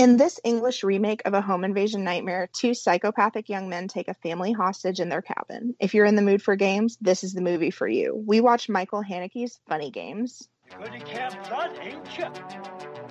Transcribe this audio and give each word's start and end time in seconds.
In 0.00 0.16
this 0.16 0.40
English 0.44 0.82
remake 0.82 1.20
of 1.26 1.34
a 1.34 1.42
home 1.42 1.62
invasion 1.62 2.04
nightmare, 2.04 2.48
two 2.54 2.72
psychopathic 2.72 3.50
young 3.50 3.68
men 3.68 3.86
take 3.86 4.08
a 4.08 4.14
family 4.14 4.50
hostage 4.50 4.98
in 4.98 5.10
their 5.10 5.20
cabin. 5.20 5.74
If 5.78 5.92
you're 5.92 6.06
in 6.06 6.16
the 6.16 6.22
mood 6.22 6.40
for 6.40 6.56
games, 6.56 6.96
this 7.02 7.22
is 7.22 7.34
the 7.34 7.42
movie 7.42 7.70
for 7.70 7.86
you. 7.86 8.14
We 8.26 8.40
watch 8.40 8.70
Michael 8.70 9.02
Haneke's 9.02 9.60
Funny 9.68 9.90
Games. 9.90 10.48
Good 10.74 10.94
at 10.94 11.04
Camp 11.04 11.48
Blood, 11.50 11.78
ain't 11.82 12.16
you? 12.16 13.09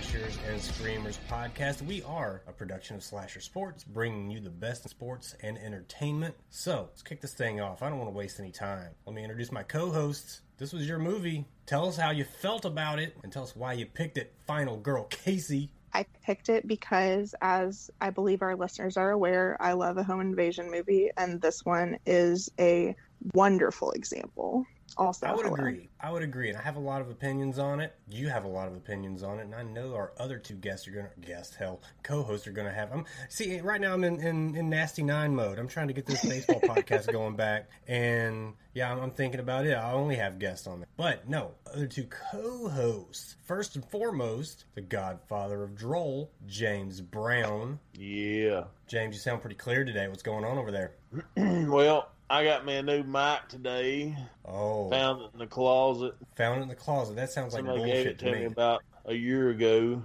Slashers 0.00 0.38
and 0.48 0.58
Screamers 0.58 1.18
podcast. 1.30 1.82
We 1.82 2.02
are 2.04 2.40
a 2.48 2.52
production 2.52 2.96
of 2.96 3.02
Slasher 3.02 3.40
Sports, 3.40 3.84
bringing 3.84 4.30
you 4.30 4.40
the 4.40 4.48
best 4.48 4.84
in 4.84 4.88
sports 4.88 5.36
and 5.42 5.58
entertainment. 5.58 6.34
So, 6.48 6.86
let's 6.88 7.02
kick 7.02 7.20
this 7.20 7.34
thing 7.34 7.60
off. 7.60 7.82
I 7.82 7.90
don't 7.90 7.98
want 7.98 8.10
to 8.10 8.16
waste 8.16 8.40
any 8.40 8.50
time. 8.50 8.92
Let 9.04 9.14
me 9.14 9.22
introduce 9.22 9.52
my 9.52 9.62
co 9.62 9.90
hosts. 9.90 10.40
This 10.56 10.72
was 10.72 10.88
your 10.88 10.98
movie. 10.98 11.44
Tell 11.66 11.86
us 11.86 11.98
how 11.98 12.12
you 12.12 12.24
felt 12.24 12.64
about 12.64 12.98
it 12.98 13.14
and 13.22 13.30
tell 13.30 13.42
us 13.42 13.54
why 13.54 13.74
you 13.74 13.84
picked 13.84 14.16
it. 14.16 14.32
Final 14.46 14.78
girl, 14.78 15.04
Casey. 15.10 15.70
I 15.92 16.06
picked 16.24 16.48
it 16.48 16.66
because, 16.66 17.34
as 17.42 17.90
I 18.00 18.08
believe 18.08 18.40
our 18.40 18.56
listeners 18.56 18.96
are 18.96 19.10
aware, 19.10 19.58
I 19.60 19.74
love 19.74 19.98
a 19.98 20.02
home 20.02 20.22
invasion 20.22 20.70
movie, 20.70 21.10
and 21.18 21.42
this 21.42 21.62
one 21.66 21.98
is 22.06 22.50
a 22.58 22.96
wonderful 23.34 23.90
example. 23.90 24.64
Also, 24.96 25.26
I 25.26 25.32
would 25.34 25.44
hello. 25.46 25.54
agree. 25.56 25.88
I 26.00 26.10
would 26.10 26.22
agree, 26.22 26.48
and 26.48 26.58
I 26.58 26.62
have 26.62 26.76
a 26.76 26.80
lot 26.80 27.00
of 27.00 27.10
opinions 27.10 27.58
on 27.58 27.80
it. 27.80 27.94
You 28.08 28.28
have 28.28 28.44
a 28.44 28.48
lot 28.48 28.68
of 28.68 28.74
opinions 28.74 29.22
on 29.22 29.38
it, 29.38 29.42
and 29.42 29.54
I 29.54 29.62
know 29.62 29.94
our 29.94 30.12
other 30.18 30.38
two 30.38 30.54
guests 30.54 30.88
are 30.88 30.90
gonna 30.90 31.10
guest 31.20 31.54
hell 31.54 31.80
co-hosts 32.02 32.46
are 32.46 32.52
gonna 32.52 32.72
have. 32.72 32.92
I'm 32.92 33.04
see 33.28 33.60
right 33.60 33.80
now. 33.80 33.92
I'm 33.94 34.04
in, 34.04 34.20
in, 34.20 34.54
in 34.56 34.70
nasty 34.70 35.02
nine 35.02 35.34
mode. 35.34 35.58
I'm 35.58 35.68
trying 35.68 35.88
to 35.88 35.94
get 35.94 36.06
this 36.06 36.24
baseball 36.24 36.60
podcast 36.60 37.10
going 37.12 37.36
back, 37.36 37.68
and 37.86 38.54
yeah, 38.74 38.90
I'm, 38.92 39.00
I'm 39.00 39.10
thinking 39.10 39.40
about 39.40 39.66
it. 39.66 39.74
I 39.74 39.92
only 39.92 40.16
have 40.16 40.38
guests 40.38 40.66
on 40.66 40.80
there, 40.80 40.88
but 40.96 41.28
no, 41.28 41.52
other 41.72 41.86
two 41.86 42.04
co-hosts. 42.04 43.36
First 43.44 43.74
and 43.76 43.84
foremost, 43.90 44.64
the 44.74 44.80
Godfather 44.80 45.62
of 45.62 45.74
Droll, 45.74 46.30
James 46.46 47.00
Brown. 47.00 47.78
Yeah. 47.94 48.64
James, 48.86 49.14
you 49.16 49.20
sound 49.20 49.40
pretty 49.40 49.56
clear 49.56 49.84
today. 49.84 50.08
What's 50.08 50.22
going 50.22 50.44
on 50.44 50.58
over 50.58 50.70
there? 50.70 50.92
Well, 51.70 52.08
I 52.30 52.44
got 52.44 52.64
me 52.64 52.76
a 52.76 52.82
new 52.82 53.02
mic 53.02 53.48
today. 53.48 54.16
Oh, 54.44 54.88
Found 54.90 55.22
it 55.22 55.30
in 55.32 55.38
the 55.40 55.46
closet. 55.48 56.14
found 56.36 56.60
it 56.60 56.62
in 56.62 56.68
the 56.68 56.76
closet. 56.76 57.16
That 57.16 57.30
sounds 57.30 57.52
like 57.54 57.64
Somebody 57.64 57.80
gave 57.90 57.94
bullshit 57.94 58.06
it 58.06 58.18
to 58.20 58.24
to 58.26 58.32
me 58.32 58.38
me. 58.40 58.44
about 58.44 58.82
a 59.04 59.14
year 59.14 59.50
ago. 59.50 60.02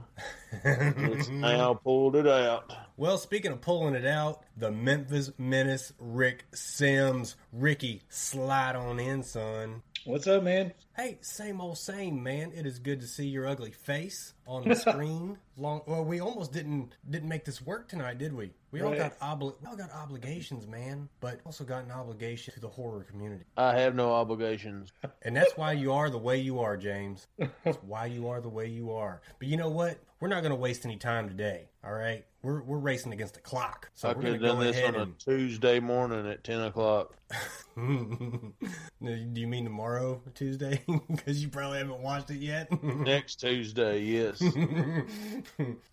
It's 0.63 1.29
now 1.29 1.75
pulled 1.75 2.15
it 2.15 2.27
out. 2.27 2.73
Well, 2.97 3.19
speaking 3.19 3.51
of 3.51 3.61
pulling 3.61 3.93
it 3.93 4.05
out, 4.07 4.43
the 4.57 4.71
Memphis 4.71 5.31
Menace, 5.37 5.93
Rick 5.99 6.45
Sims. 6.53 7.35
Ricky, 7.53 8.01
slide 8.09 8.75
on 8.75 8.99
in, 8.99 9.21
son. 9.21 9.83
What's 10.05 10.27
up, 10.27 10.43
man? 10.43 10.71
Hey, 10.95 11.17
same 11.21 11.59
old 11.61 11.77
same, 11.77 12.21
man. 12.23 12.51
It 12.55 12.65
is 12.65 12.79
good 12.79 13.01
to 13.01 13.07
see 13.07 13.27
your 13.27 13.47
ugly 13.47 13.71
face 13.71 14.33
on 14.47 14.67
the 14.67 14.75
screen. 14.75 15.37
Long, 15.57 15.81
well, 15.87 16.05
we 16.05 16.21
almost 16.21 16.53
didn't 16.53 16.95
didn't 17.09 17.29
make 17.29 17.43
this 17.45 17.61
work 17.61 17.87
tonight, 17.89 18.17
did 18.17 18.33
we? 18.33 18.51
We 18.75 18.81
all 18.81 18.91
Right. 18.91 19.17
got 19.17 19.19
obli- 19.21 19.55
we 19.61 19.67
all 19.67 19.77
got 19.77 19.89
obligations, 19.93 20.67
man, 20.67 21.07
but 21.21 21.39
also 21.45 21.63
got 21.63 21.85
an 21.85 21.91
obligation 21.91 22.53
to 22.55 22.59
the 22.59 22.67
horror 22.67 23.05
community, 23.05 23.45
I 23.55 23.79
have 23.79 23.95
no 23.95 24.11
obligations. 24.11 24.91
and 25.21 25.33
that's 25.33 25.55
why 25.55 25.71
you 25.71 25.93
are 25.93 26.09
the 26.09 26.17
way 26.17 26.39
you 26.39 26.59
are, 26.59 26.75
James. 26.75 27.27
That's 27.63 27.77
why 27.83 28.07
you 28.07 28.27
are 28.27 28.41
the 28.41 28.49
way 28.49 28.67
you 28.67 28.91
are. 28.91 29.21
But 29.39 29.47
you 29.47 29.55
know 29.55 29.69
what? 29.69 29.97
We're 30.25 30.29
not 30.29 30.41
going 30.41 30.53
to 30.53 30.55
waste 30.55 30.85
any 30.85 30.97
time 30.97 31.29
today. 31.29 31.69
All 31.83 31.93
right, 31.93 32.25
we're 32.41 32.63
we're 32.63 32.79
racing 32.79 33.13
against 33.13 33.35
the 33.35 33.41
clock, 33.41 33.91
so 33.93 34.09
I 34.09 34.13
we're 34.13 34.21
could 34.23 34.31
have 34.31 34.41
going 34.41 34.57
to 34.57 34.63
done 34.65 34.73
this 34.73 34.83
on 34.83 34.95
a 34.95 35.03
and. 35.03 35.19
Tuesday 35.19 35.79
morning 35.79 36.25
at 36.27 36.43
10 36.43 36.61
o'clock. 36.61 37.15
Do 37.77 38.53
you 39.01 39.47
mean 39.47 39.65
tomorrow, 39.65 40.23
Tuesday? 40.33 40.81
Because 41.07 41.43
you 41.43 41.49
probably 41.49 41.77
haven't 41.77 41.99
watched 41.99 42.31
it 42.31 42.37
yet. 42.37 42.71
Next 42.83 43.35
Tuesday, 43.35 44.01
yes. 44.01 44.41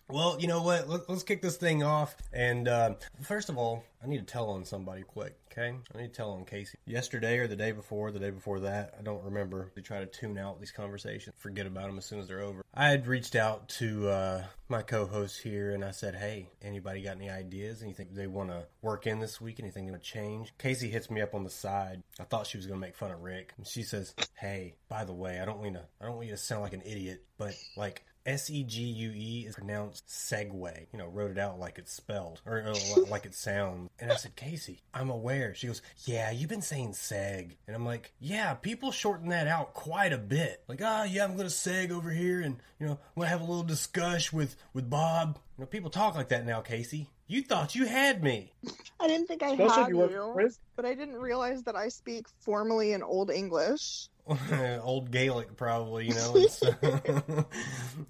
well, 0.09 0.37
you 0.39 0.47
know 0.47 0.63
what? 0.63 0.89
Let, 0.89 1.07
let's 1.07 1.21
kick 1.21 1.43
this 1.43 1.57
thing 1.57 1.83
off. 1.83 2.15
And 2.33 2.67
uh, 2.67 2.95
first 3.21 3.49
of 3.49 3.59
all, 3.59 3.83
I 4.03 4.07
need 4.07 4.17
to 4.17 4.25
tell 4.25 4.49
on 4.49 4.65
somebody 4.65 5.03
quick. 5.03 5.37
Okay, 5.55 5.75
I 5.93 5.97
need 5.99 6.07
to 6.07 6.13
tell 6.13 6.31
on 6.31 6.45
Casey. 6.45 6.79
Yesterday 6.87 7.37
or 7.37 7.47
the 7.47 7.55
day 7.55 7.73
before, 7.73 8.09
the 8.09 8.17
day 8.17 8.31
before 8.31 8.61
that, 8.61 8.95
I 8.97 9.03
don't 9.03 9.23
remember. 9.23 9.71
We 9.75 9.83
try 9.83 9.99
to 9.99 10.07
tune 10.07 10.39
out 10.39 10.59
these 10.59 10.71
conversations, 10.71 11.35
forget 11.37 11.67
about 11.67 11.85
them 11.85 11.99
as 11.99 12.05
soon 12.05 12.19
as 12.19 12.27
they're 12.27 12.41
over. 12.41 12.63
I 12.73 12.87
had 12.87 13.05
reached 13.05 13.35
out 13.35 13.69
to 13.69 14.09
uh, 14.09 14.43
my 14.67 14.81
co-host 14.81 15.43
here, 15.43 15.75
and 15.75 15.85
I 15.85 15.91
said, 15.91 16.15
"Hey, 16.15 16.49
anybody 16.63 17.03
got 17.03 17.17
any 17.17 17.29
ideas? 17.29 17.83
Anything 17.83 18.09
they 18.13 18.25
want 18.25 18.49
to 18.49 18.65
work 18.81 19.05
in 19.05 19.19
this 19.19 19.39
week? 19.39 19.59
Anything 19.59 19.85
going 19.85 19.99
to 19.99 20.03
change?" 20.03 20.53
Casey 20.57 20.89
hits 20.89 21.11
me 21.11 21.21
up 21.21 21.35
on 21.35 21.43
the 21.43 21.51
side. 21.51 22.01
I 22.19 22.23
thought 22.23 22.47
she 22.47 22.57
was 22.57 22.65
going 22.65 22.79
to 22.79 22.85
make 22.87 22.95
fun 22.95 23.11
of 23.11 23.21
Rick, 23.21 23.53
and 23.57 23.67
she 23.67 23.83
says, 23.83 24.15
"Hey, 24.33 24.73
by 24.89 25.05
the 25.05 25.13
way, 25.13 25.39
I 25.39 25.45
don't 25.45 25.59
want 25.59 25.75
to. 25.75 25.85
I 26.01 26.05
don't 26.05 26.15
want 26.15 26.29
you 26.29 26.33
to 26.33 26.37
sound 26.37 26.63
like 26.63 26.73
an 26.73 26.81
idiot, 26.83 27.23
but 27.37 27.55
like." 27.77 28.03
S 28.25 28.49
E 28.49 28.63
G 28.63 28.81
U 28.83 29.11
E 29.13 29.45
is 29.47 29.55
pronounced 29.55 30.07
Segway. 30.07 30.87
You 30.91 30.99
know, 30.99 31.07
wrote 31.07 31.31
it 31.31 31.37
out 31.37 31.59
like 31.59 31.77
it's 31.77 31.93
spelled 31.93 32.41
or, 32.45 32.73
like 33.09 33.25
it 33.25 33.35
sounds. 33.35 33.89
And 33.99 34.11
I 34.11 34.15
said, 34.15 34.35
Casey, 34.35 34.81
I'm 34.93 35.09
aware. 35.09 35.53
She 35.55 35.67
goes, 35.67 35.81
Yeah, 36.05 36.31
you've 36.31 36.49
been 36.49 36.61
saying 36.61 36.91
Seg. 36.91 37.57
And 37.67 37.75
I'm 37.75 37.85
like, 37.85 38.13
Yeah, 38.19 38.53
people 38.53 38.91
shorten 38.91 39.29
that 39.29 39.47
out 39.47 39.73
quite 39.73 40.13
a 40.13 40.17
bit. 40.17 40.63
Like, 40.67 40.81
ah, 40.83 41.03
yeah, 41.03 41.23
I'm 41.23 41.35
gonna 41.35 41.49
Seg 41.49 41.91
over 41.91 42.11
here, 42.11 42.41
and 42.41 42.57
you 42.79 42.85
know, 42.87 42.93
I'm 42.93 43.19
gonna 43.21 43.29
have 43.29 43.41
a 43.41 43.45
little 43.45 43.63
discussion 43.63 44.37
with 44.37 44.55
with 44.73 44.89
Bob. 44.89 45.39
You 45.57 45.61
know, 45.63 45.67
people 45.67 45.89
talk 45.91 46.15
like 46.15 46.29
that 46.29 46.45
now, 46.45 46.61
Casey. 46.61 47.09
You 47.27 47.43
thought 47.43 47.75
you 47.75 47.85
had 47.85 48.23
me. 48.23 48.51
I 48.99 49.07
didn't 49.07 49.27
think 49.27 49.43
I 49.43 49.51
Especially 49.51 49.83
had 49.83 49.89
you 49.89 50.09
you, 50.09 50.31
Chris. 50.33 50.59
but 50.75 50.85
I 50.85 50.95
didn't 50.95 51.17
realize 51.17 51.63
that 51.63 51.75
I 51.75 51.89
speak 51.89 52.25
formally 52.39 52.91
in 52.93 53.03
Old 53.03 53.29
English. 53.29 54.07
Old 54.81 55.11
Gaelic, 55.11 55.55
probably. 55.55 56.07
You 56.07 56.15
know. 56.15 57.45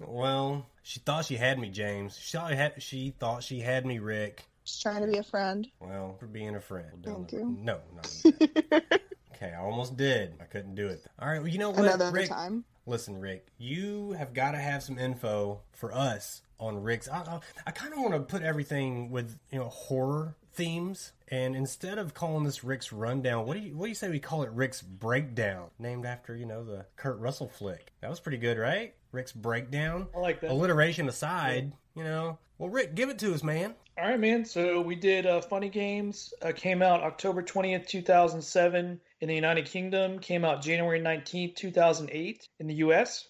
Well, 0.00 0.66
she 0.82 1.00
thought 1.00 1.26
she 1.26 1.36
had 1.36 1.58
me, 1.58 1.68
James. 1.70 2.16
She 2.18 2.36
thought, 2.36 2.52
had, 2.52 2.82
she 2.82 3.14
thought 3.18 3.42
she 3.42 3.60
had 3.60 3.84
me, 3.84 3.98
Rick. 3.98 4.44
Just 4.64 4.80
trying 4.80 5.02
to 5.02 5.08
be 5.08 5.18
a 5.18 5.22
friend. 5.22 5.66
Well, 5.80 6.16
for 6.18 6.26
being 6.26 6.54
a 6.56 6.60
friend. 6.60 7.04
Thank 7.04 7.32
No, 7.32 7.38
you. 7.38 7.56
No, 7.60 7.80
not. 7.94 8.82
Okay, 9.34 9.52
I 9.52 9.58
almost 9.60 9.96
did. 9.96 10.34
I 10.40 10.44
couldn't 10.44 10.74
do 10.76 10.86
it. 10.86 11.04
All 11.18 11.28
right, 11.28 11.38
well, 11.40 11.48
you 11.48 11.58
know 11.58 11.70
what, 11.70 11.80
Another 11.80 12.10
Rick? 12.10 12.28
time. 12.28 12.64
Listen, 12.86 13.18
Rick, 13.18 13.46
you 13.56 14.12
have 14.12 14.34
got 14.34 14.52
to 14.52 14.58
have 14.58 14.82
some 14.82 14.98
info 14.98 15.60
for 15.72 15.92
us 15.92 16.42
on 16.60 16.82
Rick's. 16.82 17.08
I, 17.08 17.18
I, 17.18 17.40
I 17.66 17.70
kind 17.70 17.92
of 17.92 18.00
want 18.00 18.12
to 18.12 18.20
put 18.20 18.42
everything 18.42 19.10
with 19.10 19.38
you 19.50 19.58
know 19.58 19.68
horror 19.68 20.36
themes, 20.52 21.12
and 21.28 21.56
instead 21.56 21.98
of 21.98 22.12
calling 22.12 22.44
this 22.44 22.62
Rick's 22.62 22.92
rundown, 22.92 23.46
what 23.46 23.54
do 23.54 23.60
you 23.60 23.76
what 23.76 23.86
do 23.86 23.88
you 23.88 23.94
say 23.94 24.10
we 24.10 24.20
call 24.20 24.42
it 24.42 24.50
Rick's 24.50 24.82
breakdown, 24.82 25.70
named 25.78 26.04
after 26.04 26.36
you 26.36 26.44
know 26.44 26.62
the 26.62 26.84
Kurt 26.96 27.18
Russell 27.18 27.48
flick? 27.48 27.92
That 28.02 28.10
was 28.10 28.20
pretty 28.20 28.38
good, 28.38 28.58
right? 28.58 28.94
Rick's 29.12 29.32
breakdown. 29.32 30.08
I 30.14 30.18
like 30.18 30.40
that. 30.40 30.50
Alliteration 30.50 31.08
aside, 31.08 31.72
you 31.94 32.04
know. 32.04 32.38
Well, 32.58 32.68
Rick, 32.68 32.94
give 32.94 33.08
it 33.08 33.18
to 33.20 33.32
us, 33.32 33.42
man. 33.42 33.74
All 33.96 34.08
right, 34.08 34.18
man. 34.18 34.44
So 34.44 34.80
we 34.80 34.94
did 34.94 35.24
uh, 35.24 35.40
Funny 35.40 35.68
Games. 35.68 36.34
Uh, 36.42 36.52
came 36.54 36.82
out 36.82 37.02
October 37.02 37.42
20th, 37.42 37.86
2007 37.86 39.00
in 39.20 39.28
the 39.28 39.34
United 39.34 39.66
Kingdom. 39.66 40.18
Came 40.18 40.44
out 40.44 40.62
January 40.62 41.00
19th, 41.00 41.56
2008 41.56 42.48
in 42.60 42.66
the 42.66 42.74
U.S. 42.74 43.26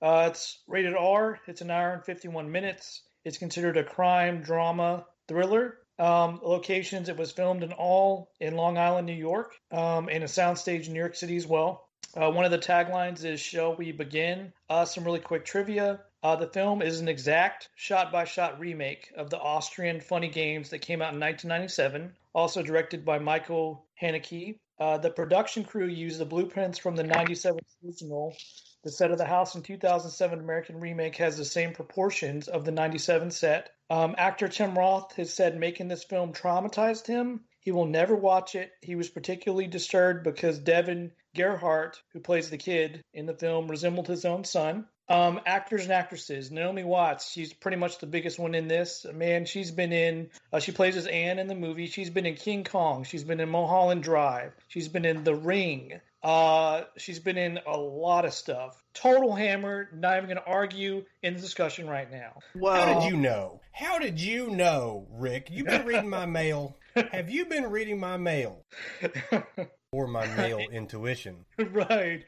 Uh, 0.00 0.28
it's 0.30 0.58
rated 0.66 0.94
R. 0.94 1.40
It's 1.46 1.60
an 1.60 1.70
hour 1.70 1.92
and 1.92 2.04
51 2.04 2.50
minutes. 2.50 3.02
It's 3.24 3.38
considered 3.38 3.76
a 3.76 3.84
crime 3.84 4.42
drama 4.42 5.06
thriller. 5.28 5.78
Um, 5.98 6.40
locations, 6.42 7.08
it 7.08 7.16
was 7.16 7.32
filmed 7.32 7.62
in 7.62 7.72
all 7.72 8.30
in 8.38 8.54
Long 8.54 8.76
Island, 8.76 9.06
New 9.06 9.14
York, 9.14 9.54
um, 9.72 10.08
and 10.10 10.22
a 10.22 10.26
soundstage 10.26 10.86
in 10.86 10.92
New 10.92 10.98
York 10.98 11.16
City 11.16 11.36
as 11.36 11.46
well. 11.46 11.88
Uh, 12.14 12.30
one 12.30 12.44
of 12.44 12.50
the 12.50 12.58
taglines 12.58 13.24
is 13.24 13.40
"Shall 13.40 13.74
we 13.74 13.92
begin?" 13.92 14.52
Uh, 14.68 14.84
some 14.84 15.04
really 15.04 15.20
quick 15.20 15.44
trivia. 15.44 16.00
Uh, 16.22 16.36
the 16.36 16.46
film 16.46 16.82
is 16.82 17.00
an 17.00 17.08
exact 17.08 17.68
shot-by-shot 17.76 18.58
remake 18.58 19.12
of 19.16 19.30
the 19.30 19.38
Austrian 19.38 20.00
Funny 20.00 20.28
Games 20.28 20.70
that 20.70 20.80
came 20.80 21.00
out 21.00 21.14
in 21.14 21.20
1997. 21.20 22.14
also 22.34 22.62
directed 22.62 23.04
by 23.04 23.18
Michael 23.18 23.86
Haneke. 24.00 24.58
Uh, 24.78 24.98
the 24.98 25.10
production 25.10 25.64
crew 25.64 25.86
used 25.86 26.18
the 26.18 26.26
blueprints 26.26 26.78
from 26.78 26.96
the 26.96 27.02
97 27.02 27.60
seasonal. 27.82 28.36
The 28.84 28.90
set 28.90 29.10
of 29.10 29.18
the 29.18 29.24
house 29.24 29.54
in 29.54 29.62
2007 29.62 30.38
American 30.38 30.78
remake 30.78 31.16
has 31.16 31.36
the 31.36 31.44
same 31.44 31.72
proportions 31.72 32.46
of 32.46 32.64
the 32.64 32.72
97 32.72 33.30
set. 33.30 33.70
Um, 33.88 34.14
actor 34.18 34.48
Tim 34.48 34.76
Roth 34.76 35.14
has 35.16 35.32
said 35.32 35.58
making 35.58 35.88
this 35.88 36.04
film 36.04 36.32
traumatized 36.32 37.06
him. 37.06 37.40
He 37.60 37.72
will 37.72 37.86
never 37.86 38.14
watch 38.14 38.54
it. 38.54 38.70
He 38.82 38.94
was 38.94 39.08
particularly 39.08 39.66
disturbed 39.66 40.22
because 40.22 40.58
Devon 40.58 41.12
Gearhart, 41.34 42.00
who 42.12 42.20
plays 42.20 42.50
the 42.50 42.58
kid 42.58 43.02
in 43.12 43.26
the 43.26 43.34
film, 43.34 43.68
resembled 43.68 44.06
his 44.06 44.24
own 44.24 44.44
son. 44.44 44.86
Um, 45.08 45.40
actors 45.46 45.84
and 45.84 45.92
actresses. 45.92 46.50
Naomi 46.50 46.82
Watts, 46.82 47.30
she's 47.30 47.52
pretty 47.52 47.76
much 47.76 47.98
the 47.98 48.06
biggest 48.06 48.38
one 48.38 48.54
in 48.54 48.66
this. 48.66 49.06
Man, 49.12 49.44
she's 49.44 49.70
been 49.70 49.92
in, 49.92 50.30
uh, 50.52 50.58
she 50.58 50.72
plays 50.72 50.96
as 50.96 51.06
Anne 51.06 51.38
in 51.38 51.46
the 51.46 51.54
movie. 51.54 51.86
She's 51.86 52.10
been 52.10 52.26
in 52.26 52.34
King 52.34 52.64
Kong. 52.64 53.04
She's 53.04 53.22
been 53.22 53.38
in 53.38 53.48
Mulholland 53.48 54.02
Drive. 54.02 54.52
She's 54.68 54.88
been 54.88 55.04
in 55.04 55.22
The 55.22 55.34
Ring. 55.34 56.00
Uh, 56.22 56.82
she's 56.96 57.20
been 57.20 57.38
in 57.38 57.60
a 57.68 57.76
lot 57.76 58.24
of 58.24 58.34
stuff. 58.34 58.82
Total 58.94 59.32
hammer. 59.32 59.88
Not 59.94 60.16
even 60.16 60.28
going 60.28 60.38
to 60.38 60.50
argue 60.50 61.04
in 61.22 61.34
the 61.34 61.40
discussion 61.40 61.88
right 61.88 62.10
now. 62.10 62.40
How 62.60 62.98
did 62.98 63.08
you 63.08 63.16
know? 63.16 63.60
How 63.70 64.00
did 64.00 64.20
you 64.20 64.50
know, 64.50 65.06
Rick? 65.12 65.50
You've 65.52 65.66
been 65.66 65.86
reading 65.86 66.10
my 66.10 66.26
mail. 66.26 66.76
Have 67.12 67.30
you 67.30 67.46
been 67.46 67.70
reading 67.70 68.00
my 68.00 68.16
mail? 68.16 68.64
Or 69.92 70.08
my 70.08 70.26
male 70.36 70.58
intuition? 70.72 71.46
right. 71.58 72.22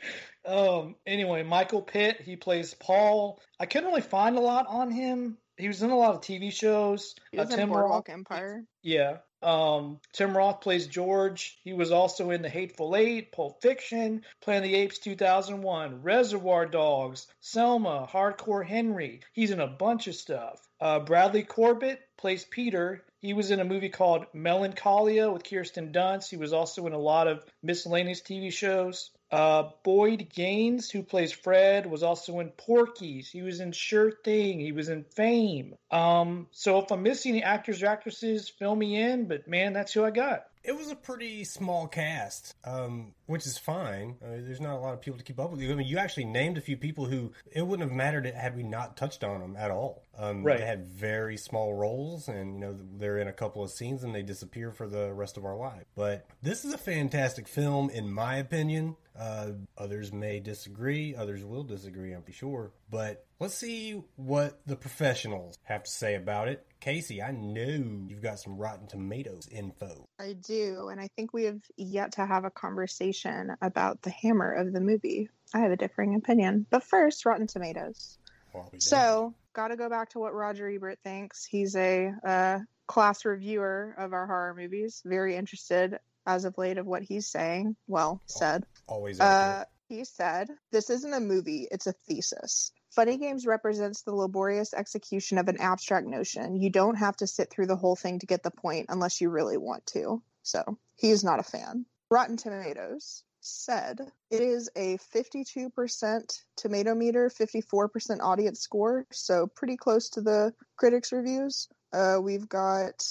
Um. 0.49 0.97
Anyway, 1.07 1.43
Michael 1.43 1.83
Pitt. 1.83 2.21
He 2.21 2.37
plays 2.37 2.75
Paul. 2.75 3.41
I 3.61 3.67
couldn't 3.67 3.89
really 3.89 4.01
find 4.01 4.37
a 4.37 4.41
lot 4.41 4.67
on 4.69 4.91
him. 4.91 5.37
He 5.57 5.67
was 5.69 5.83
in 5.83 5.91
a 5.91 5.97
lot 5.97 6.15
of 6.15 6.21
TV 6.21 6.53
shows. 6.53 7.15
He 7.33 7.39
was 7.39 7.51
Uh, 7.51 7.53
in 7.55 7.59
Tim 7.59 7.69
Boardwalk 7.71 8.09
Roth- 8.09 8.15
Empire. 8.15 8.65
Yeah. 8.83 9.19
Um, 9.43 10.01
Tim 10.13 10.37
Roth 10.37 10.61
plays 10.63 10.87
George. 10.89 11.59
He 11.63 11.73
was 11.73 11.93
also 11.93 12.31
in 12.31 12.43
The 12.43 12.49
Hateful 12.49 12.97
Eight, 12.97 13.31
Pulp 13.31 13.61
Fiction, 13.63 14.25
Planet 14.41 14.65
of 14.65 14.71
the 14.71 14.77
Apes 14.77 14.99
2001, 14.99 16.03
Reservoir 16.03 16.67
Dogs, 16.67 17.27
Selma, 17.41 18.09
Hardcore 18.11 18.67
Henry. 18.67 19.21
He's 19.33 19.51
in 19.53 19.61
a 19.61 19.67
bunch 19.69 20.07
of 20.09 20.15
stuff. 20.17 20.61
Uh, 20.81 21.01
Bradley 21.01 21.43
Corbet 21.45 22.01
plays 22.17 22.45
Peter. 22.45 23.05
He 23.21 23.33
was 23.33 23.51
in 23.53 23.61
a 23.61 23.65
movie 23.65 23.89
called 23.91 24.27
Melancholia 24.33 25.31
with 25.31 25.45
Kirsten 25.49 25.93
Dunst. 25.93 26.31
He 26.31 26.37
was 26.37 26.53
also 26.53 26.87
in 26.87 26.93
a 26.93 26.99
lot 26.99 27.27
of 27.29 27.45
miscellaneous 27.63 28.21
TV 28.23 28.53
shows. 28.53 29.11
Uh, 29.31 29.71
Boyd 29.83 30.29
Gaines, 30.35 30.91
who 30.91 31.03
plays 31.03 31.33
Fred, 31.33 31.87
was 31.87 32.03
also 32.03 32.41
in 32.41 32.49
Porky's. 32.51 33.31
He 33.31 33.43
was 33.43 33.61
in 33.61 33.73
Sure 33.73 34.11
Thing. 34.11 34.59
He 34.59 34.73
was 34.73 34.89
in 34.89 35.05
Fame. 35.05 35.75
Um, 35.91 36.47
so 36.51 36.79
if 36.79 36.91
I'm 36.91 37.03
missing 37.03 37.33
any 37.33 37.43
actors 37.43 37.83
or 37.83 37.87
actresses, 37.87 38.49
fill 38.49 38.75
me 38.75 38.97
in. 38.97 39.27
But 39.27 39.47
man, 39.47 39.73
that's 39.73 39.93
who 39.93 40.05
I 40.05 40.11
got. 40.11 40.47
It 40.69 40.77
was 40.77 40.91
a 40.91 40.97
pretty 40.97 41.45
small 41.45 41.89
cast, 41.89 42.55
um, 42.63 43.15
which 43.25 43.47
is 43.47 43.57
fine. 43.57 44.17
I 44.23 44.29
mean, 44.29 44.45
there's 44.45 44.61
not 44.61 44.75
a 44.75 44.79
lot 44.79 44.93
of 44.93 45.01
people 45.01 45.17
to 45.17 45.25
keep 45.25 45.41
up 45.41 45.51
with. 45.51 45.63
I 45.63 45.75
mean, 45.75 45.87
you 45.87 45.97
actually 45.97 46.27
named 46.27 46.59
a 46.59 46.61
few 46.61 46.77
people 46.77 47.07
who 47.07 47.33
it 47.51 47.67
wouldn't 47.67 47.89
have 47.89 47.97
mattered 47.97 48.27
had 48.27 48.55
we 48.55 48.65
not 48.65 48.95
touched 48.95 49.25
on 49.25 49.41
them 49.41 49.57
at 49.57 49.71
all. 49.71 50.03
Um, 50.19 50.45
Right. 50.45 50.59
They 50.59 50.67
had 50.67 50.87
very 50.87 51.39
small 51.39 51.73
roles, 51.73 52.29
and 52.29 52.53
you 52.53 52.61
know 52.61 52.77
they're 52.99 53.17
in 53.17 53.29
a 53.29 53.33
couple 53.33 53.63
of 53.63 53.71
scenes 53.71 54.05
and 54.05 54.15
they 54.15 54.23
disappear 54.23 54.71
for 54.71 54.87
the 54.87 55.11
rest 55.15 55.39
of 55.39 55.47
our 55.47 55.57
life. 55.57 55.85
But 55.97 56.27
this 56.43 56.67
is 56.67 56.75
a 56.75 56.79
fantastic 56.79 57.49
film, 57.49 57.89
in 57.89 58.13
my 58.13 58.37
opinion. 58.37 58.97
Uh, 59.19 59.53
others 59.77 60.13
may 60.13 60.39
disagree, 60.39 61.17
others 61.17 61.45
will 61.45 61.65
disagree, 61.65 62.13
I'm 62.13 62.23
sure. 62.31 62.73
But 62.91 63.25
let's 63.41 63.55
see 63.55 64.03
what 64.17 64.61
the 64.67 64.77
professionals 64.77 65.59
have 65.65 65.85
to 65.85 65.91
say 65.91 66.15
about 66.15 66.49
it. 66.49 66.65
Casey, 66.81 67.21
I 67.23 67.33
know 67.33 68.07
you've 68.07 68.23
got 68.23 68.39
some 68.39 68.57
Rotten 68.57 68.87
Tomatoes 68.87 69.49
info. 69.51 70.09
I 70.21 70.35
do, 70.35 70.89
and 70.89 71.01
I 71.01 71.09
think 71.09 71.33
we 71.33 71.45
have 71.45 71.61
yet 71.77 72.13
to 72.13 72.27
have 72.27 72.45
a 72.45 72.51
conversation 72.51 73.51
about 73.61 74.03
the 74.03 74.11
hammer 74.11 74.53
of 74.53 74.73
the 74.73 74.81
movie. 74.81 75.29
I 75.53 75.61
have 75.61 75.73
a 75.73 75.77
differing 75.77 76.15
opinion. 76.15 76.67
But 76.71 76.85
first, 76.85 77.27
Rotten 77.27 77.47
Tomatoes. 77.47 78.19
Well, 78.53 78.65
I'll 78.65 78.71
be 78.71 78.79
damned. 78.79 78.83
So, 78.83 79.35
got 79.55 79.69
to 79.69 79.77
go 79.77 79.89
back 79.89 80.11
to 80.11 80.21
what 80.21 80.35
Roger 80.35 80.69
Ebert 80.69 81.01
thinks. 81.03 81.45
He's 81.45 81.75
a 81.75 82.13
uh, 82.25 82.59
class 82.87 83.25
reviewer 83.25 83.95
of 83.99 84.13
our 84.13 84.27
horror 84.27 84.55
movies. 84.55 85.03
Very 85.05 85.35
interested 85.35 85.99
as 86.27 86.45
of 86.45 86.59
late 86.59 86.79
of 86.79 86.87
what 86.87 87.03
he's 87.03 87.27
saying. 87.27 87.75
Well, 87.89 88.23
said. 88.27 88.65
always 88.87 89.19
Uh, 89.19 89.65
he 89.89 90.05
said, 90.05 90.49
This 90.71 90.91
isn't 90.91 91.15
a 91.15 91.21
movie, 91.21 91.67
it's 91.71 91.87
a 91.87 91.93
thesis. 91.93 92.73
Funny 92.91 93.19
Games 93.19 93.47
represents 93.47 94.03
the 94.03 94.15
laborious 94.15 94.73
execution 94.73 95.39
of 95.39 95.49
an 95.49 95.61
abstract 95.61 96.07
notion. 96.07 96.57
You 96.57 96.71
don't 96.71 96.97
have 96.97 97.17
to 97.19 97.27
sit 97.27 97.51
through 97.51 97.67
the 97.67 97.77
whole 97.77 97.97
thing 97.97 98.19
to 98.21 98.27
get 98.27 98.43
the 98.43 98.51
point 98.51 98.87
unless 98.89 99.21
you 99.21 99.29
really 99.29 99.59
want 99.59 99.87
to. 99.87 100.23
So, 100.43 100.79
he's 100.97 101.23
not 101.23 101.41
a 101.41 101.43
fan. 101.43 101.85
Rotten 102.11 102.39
Tomatoes 102.39 103.25
said 103.41 104.01
it 104.31 104.41
is 104.41 104.71
a 104.77 104.99
52% 105.15 106.43
tomato 106.57 106.95
meter, 106.95 107.31
54% 107.31 108.21
audience 108.21 108.61
score, 108.61 109.07
so 109.13 109.47
pretty 109.47 109.77
close 109.77 110.11
to 110.11 110.21
the 110.21 110.53
critics' 110.77 111.13
reviews. 111.13 111.69
Uh, 111.93 112.19
we've 112.21 112.49
got, 112.49 113.07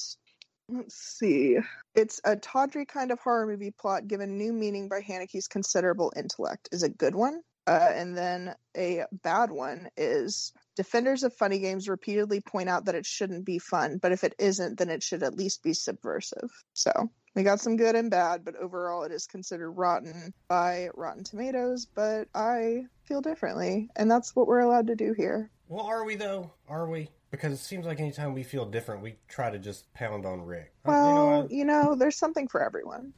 let's 0.69 0.95
see, 0.95 1.57
it's 1.95 2.19
a 2.24 2.35
tawdry 2.35 2.85
kind 2.85 3.12
of 3.12 3.19
horror 3.19 3.47
movie 3.47 3.71
plot 3.71 4.07
given 4.07 4.38
new 4.38 4.53
meaning 4.53 4.89
by 4.89 5.01
Haneke's 5.01 5.47
considerable 5.47 6.12
intellect. 6.15 6.69
Is 6.71 6.83
a 6.83 6.89
good 6.89 7.15
one. 7.15 7.41
Uh, 7.68 7.92
and 7.94 8.18
then 8.18 8.56
a 8.78 9.04
bad 9.12 9.52
one 9.52 9.90
is 9.98 10.54
defenders 10.78 11.24
of 11.24 11.34
funny 11.34 11.60
games 11.60 11.90
repeatedly 11.90 12.40
point 12.40 12.69
out 12.69 12.86
that 12.86 12.96
it 12.96 13.06
shouldn't 13.06 13.44
be 13.44 13.60
fun, 13.60 13.98
but 14.02 14.14
if 14.14 14.24
it 14.24 14.34
isn't, 14.40 14.78
then 14.78 14.90
it 14.90 15.04
should 15.04 15.22
at 15.22 15.36
least 15.36 15.64
be 15.64 15.74
subversive. 15.74 16.50
So 16.72 16.92
we 17.36 17.44
got 17.44 17.60
some 17.60 17.75
good 17.75 17.96
and 17.96 18.10
bad, 18.10 18.46
but 18.46 18.56
overall 18.56 19.04
it 19.04 19.12
is 19.12 19.28
considered 19.28 19.72
rotten 19.72 20.34
by 20.48 20.90
Rotten 20.96 21.25
Tomatoes, 21.25 21.86
but 21.94 22.30
I 22.34 22.86
feel 23.04 23.19
differently, 23.19 23.90
and 23.98 24.10
that's 24.10 24.34
what 24.34 24.48
we're 24.48 24.62
allowed 24.62 24.88
to 24.88 24.96
do 24.96 25.13
here. 25.13 25.52
Well, 25.68 25.86
are 25.86 26.06
we 26.06 26.16
though? 26.16 26.54
Are 26.70 26.90
we? 26.90 27.10
Because 27.31 27.52
it 27.52 27.58
seems 27.58 27.86
like 27.86 28.00
anytime 28.00 28.34
we 28.34 28.44
feel 28.44 28.66
different, 28.66 29.04
we 29.04 29.18
try 29.28 29.50
to 29.50 29.60
just 29.60 29.94
pound 29.94 30.25
on 30.25 30.42
Rick. 30.42 30.72
Well, 30.86 31.48
you 31.50 31.58
you 31.60 31.66
know, 31.66 31.96
there's 31.96 32.16
something 32.16 32.48
for 32.48 32.66
everyone. 32.66 33.12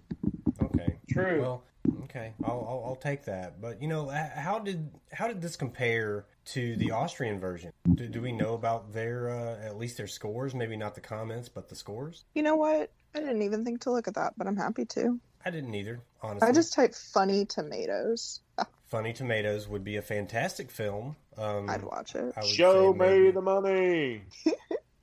okay, 0.60 0.98
True. 1.08 1.42
Well, 1.42 1.64
okay, 2.04 2.34
I'll, 2.44 2.66
I'll 2.68 2.84
I'll 2.88 2.96
take 2.96 3.26
that. 3.26 3.62
But 3.62 3.82
you 3.82 3.88
know, 3.88 4.10
how 4.10 4.60
did 4.60 4.90
how 5.12 5.28
did 5.28 5.42
this 5.42 5.56
compare 5.56 6.26
to 6.46 6.76
the 6.76 6.92
Austrian 6.92 7.40
version? 7.40 7.72
Do, 7.94 8.08
do 8.08 8.22
we 8.22 8.32
know 8.32 8.54
about 8.54 8.94
their 8.94 9.30
uh, 9.30 9.66
at 9.66 9.78
least 9.78 9.98
their 9.98 10.08
scores? 10.08 10.54
Maybe 10.56 10.78
not 10.78 10.96
the 10.96 11.02
comments, 11.02 11.50
but 11.50 11.70
the 11.70 11.76
scores. 11.76 12.26
You 12.34 12.44
know 12.44 12.56
what? 12.56 12.92
I 13.16 13.20
didn't 13.20 13.42
even 13.42 13.66
think 13.66 13.82
to 13.82 13.92
look 13.92 14.08
at 14.08 14.16
that, 14.16 14.34
but 14.38 14.48
I'm 14.48 14.58
happy 14.58 14.86
to. 14.86 15.20
I 15.46 15.52
didn't 15.52 15.74
either. 15.74 16.02
Honestly, 16.22 16.48
I 16.48 16.52
just 16.52 16.74
typed 16.74 16.96
funny 16.96 17.46
tomatoes. 17.46 18.42
Funny 18.90 19.14
Tomatoes 19.14 19.68
would 19.68 19.84
be 19.84 19.98
a 19.98 20.02
fantastic 20.02 20.72
film. 20.72 21.16
Um, 21.38 21.70
I'd 21.70 21.84
watch 21.84 22.16
it. 22.16 22.34
Show 22.44 22.92
me 22.92 22.98
maybe- 22.98 23.32
the 23.32 23.42
money. 23.42 24.24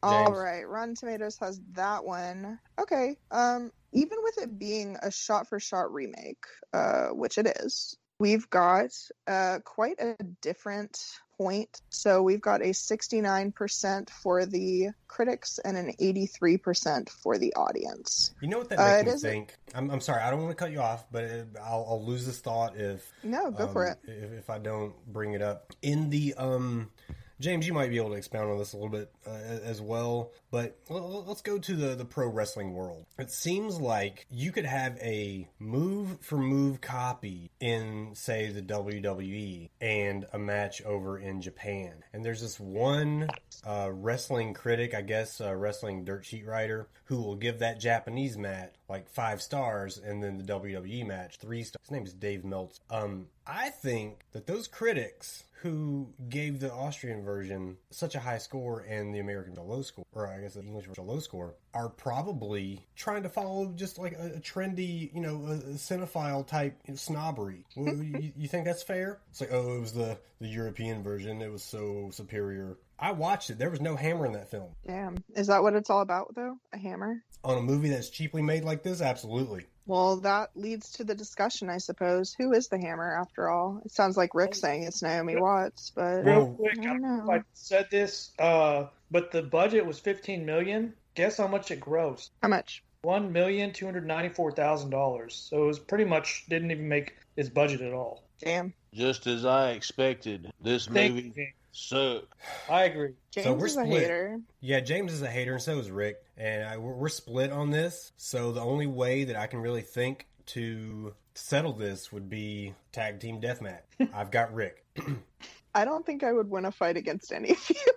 All 0.02 0.32
right, 0.32 0.68
Rotten 0.68 0.94
Tomatoes 0.94 1.36
has 1.40 1.60
that 1.72 2.04
one. 2.04 2.58
Okay. 2.80 3.16
Um, 3.30 3.72
even 3.92 4.18
with 4.22 4.38
it 4.38 4.58
being 4.58 4.96
a 5.02 5.10
shot-for-shot 5.10 5.92
remake, 5.92 6.44
uh, 6.72 7.08
which 7.08 7.38
it 7.38 7.46
is, 7.60 7.96
we've 8.18 8.48
got 8.50 8.90
uh 9.26 9.58
quite 9.64 10.00
a 10.00 10.16
different 10.42 10.98
point. 11.38 11.80
So 11.90 12.22
we've 12.22 12.40
got 12.40 12.62
a 12.62 12.70
69% 12.70 14.10
for 14.10 14.46
the 14.46 14.88
critics 15.06 15.58
and 15.62 15.76
an 15.76 15.92
83% 16.00 17.10
for 17.10 17.36
the 17.38 17.54
audience. 17.54 18.34
You 18.40 18.48
know 18.48 18.58
what 18.58 18.70
that 18.70 18.78
Uh, 18.78 18.84
makes 18.84 19.02
me 19.02 19.10
is 19.10 19.22
think? 19.22 19.54
I'm, 19.74 19.90
I'm 19.90 20.00
sorry, 20.00 20.22
I 20.22 20.30
don't 20.30 20.42
want 20.42 20.56
to 20.56 20.64
cut 20.64 20.72
you 20.72 20.80
off, 20.80 21.04
but 21.12 21.24
it, 21.24 21.48
I'll, 21.62 21.86
I'll 21.88 22.04
lose 22.04 22.26
this 22.26 22.38
thought 22.38 22.76
if 22.76 23.12
No, 23.22 23.50
go 23.50 23.66
for 23.66 23.86
um, 23.86 23.92
it. 23.92 23.98
If, 24.08 24.32
if 24.32 24.50
I 24.50 24.58
don't 24.58 24.94
bring 25.12 25.34
it 25.34 25.42
up 25.42 25.72
in 25.82 26.10
the 26.10 26.34
um, 26.38 26.90
James, 27.38 27.66
you 27.66 27.75
might 27.75 27.90
be 27.90 27.97
able 27.97 28.11
to 28.11 28.16
expound 28.16 28.50
on 28.50 28.59
this 28.59 28.73
a 28.73 28.76
little 28.76 28.90
bit 28.90 29.11
uh, 29.26 29.31
as 29.31 29.81
well. 29.81 30.33
But 30.50 30.78
let's 30.88 31.43
go 31.43 31.59
to 31.59 31.76
the 31.76 31.95
the 31.95 32.05
pro 32.05 32.28
wrestling 32.28 32.73
world. 32.73 33.05
It 33.19 33.31
seems 33.31 33.78
like 33.78 34.26
you 34.31 34.52
could 34.52 34.64
have 34.64 34.97
a 35.00 35.49
move 35.59 36.21
for 36.21 36.38
move 36.38 36.81
copy 36.81 37.50
in, 37.61 38.11
say, 38.14 38.50
the 38.50 38.62
WWE 38.62 39.71
and 39.81 40.26
a 40.33 40.38
match 40.38 40.83
over 40.83 41.19
in 41.19 41.43
Japan. 41.43 41.93
And 42.12 42.25
there's 42.25 42.40
this 42.40 42.59
one 42.59 43.28
uh, 43.66 43.90
wrestling 43.93 44.55
critic, 44.55 44.95
I 44.95 45.02
guess, 45.02 45.40
uh, 45.40 45.55
wrestling 45.55 46.05
dirt 46.05 46.25
sheet 46.25 46.47
writer, 46.47 46.88
who 47.05 47.21
will 47.21 47.37
give 47.37 47.59
that 47.59 47.81
Japanese 47.81 48.38
match 48.38 48.75
like 48.88 49.09
five 49.09 49.43
stars, 49.43 49.99
and 49.99 50.23
then 50.23 50.38
the 50.38 50.45
WWE 50.45 51.07
match 51.07 51.37
three 51.38 51.64
stars. 51.64 51.83
His 51.83 51.90
name 51.90 52.07
is 52.07 52.14
Dave 52.14 52.45
Meltzer. 52.45 52.81
Um, 52.90 53.26
I 53.47 53.71
think 53.71 54.21
that 54.33 54.47
those 54.47 54.69
critics 54.69 55.45
who 55.66 56.08
gave 56.28 56.61
the 56.61 56.73
Austrian 56.73 57.25
version 57.25 57.76
such 57.90 58.14
a 58.14 58.20
high 58.20 58.38
score 58.38 58.80
and 58.80 59.12
the 59.12 59.18
American 59.18 59.56
a 59.58 59.62
low 59.62 59.82
score, 59.82 60.04
or 60.12 60.28
I 60.28 60.40
guess 60.40 60.54
the 60.54 60.62
English 60.62 60.87
version 60.87 61.04
a 61.04 61.06
low 61.06 61.18
score, 61.18 61.54
are 61.75 61.88
probably 61.88 62.87
trying 62.94 63.25
to 63.25 63.28
follow 63.28 63.73
just 63.75 63.99
like 63.99 64.12
a, 64.12 64.37
a 64.37 64.40
trendy, 64.40 65.12
you 65.12 65.20
know, 65.20 65.44
a, 65.46 65.54
a 65.54 65.75
cinephile 65.75 66.46
type 66.46 66.78
snobbery. 66.94 67.64
Well, 67.76 67.94
you, 68.02 68.32
you 68.37 68.49
think 68.49 68.64
that's 68.64 68.82
fair? 68.82 69.18
It's 69.30 69.40
like, 69.40 69.52
oh, 69.52 69.76
it 69.76 69.80
was 69.80 69.92
the 69.92 70.18
the 70.40 70.49
European 70.49 71.02
version; 71.02 71.42
it 71.42 71.50
was 71.50 71.62
so 71.62 72.11
superior. 72.12 72.78
I 72.99 73.12
watched 73.12 73.50
it. 73.50 73.58
There 73.58 73.70
was 73.70 73.80
no 73.80 73.96
hammer 73.96 74.26
in 74.26 74.32
that 74.32 74.50
film. 74.50 74.70
Damn. 74.87 75.16
Is 75.35 75.49
that 75.49 75.62
what 75.62 75.75
it's 75.75 75.90
all 75.90 76.00
about, 76.00 76.35
though? 76.35 76.56
A 76.73 76.78
hammer? 76.78 77.23
On 77.44 77.58
a 77.58 77.62
movie 77.62 77.90
that's 77.90 78.08
cheaply 78.08 78.42
made 78.42 78.64
like 78.64 78.82
this, 78.82 79.02
absolutely. 79.02 79.66
Well, 79.87 80.16
that 80.19 80.50
leads 80.57 80.90
to 80.93 81.05
the 81.05 81.14
discussion, 81.14 81.71
I 81.71 81.78
suppose. 81.78 82.35
Who 82.38 82.52
is 82.52 82.69
the 82.69 82.78
hammer, 82.78 83.16
after 83.21 83.49
all? 83.49 83.81
It 83.85 83.93
sounds 83.93 84.16
like 84.16 84.35
Rick 84.35 84.55
saying 84.55 84.83
it's 84.83 85.02
Naomi 85.02 85.37
Watts, 85.37 85.93
but 85.95 86.25
Real 86.25 86.55
quick, 86.55 86.78
I 86.78 86.81
I 86.81 86.85
don't 86.85 87.02
don't 87.02 87.02
know 87.02 87.25
know. 87.25 87.33
I 87.33 87.43
said 87.55 87.87
this, 87.90 88.33
uh, 88.38 88.87
but 89.11 89.31
the 89.31 89.43
budget 89.43 89.87
was 89.87 89.99
15 90.00 90.45
million. 90.45 90.95
Guess 91.14 91.38
how 91.38 91.47
much 91.47 91.71
it 91.71 91.81
grossed? 91.81 92.31
how 92.43 92.49
much? 92.49 92.83
One 93.02 93.33
million 93.33 93.73
two 93.73 93.85
hundred 93.85 94.05
ninety-four 94.05 94.50
thousand 94.52 94.90
dollars. 94.90 95.35
So 95.49 95.62
it 95.62 95.66
was 95.66 95.78
pretty 95.78 96.05
much 96.05 96.45
didn't 96.49 96.73
even 96.73 96.88
make 96.88 97.14
its 97.37 97.49
budget 97.49 97.81
at 97.81 97.93
all. 97.93 98.25
Damn. 98.43 98.75
Just 98.93 99.28
as 99.28 99.45
I 99.45 99.71
expected, 99.71 100.50
this 100.61 100.87
Thank 100.87 101.14
movie 101.14 101.33
you, 101.37 101.47
James. 101.76 102.23
sucked. 102.23 102.33
I 102.71 102.85
agree. 102.85 103.11
James 103.30 103.45
So 103.47 103.52
we're 103.54 103.66
is 103.66 103.76
a 103.76 103.85
split. 103.85 104.02
hater. 104.02 104.40
Yeah, 104.61 104.80
James 104.80 105.12
is 105.12 105.23
a 105.23 105.28
hater, 105.30 105.52
and 105.54 105.62
so 105.62 105.78
is 105.78 105.90
Rick, 105.90 106.16
and 106.37 106.64
I, 106.68 106.76
we're, 106.78 106.95
we're 106.95 107.09
split 107.09 107.50
on 107.52 107.71
this. 107.71 108.12
So 108.16 108.52
the 108.52 108.61
only 108.62 108.87
way 108.87 109.25
that 109.25 109.37
I 109.37 109.47
can 109.47 109.61
really 109.61 109.83
think 109.83 110.26
to 110.47 111.14
settle 111.35 111.73
this 111.73 112.11
would 112.12 112.28
be 112.30 112.75
tag 112.92 113.21
team 113.21 113.40
deathmatch. 113.40 113.80
I've 114.14 114.30
got 114.30 114.54
Rick. 114.54 114.85
I 115.75 115.85
don't 115.85 116.06
think 116.06 116.25
I 116.25 116.33
would 116.33 116.49
win 116.50 116.64
a 116.64 116.73
fight 116.73 116.97
against 116.97 117.33
any 117.33 117.50
of 117.50 117.71
you. 117.71 117.92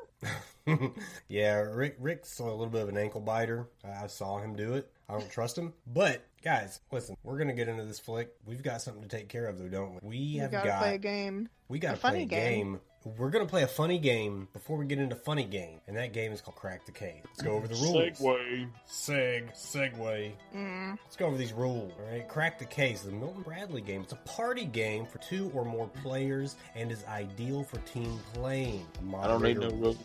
yeah, 1.27 1.55
Rick. 1.61 1.95
Rick's 1.99 2.39
a 2.39 2.43
little 2.43 2.67
bit 2.67 2.81
of 2.83 2.89
an 2.89 2.97
ankle 2.97 3.21
biter. 3.21 3.67
I 3.83 4.07
saw 4.07 4.37
him 4.39 4.55
do 4.55 4.73
it. 4.73 4.91
I 5.07 5.13
don't 5.13 5.31
trust 5.31 5.57
him. 5.57 5.73
But 5.87 6.23
guys, 6.43 6.81
listen, 6.91 7.15
we're 7.23 7.37
gonna 7.39 7.53
get 7.53 7.67
into 7.69 7.85
this 7.85 7.99
flick. 7.99 8.29
We've 8.45 8.61
got 8.61 8.81
something 8.81 9.01
to 9.01 9.07
take 9.07 9.29
care 9.29 9.45
of, 9.45 9.57
though, 9.57 9.69
don't 9.69 9.93
we? 10.03 10.09
We 10.09 10.17
You 10.17 10.41
have 10.41 10.51
gotta 10.51 10.67
got. 10.69 10.79
play 10.81 10.95
a 10.95 10.97
game. 10.99 11.49
we 11.69 11.79
got 11.79 11.93
a 11.93 11.95
to 11.95 12.01
play 12.01 12.09
funny 12.11 12.23
a 12.23 12.25
game. 12.25 12.71
game. 12.73 12.79
We're 13.17 13.29
gonna 13.29 13.45
play 13.45 13.63
a 13.63 13.67
funny 13.67 13.97
game 13.97 14.47
before 14.53 14.77
we 14.77 14.85
get 14.85 14.99
into 14.99 15.15
funny 15.15 15.43
game, 15.43 15.79
and 15.87 15.95
that 15.97 16.13
game 16.13 16.31
is 16.31 16.41
called 16.41 16.55
Crack 16.55 16.85
the 16.85 16.91
Case. 16.91 17.21
Let's 17.25 17.41
go 17.41 17.51
over 17.53 17.67
the 17.67 17.75
rules. 17.75 17.95
Segway. 18.19 18.69
Seg, 18.89 19.53
segue. 19.55 20.31
Mm. 20.55 20.97
Let's 21.03 21.15
go 21.15 21.25
over 21.27 21.37
these 21.37 21.53
rules. 21.53 21.93
All 21.99 22.11
right, 22.11 22.27
crack 22.27 22.59
the 22.59 22.65
case. 22.65 23.01
The 23.01 23.11
Milton 23.11 23.41
Bradley 23.43 23.81
game. 23.81 24.01
It's 24.01 24.13
a 24.13 24.17
party 24.17 24.65
game 24.65 25.05
for 25.05 25.17
two 25.19 25.49
or 25.53 25.63
more 25.65 25.87
players 26.03 26.55
and 26.75 26.91
is 26.91 27.03
ideal 27.05 27.63
for 27.63 27.77
team 27.79 28.19
playing. 28.33 28.85
The 29.09 29.17
I 29.17 29.27
don't 29.27 29.41
need 29.41 29.59
no 29.59 29.69
rules. 29.69 29.97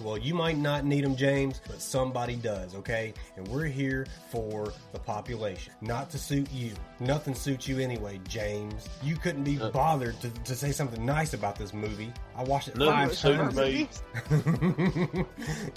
Well, 0.00 0.16
you 0.18 0.34
might 0.34 0.58
not 0.58 0.84
need 0.84 1.04
them, 1.04 1.16
James, 1.16 1.60
but 1.66 1.80
somebody 1.82 2.36
does. 2.36 2.74
Okay, 2.74 3.12
and 3.36 3.46
we're 3.48 3.66
here 3.66 4.06
for 4.30 4.72
the 4.92 4.98
population, 4.98 5.72
not 5.80 6.10
to 6.10 6.18
suit 6.18 6.50
you. 6.52 6.72
Nothing 7.00 7.34
suits 7.34 7.68
you 7.68 7.78
anyway, 7.78 8.20
James. 8.28 8.88
You 9.02 9.16
couldn't 9.16 9.44
be 9.44 9.60
Uh. 9.60 9.70
bothered 9.70 10.18
to, 10.20 10.30
to 10.30 10.54
say 10.54 10.72
something 10.72 11.04
nice 11.04 11.34
about 11.34 11.56
this 11.56 11.72
movie. 11.74 12.12
I 12.40 12.42
watched 12.44 12.68
it 12.68 12.76
Nothing 12.78 12.94
five 12.94 13.14
suits 13.14 13.54
times. 13.54 15.12
me. 15.12 15.26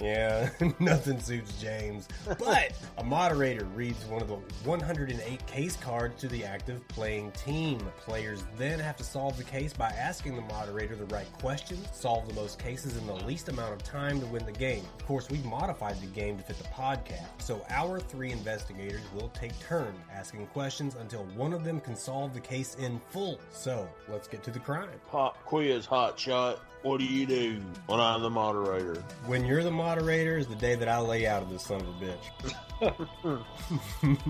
yeah, 0.00 0.48
nothing 0.78 1.20
suits 1.20 1.60
James. 1.60 2.08
But 2.26 2.72
a 2.96 3.04
moderator 3.04 3.66
reads 3.66 4.02
one 4.06 4.22
of 4.22 4.28
the 4.28 4.36
108 4.64 5.46
case 5.46 5.76
cards 5.76 6.18
to 6.22 6.28
the 6.28 6.42
active 6.42 6.86
playing 6.88 7.32
team. 7.32 7.80
Players 7.98 8.44
then 8.56 8.78
have 8.78 8.96
to 8.96 9.04
solve 9.04 9.36
the 9.36 9.44
case 9.44 9.74
by 9.74 9.90
asking 9.90 10.36
the 10.36 10.42
moderator 10.42 10.96
the 10.96 11.04
right 11.06 11.30
questions, 11.34 11.86
solve 11.92 12.26
the 12.28 12.34
most 12.34 12.58
cases 12.58 12.96
in 12.96 13.06
the 13.06 13.14
least 13.26 13.50
amount 13.50 13.74
of 13.74 13.82
time 13.82 14.18
to 14.20 14.26
win 14.26 14.46
the 14.46 14.52
game. 14.52 14.84
Of 14.98 15.06
course, 15.06 15.28
we've 15.28 15.44
modified 15.44 16.00
the 16.00 16.06
game 16.06 16.38
to 16.38 16.44
fit 16.44 16.56
the 16.56 16.64
podcast, 16.64 17.42
so 17.42 17.62
our 17.68 18.00
three 18.00 18.32
investigators 18.32 19.02
will 19.14 19.28
take 19.34 19.52
turns 19.60 19.98
asking 20.10 20.46
questions 20.46 20.94
until 20.98 21.24
one 21.36 21.52
of 21.52 21.62
them 21.62 21.78
can 21.78 21.94
solve 21.94 22.32
the 22.32 22.40
case 22.40 22.74
in 22.76 22.98
full. 23.10 23.38
So, 23.52 23.86
let's 24.08 24.28
get 24.28 24.42
to 24.44 24.50
the 24.50 24.60
crime. 24.60 24.88
Pop 25.10 25.44
quiz, 25.44 25.84
hot 25.84 26.18
shot. 26.18 26.53
What 26.84 27.00
do 27.00 27.06
you 27.06 27.24
do 27.24 27.62
when 27.86 27.98
I'm 27.98 28.20
the 28.20 28.28
moderator? 28.28 29.02
When 29.24 29.46
you're 29.46 29.62
the 29.62 29.70
moderator 29.70 30.36
is 30.36 30.46
the 30.46 30.54
day 30.54 30.74
that 30.74 30.86
I 30.86 30.98
lay 30.98 31.26
out 31.26 31.42
of 31.42 31.48
this 31.48 31.62
son 31.62 31.80
of 31.80 31.88
a 31.88 32.92
bitch. 34.12 34.26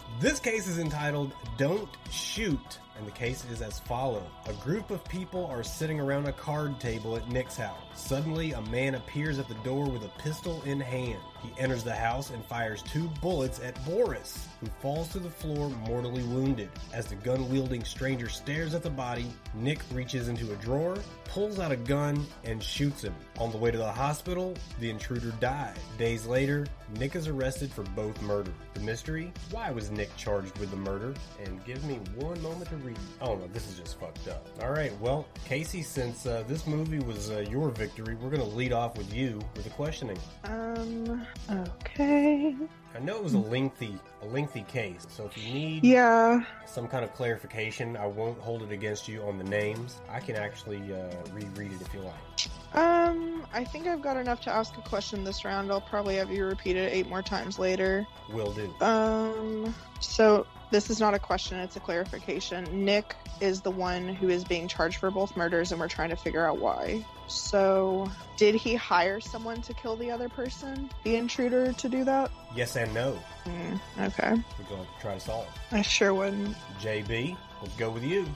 this 0.20 0.40
case 0.40 0.66
is 0.66 0.80
entitled 0.80 1.32
Don't 1.58 1.88
Shoot, 2.10 2.80
and 2.98 3.06
the 3.06 3.12
case 3.12 3.44
is 3.52 3.62
as 3.62 3.78
follows. 3.78 4.26
A 4.46 4.52
group 4.54 4.90
of 4.90 5.04
people 5.04 5.46
are 5.46 5.62
sitting 5.62 6.00
around 6.00 6.26
a 6.26 6.32
card 6.32 6.80
table 6.80 7.16
at 7.16 7.28
Nick's 7.28 7.56
house. 7.56 7.78
Suddenly, 7.94 8.50
a 8.50 8.62
man 8.62 8.96
appears 8.96 9.38
at 9.38 9.46
the 9.46 9.54
door 9.62 9.88
with 9.88 10.02
a 10.02 10.10
pistol 10.18 10.60
in 10.62 10.80
hand. 10.80 11.20
He 11.42 11.52
enters 11.58 11.82
the 11.82 11.94
house 11.94 12.30
and 12.30 12.44
fires 12.44 12.82
two 12.82 13.08
bullets 13.20 13.60
at 13.60 13.82
Boris, 13.86 14.46
who 14.60 14.66
falls 14.80 15.08
to 15.08 15.18
the 15.18 15.30
floor 15.30 15.70
mortally 15.70 16.22
wounded. 16.24 16.68
As 16.92 17.06
the 17.06 17.14
gun 17.14 17.48
wielding 17.48 17.84
stranger 17.84 18.28
stares 18.28 18.74
at 18.74 18.82
the 18.82 18.90
body, 18.90 19.26
Nick 19.54 19.80
reaches 19.92 20.28
into 20.28 20.52
a 20.52 20.56
drawer, 20.56 20.96
pulls 21.24 21.58
out 21.58 21.72
a 21.72 21.76
gun, 21.76 22.26
and 22.44 22.62
shoots 22.62 23.02
him. 23.02 23.14
On 23.38 23.50
the 23.50 23.56
way 23.56 23.70
to 23.70 23.78
the 23.78 23.90
hospital, 23.90 24.54
the 24.80 24.90
intruder 24.90 25.30
died. 25.40 25.78
Days 25.98 26.26
later, 26.26 26.66
Nick 26.98 27.16
is 27.16 27.26
arrested 27.26 27.72
for 27.72 27.84
both 27.84 28.20
murders. 28.20 28.54
The 28.74 28.80
mystery? 28.80 29.32
Why 29.50 29.70
was 29.70 29.90
Nick 29.90 30.14
charged 30.16 30.56
with 30.58 30.70
the 30.70 30.76
murder? 30.76 31.14
And 31.42 31.64
give 31.64 31.82
me 31.84 32.00
one 32.16 32.40
moment 32.42 32.68
to 32.70 32.76
read. 32.76 32.98
Oh 33.20 33.36
no, 33.36 33.46
this 33.48 33.68
is 33.68 33.78
just 33.78 33.98
fucked 33.98 34.28
up. 34.28 34.46
All 34.62 34.72
right, 34.72 34.92
well, 35.00 35.26
Casey, 35.46 35.82
since 35.82 36.26
uh, 36.26 36.44
this 36.46 36.66
movie 36.66 36.98
was 36.98 37.30
uh, 37.30 37.46
your 37.50 37.70
victory, 37.70 38.14
we're 38.16 38.30
gonna 38.30 38.44
lead 38.44 38.72
off 38.72 38.96
with 38.98 39.12
you 39.14 39.40
with 39.54 39.64
the 39.64 39.70
questioning. 39.70 40.18
Um. 40.44 41.26
Okay. 41.50 42.54
I 42.94 42.98
know 42.98 43.16
it 43.16 43.22
was 43.22 43.34
a 43.34 43.38
lengthy, 43.38 43.98
a 44.22 44.26
lengthy 44.26 44.62
case, 44.62 45.06
so 45.08 45.24
if 45.24 45.38
you 45.38 45.52
need 45.52 45.84
Yeah. 45.84 46.42
some 46.66 46.88
kind 46.88 47.04
of 47.04 47.14
clarification, 47.14 47.96
I 47.96 48.06
won't 48.06 48.38
hold 48.40 48.62
it 48.62 48.72
against 48.72 49.06
you 49.06 49.22
on 49.22 49.38
the 49.38 49.44
names. 49.44 50.00
I 50.08 50.18
can 50.20 50.34
actually 50.36 50.92
uh, 50.92 51.14
reread 51.32 51.72
it 51.72 51.80
if 51.80 51.94
you 51.94 52.00
like. 52.00 52.76
Um. 52.76 53.44
I 53.52 53.64
think 53.64 53.88
I've 53.88 54.00
got 54.02 54.16
enough 54.16 54.40
to 54.42 54.50
ask 54.50 54.76
a 54.78 54.82
question 54.82 55.24
this 55.24 55.44
round. 55.44 55.72
I'll 55.72 55.80
probably 55.80 56.14
have 56.16 56.30
you 56.30 56.44
repeat 56.44 56.76
it 56.76 56.92
eight 56.92 57.08
more 57.08 57.22
times 57.22 57.58
later. 57.58 58.06
Will 58.32 58.52
do. 58.52 58.72
Um. 58.84 59.74
So 60.00 60.46
this 60.70 60.90
is 60.90 61.00
not 61.00 61.14
a 61.14 61.18
question; 61.18 61.58
it's 61.58 61.76
a 61.76 61.80
clarification. 61.80 62.84
Nick 62.84 63.16
is 63.40 63.60
the 63.60 63.70
one 63.70 64.08
who 64.08 64.28
is 64.28 64.44
being 64.44 64.68
charged 64.68 64.98
for 64.98 65.10
both 65.10 65.36
murders, 65.36 65.72
and 65.72 65.80
we're 65.80 65.88
trying 65.88 66.10
to 66.10 66.16
figure 66.16 66.46
out 66.46 66.58
why. 66.58 67.04
So, 67.26 68.10
did 68.36 68.54
he 68.54 68.74
hire 68.74 69.20
someone 69.20 69.62
to 69.62 69.74
kill 69.74 69.96
the 69.96 70.10
other 70.10 70.28
person, 70.28 70.90
the 71.04 71.16
intruder, 71.16 71.72
to 71.72 71.88
do 71.88 72.04
that? 72.04 72.30
Yes 72.54 72.76
and 72.76 72.92
no. 72.92 73.12
Hmm, 73.44 73.76
okay. 74.00 74.30
We're 74.58 74.68
going 74.68 74.84
to 74.84 75.00
try 75.00 75.14
to 75.14 75.20
solve. 75.20 75.46
it. 75.46 75.76
I 75.76 75.82
sure 75.82 76.12
wouldn't. 76.14 76.56
JB, 76.80 77.36
let's 77.62 77.74
go 77.76 77.90
with 77.90 78.02
you. 78.04 78.26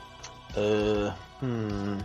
Uh, 0.56 1.10
hmm. 1.40 1.98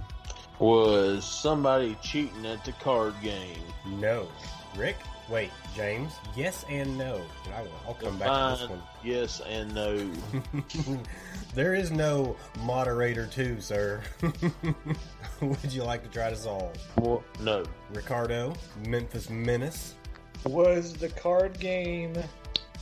Was 0.57 1.24
somebody 1.25 1.95
cheating 2.01 2.45
at 2.45 2.65
the 2.65 2.74
card 2.74 3.13
game? 3.21 3.57
No. 3.86 4.27
Rick? 4.75 4.98
Wait, 5.29 5.51
James? 5.75 6.13
Yes 6.36 6.65
and 6.69 6.98
no. 6.98 7.21
I 7.55 7.62
will. 7.62 7.71
I'll 7.88 7.93
come 7.93 8.17
back 8.17 8.27
to 8.27 8.62
this 8.62 8.69
one. 8.69 8.81
Yes 9.03 9.41
and 9.48 9.74
no. 9.75 10.09
there 11.53 11.75
is 11.75 11.91
no 11.91 12.36
moderator, 12.62 13.27
too, 13.27 13.62
sir. 13.62 14.01
Would 15.41 15.71
you 15.71 15.83
like 15.83 16.01
to 16.03 16.09
try 16.09 16.31
to 16.31 16.36
solve? 16.36 16.75
What? 16.95 17.21
No. 17.41 17.63
Ricardo, 17.93 18.55
Memphis 18.88 19.29
Menace. 19.29 19.93
Was 20.45 20.93
the 20.93 21.09
card 21.09 21.59
game? 21.59 22.15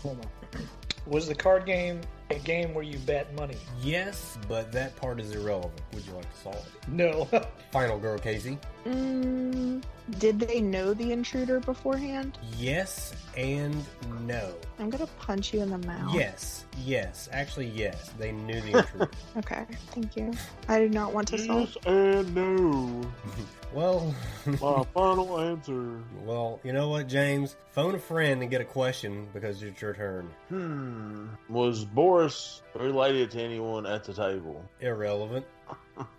Hold 0.02 0.20
on. 0.20 0.62
Was 1.06 1.28
the 1.28 1.36
card 1.36 1.66
game 1.66 2.00
a 2.30 2.36
game 2.36 2.74
where 2.74 2.84
you 2.84 2.98
bet 3.00 3.34
money? 3.36 3.58
Yes, 3.82 4.38
but 4.48 4.72
that 4.72 4.96
part 4.96 5.20
is 5.20 5.32
irrelevant. 5.34 5.82
Would 5.94 6.06
you 6.06 6.14
like 6.14 6.34
to 6.34 6.40
solve? 6.40 6.56
It? 6.56 6.90
No. 6.90 7.26
Final 7.72 7.98
girl, 8.00 8.18
Casey. 8.18 8.58
Mm, 8.88 9.84
did 10.20 10.40
they 10.40 10.62
know 10.62 10.94
the 10.94 11.12
intruder 11.12 11.60
beforehand? 11.60 12.38
Yes 12.58 13.14
and 13.36 13.76
no. 14.22 14.54
I'm 14.80 14.90
gonna 14.90 15.08
punch 15.20 15.54
you 15.54 15.62
in 15.62 15.70
the 15.70 15.78
mouth. 15.80 16.14
Yes, 16.16 16.66
yes. 16.86 17.28
Actually, 17.34 17.68
yes. 17.68 18.12
They 18.18 18.32
knew 18.32 18.62
the 18.62 18.78
intruder. 18.80 19.10
Okay, 19.38 19.66
thank 19.92 20.16
you. 20.16 20.34
I 20.70 20.80
do 20.80 20.90
not 20.90 21.14
want 21.14 21.28
to 21.30 21.38
solve. 21.38 21.76
Yes 21.76 21.86
and 21.86 22.34
no. 22.36 23.02
well, 23.74 24.16
My 24.46 24.84
final 24.94 25.40
answer. 25.40 26.00
well, 26.24 26.62
you 26.64 26.72
know 26.72 26.88
what, 26.90 27.08
James? 27.08 27.58
Phone 27.72 27.96
a 27.96 28.00
friend 28.00 28.42
and 28.42 28.50
get 28.50 28.62
a 28.62 28.66
question 28.66 29.28
because 29.34 29.62
it's 29.62 29.82
your 29.82 29.94
turn. 29.94 30.30
Hmm. 30.48 31.28
Was 31.50 31.84
Boris 31.84 32.62
related 32.74 33.32
to 33.32 33.42
anyone 33.42 33.86
at 33.86 34.06
the 34.06 34.14
table? 34.14 34.64
Irrelevant. 34.80 35.46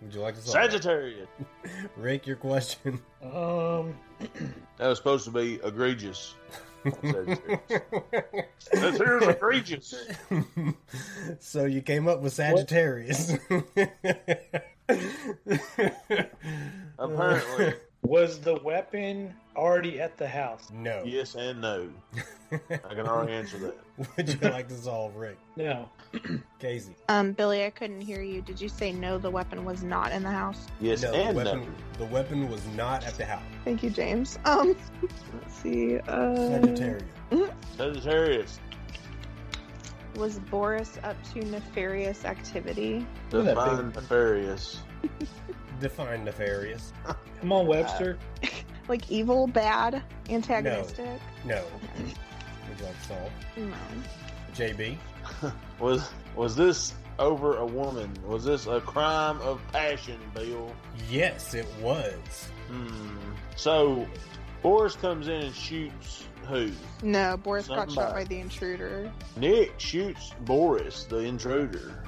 Would 0.01 0.13
you 0.13 0.21
like 0.21 0.35
to 0.35 0.41
solve? 0.41 0.53
Sagittarius. 0.53 1.27
Rick, 1.97 2.27
your 2.27 2.35
question. 2.35 3.01
um. 3.23 3.95
That 4.77 4.87
was 4.87 4.97
supposed 4.97 5.25
to 5.25 5.31
be 5.31 5.59
egregious. 5.63 6.35
Sagittarius. 6.83 7.59
This 8.71 8.97
here's 8.97 9.27
egregious. 9.27 9.95
so 11.39 11.65
you 11.65 11.81
came 11.81 12.07
up 12.07 12.21
with 12.21 12.33
Sagittarius. 12.33 13.33
Apparently, 16.97 17.73
Was 18.01 18.39
the 18.39 18.55
weapon 18.63 19.33
already 19.55 19.99
at 19.99 20.17
the 20.17 20.27
house? 20.27 20.69
no. 20.73 21.03
yes 21.05 21.35
and 21.35 21.61
no. 21.61 21.89
I 22.51 22.93
can 22.95 23.05
already 23.07 23.33
answer 23.33 23.57
that. 23.59 23.77
Would 24.17 24.29
you 24.29 24.49
like 24.49 24.67
to 24.69 24.75
solve, 24.75 25.15
Rick? 25.17 25.37
No. 25.57 25.89
Casey? 26.59 26.95
Um, 27.09 27.33
Billy, 27.33 27.65
I 27.65 27.69
couldn't 27.69 28.01
hear 28.01 28.21
you. 28.21 28.41
Did 28.41 28.59
you 28.59 28.69
say 28.69 28.91
no? 28.91 29.17
The 29.17 29.29
weapon 29.29 29.65
was 29.65 29.83
not 29.83 30.11
in 30.11 30.23
the 30.23 30.31
house. 30.31 30.65
Yes 30.79 31.03
no, 31.03 31.11
the 31.11 31.17
and 31.17 31.35
weapon, 31.37 31.59
no. 31.61 31.67
the 31.99 32.05
weapon 32.11 32.49
was 32.49 32.65
not 32.69 33.03
at 33.05 33.15
the 33.15 33.25
house. 33.25 33.43
Thank 33.65 33.83
you, 33.83 33.89
James. 33.89 34.39
Um, 34.45 34.75
let's 35.01 35.53
see. 35.61 35.99
Uh, 35.99 36.35
Sagittarius. 36.35 37.03
Sagittarius. 37.77 38.59
was 40.15 40.39
Boris 40.39 40.97
up 41.03 41.17
to 41.33 41.43
nefarious 41.45 42.25
activity? 42.25 43.05
Look 43.31 43.45
at 43.45 43.55
that 43.55 43.65
Define 43.65 43.85
big- 43.87 43.95
nefarious. 43.95 44.79
Define 45.79 46.23
nefarious. 46.25 46.93
Come 47.39 47.51
on, 47.51 47.67
Webster. 47.67 48.17
Like 48.87 49.11
evil, 49.11 49.45
bad, 49.45 50.01
antagonistic? 50.31 51.05
No. 51.45 51.63
Would 51.99 52.79
you 52.79 52.85
like 52.85 52.99
to 53.01 53.07
solve? 53.07 53.31
No. 53.55 53.75
JB? 54.55 54.97
Was 55.79 56.09
was 56.35 56.55
this 56.55 56.95
over 57.19 57.57
a 57.57 57.65
woman? 57.67 58.11
Was 58.25 58.45
this 58.45 58.65
a 58.65 58.81
crime 58.81 59.39
of 59.41 59.61
passion, 59.71 60.17
Bill? 60.33 60.73
Yes, 61.07 61.53
it 61.53 61.67
was. 61.81 62.49
Hmm. 62.67 63.33
So 63.55 64.07
Boris 64.63 64.95
comes 64.95 65.27
in 65.27 65.41
and 65.41 65.53
shoots 65.53 66.23
who? 66.47 66.71
No, 67.03 67.37
Boris 67.37 67.67
got 67.67 67.91
shot 67.91 68.13
by 68.13 68.23
the 68.23 68.39
intruder. 68.39 69.11
Nick 69.37 69.79
shoots 69.79 70.33
Boris, 70.41 71.03
the 71.03 71.19
intruder. 71.19 72.03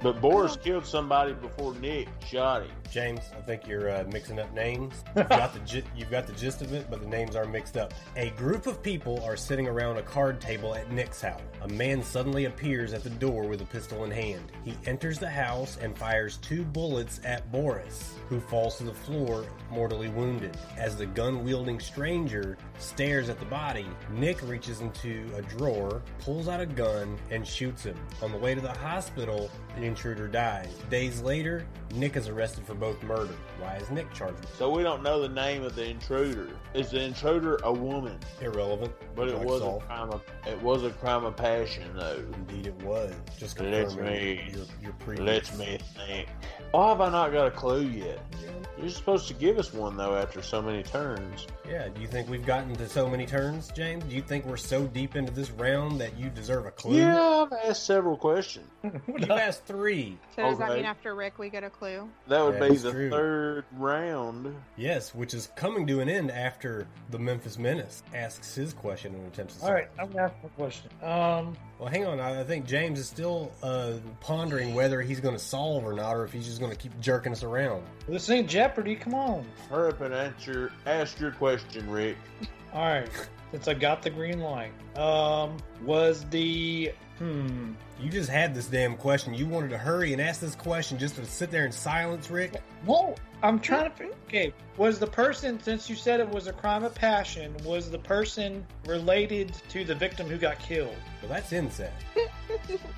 But 0.00 0.20
Boris 0.20 0.56
killed 0.56 0.84
somebody 0.86 1.32
before 1.32 1.74
Nick 1.76 2.08
shot 2.26 2.62
him. 2.62 2.70
James, 2.90 3.20
I 3.36 3.40
think 3.40 3.66
you're 3.66 3.90
uh, 3.90 4.04
mixing 4.12 4.38
up 4.38 4.52
names. 4.52 5.02
You've 5.16 5.28
got, 5.28 5.54
the 5.54 5.60
gi- 5.60 5.84
you've 5.96 6.10
got 6.10 6.26
the 6.26 6.34
gist 6.34 6.60
of 6.60 6.74
it, 6.74 6.88
but 6.90 7.00
the 7.00 7.06
names 7.06 7.36
are 7.36 7.46
mixed 7.46 7.78
up. 7.78 7.94
A 8.16 8.30
group 8.30 8.66
of 8.66 8.82
people 8.82 9.22
are 9.24 9.36
sitting 9.36 9.66
around 9.66 9.96
a 9.96 10.02
card 10.02 10.40
table 10.42 10.74
at 10.74 10.90
Nick's 10.92 11.22
house. 11.22 11.40
A 11.62 11.68
man 11.68 12.02
suddenly 12.02 12.44
appears 12.46 12.92
at 12.92 13.02
the 13.02 13.08
door 13.10 13.46
with 13.46 13.62
a 13.62 13.64
pistol 13.64 14.04
in 14.04 14.10
hand. 14.10 14.52
He 14.64 14.76
enters 14.84 15.18
the 15.18 15.30
house 15.30 15.78
and 15.80 15.96
fires 15.96 16.36
two 16.38 16.64
bullets 16.64 17.20
at 17.24 17.50
Boris, 17.50 18.14
who 18.28 18.40
falls 18.40 18.76
to 18.78 18.84
the 18.84 18.92
floor, 18.92 19.46
mortally 19.70 20.08
wounded. 20.10 20.56
As 20.76 20.96
the 20.96 21.06
gun 21.06 21.44
wielding 21.44 21.80
stranger 21.80 22.58
stares 22.78 23.30
at 23.30 23.38
the 23.38 23.46
body, 23.46 23.86
Nick 24.12 24.42
reaches 24.42 24.82
into 24.82 25.30
a 25.34 25.40
drawer, 25.42 26.02
pulls 26.18 26.46
out 26.48 26.60
a 26.60 26.66
gun, 26.66 27.16
and 27.30 27.46
shoots 27.46 27.84
him. 27.84 27.96
On 28.22 28.32
the 28.32 28.38
way 28.38 28.54
to 28.54 28.60
the 28.60 28.72
hospital, 28.72 29.41
the 29.76 29.82
intruder 29.82 30.28
dies. 30.28 30.68
Days 30.90 31.22
later, 31.22 31.66
Nick 31.94 32.16
is 32.16 32.28
arrested 32.28 32.64
for 32.66 32.74
both 32.74 33.02
murder. 33.02 33.34
Why 33.58 33.76
is 33.76 33.90
Nick 33.90 34.12
charged? 34.12 34.46
So 34.58 34.70
we 34.70 34.82
don't 34.82 35.02
know 35.02 35.20
the 35.20 35.28
name 35.28 35.62
of 35.64 35.74
the 35.74 35.84
intruder. 35.88 36.48
Is 36.74 36.90
the 36.90 37.00
intruder 37.00 37.58
a 37.64 37.72
woman? 37.72 38.18
Irrelevant. 38.40 38.92
But 39.14 39.28
it 39.28 39.36
like 39.38 39.46
was 39.46 39.62
a 39.62 39.86
crime 39.86 40.10
of 40.10 40.22
it 40.46 40.60
was 40.62 40.84
a 40.84 40.90
crime 40.90 41.24
of 41.24 41.36
passion 41.36 41.90
though. 41.94 42.22
Indeed, 42.34 42.66
it 42.66 42.82
was. 42.82 43.14
Just 43.38 43.60
Let's 43.60 43.94
me- 43.96 44.42
your, 44.52 44.64
your 44.82 44.92
previous. 44.94 45.56
Let 45.56 45.58
me 45.58 45.78
think. 46.06 46.28
Why 46.72 46.88
have 46.88 47.00
I 47.00 47.10
not 47.10 47.32
got 47.32 47.46
a 47.46 47.50
clue 47.50 47.82
yet? 47.82 48.20
You're 48.78 48.88
supposed 48.88 49.28
to 49.28 49.34
give 49.34 49.58
us 49.58 49.72
one 49.72 49.96
though 49.96 50.16
after 50.16 50.42
so 50.42 50.60
many 50.62 50.82
turns. 50.82 51.46
Yeah, 51.68 51.88
do 51.88 52.00
you 52.00 52.08
think 52.08 52.28
we've 52.28 52.44
gotten 52.44 52.74
to 52.74 52.88
so 52.88 53.08
many 53.08 53.24
turns, 53.24 53.68
James? 53.70 54.02
Do 54.04 54.14
you 54.16 54.22
think 54.22 54.44
we're 54.46 54.56
so 54.56 54.84
deep 54.86 55.14
into 55.14 55.32
this 55.32 55.50
round 55.52 56.00
that 56.00 56.18
you 56.18 56.28
deserve 56.28 56.66
a 56.66 56.72
clue? 56.72 56.98
Yeah, 56.98 57.20
I've 57.46 57.52
asked 57.52 57.86
several 57.86 58.16
questions. 58.16 58.66
You've 58.82 59.30
asked 59.30 59.64
three. 59.64 60.18
So 60.34 60.42
does 60.42 60.58
that 60.58 60.70
mean 60.74 60.84
after 60.84 61.14
Rick 61.14 61.38
we 61.38 61.50
get 61.50 61.62
a 61.62 61.70
clue? 61.70 62.08
That 62.26 62.44
would 62.44 62.54
Yeah, 62.60 62.68
be 62.68 62.76
the 62.76 62.90
true. 62.90 63.10
third 63.10 63.64
round. 63.72 64.54
Yes, 64.76 65.14
which 65.14 65.34
is 65.34 65.50
coming 65.54 65.86
to 65.86 66.00
an 66.00 66.08
end 66.08 66.32
after 66.32 66.88
the 67.10 67.18
Memphis 67.18 67.58
Menace 67.58 68.02
asks 68.12 68.54
his 68.56 68.72
question 68.74 69.14
and 69.14 69.26
attempts 69.28 69.54
to 69.54 69.60
solve 69.60 69.70
All 69.70 69.74
right. 69.76 69.88
I'm 70.00 70.08
gonna 70.10 70.22
ask 70.24 70.34
a 70.44 70.48
question. 70.48 70.90
Um, 71.02 71.56
Well, 71.78 71.88
hang 71.90 72.06
on. 72.06 72.18
I 72.20 72.40
I 72.40 72.44
think 72.44 72.66
James 72.66 72.98
is 72.98 73.06
still 73.08 73.52
uh, 73.62 73.94
pondering 74.20 74.74
whether 74.74 75.00
he's 75.00 75.20
going 75.20 75.34
to 75.36 75.42
solve 75.42 75.84
or 75.84 75.92
not, 75.92 76.14
or 76.16 76.24
if 76.24 76.32
he's 76.32 76.46
just 76.46 76.60
going 76.60 76.70
to 76.72 76.76
keep 76.78 76.98
jerking 77.00 77.32
us 77.32 77.42
around. 77.44 77.82
this 78.08 78.28
ain't 78.30 78.48
Jeopardy. 78.48 78.94
Come 78.96 79.14
on. 79.14 79.44
Hurry 79.70 79.90
up 79.92 80.00
and 80.00 80.12
answer 80.14 80.72
ask 80.86 81.18
your 81.20 81.30
question, 81.32 81.51
Rick. 81.86 82.16
All 82.72 82.86
right, 82.86 83.08
since 83.50 83.68
I 83.68 83.74
got 83.74 84.02
the 84.02 84.10
green 84.10 84.40
light, 84.40 84.72
um, 84.96 85.56
was 85.84 86.24
the 86.30 86.92
hmm? 87.18 87.72
You 88.00 88.10
just 88.10 88.30
had 88.30 88.54
this 88.54 88.66
damn 88.66 88.96
question. 88.96 89.34
You 89.34 89.46
wanted 89.46 89.70
to 89.70 89.78
hurry 89.78 90.12
and 90.12 90.20
ask 90.20 90.40
this 90.40 90.54
question 90.54 90.98
just 90.98 91.16
to 91.16 91.24
sit 91.24 91.50
there 91.50 91.64
in 91.64 91.72
silence, 91.72 92.30
Rick. 92.30 92.60
Whoa. 92.84 93.14
I'm 93.42 93.58
trying 93.58 93.90
to. 93.90 93.96
think. 93.96 94.14
Okay, 94.28 94.52
was 94.76 94.98
the 94.98 95.06
person 95.06 95.60
since 95.60 95.90
you 95.90 95.96
said 95.96 96.20
it 96.20 96.28
was 96.28 96.46
a 96.46 96.52
crime 96.52 96.84
of 96.84 96.94
passion? 96.94 97.54
Was 97.64 97.90
the 97.90 97.98
person 97.98 98.64
related 98.86 99.52
to 99.70 99.84
the 99.84 99.94
victim 99.94 100.28
who 100.28 100.38
got 100.38 100.58
killed? 100.60 100.94
Well, 101.20 101.32
that's 101.32 101.52
incest. 101.52 101.92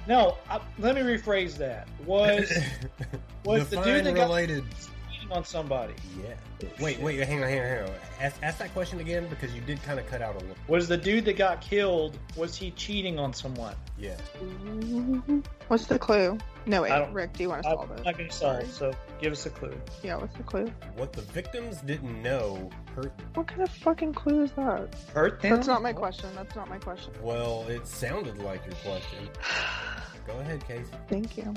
No, 0.07 0.37
I, 0.50 0.61
let 0.79 0.96
me 0.96 1.00
rephrase 1.02 1.57
that. 1.59 1.88
Was 2.05 2.52
was 3.44 3.68
the 3.68 3.81
dude 3.83 4.05
that 4.05 4.14
related. 4.14 4.64
cheating 4.64 4.93
on 5.35 5.44
somebody? 5.44 5.94
Yeah. 6.23 6.35
Wait, 6.81 7.01
wait, 7.01 7.18
hang 7.18 7.42
on, 7.42 7.49
hang 7.49 7.61
on, 7.61 7.66
hang 7.66 7.83
on. 7.85 7.90
Ask, 8.20 8.42
ask 8.42 8.59
that 8.59 8.73
question 8.73 9.01
again 9.01 9.27
because 9.29 9.55
you 9.55 9.61
did 9.61 9.83
kind 9.83 9.99
of 9.99 10.07
cut 10.07 10.23
out 10.23 10.37
a 10.37 10.38
little. 10.38 10.57
Was 10.68 10.88
the 10.88 10.97
dude 10.97 11.25
that 11.27 11.37
got 11.37 11.61
killed? 11.61 12.16
Was 12.37 12.57
he 12.57 12.70
cheating 12.70 13.18
on 13.18 13.35
someone? 13.35 13.75
Yeah. 13.99 14.16
Mm-hmm. 14.40 15.40
What's 15.68 15.87
the 15.87 15.99
clue? 15.99 16.38
No, 16.66 16.83
wait, 16.83 17.12
Rick, 17.12 17.35
do 17.35 17.42
you 17.42 17.49
want 17.51 17.62
to 17.64 17.68
I'm 17.68 17.77
solve 17.77 17.90
it? 17.90 18.05
not 18.05 18.16
going 18.16 18.31
to 18.31 18.35
solve. 18.35 18.70
So 18.70 18.92
give 19.20 19.33
us 19.33 19.44
a 19.44 19.51
clue. 19.51 19.77
Yeah, 20.03 20.16
what's 20.16 20.37
the 20.37 20.42
clue? 20.44 20.73
What 20.97 21.12
the 21.12 21.23
victims 21.23 21.81
didn't 21.83 22.23
know 22.23 22.70
hurt. 22.94 23.12
What 23.35 23.49
kind 23.49 23.62
of 23.62 23.70
fucking 23.70 24.14
clue 24.14 24.44
is 24.44 24.53
that? 24.53 24.94
Hurt 25.12 25.40
them? 25.40 25.57
That's 25.57 25.66
not 25.66 25.83
my 25.83 25.92
question. 25.92 26.31
That's 26.35 26.55
not 26.55 26.68
my 26.68 26.79
question. 26.79 27.12
Well, 27.20 27.66
it 27.68 27.87
sounded 27.87 28.38
like 28.38 28.64
your 28.64 28.77
question. 28.77 29.29
Go 30.27 30.38
ahead, 30.38 30.66
Casey. 30.66 30.90
Thank 31.09 31.37
you. 31.37 31.53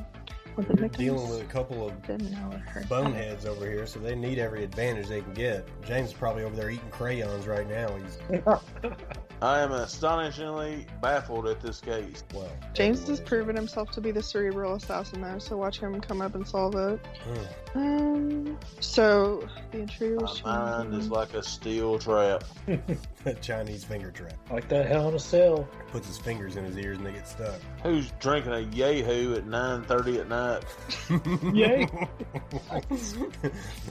What 0.58 0.68
the 0.70 0.76
You're 0.80 0.90
dealing 0.90 1.30
with 1.30 1.42
a 1.42 1.46
couple 1.46 1.88
of 1.88 2.08
didn't 2.08 2.32
know 2.32 2.50
it 2.52 2.62
hurt. 2.62 2.90
boneheads 2.90 3.46
over 3.46 3.70
here, 3.70 3.86
so 3.86 4.00
they 4.00 4.16
need 4.16 4.40
every 4.40 4.64
advantage 4.64 5.06
they 5.08 5.22
can 5.22 5.36
get. 5.36 5.68
James 5.86 6.08
is 6.10 6.14
probably 6.16 6.46
over 6.46 6.56
there 6.56 6.72
eating 6.72 6.90
crayons 6.90 7.46
right 7.46 7.70
now. 7.70 7.96
He's 7.96 8.42
I 9.40 9.60
am 9.60 9.72
astonishingly 9.72 10.88
baffled 11.00 11.48
at 11.48 11.62
this 11.62 11.80
case. 11.80 12.24
well. 12.34 12.52
James 12.74 13.08
has 13.08 13.20
proven 13.20 13.56
himself 13.56 13.92
to 13.92 14.02
be 14.02 14.10
the 14.10 14.24
cerebral 14.24 14.74
assassin, 14.74 15.22
though, 15.22 15.38
so 15.38 15.58
watch 15.58 15.80
him 15.80 16.02
come 16.02 16.22
up 16.24 16.34
and 16.34 16.48
solve 16.48 16.74
it. 16.74 17.00
Hmm. 17.24 17.78
Um, 17.80 18.58
so 18.80 19.48
the 19.72 19.82
intruder 19.82 20.26
My 20.44 20.82
mind 20.82 20.96
is 20.96 21.12
like 21.12 21.36
a 21.36 21.44
steel 21.44 22.00
trap. 22.00 22.44
A 23.26 23.34
Chinese 23.36 23.84
finger 23.84 24.10
trap. 24.10 24.34
Like 24.50 24.70
that 24.70 24.88
hell 24.88 25.10
in 25.10 25.14
a 25.14 25.20
cell. 25.20 25.68
Puts 25.92 26.08
his 26.08 26.18
fingers 26.18 26.56
in 26.56 26.64
his 26.64 26.78
ears 26.78 26.98
and 26.98 27.06
they 27.06 27.12
get 27.12 27.28
stuck. 27.28 27.60
Who's 27.88 28.12
drinking 28.20 28.52
a 28.52 28.60
Yahoo 28.60 29.36
at 29.36 29.46
9.30 29.46 30.20
at 30.20 30.28
night? 30.28 31.56
Yay. 31.56 31.88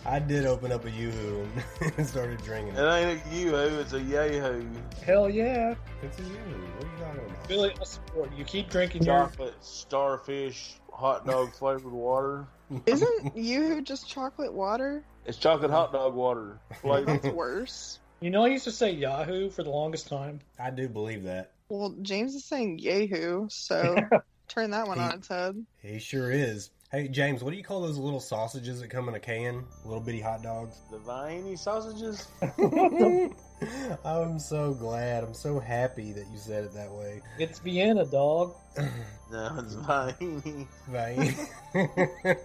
I 0.07 0.19
did 0.19 0.45
open 0.45 0.71
up 0.71 0.85
a 0.85 0.91
Yoo-hoo 0.91 1.49
and 1.97 2.07
started 2.07 2.43
drinking 2.43 2.75
It 2.75 2.81
it. 2.81 2.93
ain't 2.93 3.23
a 3.25 3.35
Yoo-hoo, 3.35 3.79
it's 3.81 3.95
a 3.95 4.01
Yahoo. 4.01 4.67
Hell 5.03 5.31
yeah. 5.31 5.75
It's 6.03 6.19
a 6.19 6.23
Yoo-hoo. 6.23 6.61
What 6.77 6.85
are 6.85 6.89
you 6.91 6.99
talking 7.05 7.21
about? 7.31 7.49
Billy, 7.49 7.73
I 7.81 7.85
support 7.85 8.31
you. 8.37 8.45
Keep 8.45 8.69
drinking 8.69 9.05
your. 9.05 9.15
Chocolate, 9.17 9.55
starfish, 9.61 10.75
hot 10.93 11.25
dog 11.27 11.55
flavored 11.55 11.93
water. 11.93 12.47
Isn't 12.85 13.35
you 13.35 13.81
just 13.81 14.09
chocolate 14.09 14.53
water? 14.53 15.05
It's 15.25 15.39
chocolate 15.39 15.71
hot 15.71 15.93
dog 15.93 16.15
water 16.15 16.59
That's 16.69 16.81
flavored. 16.83 17.35
worse. 17.35 17.99
You 18.21 18.29
know, 18.31 18.45
I 18.45 18.49
used 18.49 18.65
to 18.65 18.73
say 18.73 18.91
Yahoo 18.93 19.49
for 19.49 19.63
the 19.63 19.71
longest 19.71 20.09
time. 20.09 20.41
I 20.59 20.71
do 20.71 20.87
believe 20.89 21.23
that. 21.25 21.53
Well, 21.69 21.97
James 22.03 22.35
is 22.35 22.45
saying 22.45 22.79
Yahoo, 22.79 23.49
so 23.51 23.97
turn 24.49 24.71
that 24.71 24.87
one 24.87 24.99
on 24.99 25.15
its 25.15 25.29
head. 25.29 25.67
He 25.83 25.99
sure 25.99 26.31
is. 26.31 26.71
Hey, 26.93 27.09
James, 27.09 27.43
what 27.43 27.51
do 27.51 27.57
you 27.57 27.65
call 27.65 27.81
those 27.81 27.99
little 27.99 28.21
sausages 28.21 28.81
that 28.81 28.89
come 28.89 29.09
in 29.09 29.17
a 29.17 29.21
can? 29.21 29.65
Little 29.85 30.01
bitty 30.01 30.21
hot 30.21 30.45
dogs? 30.45 30.77
the 30.93 30.99
Viennese 30.99 31.61
sausages? 31.61 32.29
I'm 34.05 34.39
so 34.39 34.73
glad. 34.73 35.25
I'm 35.25 35.35
so 35.35 35.59
happy 35.59 36.13
that 36.13 36.27
you 36.31 36.39
said 36.39 36.63
it 36.65 36.73
that 36.75 36.93
way. 36.93 37.23
It's 37.39 37.59
Vienna, 37.59 38.05
dog. 38.07 38.55
No, 39.29 39.59
it's 39.59 39.75
Viennese. 39.75 40.69
Right? 40.87 41.35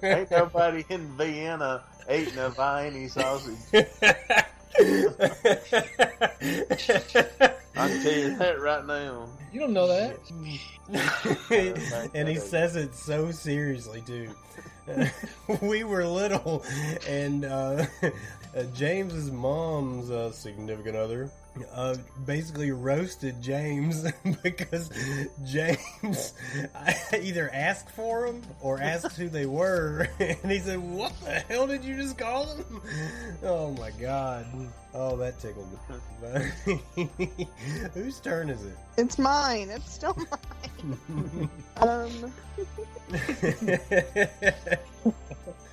Ain't 0.01 0.31
nobody 0.31 0.84
in 0.89 1.15
Vienna 1.15 1.84
eating 2.10 2.39
a 2.39 2.49
Viennese 2.49 3.13
sausage. 3.13 3.55
I 7.75 7.88
can 7.88 8.03
tell 8.03 8.12
you 8.12 8.38
that 8.38 8.60
right 8.60 8.86
now. 8.86 9.27
You 9.51 9.60
don't 9.60 9.73
know 9.73 9.88
that. 9.88 10.19
and 12.13 12.27
he 12.27 12.36
says 12.36 12.75
it 12.75 12.93
so 12.95 13.31
seriously 13.31 14.01
too. 14.01 14.29
we 15.62 15.84
were 15.84 16.05
little, 16.05 16.65
and 17.07 17.45
uh, 17.45 17.86
uh, 18.55 18.63
James's 18.75 19.31
mom's 19.31 20.10
uh, 20.10 20.31
significant 20.31 20.95
other 20.95 21.31
uh, 21.73 21.95
basically 22.25 22.71
roasted 22.71 23.41
James 23.41 24.05
because 24.43 24.89
James 25.45 26.33
either 27.13 27.49
asked 27.53 27.89
for 27.91 28.27
them 28.27 28.41
or 28.61 28.79
asked 28.79 29.17
who 29.17 29.27
they 29.29 29.45
were, 29.45 30.07
and 30.19 30.51
he 30.51 30.59
said, 30.59 30.79
"What 30.79 31.13
the 31.21 31.31
hell 31.31 31.67
did 31.67 31.83
you 31.83 31.95
just 31.97 32.17
call 32.17 32.45
them?" 32.45 32.81
Oh 33.43 33.71
my 33.71 33.91
god! 33.91 34.45
Oh, 34.93 35.15
that 35.17 35.39
tickled 35.39 35.67
me. 36.67 37.47
Whose 37.93 38.19
turn 38.19 38.49
is 38.49 38.63
it? 38.65 38.77
It's 38.97 39.17
mine. 39.17 39.69
It's 39.69 39.91
still 39.91 40.17
mine. 40.17 41.49
um, 41.77 42.33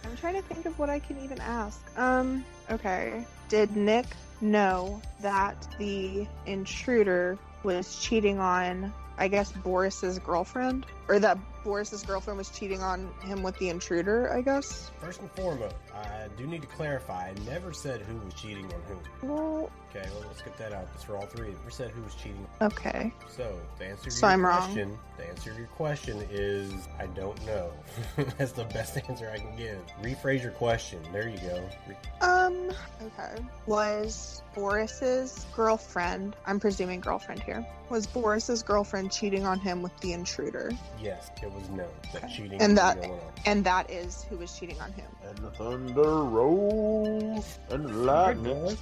I'm 0.05 0.17
trying 0.17 0.35
to 0.35 0.43
think 0.43 0.67
of 0.67 0.79
what 0.79 0.91
I 0.91 0.99
can 0.99 1.23
even 1.23 1.41
ask. 1.41 1.81
Um, 1.99 2.45
okay. 2.71 3.25
Did 3.49 3.77
Nick 3.77 4.07
know 4.41 5.03
that 5.21 5.69
the 5.79 6.27
intruder 6.47 7.39
was 7.63 7.97
cheating 7.99 8.39
on, 8.39 8.93
I 9.19 9.29
guess, 9.29 9.53
Boris's 9.53 10.19
girlfriend? 10.19 10.87
Or 11.09 11.19
that 11.19 11.39
Boris's 11.65 12.03
girlfriend 12.03 12.37
was 12.37 12.51
cheating 12.51 12.83
on 12.83 13.11
him 13.23 13.43
with 13.43 13.57
the 13.59 13.71
intruder, 13.71 14.31
I 14.33 14.43
guess? 14.43 14.91
First 15.01 15.21
and 15.21 15.31
foremost, 15.33 15.75
I 15.95 16.29
do 16.37 16.47
need 16.47 16.61
to 16.61 16.69
clarify. 16.69 17.29
I 17.31 17.35
never 17.51 17.73
said 17.73 18.03
who 18.03 18.17
was 18.25 18.35
cheating 18.35 18.67
on 18.67 18.83
whom. 18.87 19.31
Well, 19.31 19.71
Okay, 19.91 20.07
well, 20.13 20.25
let's 20.29 20.43
get 20.43 20.55
that 20.59 20.75
out. 20.75 20.87
It's 20.95 21.03
for 21.05 21.17
all 21.17 21.25
three. 21.25 21.49
Never 21.49 21.71
said 21.71 21.91
who 21.93 22.03
was 22.03 22.15
cheating. 22.15 22.47
okay. 22.61 23.11
So, 23.35 23.59
the 23.79 23.87
answer 23.87 24.05
to 24.05 24.11
So 24.11 24.27
your 24.27 24.35
I'm 24.35 24.45
wrong. 24.45 24.61
question, 24.61 24.99
the 25.17 25.27
answer 25.27 25.51
to 25.53 25.57
your 25.59 25.67
question 25.69 26.23
is 26.31 26.75
I 27.01 27.07
don't 27.07 27.43
know. 27.47 27.71
That's 28.37 28.53
the 28.53 28.65
best 28.65 28.99
answer 29.09 29.31
I 29.33 29.39
can 29.39 29.57
give. 29.57 29.79
Rephrase 30.03 30.43
your 30.43 30.53
question. 30.53 31.01
There 31.11 31.27
you 31.27 31.39
go. 31.39 31.67
Re- 31.89 31.97
Um, 32.21 32.71
okay. 33.03 33.43
Was 33.67 34.43
Boris's 34.55 35.47
girlfriend, 35.57 36.37
I'm 36.45 36.61
presuming 36.61 37.01
girlfriend 37.01 37.43
here, 37.43 37.67
was 37.89 38.07
Boris's 38.07 38.63
girlfriend 38.63 39.11
cheating 39.11 39.47
on 39.47 39.59
him 39.59 39.81
with 39.81 39.97
the 40.01 40.13
intruder? 40.13 40.71
Yes, 41.01 41.31
it 41.43 41.53
was 41.53 41.69
known 41.71 41.89
that 42.13 42.25
Okay. 42.25 42.35
cheating 42.35 42.61
And 42.63 42.77
that- 42.79 42.99
And 43.47 43.65
that 43.65 43.91
is 43.91 44.25
who 44.25 44.37
was 44.37 44.57
cheating 44.59 44.81
on 44.81 44.93
him. 44.93 45.07
And 45.27 45.39
the 45.39 45.51
thunder 45.53 46.25
rolls 46.25 47.59
and 47.71 47.85
the 47.85 47.93
lightning. 47.93 48.77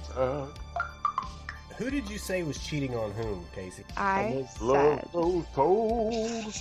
Who 1.77 1.91
did 1.91 2.09
you 2.09 2.17
say 2.17 2.41
was 2.43 2.57
cheating 2.57 2.95
on 2.97 3.11
whom, 3.11 3.45
Casey? 3.53 3.83
I 3.95 4.21
And 4.21 4.37
this 4.45 4.61
love 4.61 4.99
said, 5.01 5.11
grows 5.11 5.45
cold. 5.53 6.53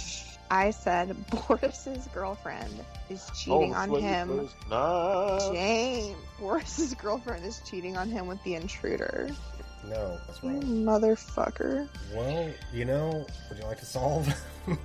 I 0.51 0.71
said 0.71 1.17
Boris's 1.49 2.07
girlfriend 2.15 2.85
is 3.09 3.29
cheating 3.35 3.75
on 3.75 3.91
on 3.91 4.01
him. 4.03 4.29
sleepless 4.29 4.55
nights. 4.71 5.49
James, 5.51 6.17
Boris's 6.39 6.95
girlfriend 6.95 7.45
is 7.47 7.61
cheating 7.69 7.97
on 7.97 8.11
him 8.11 8.27
with 8.27 8.43
the 8.45 8.55
intruder. 8.57 9.31
No, 9.85 10.19
that's 10.27 10.43
You 10.43 10.51
wrong. 10.51 10.63
motherfucker. 10.63 11.89
Well, 12.15 12.51
you 12.73 12.85
know, 12.85 13.27
would 13.49 13.59
you 13.59 13.65
like 13.65 13.79
to 13.81 13.87
solve? 13.87 14.29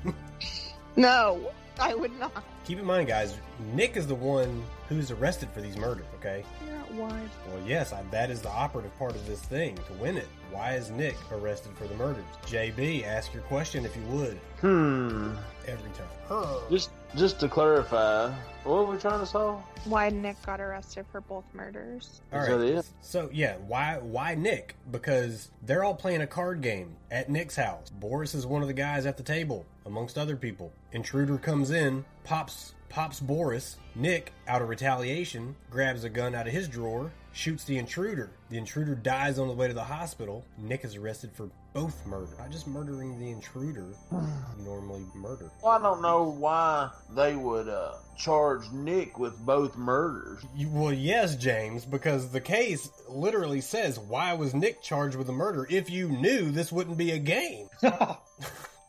No, 0.96 1.40
I 1.80 1.96
would 1.96 2.18
not. 2.20 2.44
Keep 2.66 2.80
in 2.80 2.86
mind, 2.86 3.08
guys, 3.08 3.36
Nick 3.74 3.98
is 3.98 4.06
the 4.08 4.16
one 4.16 4.64
who's 4.88 5.10
arrested 5.12 5.50
for 5.54 5.62
these 5.62 5.78
murders, 5.78 6.06
okay? 6.16 6.44
Figure 6.60 6.76
out 6.78 6.92
why. 6.94 7.20
Well, 7.48 7.62
yes, 7.66 7.92
I, 7.92 8.04
that 8.12 8.30
is 8.30 8.42
the 8.42 8.50
operative 8.50 8.96
part 9.00 9.16
of 9.16 9.26
this 9.26 9.40
thing 9.42 9.76
to 9.88 9.94
win 9.94 10.16
it. 10.18 10.28
Why 10.52 10.76
is 10.76 10.92
Nick 10.92 11.16
arrested 11.32 11.72
for 11.76 11.88
the 11.88 11.96
murders? 11.96 12.24
JB, 12.46 13.04
ask 13.06 13.34
your 13.34 13.44
question 13.44 13.84
if 13.86 13.96
you 13.96 14.04
would 14.16 14.40
Hmm. 14.60 15.34
every 15.68 15.90
time. 15.92 16.60
Just, 16.70 16.92
just 17.16 17.40
to 17.40 17.50
clarify, 17.50 18.32
what 18.64 18.76
are 18.76 18.84
we 18.86 18.98
trying 18.98 19.20
to 19.22 19.26
solve? 19.26 19.62
Why 19.86 20.10
Nick 20.10 20.40
got 20.46 20.62
arrested 20.62 21.06
for 21.12 21.20
both 21.22 21.44
murders. 21.54 22.22
All 22.32 22.42
Is 22.42 22.48
that 22.48 22.62
it? 22.62 22.86
So 23.02 23.30
yeah, 23.34 23.56
why 23.68 23.98
why 23.98 24.36
Nick? 24.36 24.76
Because 24.92 25.50
they're 25.64 25.84
all 25.84 25.96
playing 25.96 26.22
a 26.22 26.28
card 26.28 26.62
game 26.62 26.96
at 27.10 27.30
Nick's 27.30 27.56
house. 27.56 27.90
Boris 27.90 28.36
is 28.36 28.46
one 28.46 28.62
of 28.62 28.68
the 28.68 28.74
guys 28.74 29.06
at 29.08 29.18
the 29.18 29.24
table, 29.24 29.66
amongst 29.86 30.18
other 30.18 30.36
people. 30.38 30.72
Intruder 30.94 31.38
comes 31.38 31.72
in, 31.72 32.06
pops 32.24 32.74
pops 32.92 33.20
Boris. 33.22 33.78
Nick, 33.96 34.34
out 34.48 34.62
of 34.62 34.70
retaliation, 34.70 35.56
grabs 35.70 36.04
a 36.04 36.10
gun 36.10 36.36
out 36.36 36.48
of 36.48 36.54
his 36.54 36.68
drawer, 36.68 37.12
shoots 37.32 37.64
the 37.64 37.78
intruder. 37.78 38.32
The 38.50 38.58
intruder 38.58 38.96
dies 38.96 39.40
on 39.40 39.48
the 39.48 39.54
way 39.54 39.68
to 39.68 39.74
the 39.74 39.84
hospital. 39.84 40.46
Nick 40.58 40.84
is 40.84 40.96
arrested 40.96 41.32
for 41.34 41.50
both 41.74 42.06
murder, 42.06 42.32
not 42.38 42.52
just 42.52 42.68
murdering 42.68 43.18
the 43.18 43.32
intruder. 43.32 43.86
normally 44.60 45.06
murder. 45.16 45.50
Well, 45.64 45.72
I 45.72 45.82
don't 45.82 46.02
know 46.02 46.24
why 46.24 46.90
they 47.16 47.36
would 47.36 47.70
uh, 47.70 47.94
charge 48.18 48.70
Nick 48.72 49.18
with 49.18 49.38
both 49.40 49.78
murders. 49.78 50.44
You, 50.56 50.70
well, 50.70 50.94
yes, 50.94 51.38
James, 51.38 51.86
because 51.86 52.30
the 52.32 52.42
case 52.42 52.90
literally 53.08 53.62
says, 53.62 54.00
"Why 54.00 54.34
was 54.34 54.54
Nick 54.54 54.82
charged 54.82 55.16
with 55.16 55.30
a 55.30 55.34
murder? 55.34 55.66
If 55.70 55.90
you 55.90 56.10
knew 56.10 56.52
this 56.52 56.72
wouldn't 56.72 56.98
be 56.98 57.12
a 57.12 57.20
game." 57.20 57.70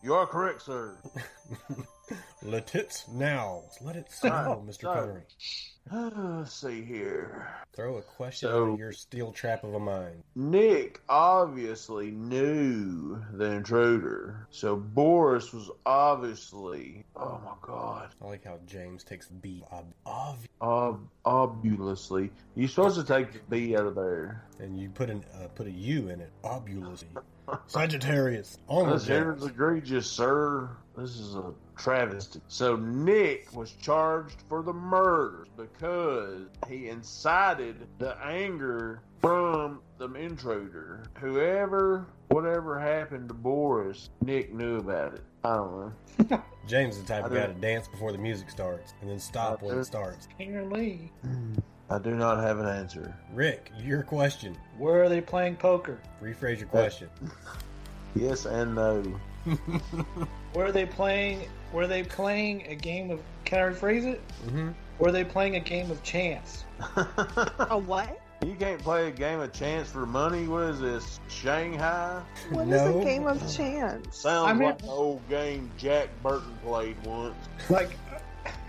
You 0.05 0.15
are 0.15 0.27
correct, 0.27 0.63
sir. 0.63 0.97
Let 2.45 2.75
it 2.75 3.05
now. 3.13 3.63
Let 3.81 3.95
it 3.97 4.11
settle, 4.11 4.65
Mr. 4.69 4.83
Connery. 4.93 5.23
Let's 5.91 6.53
see 6.55 6.83
here. 6.85 7.49
Throw 7.73 7.97
a 7.99 8.03
question 8.03 8.49
So- 8.49 8.77
your 8.77 8.93
steel 8.93 9.33
trap 9.33 9.65
of 9.65 9.75
a 9.75 9.81
mind. 9.81 10.23
Nick 10.35 11.01
obviously 11.09 12.11
knew 12.11 13.21
the 13.33 13.45
intruder, 13.53 14.47
so 14.51 14.77
Boris 14.77 15.53
was 15.53 15.71
obviously. 15.87 17.05
Oh 17.17 17.41
my 17.45 17.55
god. 17.63 18.11
I 18.21 18.27
like 18.27 18.45
how 18.45 18.59
James 18.67 19.03
takes 19.05 19.29
B. 19.29 19.65
Ob- 19.73 19.95
ob- 20.07 20.39
Ob- 20.61 21.09
obulously. 21.25 22.31
You're 22.55 22.69
supposed 22.69 22.97
to 22.97 23.05
take 23.05 23.33
the 23.33 23.41
B 23.51 23.77
out 23.77 23.87
of 23.87 23.95
there. 23.95 24.45
and 24.61 24.79
you 24.79 24.89
put 24.91 25.11
an 25.11 25.25
uh, 25.35 25.49
put 25.49 25.67
a 25.67 25.71
U 25.73 26.09
in 26.09 26.21
it. 26.21 26.31
Obulously. 26.45 27.09
Sagittarius. 27.67 28.59
Onward, 28.69 28.95
This 29.01 29.07
here 29.07 29.33
is 29.33 29.45
egregious, 29.45 30.09
sir. 30.11 30.69
This 30.97 31.19
is 31.19 31.35
a 31.35 31.53
travesty. 31.77 32.41
So 32.49 32.77
Nick 32.77 33.55
was 33.55 33.73
charged 33.73 34.43
for 34.49 34.63
the 34.63 34.73
murders 34.73 35.49
because 35.57 36.43
he 36.69 36.89
incited 36.89 37.87
the 37.99 38.17
anger 38.25 39.01
from 39.21 39.81
the 39.99 40.13
intruder. 40.15 41.05
Whoever, 41.19 42.07
whatever 42.29 42.79
happened 42.79 43.29
to 43.29 43.35
Boris, 43.35 44.11
Nick 44.21 44.53
knew 44.53 44.77
about 44.77 45.15
it. 45.15 45.23
I 45.45 45.57
don't 45.57 45.95
know. 46.31 46.43
James 46.69 46.97
is 46.97 47.03
the 47.03 47.09
type 47.09 47.25
of 47.25 47.33
guy 47.33 47.47
to 47.47 47.55
dance 47.55 47.89
before 47.89 48.13
the 48.13 48.19
music 48.19 48.51
starts 48.51 48.95
and 49.01 49.11
then 49.11 49.19
stop 49.19 49.63
when 49.63 49.73
it 49.73 49.75
don't- 49.77 49.85
starts. 49.85 50.29
Apparently. 50.35 51.11
Hmm. 51.23 51.55
I 51.93 51.99
do 51.99 52.15
not 52.15 52.39
have 52.39 52.59
an 52.59 52.67
answer. 52.67 53.15
Rick, 53.35 53.71
your 53.79 54.03
question. 54.03 54.57
Where 54.79 55.03
are 55.03 55.11
they 55.11 55.21
playing 55.21 55.57
poker? 55.57 55.99
Rephrase 56.23 56.59
your 56.61 56.69
question. 56.69 57.09
Yes 58.15 58.45
and 58.45 58.75
no. 58.75 59.01
Where 60.53 60.67
are 60.67 60.71
they 60.73 60.85
playing? 60.85 61.49
Were 61.73 61.87
they 61.87 62.03
playing 62.03 62.67
a 62.69 62.75
game 62.75 63.11
of? 63.11 63.21
Can 63.47 63.59
I 63.59 63.63
rephrase 63.73 64.05
it? 64.05 64.21
hmm 64.51 64.73
Were 64.99 65.11
they 65.11 65.25
playing 65.25 65.57
a 65.57 65.61
game 65.61 65.91
of 65.91 66.03
chance? 66.03 66.65
A 67.71 67.79
what? 67.79 68.21
you 68.45 68.55
can't 68.57 68.83
play 68.83 69.09
a 69.09 69.11
game 69.11 69.41
of 69.41 69.55
chance 69.55 69.89
for 69.91 70.05
money. 70.05 70.47
What 70.47 70.65
is 70.65 70.81
this? 70.81 71.21
Shanghai? 71.29 72.21
What 72.51 72.69
is 72.69 72.83
No. 72.83 73.01
a 73.01 73.03
game 73.05 73.27
of 73.27 73.39
chance? 73.51 74.15
Sounds 74.15 74.51
I 74.51 74.53
mean- 74.53 74.69
like 74.69 74.83
the 74.83 74.89
old 74.89 75.27
game 75.31 75.71
Jack 75.79 76.11
Burton 76.23 76.55
played 76.63 76.97
once. 77.07 77.35
Like, 77.71 77.97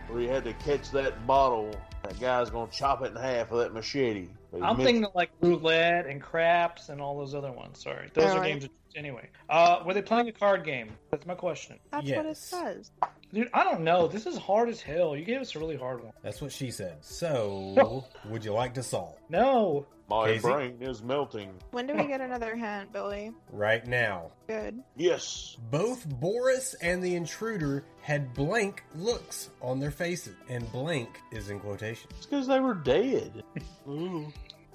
where 0.08 0.22
you 0.22 0.30
had 0.30 0.46
to 0.46 0.54
catch 0.54 0.90
that 0.92 1.28
bottle. 1.28 1.76
That 2.04 2.20
guy's 2.20 2.50
gonna 2.50 2.70
chop 2.72 3.02
it 3.02 3.12
in 3.12 3.16
half 3.16 3.50
with 3.52 3.62
that 3.62 3.74
machete. 3.74 4.28
I'm 4.62 4.78
missed- 4.78 4.86
thinking 4.86 5.08
like 5.16 5.32
roulette 5.42 6.06
and 6.06 6.22
craps 6.22 6.90
and 6.90 7.02
all 7.02 7.18
those 7.18 7.34
other 7.34 7.52
ones. 7.52 7.82
Sorry, 7.82 8.10
those 8.14 8.26
are 8.26 8.30
Alright. 8.36 8.60
games 8.62 8.70
anyway. 8.96 9.30
Uh, 9.50 9.82
were 9.86 9.94
they 9.94 10.02
playing 10.02 10.28
a 10.28 10.32
card 10.32 10.64
game? 10.66 10.92
That's 11.12 11.26
my 11.26 11.34
question, 11.36 11.80
That's 11.92 12.10
what 12.12 12.26
it 12.26 12.38
says. 12.38 12.92
Dude. 13.34 13.50
I 13.54 13.64
don't 13.64 13.82
know. 13.82 14.08
This 14.08 14.26
is 14.26 14.38
hard 14.38 14.70
as 14.70 14.80
hell. 14.82 15.16
You 15.16 15.26
gave 15.26 15.42
us 15.42 15.56
a 15.56 15.60
really 15.60 15.76
hard 15.78 16.04
one. 16.04 16.14
That's 16.22 16.42
what 16.42 16.52
she 16.52 16.72
said. 16.72 16.98
So, 17.02 18.06
would 18.30 18.46
you 18.46 18.54
like 18.54 18.74
to 18.76 18.84
solve 18.84 19.18
No, 19.30 19.86
my 20.10 20.28
Casey? 20.28 20.42
brain 20.42 20.78
is 20.82 21.02
melting. 21.02 21.50
When 21.72 21.88
do 21.88 21.96
we 21.96 22.06
get 22.08 22.22
another 22.22 22.56
hint, 22.56 22.92
Billy? 22.94 23.32
right 23.52 23.86
now? 23.88 24.32
Good. 24.48 24.82
Yes. 24.96 25.58
Both 25.72 26.08
Boris 26.08 26.74
and 26.82 27.02
the 27.04 27.16
intruder 27.16 27.86
had 28.02 28.34
blank 28.34 28.84
looks 28.96 29.50
on 29.62 29.80
their 29.80 29.92
faces, 29.92 30.36
and 30.50 30.70
blank 30.72 31.10
is 31.32 31.50
in 31.50 31.60
quotation. 31.60 32.10
It's 32.18 32.26
because 32.26 32.48
they 32.48 32.60
were 32.60 32.76
dead. 32.76 33.44
Ooh. 33.88 33.92
Mm. 34.34 34.34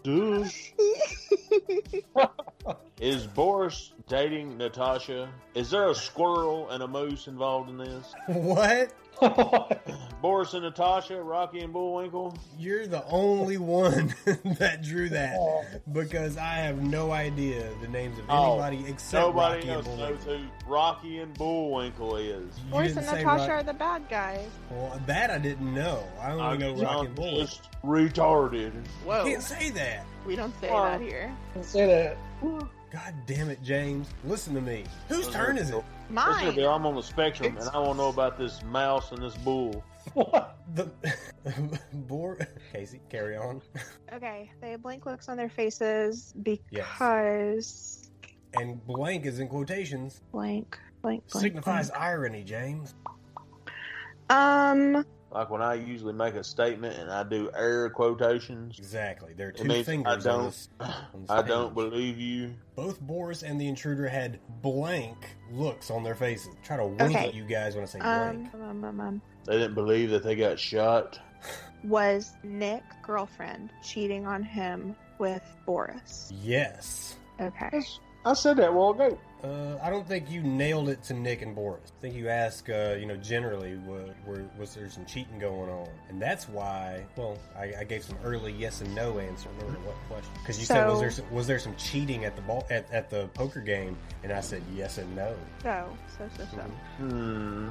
Douche. 0.09 0.73
Is 2.99 3.27
Boris 3.27 3.93
dating 4.09 4.57
Natasha? 4.57 5.29
Is 5.55 5.71
there 5.71 5.91
a 5.91 5.95
squirrel 5.95 6.71
and 6.71 6.83
a 6.83 6.89
moose 6.89 7.27
involved 7.27 7.69
in 7.69 7.77
this? 7.77 8.15
What? 8.27 8.91
Boris 10.23 10.53
and 10.55 10.63
Natasha, 10.65 11.21
Rocky 11.23 11.61
and 11.61 11.73
Bullwinkle? 11.73 12.37
You're 12.59 12.87
the 12.87 13.05
only 13.07 13.57
one 13.57 14.15
that 14.59 14.83
drew 14.83 15.09
that 15.11 15.37
because 15.93 16.37
I 16.37 16.55
have 16.55 16.83
no 16.83 17.13
idea 17.13 17.69
the 17.81 17.89
names 17.89 18.19
of 18.19 18.25
Oh, 18.29 18.61
anybody 18.61 18.91
except 18.91 19.27
Nobody 19.27 19.57
Rocky 19.59 19.71
else 19.71 19.87
and 19.87 19.99
knows 19.99 20.25
Bullwinkle. 20.25 20.49
who 20.67 20.73
Rocky 20.73 21.19
and 21.21 21.35
Bullwinkle 21.35 22.17
is. 22.17 22.59
You 22.65 22.71
Boris 22.71 22.97
and 22.97 23.07
Natasha 23.07 23.25
Rock- 23.27 23.49
are 23.51 23.63
the 23.63 23.75
bad 23.75 24.09
guys. 24.09 24.49
Well, 24.71 25.01
that 25.07 25.31
I 25.31 25.39
didn't 25.39 25.73
know. 25.73 26.03
I 26.21 26.33
only 26.33 26.43
I'm 26.45 26.59
know 26.59 26.75
Rocky 26.75 27.07
and 27.07 27.15
Bullwinkle. 27.15 27.41
just 27.45 27.69
retarded. 27.85 28.73
Whoa. 29.05 29.25
Can't 29.25 29.43
say 29.43 29.71
that. 29.71 30.05
We 30.27 30.37
don't 30.37 30.53
say 30.61 30.71
Well- 30.71 30.85
that 30.85 31.01
here. 31.01 31.33
Don't 31.55 31.65
say 31.65 31.87
that. 31.87 32.17
God 32.91 33.15
damn 33.27 33.51
it, 33.51 33.63
James. 33.63 34.09
Listen 34.25 34.55
to 34.55 34.61
me. 34.61 34.85
Whose 35.09 35.29
turn 35.29 35.59
is 35.59 35.71
it? 35.71 35.85
Listen 36.11 36.47
to 36.47 36.53
me, 36.53 36.65
Mine. 36.65 36.75
I'm 36.75 36.87
on 36.87 36.95
the 36.95 37.03
spectrum, 37.03 37.57
and 37.59 37.69
I 37.69 37.79
want 37.79 37.93
to 37.93 37.97
know 37.99 38.09
about 38.09 38.39
this 38.39 38.63
mouse 38.63 39.13
and 39.13 39.23
this 39.23 39.37
bull. 39.37 39.85
What? 40.15 40.57
The 40.75 40.91
boar. 41.93 42.39
Casey, 42.73 43.01
carry 43.11 43.37
on. 43.37 43.61
Okay, 44.13 44.51
they 44.61 44.71
have 44.71 44.83
blank 44.83 45.05
looks 45.07 45.29
on 45.29 45.37
their 45.37 45.51
faces 45.51 46.33
because 46.43 48.11
And 48.55 48.85
blank 48.87 49.27
is 49.27 49.39
in 49.39 49.49
quotations. 49.49 50.23
blank, 50.33 50.79
blank, 51.03 51.29
blank. 51.31 51.43
Signifies 51.45 51.91
blank. 51.91 52.03
irony, 52.03 52.43
James. 52.45 52.95
Um, 54.31 55.05
Like 55.31 55.51
when 55.51 55.61
I 55.61 55.75
usually 55.75 56.15
make 56.15 56.35
a 56.35 56.43
statement 56.45 56.99
and 56.99 57.11
I 57.11 57.23
do 57.23 57.51
air 57.55 57.91
quotations, 57.91 58.79
Exactly. 58.79 59.35
There 59.35 59.49
are 59.49 59.53
two 59.53 59.65
means 59.65 59.89
I 59.89 60.17
don't, 60.17 60.45
this. 60.47 60.69
on 60.81 61.21
this 61.21 61.29
I 61.31 61.43
don't 61.43 61.75
believe 61.75 62.19
you. 62.19 62.55
Both 62.77 63.01
Boris 63.01 63.43
and 63.43 63.61
the 63.61 63.69
intruder 63.69 64.09
had 64.09 64.41
blank 64.63 65.17
looks 65.53 65.91
on 65.91 66.03
their 66.03 66.15
faces. 66.15 66.55
Try 66.65 66.79
to 66.79 66.87
wink 66.87 67.03
Okay. 67.03 67.29
at 67.29 67.35
you 67.35 67.45
guys 67.45 67.75
when 67.75 67.85
I 67.85 67.87
say 67.87 67.99
um, 68.01 68.35
blank. 68.49 68.55
um, 68.55 68.85
um, 68.85 69.01
um, 69.01 69.23
They 69.45 69.59
didn't 69.59 69.75
believe 69.75 70.11
that 70.11 70.23
they 70.25 70.35
got 70.35 70.59
shot. 70.59 71.21
was 71.85 72.33
Nick 72.43 72.83
girlfriend 73.03 73.71
cheating 73.83 74.27
on 74.27 74.43
him 74.43 74.97
with 75.19 75.43
Boris? 75.67 76.33
Yes. 76.43 77.17
Okay. 77.41 77.83
I 78.29 78.35
said 78.35 78.59
that 78.59 78.69
a 78.69 78.73
while 78.73 78.91
ago. 78.91 79.19
Uh, 79.43 79.79
I 79.83 79.89
don't 79.89 80.07
think 80.07 80.31
you 80.31 80.43
nailed 80.43 80.91
it 80.91 81.03
to 81.05 81.15
Nick 81.15 81.41
and 81.41 81.55
Boris. 81.55 81.93
I 81.99 82.03
think 82.03 82.15
you 82.15 82.29
asked, 82.29 82.69
uh, 82.69 82.97
you 82.99 83.07
know, 83.07 83.17
generally, 83.17 83.77
wa- 83.87 84.13
were, 84.27 84.45
was 84.59 84.75
there 84.75 84.91
some 84.91 85.07
cheating 85.07 85.39
going 85.39 85.71
on? 85.71 85.89
And 86.11 86.21
that's 86.21 86.47
why, 86.47 87.07
well, 87.17 87.39
I, 87.57 87.73
I 87.81 87.85
gave 87.85 88.05
some 88.05 88.19
early 88.23 88.53
yes 88.53 88.83
and 88.83 88.95
no 88.95 89.19
answer. 89.19 89.49
Remember 89.61 89.81
what 89.81 89.97
question? 90.09 90.33
Because 90.43 90.59
you 90.59 90.67
said, 90.67 90.87
was 90.89 91.01
there 91.01 91.11
some, 91.11 91.31
was 91.31 91.47
there 91.47 91.59
some 91.59 91.75
cheating 91.77 92.27
at 92.27 92.37
the 92.37 92.43
ball 92.43 92.67
at, 92.69 92.93
at 92.93 93.09
the 93.09 93.29
poker 93.29 93.61
game? 93.61 93.97
And 94.25 94.33
I 94.33 94.41
said 94.41 94.63
yes 94.75 94.99
and 94.99 95.17
no. 95.17 95.35
So, 95.63 95.89
so, 96.19 96.29
so, 96.37 96.45
so. 96.55 96.63
Hmm. 96.99 97.69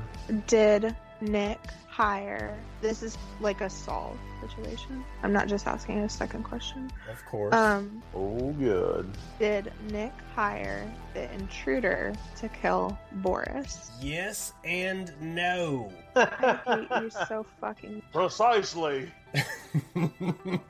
Did 0.47 0.95
Nick 1.21 1.59
hire? 1.87 2.55
This 2.81 3.01
is 3.01 3.17
like 3.41 3.61
a 3.61 3.69
solve 3.69 4.17
situation. 4.41 5.03
I'm 5.23 5.33
not 5.33 5.47
just 5.47 5.65
asking 5.67 5.99
a 5.99 6.09
second 6.09 6.43
question. 6.43 6.91
Of 7.11 7.25
course. 7.25 7.53
Um, 7.55 8.03
Oh, 8.13 8.51
good. 8.53 9.09
did 9.39 9.71
Nick 9.91 10.13
hire 10.35 10.91
the 11.13 11.31
intruder 11.33 12.13
to 12.37 12.49
kill 12.49 12.97
Boris? 13.13 13.89
yes 13.99 14.53
and 14.63 15.11
no. 15.21 15.91
I 16.15 16.59
hate 16.65 17.01
you 17.03 17.09
so 17.27 17.45
fucking. 17.59 18.01
Precisely. 18.13 19.11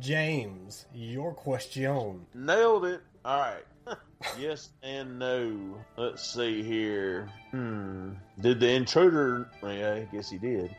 James, 0.00 0.86
your 0.94 1.32
question. 1.34 2.26
Nailed 2.34 2.84
it. 2.84 3.00
All 3.24 3.38
right. 3.40 3.64
Yes 4.38 4.70
and 4.82 5.18
no. 5.18 5.76
Let's 5.96 6.32
see 6.32 6.62
here. 6.62 7.28
Hmm. 7.50 8.12
Did 8.40 8.60
the 8.60 8.70
intruder? 8.70 9.50
Yeah, 9.62 9.94
I 9.94 10.08
guess 10.14 10.30
he 10.30 10.38
did. 10.38 10.74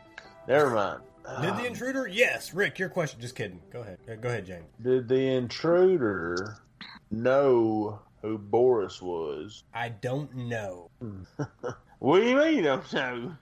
Never 0.48 0.70
mind. 0.70 1.00
Did 1.40 1.54
the 1.54 1.60
Um, 1.60 1.66
intruder? 1.66 2.06
Yes. 2.08 2.52
Rick, 2.52 2.78
your 2.78 2.88
question. 2.88 3.20
Just 3.20 3.36
kidding. 3.36 3.60
Go 3.72 3.80
ahead. 3.80 3.98
Uh, 4.10 4.16
Go 4.16 4.28
ahead, 4.28 4.46
James. 4.46 4.64
Did 4.82 5.08
the 5.08 5.34
intruder 5.34 6.56
know 7.10 8.00
who 8.22 8.38
Boris 8.38 9.00
was? 9.00 9.62
I 9.72 9.90
don't 9.90 10.34
know. 10.34 10.90
What 11.98 12.18
do 12.18 12.26
you 12.28 12.34
mean 12.36 12.56
you 12.56 12.62
don't 12.64 12.92
know? 12.92 13.36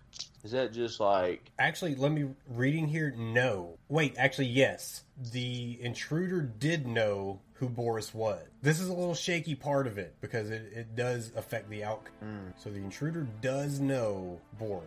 Is 0.45 0.51
that 0.51 0.75
just 0.75 1.01
like 1.01 1.51
Actually, 1.59 1.95
let 1.95 2.13
me 2.13 2.27
reading 2.47 2.87
here. 2.87 3.11
No. 3.17 3.79
Wait, 3.89 4.17
actually, 4.19 4.49
yes. 4.49 5.03
The 5.33 5.79
intruder 5.83 6.41
did 6.41 6.87
know 6.87 7.41
who 7.55 7.69
Boris 7.69 8.15
was. 8.15 8.43
This 8.63 8.81
is 8.81 8.89
a 8.89 8.93
little 8.95 9.15
shaky 9.15 9.55
part 9.55 9.87
of 9.87 9.99
it 9.99 10.15
because 10.21 10.51
it, 10.51 10.73
it 10.75 10.97
does 10.97 11.33
affect 11.37 11.69
the 11.69 11.85
outcome. 11.85 12.15
Hmm. 12.21 12.49
So 12.57 12.71
the 12.71 12.79
intruder 12.79 13.27
does 13.43 13.81
know 13.81 14.41
Boris. 14.59 14.85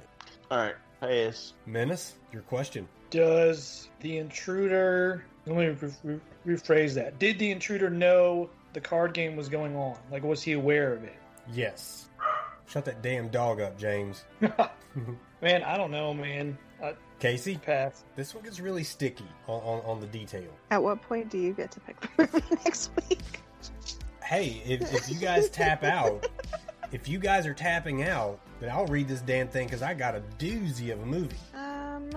all 0.49 0.57
right? 0.57 0.75
Pass. 0.99 1.53
Menace, 1.65 2.13
your 2.31 2.41
question. 2.43 2.87
Does 3.09 3.89
the 3.99 4.17
intruder? 4.17 5.23
Let 5.45 5.55
me 5.57 5.65
re- 5.67 5.91
re- 6.45 6.55
rephrase 6.55 6.93
that. 6.95 7.19
Did 7.19 7.37
the 7.37 7.51
intruder 7.51 7.89
know 7.89 8.49
the 8.73 8.81
card 8.81 9.13
game 9.13 9.35
was 9.35 9.49
going 9.49 9.75
on? 9.75 9.97
Like, 10.11 10.23
was 10.23 10.41
he 10.41 10.53
aware 10.53 10.93
of 10.93 11.03
it? 11.03 11.15
Yes. 11.53 12.07
Shut 12.67 12.85
that 12.85 13.01
damn 13.03 13.27
dog 13.27 13.59
up, 13.59 13.77
James. 13.77 14.23
Man, 15.41 15.61
I 15.63 15.77
don't 15.77 15.91
know, 15.91 16.13
man. 16.13 16.57
I 17.23 17.31
Casey, 17.31 17.57
pass. 17.57 18.03
this 18.15 18.35
one 18.35 18.43
gets 18.43 18.59
really 18.59 18.83
sticky 18.83 19.27
on, 19.47 19.61
on, 19.61 19.85
on 19.85 19.99
the 20.01 20.07
detail. 20.07 20.49
At 20.71 20.83
what 20.83 21.01
point 21.01 21.29
do 21.29 21.37
you 21.37 21.53
get 21.53 21.71
to 21.71 21.79
pick 21.79 21.99
the 22.01 22.09
movie 22.17 22.45
next 22.65 22.91
week? 23.09 23.41
Hey, 24.23 24.61
if, 24.65 24.93
if 24.93 25.09
you 25.09 25.15
guys 25.15 25.49
tap 25.49 25.83
out, 25.83 26.27
if 26.91 27.07
you 27.07 27.19
guys 27.19 27.45
are 27.45 27.53
tapping 27.53 28.03
out, 28.03 28.39
then 28.59 28.69
I'll 28.69 28.87
read 28.87 29.07
this 29.07 29.21
damn 29.21 29.47
thing 29.47 29.67
because 29.67 29.81
I 29.81 29.93
got 29.93 30.15
a 30.15 30.21
doozy 30.37 30.91
of 30.91 31.01
a 31.01 31.05
movie. 31.05 31.37
Um, 31.53 32.09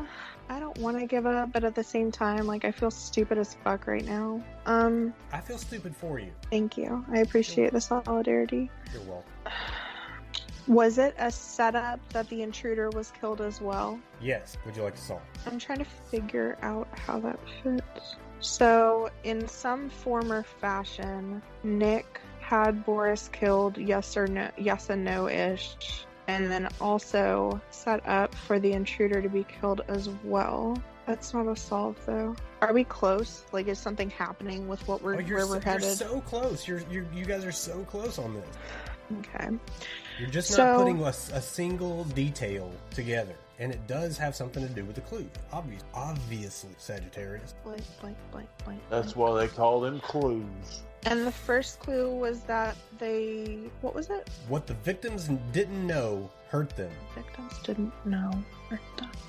I 0.48 0.58
don't 0.58 0.78
want 0.78 0.98
to 0.98 1.06
give 1.06 1.26
up, 1.26 1.52
but 1.52 1.62
at 1.62 1.74
the 1.74 1.84
same 1.84 2.10
time, 2.10 2.46
like 2.46 2.64
I 2.64 2.72
feel 2.72 2.90
stupid 2.90 3.38
as 3.38 3.56
fuck 3.62 3.86
right 3.86 4.04
now. 4.04 4.42
Um, 4.66 5.14
I 5.32 5.40
feel 5.40 5.58
stupid 5.58 5.94
for 5.94 6.18
you. 6.18 6.32
thank 6.50 6.76
you. 6.76 7.04
I 7.12 7.18
appreciate 7.18 7.72
the 7.72 7.80
solidarity. 7.80 8.70
You're 8.92 9.02
welcome. 9.02 9.30
Was 10.66 10.98
it 10.98 11.14
a 11.18 11.30
setup 11.30 12.00
that 12.12 12.28
the 12.28 12.42
intruder 12.42 12.90
was 12.90 13.12
killed 13.20 13.40
as 13.40 13.60
well? 13.60 13.98
Yes. 14.20 14.56
Would 14.64 14.76
you 14.76 14.82
like 14.82 14.96
to 14.96 15.00
solve? 15.00 15.22
I'm 15.46 15.58
trying 15.58 15.78
to 15.78 15.84
figure 15.84 16.58
out 16.62 16.88
how 16.98 17.20
that 17.20 17.38
fits. 17.62 18.16
So, 18.40 19.10
in 19.24 19.46
some 19.48 19.88
form 19.88 20.32
or 20.32 20.42
fashion, 20.42 21.40
Nick 21.62 22.20
had 22.40 22.84
Boris 22.84 23.28
killed, 23.32 23.78
yes 23.78 24.16
or 24.16 24.26
no, 24.26 24.50
yes 24.58 24.90
and 24.90 25.04
no 25.04 25.28
ish, 25.28 25.74
and 26.28 26.50
then 26.50 26.68
also 26.80 27.60
set 27.70 28.06
up 28.06 28.34
for 28.34 28.58
the 28.58 28.72
intruder 28.72 29.22
to 29.22 29.28
be 29.28 29.44
killed 29.44 29.82
as 29.88 30.10
well. 30.24 30.76
That's 31.06 31.32
not 31.32 31.46
a 31.46 31.56
solve 31.56 31.96
though. 32.04 32.34
Are 32.60 32.72
we 32.72 32.84
close? 32.84 33.44
Like, 33.52 33.68
is 33.68 33.78
something 33.78 34.10
happening 34.10 34.66
with 34.68 34.86
what 34.88 35.00
we're 35.02 35.16
Oh, 35.16 35.20
you're, 35.20 35.38
where 35.38 35.46
so, 35.46 35.48
we're 35.50 35.54
you're 35.54 35.62
headed? 35.62 35.96
so 35.96 36.20
close. 36.22 36.66
You're, 36.68 36.82
you're 36.90 37.06
you 37.14 37.24
guys 37.24 37.44
are 37.44 37.52
so 37.52 37.84
close 37.84 38.18
on 38.18 38.34
this. 38.34 38.44
Okay. 39.18 39.48
You're 40.18 40.30
just 40.30 40.50
not 40.50 40.56
So- 40.56 40.78
putting 40.78 41.02
a, 41.02 41.12
single 41.12 42.04
detail 42.04 42.72
together, 42.90 43.34
and 43.58 43.72
it 43.72 43.86
does 43.86 44.16
have 44.18 44.34
something 44.34 44.66
to 44.66 44.72
do 44.72 44.84
with 44.84 44.96
the 44.96 45.02
clue. 45.02 45.28
Obvious, 45.52 45.82
obviously, 45.94 46.70
Sagittarius. 46.78 47.54
Blank, 47.64 47.82
blank, 48.00 48.16
blank, 48.32 48.48
blank. 48.64 48.80
That's 48.90 49.14
why 49.14 49.38
they 49.38 49.48
call 49.48 49.80
them 49.80 50.00
clues. 50.00 50.82
And 51.04 51.24
the 51.24 51.32
first 51.32 51.78
clue 51.78 52.12
was 52.12 52.40
that 52.44 52.76
they. 52.98 53.60
What 53.80 53.94
was 53.94 54.10
it? 54.10 54.28
What 54.48 54.66
the 54.66 54.74
victims 54.74 55.30
didn't 55.52 55.86
know 55.86 56.30
hurt 56.48 56.74
them. 56.76 56.90
Victims 57.14 57.58
didn't 57.62 57.92
know. 58.04 58.30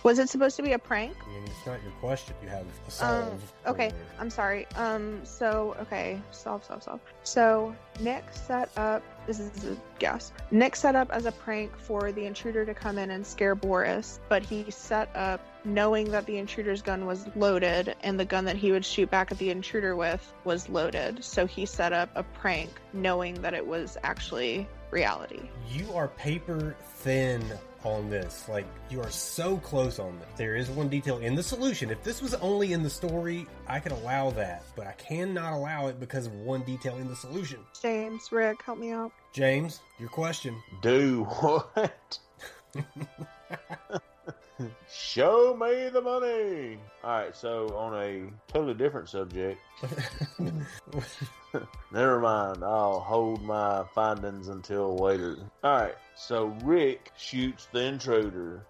Was 0.04 0.20
it 0.20 0.30
supposed 0.30 0.56
to 0.56 0.64
be 0.64 0.74
a 0.74 0.80
prank? 0.80 1.16
I 1.24 1.30
mean, 1.30 1.44
it's 1.46 1.66
not 1.66 1.82
your 1.84 1.92
question. 2.00 2.36
You 2.42 2.50
have 2.50 2.66
a 2.88 2.92
solve. 2.92 3.34
Um, 3.34 3.74
okay, 3.74 3.88
over. 3.88 3.96
I'm 4.20 4.30
sorry. 4.30 4.66
Um, 4.76 5.20
so 5.24 5.76
okay, 5.82 6.20
solve, 6.32 6.64
solve, 6.64 6.84
solve. 6.84 7.02
So 7.24 7.76
Nick 8.00 8.24
set 8.32 8.70
up. 8.78 9.04
This 9.28 9.40
is 9.40 9.66
a 9.66 9.78
guess. 10.00 10.32
Nick 10.50 10.76
set 10.76 10.96
up 10.96 11.12
as 11.12 11.26
a 11.26 11.32
prank 11.32 11.78
for 11.78 12.12
the 12.12 12.26
intruder 12.26 12.66
to 12.66 12.74
come 12.74 12.98
in 12.98 13.12
and 13.12 13.26
scare 13.28 13.54
Boris, 13.54 14.20
but 14.30 14.44
he 14.44 14.72
set 14.72 15.14
up 15.16 15.42
knowing 15.66 16.10
that 16.12 16.26
the 16.26 16.38
intruder's 16.38 16.82
gun 16.82 17.06
was 17.06 17.28
loaded 17.36 17.96
and 18.02 18.18
the 18.18 18.26
gun 18.26 18.46
that 18.46 18.56
he 18.56 18.72
would 18.72 18.86
shoot 18.86 19.12
back 19.12 19.32
at 19.32 19.38
the 19.38 19.50
intruder 19.50 19.96
with 19.96 20.34
was 20.46 20.70
loaded. 20.70 21.24
So 21.24 21.46
he 21.46 21.66
set 21.66 21.92
up 21.92 22.10
a 22.16 22.24
prank 22.24 22.70
knowing 22.94 23.42
that 23.42 23.54
it 23.54 23.66
was 23.66 23.98
actually 24.04 24.68
reality. 24.92 25.42
You 25.70 25.94
are 25.94 26.08
paper 26.10 26.76
thin 26.96 27.44
on 27.84 28.10
this. 28.10 28.48
Like, 28.50 28.66
you 28.90 29.02
are 29.02 29.12
so 29.12 29.58
close 29.58 30.00
on 30.00 30.18
this. 30.20 30.28
There 30.38 30.56
is 30.56 30.70
one 30.70 30.90
detail 30.90 31.18
in 31.20 31.36
the 31.36 31.44
solution. 31.44 31.90
If 31.90 32.04
this 32.04 32.22
was 32.22 32.34
only 32.36 32.74
in 32.74 32.84
the 32.84 32.90
story, 32.90 33.48
I 33.68 33.80
could 33.80 33.92
allow 33.92 34.32
that, 34.32 34.64
but 34.76 34.88
I 34.88 34.94
cannot 34.94 35.54
allow 35.54 35.88
it 35.88 36.00
because 36.00 36.28
of 36.28 36.34
one 36.34 36.62
detail 36.64 36.98
in 36.98 37.08
the 37.08 37.16
solution. 37.16 37.60
James, 37.82 38.32
Rick, 38.32 38.62
help 38.64 38.80
me 38.80 38.92
out. 38.92 39.12
James, 39.34 39.80
your 40.00 40.10
question. 40.10 40.62
Do 40.82 41.24
what? 41.24 42.20
Show 44.90 45.56
me 45.56 45.90
the 45.90 46.02
money. 46.02 46.78
All 47.04 47.12
right, 47.12 47.36
so 47.36 47.68
on 47.76 47.94
a 48.02 48.30
totally 48.52 48.74
different 48.74 49.10
subject. 49.10 49.60
Never 51.92 52.20
mind. 52.20 52.64
I'll 52.64 53.00
hold 53.00 53.42
my 53.44 53.84
findings 53.94 54.48
until 54.48 54.98
later. 54.98 55.38
All 55.64 55.80
right, 55.80 55.96
so 56.16 56.56
Rick 56.64 57.12
shoots 57.18 57.68
the 57.72 57.84
intruder, 57.84 58.62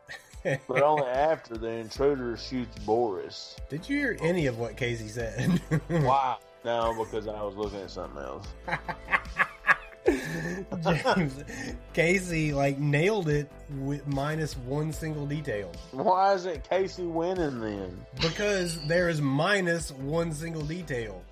but 0.44 0.82
only 0.82 1.08
after 1.08 1.58
the 1.58 1.70
intruder 1.70 2.38
shoots 2.38 2.78
Boris. 2.80 3.56
Did 3.70 3.88
you 3.88 3.98
hear 3.98 4.18
any 4.22 4.48
of 4.48 4.58
what 4.60 4.78
Casey 4.78 5.08
said? 5.08 5.62
Wow. 5.90 6.40
No, 6.66 6.94
because 6.98 7.28
I 7.28 7.42
was 7.44 7.56
looking 7.56 7.80
at 7.80 7.92
something 7.92 8.22
else. 8.22 8.48
James, 10.84 11.44
Casey 11.94 12.54
like 12.54 12.78
nailed 12.80 13.30
it 13.30 13.50
with 13.80 14.06
minus 14.08 14.56
one 14.58 14.92
single 14.94 15.26
detail 15.26 15.72
Why 15.92 16.34
isn't 16.34 16.68
Casey 16.70 17.04
winning 17.04 17.60
then? 17.60 18.06
because 18.22 18.80
there 18.88 19.10
is 19.10 19.22
minus 19.22 19.92
one 19.92 20.32
single 20.34 20.62
detail. 20.64 21.24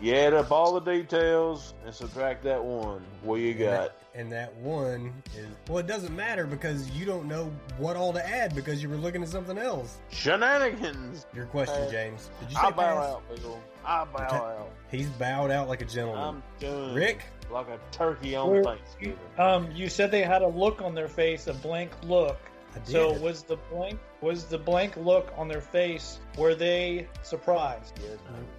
You 0.00 0.14
add 0.16 0.34
up 0.34 0.50
all 0.50 0.78
the 0.78 0.80
details 0.92 1.72
and 1.84 1.94
subtract 1.94 2.42
that 2.44 2.62
one. 2.62 3.02
What 3.22 3.36
you 3.36 3.54
got? 3.54 3.92
And 4.16 4.30
that 4.32 4.54
one 4.56 5.12
is 5.36 5.46
well, 5.68 5.78
it 5.78 5.86
doesn't 5.86 6.14
matter 6.14 6.46
because 6.46 6.90
you 6.90 7.04
don't 7.06 7.26
know 7.26 7.50
what 7.78 7.96
all 7.96 8.12
to 8.12 8.28
add 8.28 8.54
because 8.54 8.82
you 8.82 8.88
were 8.88 8.96
looking 8.96 9.22
at 9.22 9.28
something 9.28 9.56
else. 9.56 9.98
Shenanigans. 10.10 11.26
Your 11.34 11.46
question, 11.46 11.90
James. 11.90 12.30
Did 12.40 12.50
you 12.50 12.56
say 12.56 12.62
I 12.62 12.70
bow 12.70 12.76
pass? 12.76 13.04
out, 13.06 13.22
Bill. 13.36 13.60
I 13.84 14.04
bow 14.04 14.22
out. 14.22 14.70
He's 14.90 15.08
bowed 15.10 15.50
out 15.50 15.68
like 15.68 15.80
a 15.80 15.84
gentleman. 15.86 16.22
I'm 16.22 16.42
done. 16.60 16.94
Rick, 16.94 17.24
Like 17.50 17.68
a 17.68 17.78
turkey 17.92 18.34
on 18.36 18.50
Where- 18.50 18.64
Thanksgiving. 18.64 19.18
Um, 19.38 19.70
you 19.72 19.88
said 19.88 20.10
they 20.10 20.22
had 20.22 20.42
a 20.42 20.48
look 20.48 20.82
on 20.82 20.94
their 20.94 21.08
face, 21.08 21.46
a 21.46 21.54
blank 21.54 21.90
look. 22.04 22.38
I 22.74 22.78
did. 22.80 22.88
So 22.88 23.12
was 23.20 23.44
the 23.44 23.56
blank 23.70 24.00
was 24.20 24.46
the 24.46 24.58
blank 24.58 24.96
look 24.96 25.32
on 25.36 25.46
their 25.46 25.60
face? 25.60 26.18
Were 26.36 26.56
they 26.56 27.06
surprised? 27.22 28.00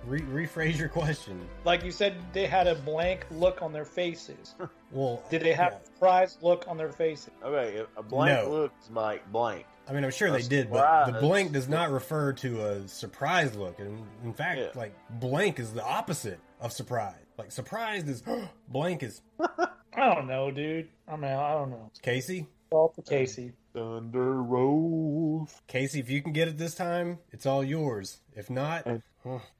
Re- 0.05 0.21
rephrase 0.21 0.77
your 0.77 0.87
question. 0.87 1.41
Like 1.65 1.83
you 1.83 1.91
said, 1.91 2.15
they 2.31 2.45
had 2.45 2.67
a 2.67 2.75
blank 2.75 3.25
look 3.31 3.61
on 3.61 3.73
their 3.73 3.83
faces. 3.85 4.55
Well, 4.91 5.21
Did 5.29 5.41
they 5.41 5.51
have 5.51 5.73
yeah. 5.73 5.79
a 5.79 5.85
surprised 5.85 6.41
look 6.41 6.63
on 6.69 6.77
their 6.77 6.91
faces? 6.93 7.31
Okay, 7.43 7.83
a 7.97 8.03
blank 8.03 8.43
No. 8.45 8.49
looks 8.49 8.89
like 8.93 9.29
blank. 9.29 9.65
I 9.89 9.91
mean, 9.91 10.05
I'm 10.05 10.11
sure 10.11 10.31
they 10.31 10.39
A 10.39 10.43
did, 10.43 10.71
but 10.71 11.11
the 11.11 11.19
blank 11.19 11.51
does 11.51 11.67
not 11.67 11.91
refer 11.91 12.31
to 12.33 12.65
a 12.65 12.87
surprise 12.87 13.53
look. 13.57 13.77
And 13.79 14.05
in 14.23 14.31
fact, 14.31 14.59
Yeah. 14.59 14.67
like 14.73 14.93
blank 15.19 15.59
is 15.59 15.73
the 15.73 15.83
opposite 15.83 16.39
of 16.61 16.71
surprise. 16.71 17.15
Like 17.37 17.51
surprised 17.51 18.07
is 18.09 18.23
blank 18.67 19.03
is 19.03 19.21
I 19.39 20.13
don't 20.13 20.27
know, 20.27 20.51
dude. 20.51 20.89
I 21.07 21.15
mean, 21.15 21.31
I 21.31 21.53
don't 21.53 21.69
know. 21.71 21.91
Casey. 22.01 22.47
All 22.71 22.91
for 22.95 23.01
Casey. 23.03 23.53
Thunder 23.73 24.41
rolls, 24.41 25.53
Casey, 25.67 25.99
if 25.99 26.09
you 26.09 26.21
can 26.21 26.31
get 26.33 26.47
it 26.47 26.57
this 26.57 26.75
time, 26.75 27.19
it's 27.31 27.45
all 27.45 27.63
yours. 27.63 28.21
If 28.33 28.49
not, 28.49 28.85
And- 28.85 29.01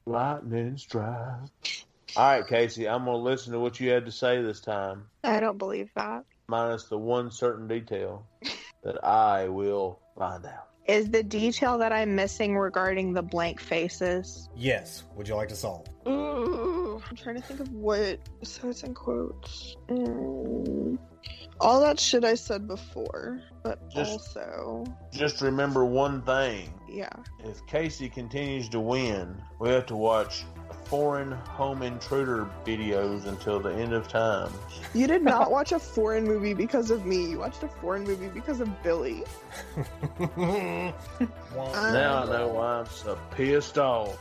lightning 0.06 0.78
strikes. 0.78 1.86
All 2.16 2.24
right, 2.30 2.48
Casey, 2.48 2.88
I'm 2.88 3.06
gonna 3.06 3.18
listen 3.18 3.52
to 3.54 3.60
what 3.60 3.80
you 3.80 3.90
had 3.92 4.06
to 4.06 4.12
say 4.12 4.42
this 4.42 4.62
time, 4.62 5.06
I 5.24 5.40
don't 5.40 5.58
believe 5.58 5.90
that. 5.96 6.24
minus 6.48 6.86
the 6.86 6.98
one 6.98 7.30
certain 7.32 7.68
detail 7.68 8.26
that 8.84 9.04
I 9.04 9.50
will 9.50 10.00
find 10.18 10.46
out. 10.46 10.70
Is 10.88 11.10
the 11.10 11.24
detail 11.24 11.78
that 11.80 11.92
I'm 11.92 12.16
missing 12.16 12.58
regarding 12.58 13.14
the 13.14 13.24
blank 13.24 13.60
faces? 13.60 14.50
yes. 14.56 15.04
Would 15.16 15.28
you 15.28 15.36
like 15.36 15.50
to 15.50 15.56
solve? 15.56 15.88
Ooh, 16.08 16.75
I'm 17.10 17.16
trying 17.16 17.36
to 17.36 17.42
think 17.42 17.60
of 17.60 17.72
what. 17.74 18.20
So 18.44 18.70
it's 18.70 18.84
in 18.84 18.94
quotes. 18.94 19.76
Mm, 19.90 20.98
all 21.60 21.80
that 21.82 22.00
shit 22.00 22.24
I 22.24 22.36
said 22.36 22.68
before, 22.68 23.42
but 23.64 23.90
Just- 23.90 24.12
also, 24.12 24.84
Just 25.12 25.42
remember 25.42 25.86
one 25.86 26.22
thing: 26.24 26.74
yeah. 26.90 27.10
if 27.44 27.66
Casey 27.68 28.10
continues 28.10 28.70
to 28.70 28.80
win, 28.80 29.42
we 29.60 29.70
have 29.70 29.86
to 29.88 29.96
watch 29.96 30.44
foreign 30.86 31.32
home 31.32 31.82
intruder 31.82 32.48
videos 32.64 33.26
until 33.26 33.60
the 33.60 33.74
end 33.74 33.92
of 33.94 34.08
time. 34.08 34.52
You 34.94 35.08
did 35.08 35.24
not 35.24 35.50
watch 35.58 35.72
a 35.72 35.80
foreign 35.80 36.26
movie 36.26 36.54
because 36.54 36.92
of 36.92 37.06
me. 37.06 37.30
You 37.32 37.40
watched 37.40 37.64
a 37.64 37.68
foreign 37.68 38.04
movie 38.04 38.28
because 38.28 38.60
of 38.60 38.84
Billy. 38.84 39.24
Wah. 40.38 40.92
Now 41.56 42.24
I 42.24 42.26
know 42.26 42.48
why 42.50 42.80
I'm 42.80 42.86
so 42.88 43.18
pissed 43.32 43.78
off. 43.78 44.18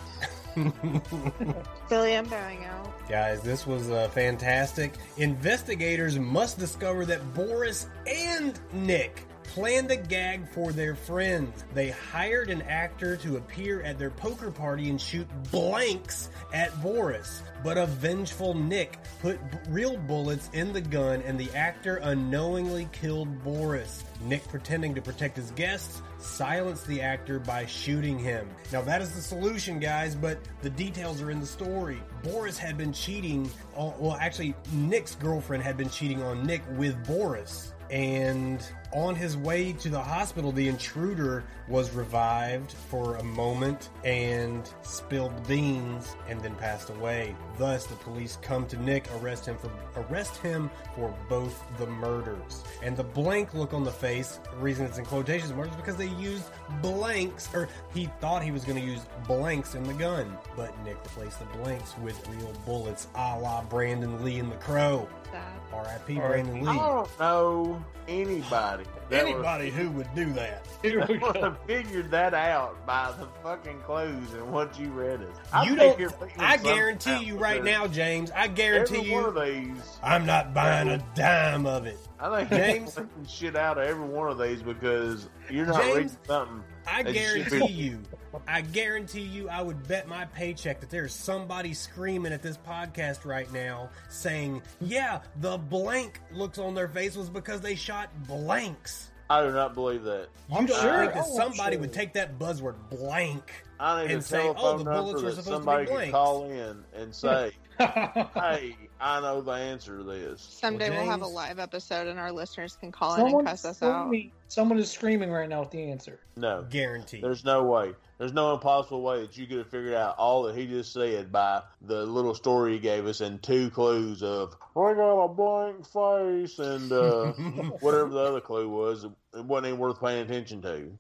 Billy, 1.89 2.17
I'm 2.17 2.27
bowing 2.27 2.65
out. 2.65 3.09
Guys, 3.09 3.43
this 3.43 3.67
was 3.67 3.91
uh, 3.91 4.09
fantastic. 4.09 4.95
Investigators 5.17 6.19
must 6.19 6.59
discover 6.59 7.05
that 7.07 7.35
Boris 7.35 7.89
and 8.07 8.59
Nick 8.73 9.27
planned 9.55 9.89
a 9.93 9.97
gag 9.97 10.49
for 10.49 10.73
their 10.73 10.97
friends. 10.97 11.65
They 11.75 11.91
hired 11.91 12.51
an 12.51 12.63
actor 12.63 13.17
to 13.19 13.37
appear 13.37 13.83
at 13.83 14.01
their 14.01 14.11
poker 14.11 14.51
party 14.51 14.91
and 14.91 15.01
shoot 15.01 15.29
blanks 15.53 16.29
at 16.53 16.83
Boris. 16.83 17.41
But 17.63 17.79
a 17.79 17.87
vengeful 17.87 18.55
Nick 18.55 18.99
put 19.23 19.39
b- 19.53 19.59
real 19.69 19.97
bullets 19.97 20.51
in 20.55 20.73
the 20.73 20.81
gun 20.81 21.23
and 21.23 21.39
the 21.39 21.49
actor 21.55 21.99
unknowingly 22.03 22.89
killed 22.91 23.45
Boris. 23.45 24.03
Nick, 24.25 24.47
pretending 24.49 24.93
to 24.97 25.01
protect 25.01 25.37
his 25.37 25.53
guests, 25.53 26.03
silenced 26.19 26.89
the 26.89 27.01
actor 27.01 27.39
by 27.39 27.65
shooting 27.65 28.19
him. 28.19 28.49
Now, 28.73 28.83
that 28.83 29.03
is 29.03 29.15
the 29.15 29.23
solution, 29.23 29.79
guys, 29.79 30.17
but 30.17 30.39
the 30.63 30.71
details 30.71 31.23
are 31.23 31.31
in 31.31 31.39
the 31.39 31.47
story. 31.47 32.03
Boris 32.25 32.59
had 32.59 32.77
been 32.77 32.93
cheating, 32.93 33.49
on, 33.77 33.95
well, 34.01 34.19
actually, 34.21 34.57
Nick's 34.73 35.15
girlfriend 35.15 35.63
had 35.63 35.77
been 35.77 35.91
cheating 35.91 36.25
on 36.25 36.45
Nick 36.45 36.63
with 36.73 37.07
Boris. 37.07 37.71
And 37.91 38.67
on 38.95 39.17
his 39.17 39.37
way 39.37 39.73
to 39.73 39.89
the 39.89 40.01
hospital, 40.01 40.53
the 40.53 40.69
intruder 40.69 41.45
was 41.69 41.91
revived 41.91 42.73
for 42.73 43.17
a 43.17 43.23
moment 43.25 43.91
and 44.05 44.71
spilled 44.83 45.47
beans 45.49 46.17
and 46.29 46.41
then 46.41 46.55
passed 46.55 46.91
away. 46.91 47.35
Thus, 47.59 47.87
the 47.87 47.97
police 47.97 48.39
come 48.41 48.67
to 48.69 48.77
Nick, 48.77 49.09
arrest 49.17 49.47
him 49.47 49.57
for 49.59 49.71
arrest 50.09 50.37
him 50.39 50.71
for 50.95 51.15
both 51.29 51.63
the 51.79 51.87
murders. 51.87 52.63
And 52.83 52.97
the 52.97 53.05
blank 53.05 53.53
look 53.55 53.75
on 53.75 53.85
the 53.85 53.91
face, 53.91 54.39
the 54.51 54.57
reason 54.59 54.87
it's 54.87 54.99
in 54.99 55.05
quotations 55.05 55.53
marks 55.53 55.71
is 55.73 55.77
because 55.77 55.97
they 55.97 56.09
used 56.09 56.45
blanks, 56.81 57.53
or 57.55 57.69
he 57.93 58.09
thought 58.21 58.43
he 58.43 58.53
was 58.53 58.65
going 58.65 58.81
to 58.81 58.87
use 58.87 59.01
blanks 59.27 59.75
in 59.75 59.83
the 59.85 59.95
gun, 59.95 60.37
but 60.57 60.73
Nick 60.85 60.97
replaced 61.05 61.41
the 61.41 61.59
blanks 61.59 61.95
with 61.99 62.27
real 62.29 62.53
bullets, 62.65 63.09
a 63.15 63.39
la 63.39 63.63
Brandon 63.65 64.25
Lee 64.25 64.39
and 64.39 64.51
the 64.51 64.57
Crow. 64.57 65.09
Sad. 65.31 65.43
R.I.P. 65.73 66.15
R.I.P. 66.15 66.15
Brandon 66.15 66.69
I 66.69 66.73
Lee. 66.73 66.79
don't 66.79 67.21
know 67.21 67.85
anybody. 68.07 68.84
That 69.11 69.27
Anybody 69.27 69.71
who 69.71 69.91
would 69.91 70.13
do 70.15 70.33
that. 70.33 70.67
Here 70.83 71.05
we 71.09 71.19
would 71.19 71.37
have 71.37 71.59
figured 71.67 72.11
that 72.11 72.35
out 72.35 72.85
by 72.87 73.13
the 73.19 73.27
fucking 73.43 73.81
clues 73.81 74.33
and 74.35 74.51
what 74.51 74.79
you 74.79 74.89
read 74.91 75.21
us. 75.23 75.37
I 75.53 75.65
you 75.65 75.77
think 75.77 75.99
don't. 75.99 76.31
I 76.39 76.57
guarantee 76.57 77.25
you 77.25 77.37
right 77.37 77.63
because 77.63 77.81
now, 77.81 77.87
James. 77.87 78.31
I 78.33 78.49
guarantee 78.49 78.99
Every 78.99 79.11
one 79.13 79.25
of 79.37 79.37
you. 79.49 79.75
these, 79.75 79.99
I'm 80.03 80.25
not 80.27 80.55
buying 80.55 80.89
a 80.89 81.05
dime 81.15 81.67
of 81.67 81.87
it. 81.87 81.99
I 82.19 82.45
think 82.45 82.51
James? 82.51 82.97
you're 82.97 83.09
shit 83.27 83.57
out 83.57 83.79
of 83.79 83.85
every 83.85 84.07
one 84.07 84.31
of 84.31 84.39
these 84.39 84.63
because 84.63 85.29
you're 85.51 85.67
not 85.67 85.83
James? 85.83 85.95
reading 85.97 86.17
something. 86.27 86.65
I 86.87 87.03
guarantee 87.03 87.67
you. 87.73 88.01
I 88.49 88.61
guarantee 88.63 89.23
you. 89.23 89.49
I 89.49 89.63
would 89.63 89.87
bet 89.89 90.09
my 90.09 90.25
paycheck 90.27 90.81
that 90.81 90.91
there's 90.91 91.13
somebody 91.15 91.75
screaming 91.75 92.33
at 92.33 92.43
this 92.43 92.57
podcast 92.57 93.25
right 93.25 93.51
now 93.53 93.91
saying, 94.09 94.63
"Yeah, 94.81 95.21
the 95.41 95.59
blank 95.59 96.21
looks 96.33 96.59
on 96.59 96.75
their 96.75 96.89
face 96.89 97.17
was 97.17 97.29
because 97.31 97.61
they 97.61 97.75
shot 97.75 98.11
blanks." 98.27 99.11
I 99.31 99.43
do 99.43 99.53
not 99.53 99.75
believe 99.75 100.03
that. 100.05 100.29
You 100.51 100.57
I'm 100.59 100.67
don't 100.67 100.81
sure. 100.83 101.01
think 101.01 101.15
that 101.15 101.27
somebody 101.27 101.77
sure. 101.77 101.81
would 101.81 101.93
take 101.95 102.13
that 102.13 102.39
buzzword 102.39 102.75
blank 102.91 103.65
I 103.81 104.03
need 104.03 104.11
And 104.13 104.21
a 104.21 104.23
say, 104.23 104.43
telephone 104.43 104.65
"Oh, 104.65 104.79
the 104.79 104.85
number 104.85 105.01
bullets 105.01 105.23
were 105.23 105.31
that 105.33 105.43
supposed 105.43 105.47
to 105.47 105.51
be 105.51 105.57
somebody 105.57 105.87
can 105.87 105.95
blanks." 105.95 106.13
call 106.13 106.45
in 106.51 106.85
and 106.95 107.15
say, 107.15 107.51
"Hey, 107.79 108.77
I 109.01 109.21
know 109.21 109.41
the 109.41 109.53
answer 109.53 109.97
to 109.99 110.05
this." 110.05 110.41
Someday 110.43 110.91
Well, 110.91 111.01
we'll 111.03 111.11
have 111.11 111.23
a 111.23 111.25
James- 111.25 111.35
live 111.35 111.59
episode 111.59 112.07
and 112.07 112.19
our 112.21 112.31
listeners 112.33 112.77
can 112.77 112.93
call 112.93 113.15
in 113.15 113.21
and 113.21 113.29
Someone 113.31 113.45
cuss 113.47 113.65
us 113.65 113.83
out. 113.83 114.07
screaming- 114.07 114.33
Someone 114.49 114.79
is 114.79 114.91
screaming 114.91 115.31
right 115.33 115.49
now 115.49 115.61
with 115.61 115.71
the 115.71 115.91
answer. 115.91 116.21
No, 116.37 116.65
guarantee. 116.71 117.21
There's 117.21 117.45
no 117.45 117.65
way. 117.65 117.95
There's 118.19 118.33
no 118.33 118.55
impossible 118.55 119.03
way 119.03 119.23
that 119.23 119.37
you 119.37 119.47
could 119.47 119.59
have 119.59 119.71
figured 119.71 119.95
out 119.95 120.17
all 120.19 120.45
that 120.45 120.57
he 120.57 120.67
just 120.67 120.93
said 120.93 121.33
by 121.33 121.63
the 121.83 122.07
little 122.07 122.35
story 122.35 122.75
he 122.75 122.79
gave 122.79 123.07
us 123.07 123.21
and 123.21 123.43
two 123.43 123.71
clues 123.71 124.23
of 124.23 124.57
I 124.77 124.93
got 124.95 125.25
a 125.25 125.29
blank 125.29 125.87
face 125.87 126.59
and 126.59 126.91
uh, 126.91 127.33
whatever 127.81 128.11
the 128.11 128.19
other 128.19 128.41
clue 128.41 128.69
was. 128.69 129.05
It 129.05 129.45
wasn't 129.45 129.69
even 129.69 129.79
worth 129.79 130.01
paying 130.01 130.23
attention 130.23 130.63
to. 130.63 130.99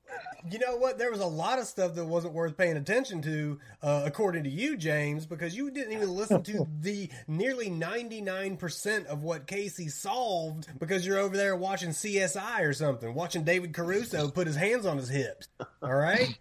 You 0.48 0.58
know 0.60 0.76
what? 0.76 0.96
There 0.96 1.10
was 1.10 1.18
a 1.18 1.26
lot 1.26 1.58
of 1.58 1.66
stuff 1.66 1.94
that 1.96 2.04
wasn't 2.04 2.34
worth 2.34 2.56
paying 2.56 2.76
attention 2.76 3.20
to, 3.22 3.58
uh, 3.82 4.02
according 4.04 4.44
to 4.44 4.50
you, 4.50 4.76
James, 4.76 5.26
because 5.26 5.56
you 5.56 5.72
didn't 5.72 5.92
even 5.92 6.10
listen 6.10 6.44
to 6.44 6.68
the 6.80 7.10
nearly 7.26 7.68
99% 7.68 9.06
of 9.06 9.24
what 9.24 9.48
Casey 9.48 9.88
solved 9.88 10.68
because 10.78 11.04
you're 11.04 11.18
over 11.18 11.36
there 11.36 11.56
watching 11.56 11.90
CSI 11.90 12.60
or 12.60 12.74
something, 12.74 13.12
watching 13.12 13.42
David 13.42 13.74
Caruso 13.74 14.30
put 14.30 14.46
his 14.46 14.56
hands 14.56 14.86
on 14.86 14.98
his 14.98 15.08
hips. 15.08 15.48
All 15.82 15.94
right? 15.94 16.38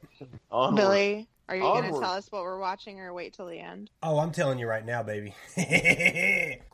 Billy, 0.76 1.28
are 1.50 1.56
you 1.56 1.64
going 1.64 1.84
to 1.92 2.00
tell 2.00 2.14
us 2.14 2.32
what 2.32 2.44
we're 2.44 2.60
watching 2.60 3.00
or 3.00 3.12
wait 3.12 3.34
till 3.34 3.48
the 3.48 3.60
end? 3.60 3.90
Oh, 4.04 4.20
I'm 4.20 4.32
telling 4.32 4.60
you 4.60 4.68
right 4.68 4.86
now, 4.86 5.02
baby. 5.02 5.34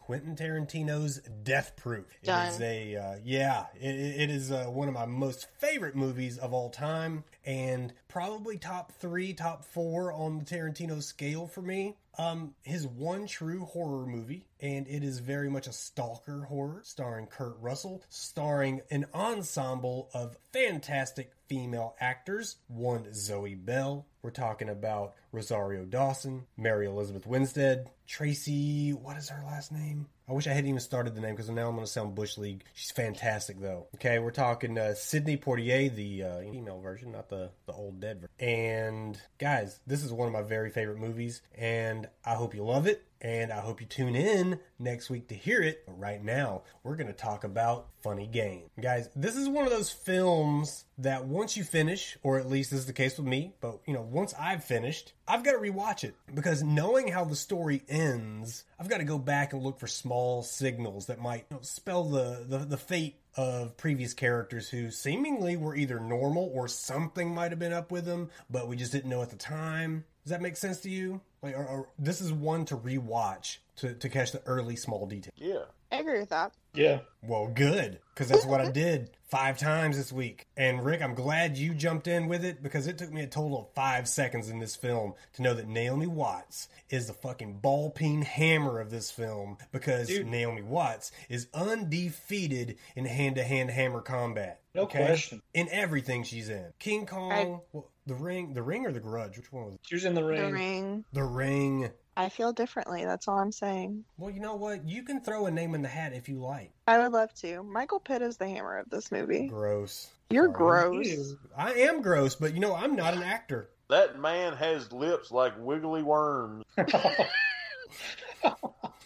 Quentin 0.10 0.36
Tarantino's 0.36 1.20
Death 1.44 1.76
Proof. 1.76 2.08
It 2.24 2.26
Done. 2.26 2.48
is 2.48 2.60
a 2.62 2.96
uh, 2.96 3.16
yeah. 3.24 3.68
It, 3.80 3.94
it 3.94 4.32
is 4.32 4.52
uh, 4.52 4.64
one 4.64 4.88
of 4.88 4.96
my 4.96 5.06
most 5.06 5.46
favorite 5.60 5.96
movies 5.96 6.40
of 6.40 6.52
all 6.52 6.72
time, 6.72 7.26
and 7.46 7.94
probably 8.08 8.58
top 8.58 8.92
three, 8.94 9.34
top 9.34 9.64
four 9.64 10.12
on 10.12 10.40
the 10.40 10.46
Tarantino 10.46 11.04
scale 11.04 11.46
for 11.46 11.62
me. 11.62 11.96
Um, 12.18 12.56
his 12.64 12.88
one 12.88 13.28
true 13.28 13.66
horror 13.66 14.08
movie, 14.08 14.48
and 14.60 14.88
it 14.88 15.04
is 15.04 15.20
very 15.20 15.48
much 15.48 15.68
a 15.68 15.72
stalker 15.72 16.42
horror, 16.50 16.82
starring 16.84 17.28
Kurt 17.28 17.58
Russell, 17.62 18.02
starring 18.10 18.82
an 18.90 19.06
ensemble 19.14 20.10
of 20.16 20.40
fantastic 20.52 21.34
female 21.48 21.96
actors. 22.00 22.56
One 22.68 23.14
Zoe 23.14 23.54
Bell. 23.54 24.08
We're 24.22 24.32
talking 24.32 24.70
about 24.70 25.14
Rosario 25.32 25.86
Dawson, 25.86 26.46
Mary 26.58 26.88
Elizabeth 26.88 27.26
Winstead, 27.26 27.90
Tracy. 28.06 28.92
What 28.92 29.16
is 29.18 29.30
her 29.30 29.44
last 29.46 29.72
name? 29.72 30.08
I 30.28 30.34
wish 30.34 30.46
I 30.46 30.52
hadn't 30.52 30.70
even 30.70 30.80
started 30.80 31.16
the 31.16 31.22
name 31.22 31.36
because 31.36 31.50
now 31.50 31.68
I'm 31.68 31.76
going 31.76 31.86
to 31.86 31.92
sound 31.92 32.16
Bush 32.16 32.38
League. 32.38 32.64
She's 32.74 32.92
fantastic 32.92 33.60
though. 33.60 33.88
Okay, 33.96 34.20
we're 34.20 34.32
talking 34.32 34.78
uh, 34.78 34.94
Sydney 34.94 35.38
Poitier, 35.38 35.94
the 35.94 36.24
uh, 36.24 36.40
female 36.52 36.80
version, 36.82 37.12
not 37.12 37.30
the 37.30 37.50
the 37.66 37.74
old 37.74 38.00
dead 38.00 38.18
version. 38.18 38.30
And 38.40 39.22
guys, 39.40 39.80
this 39.88 40.04
is 40.04 40.12
one 40.12 40.28
of 40.28 40.34
my 40.34 40.42
very 40.42 40.70
favorite 40.70 41.00
movies, 41.00 41.42
and 41.58 42.08
I 42.26 42.36
hope 42.36 42.54
you 42.54 42.64
love 42.64 42.88
it. 42.88 43.04
And 43.22 43.52
I 43.52 43.60
hope 43.60 43.82
you 43.82 43.88
tune 43.88 44.16
in 44.16 44.60
next 44.78 45.10
week 45.10 45.28
to 45.30 45.36
hear 45.36 45.62
it. 45.62 45.84
But 45.86 46.00
right 46.00 46.24
now, 46.24 46.64
we're 46.84 46.96
going 46.96 47.08
to 47.08 47.14
talk 47.14 47.44
about 47.44 47.88
Funny 48.02 48.28
Game. 48.28 48.64
Guys, 48.82 49.10
this 49.16 49.36
is 49.36 49.50
one 49.50 49.66
of 49.66 49.72
those 49.72 49.92
films 49.92 50.86
that 50.98 51.26
once 51.26 51.58
you 51.58 51.64
finish, 51.64 52.18
or 52.24 52.38
at 52.38 52.50
least 52.50 52.72
this 52.72 52.82
is 52.82 52.86
the 52.86 52.94
case 52.94 53.18
with 53.18 53.28
me, 53.28 53.54
but 53.62 53.80
you 53.86 53.94
know, 53.94 54.02
once 54.02 54.34
I've 54.40 54.64
finished, 54.64 55.14
I've 55.28 55.44
got 55.44 55.52
to 55.54 55.58
rewatch 55.58 56.04
it 56.04 56.16
because 56.34 56.64
knowing 56.64 57.10
how 57.10 57.26
the 57.26 57.36
story 57.36 57.84
ends, 57.90 58.64
I've 58.80 58.90
got 58.90 58.98
to 58.98 59.04
go 59.04 59.18
back 59.18 59.54
and 59.54 59.64
look 59.64 59.80
for 59.80 59.88
small 59.88 60.42
signals 60.42 61.08
that 61.08 61.20
might 61.20 61.46
you 61.50 61.58
know, 61.58 61.62
spell 61.62 62.06
the, 62.06 62.46
the, 62.48 62.58
the 62.60 62.78
fate 62.78 63.20
of 63.36 63.78
previous 63.78 64.14
characters 64.14 64.70
who 64.70 64.92
seemingly 64.92 65.56
were 65.56 65.76
either 65.76 66.00
normal 66.00 66.52
or 66.54 66.68
something 66.68 67.34
might 67.34 67.52
have 67.52 67.60
been 67.60 67.74
up 67.74 67.92
with 67.92 68.06
them, 68.06 68.30
but 68.50 68.68
we 68.68 68.76
just 68.76 68.92
didn't 68.92 69.10
know 69.10 69.22
at 69.22 69.30
the 69.30 69.36
time. 69.36 70.04
Does 70.30 70.38
that 70.38 70.44
make 70.44 70.58
sense 70.58 70.82
to 70.82 70.92
you? 70.92 71.22
Like, 71.42 71.58
or, 71.58 71.66
or 71.66 71.90
this 71.98 72.22
is 72.22 72.32
one 72.32 72.64
to 72.66 72.78
rewatch 72.78 73.58
to, 73.78 73.96
to 73.96 74.10
catch 74.10 74.32
the 74.32 74.44
early 74.46 74.76
small 74.76 75.08
details. 75.08 75.34
Yeah. 75.36 75.64
I 75.92 75.96
agree 76.02 76.20
with 76.20 76.30
that. 76.30 76.54
Yeah. 76.76 77.00
Well, 77.24 77.48
good, 77.48 77.98
because 78.14 78.30
that's 78.30 78.46
what 78.46 78.62
I 78.62 78.70
did 78.70 79.10
five 79.32 79.58
times 79.58 79.98
this 79.98 80.12
week. 80.12 80.46
And 80.56 80.86
Rick, 80.86 81.02
I'm 81.02 81.16
glad 81.16 81.58
you 81.58 81.74
jumped 81.74 82.08
in 82.08 82.28
with 82.28 82.46
it 82.46 82.62
because 82.62 82.86
it 82.86 83.00
took 83.00 83.12
me 83.12 83.22
a 83.22 83.28
total 83.28 83.60
of 83.62 83.74
five 83.74 84.08
seconds 84.08 84.50
in 84.50 84.60
this 84.60 84.76
film 84.76 85.16
to 85.34 85.42
know 85.42 85.56
that 85.56 85.68
Naomi 85.68 86.06
Watts 86.06 86.68
is 86.92 87.08
the 87.08 87.14
fucking 87.14 87.58
ball 87.58 87.90
peen 87.90 88.22
hammer 88.22 88.80
of 88.80 88.92
this 88.92 89.10
film 89.10 89.58
because 89.72 90.10
Dude. 90.10 90.28
Naomi 90.28 90.62
Watts 90.62 91.12
is 91.28 91.48
undefeated 91.56 92.78
in 92.96 93.06
hand 93.06 93.38
to 93.38 93.44
hand 93.44 93.72
hammer 93.72 94.02
combat. 94.02 94.62
No 94.76 94.86
question. 94.86 95.42
In 95.56 95.68
everything 95.72 96.24
she's 96.24 96.50
in. 96.50 96.72
King 96.78 97.08
Kong, 97.08 97.32
I- 97.32 97.60
well, 97.74 97.90
The 98.10 98.16
Ring, 98.16 98.56
The 98.56 98.64
Ring 98.64 98.88
or 98.88 98.92
The 98.92 99.00
Grudge? 99.00 99.38
Which 99.38 99.54
one 99.54 99.66
was 99.66 99.76
it? 99.76 99.82
She 99.84 99.94
was 99.94 100.04
in 100.04 100.16
the 100.16 100.24
ring. 100.24 100.42
The 100.42 100.52
ring. 100.52 101.06
The 101.14 101.24
Ring. 101.24 101.92
I 102.18 102.30
feel 102.30 102.52
differently. 102.52 103.06
That's 103.06 103.28
all 103.28 103.38
I'm 103.38 103.52
saying. 103.52 104.04
Well, 104.18 104.32
you 104.32 104.40
know 104.40 104.56
what? 104.56 104.90
You 104.90 105.04
can 105.04 105.22
throw 105.22 105.46
a 105.46 105.52
name 105.52 105.76
in 105.76 105.84
the 105.84 105.90
hat 105.90 106.14
if 106.14 106.28
you 106.28 106.40
like. 106.40 106.72
I 106.88 106.98
would 106.98 107.12
love 107.12 107.32
to. 107.36 107.62
Michael 107.62 108.00
Pitt 108.00 108.24
is 108.24 108.38
the 108.38 108.48
hammer 108.48 108.80
of 108.80 108.90
this 108.90 109.12
movie. 109.12 109.48
Gross. 109.48 110.10
You're 110.32 110.46
Sorry. 110.46 110.58
gross. 110.58 111.08
Ew. 111.08 111.38
I 111.56 111.74
am 111.74 112.02
gross, 112.02 112.34
but 112.34 112.56
you 112.56 112.62
know, 112.62 112.74
I'm 112.74 112.96
not 112.96 113.14
an 113.14 113.22
actor. 113.22 113.70
That 113.92 114.20
man 114.20 114.54
has 114.54 114.92
lips 114.92 115.30
like 115.30 115.54
wiggly 115.60 116.02
worms. 116.02 116.66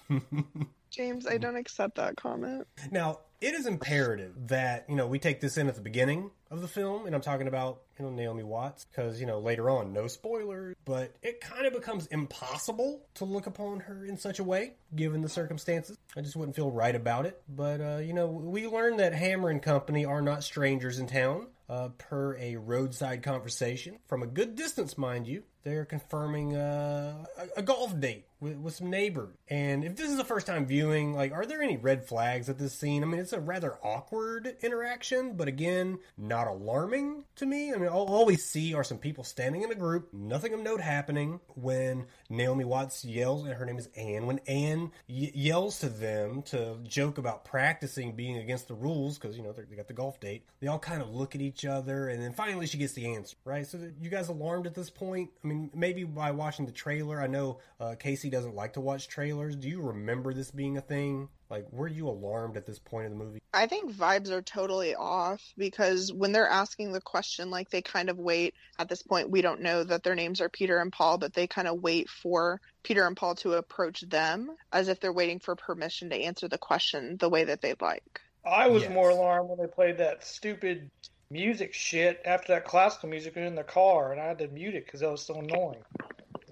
James, 0.92 1.28
I 1.28 1.38
don't 1.38 1.58
accept 1.58 1.96
that 1.96 2.16
comment. 2.16 2.68
Now, 2.90 3.20
it 3.44 3.54
is 3.54 3.66
imperative 3.66 4.48
that, 4.48 4.86
you 4.88 4.96
know, 4.96 5.06
we 5.06 5.20
take 5.20 5.42
this 5.42 5.58
in 5.58 5.68
at 5.68 5.76
the 5.76 5.82
beginning 5.82 6.32
of 6.50 6.62
the 6.62 6.68
film, 6.68 7.06
and 7.06 7.14
I'm 7.14 7.20
talking 7.20 7.50
about, 7.50 7.82
you 8.00 8.06
know, 8.06 8.12
Naomi 8.12 8.44
Watts, 8.44 8.86
because, 8.86 9.20
you 9.20 9.26
know, 9.26 9.40
later 9.40 9.70
on, 9.70 9.92
no 9.92 10.08
spoilers, 10.08 10.78
but 10.86 11.14
it 11.22 11.42
kind 11.42 11.66
of 11.66 11.74
becomes 11.74 12.08
impossible 12.08 13.02
to 13.16 13.26
look 13.26 13.46
upon 13.46 13.82
her 13.82 14.06
in 14.06 14.16
such 14.16 14.40
a 14.40 14.46
way, 14.46 14.76
given 14.96 15.22
the 15.22 15.28
circumstances. 15.28 15.98
I 16.16 16.22
just 16.22 16.38
wouldn't 16.38 16.56
feel 16.56 16.72
right 16.72 16.96
about 16.96 17.26
it. 17.26 17.42
But, 17.50 17.82
uh, 17.82 17.98
you 17.98 18.14
know, 18.14 18.28
we 18.28 18.66
learned 18.66 19.02
that 19.02 19.14
Hammer 19.14 19.50
and 19.50 19.62
Company 19.62 20.06
are 20.06 20.22
not 20.22 20.46
strangers 20.46 21.00
in 21.00 21.08
town. 21.08 21.48
Uh, 21.70 21.88
per 21.98 22.36
a 22.38 22.58
roadside 22.58 23.24
conversation 23.24 23.98
from 24.06 24.22
a 24.22 24.28
good 24.28 24.54
distance, 24.54 24.98
mind 24.98 25.26
you, 25.26 25.44
they're 25.64 25.86
confirming 25.86 26.56
uh, 26.56 27.26
a, 27.38 27.60
a 27.60 27.62
golf 27.62 27.98
date 28.00 28.26
with, 28.44 28.58
with 28.58 28.76
some 28.76 28.90
neighbors. 28.90 29.36
And 29.48 29.84
if 29.84 29.96
this 29.96 30.10
is 30.10 30.18
the 30.18 30.24
first 30.26 30.46
time 30.46 30.66
viewing, 30.66 31.14
like, 31.14 31.32
are 31.32 31.46
there 31.46 31.62
any 31.62 31.78
red 31.78 32.06
flags 32.06 32.50
at 32.50 32.58
this 32.58 32.74
scene? 32.74 33.02
I 33.02 33.06
mean, 33.06 33.20
it's 33.20 33.34
a 33.34 33.40
rather 33.40 33.76
awkward 33.82 34.58
interaction, 34.62 35.36
but 35.36 35.48
again, 35.48 36.00
not 36.18 36.48
alarming 36.48 37.24
to 37.38 37.46
me. 37.46 37.74
I 37.74 37.78
mean, 37.78 37.88
all, 37.88 38.08
all 38.08 38.26
we 38.26 38.36
see 38.36 38.74
are 38.74 38.84
some 38.84 38.98
people 38.98 39.24
standing 39.24 39.64
in 39.64 39.72
a 39.72 39.76
group, 39.76 40.14
nothing 40.14 40.54
of 40.54 40.60
note 40.60 40.82
happening. 40.82 41.40
When 41.56 42.06
Naomi 42.30 42.66
Watts 42.66 43.06
yells, 43.06 43.46
and 43.46 43.54
her 43.54 43.66
name 43.66 43.78
is 43.78 43.88
Anne, 43.96 44.26
when 44.26 44.40
Anne 44.48 44.92
y- 45.08 45.32
yells 45.34 45.80
to 45.80 45.90
them 45.90 46.42
to 46.44 46.78
joke 46.84 47.18
about 47.18 47.46
practicing 47.46 48.16
being 48.16 48.38
against 48.38 48.68
the 48.68 48.74
rules, 48.74 49.18
because, 49.18 49.38
you 49.38 49.44
know, 49.44 49.54
they 49.54 49.76
got 49.76 49.88
the 49.88 49.94
golf 49.94 50.20
date, 50.20 50.46
they 50.60 50.68
all 50.68 50.80
kind 50.80 51.02
of 51.02 51.10
look 51.10 51.36
at 51.36 51.42
each 51.42 51.64
other, 51.64 52.10
and 52.10 52.22
then 52.22 52.34
finally 52.34 52.68
she 52.68 52.78
gets 52.78 52.94
the 52.94 53.14
answer, 53.14 53.38
right? 53.46 53.66
So, 53.66 53.80
you 54.02 54.10
guys 54.10 54.28
alarmed 54.28 54.68
at 54.68 54.76
this 54.76 54.90
point? 54.90 55.30
I 55.44 55.48
mean, 55.48 55.53
maybe 55.74 56.04
by 56.04 56.32
watching 56.32 56.66
the 56.66 56.72
trailer, 56.72 57.22
I 57.22 57.28
know 57.28 57.60
uh, 57.80 57.96
Casey 58.00 58.30
doesn't 58.30 58.56
like 58.56 58.74
to 58.74 58.82
watch 58.82 59.08
trailers. 59.08 59.56
Do 59.56 59.70
you 59.70 59.82
remember 59.82 60.34
this 60.34 60.52
being 60.52 60.78
a 60.78 60.82
thing? 60.82 61.30
Like, 61.50 61.72
were 61.72 61.88
you 61.88 62.08
alarmed 62.08 62.58
at 62.58 62.66
this 62.66 62.80
point 62.80 63.06
of 63.06 63.12
the 63.12 63.18
movie? 63.18 63.40
I 63.54 63.68
think 63.68 63.94
vibes 63.94 64.32
are 64.32 64.42
totally 64.42 64.96
off 64.96 65.42
because 65.56 66.12
when 66.12 66.32
they're 66.32 66.48
asking 66.48 66.92
the 66.92 67.02
question, 67.02 67.52
like 67.52 67.70
they 67.70 67.82
kind 67.82 68.10
of 68.10 68.18
wait. 68.18 68.56
At 68.80 68.90
this 68.90 69.04
point, 69.04 69.30
we 69.30 69.42
don't 69.42 69.62
know 69.62 69.84
that 69.84 70.02
their 70.04 70.16
names 70.16 70.42
are 70.42 70.50
Peter 70.50 70.80
and 70.80 70.92
Paul, 70.92 71.20
but 71.20 71.34
they 71.34 71.46
kind 71.46 71.68
of 71.68 71.82
wait 71.82 72.10
for 72.10 72.60
Peter 72.84 73.06
and 73.06 73.16
Paul 73.16 73.36
to 73.36 73.54
approach 73.54 74.02
them 74.02 74.50
as 74.72 74.88
if 74.88 75.00
they're 75.00 75.14
waiting 75.14 75.40
for 75.40 75.56
permission 75.56 76.10
to 76.10 76.16
answer 76.16 76.48
the 76.48 76.58
question 76.58 77.18
the 77.18 77.30
way 77.30 77.44
that 77.44 77.62
they'd 77.62 77.82
like. 77.82 78.22
I 78.46 78.68
was 78.68 78.84
Yes. 78.84 78.92
more 78.92 79.10
alarmed 79.10 79.50
when 79.50 79.60
they 79.60 79.72
played 79.72 79.98
that 80.00 80.24
stupid 80.24 80.90
music 81.34 81.74
shit 81.74 82.22
after 82.26 82.54
that 82.54 82.64
classical 82.64 83.10
music 83.10 83.36
in 83.36 83.56
the 83.56 83.64
car, 83.64 84.12
and 84.12 84.22
I 84.22 84.26
had 84.26 84.38
to 84.38 84.48
mute 84.48 84.76
it 84.76 84.86
because 84.86 85.00
that 85.02 85.10
was 85.12 85.26
so 85.26 85.36
annoying. 85.40 85.84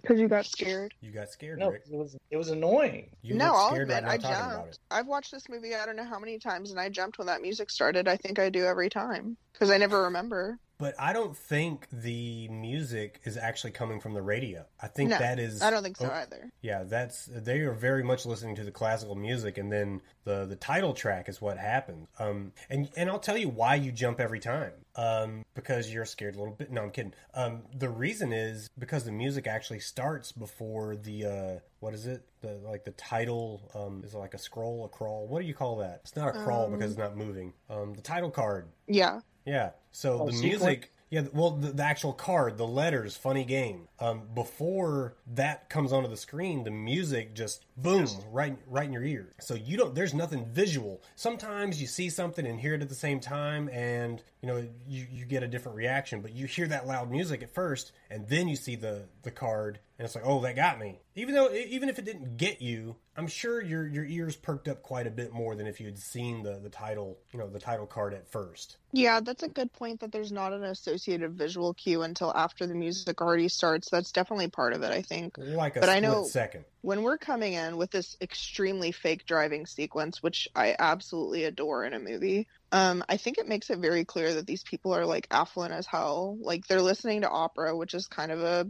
Because 0.01 0.19
you 0.19 0.27
got 0.27 0.47
scared. 0.47 0.95
You 0.99 1.11
got 1.11 1.29
scared, 1.29 1.59
No, 1.59 1.69
Rick. 1.69 1.83
it 1.89 1.95
was 1.95 2.17
it 2.31 2.37
was 2.37 2.49
annoying. 2.49 3.11
You 3.21 3.35
no, 3.35 3.53
I'll 3.53 3.67
scared 3.69 3.83
admit, 3.83 4.03
right 4.03 4.13
I 4.13 4.17
talking 4.17 4.35
about 4.45 4.55
jumped. 4.55 4.73
it. 4.73 4.79
I've 4.89 5.05
watched 5.05 5.31
this 5.31 5.47
movie 5.47 5.75
I 5.75 5.85
don't 5.85 5.95
know 5.95 6.03
how 6.03 6.19
many 6.19 6.39
times, 6.39 6.71
and 6.71 6.79
I 6.79 6.89
jumped 6.89 7.19
when 7.19 7.27
that 7.27 7.41
music 7.43 7.69
started. 7.69 8.07
I 8.07 8.17
think 8.17 8.39
I 8.39 8.49
do 8.49 8.65
every 8.65 8.89
time 8.89 9.37
because 9.53 9.69
I 9.69 9.77
never 9.77 10.01
remember. 10.03 10.57
But 10.81 10.95
I 10.97 11.13
don't 11.13 11.37
think 11.37 11.85
the 11.91 12.47
music 12.47 13.21
is 13.23 13.37
actually 13.37 13.69
coming 13.69 13.99
from 13.99 14.15
the 14.15 14.21
radio. 14.23 14.65
I 14.81 14.87
think 14.87 15.11
No, 15.11 15.19
that 15.19 15.37
is. 15.37 15.61
I 15.61 15.69
don't 15.69 15.83
think 15.83 15.95
so 15.95 16.09
oh, 16.11 16.15
either. 16.15 16.49
Yeah, 16.63 16.85
that's 16.85 17.25
they 17.31 17.59
are 17.59 17.73
very 17.73 18.01
much 18.03 18.25
listening 18.25 18.55
to 18.55 18.63
the 18.63 18.71
classical 18.71 19.13
music, 19.13 19.59
and 19.59 19.71
then 19.71 20.01
the 20.23 20.45
the 20.47 20.55
title 20.55 20.95
track 20.95 21.29
is 21.29 21.39
what 21.39 21.59
happens. 21.59 22.07
Um, 22.17 22.53
and 22.67 22.89
and 22.97 23.11
I'll 23.11 23.19
tell 23.19 23.37
you 23.37 23.47
why 23.47 23.75
you 23.75 23.91
jump 23.91 24.19
every 24.19 24.39
time. 24.39 24.71
Um, 24.95 25.45
because 25.53 25.93
you're 25.93 26.03
scared 26.05 26.35
a 26.35 26.39
little 26.39 26.55
bit. 26.55 26.71
No, 26.71 26.81
I'm 26.81 26.89
kidding. 26.89 27.13
Um, 27.35 27.61
the 27.77 27.87
reason 27.87 28.33
is 28.33 28.67
because 28.77 29.03
the 29.05 29.11
music 29.11 29.45
actually 29.45 29.79
starts 29.81 30.31
before 30.31 30.95
the 30.95 31.25
uh, 31.25 31.59
what 31.79 31.93
is 31.93 32.07
it? 32.07 32.25
The 32.41 32.59
like 32.63 32.85
the 32.85 32.91
title 32.91 33.69
um 33.75 34.01
is 34.03 34.15
it 34.15 34.17
like 34.17 34.33
a 34.33 34.39
scroll, 34.39 34.85
a 34.85 34.89
crawl. 34.89 35.27
What 35.27 35.43
do 35.43 35.47
you 35.47 35.53
call 35.53 35.77
that? 35.77 36.01
It's 36.05 36.15
not 36.15 36.29
a 36.29 36.43
crawl 36.43 36.65
Um, 36.65 36.71
because 36.71 36.89
it's 36.89 36.99
not 36.99 37.15
moving. 37.15 37.53
Um, 37.69 37.93
the 37.93 38.01
title 38.01 38.31
card. 38.31 38.67
Yeah. 38.87 39.19
Yeah. 39.45 39.71
So 39.91 40.21
Oh, 40.21 40.25
the 40.27 40.33
sequence? 40.33 40.61
music, 40.63 40.91
yeah. 41.09 41.23
Well, 41.33 41.51
the, 41.51 41.71
the 41.71 41.83
actual 41.83 42.13
card, 42.13 42.57
the 42.57 42.65
letters, 42.67 43.17
funny 43.17 43.43
game. 43.43 43.87
Um, 43.99 44.21
before 44.33 45.15
that 45.33 45.69
comes 45.69 45.91
onto 45.91 46.07
the 46.09 46.15
screen, 46.15 46.63
the 46.63 46.71
music 46.71 47.33
just 47.35 47.65
boom 47.75 48.07
right 48.31 48.57
right 48.67 48.85
in 48.85 48.93
your 48.93 49.03
ear. 49.03 49.33
So 49.41 49.53
you 49.55 49.75
don't. 49.77 49.93
There's 49.93 50.13
nothing 50.13 50.45
visual. 50.45 51.01
Sometimes 51.15 51.81
you 51.81 51.87
see 51.87 52.09
something 52.09 52.45
and 52.47 52.59
hear 52.59 52.75
it 52.75 52.81
at 52.81 52.87
the 52.89 52.95
same 52.95 53.19
time, 53.19 53.67
and 53.69 54.23
you 54.41 54.47
know 54.47 54.65
you 54.87 55.05
you 55.11 55.25
get 55.25 55.43
a 55.43 55.47
different 55.47 55.77
reaction. 55.77 56.21
But 56.21 56.33
you 56.33 56.45
hear 56.47 56.67
that 56.67 56.87
loud 56.87 57.11
music 57.11 57.43
at 57.43 57.53
first, 57.53 57.91
and 58.09 58.27
then 58.29 58.47
you 58.47 58.55
see 58.55 58.75
the 58.75 59.03
the 59.23 59.31
card, 59.31 59.79
and 59.99 60.05
it's 60.05 60.15
like, 60.15 60.25
oh, 60.25 60.39
that 60.41 60.55
got 60.55 60.79
me. 60.79 60.99
Even 61.15 61.35
though 61.35 61.51
even 61.51 61.89
if 61.89 61.99
it 61.99 62.05
didn't 62.05 62.37
get 62.37 62.61
you, 62.61 62.95
I'm 63.21 63.27
sure 63.27 63.61
your 63.61 63.85
your 63.87 64.03
ears 64.03 64.35
perked 64.35 64.67
up 64.67 64.81
quite 64.81 65.05
a 65.05 65.11
bit 65.11 65.31
more 65.31 65.55
than 65.55 65.67
if 65.67 65.79
you 65.79 65.85
had 65.85 65.99
seen 65.99 66.41
the 66.41 66.57
the 66.57 66.69
title, 66.69 67.19
you 67.31 67.37
know, 67.37 67.47
the 67.47 67.59
title 67.59 67.85
card 67.85 68.15
at 68.15 68.27
first. 68.31 68.77
Yeah, 68.93 69.19
that's 69.19 69.43
a 69.43 69.47
good 69.47 69.71
point 69.71 69.99
that 69.99 70.11
there's 70.11 70.31
not 70.31 70.53
an 70.53 70.63
associated 70.63 71.33
visual 71.37 71.75
cue 71.75 72.01
until 72.01 72.35
after 72.35 72.65
the 72.65 72.73
music 72.73 73.21
already 73.21 73.47
starts. 73.47 73.91
That's 73.91 74.11
definitely 74.11 74.47
part 74.47 74.73
of 74.73 74.81
it, 74.81 74.91
I 74.91 75.03
think. 75.03 75.37
Like 75.37 75.77
a 75.77 75.81
But 75.81 75.89
I 75.89 75.97
split 75.99 76.11
know- 76.11 76.23
second. 76.23 76.65
When 76.81 77.03
we're 77.03 77.19
coming 77.19 77.53
in 77.53 77.77
with 77.77 77.91
this 77.91 78.17
extremely 78.21 78.91
fake 78.91 79.27
driving 79.27 79.67
sequence, 79.67 80.23
which 80.23 80.47
I 80.55 80.75
absolutely 80.79 81.43
adore 81.43 81.85
in 81.85 81.93
a 81.93 81.99
movie, 81.99 82.47
um, 82.71 83.03
I 83.07 83.17
think 83.17 83.37
it 83.37 83.47
makes 83.47 83.69
it 83.69 83.77
very 83.77 84.03
clear 84.03 84.33
that 84.33 84.47
these 84.47 84.63
people 84.63 84.95
are 84.95 85.05
like 85.05 85.27
affluent 85.29 85.73
as 85.73 85.85
hell. 85.85 86.37
Like 86.41 86.65
they're 86.65 86.81
listening 86.81 87.21
to 87.21 87.29
opera, 87.29 87.77
which 87.77 87.93
is 87.93 88.07
kind 88.07 88.31
of 88.31 88.41
a 88.41 88.67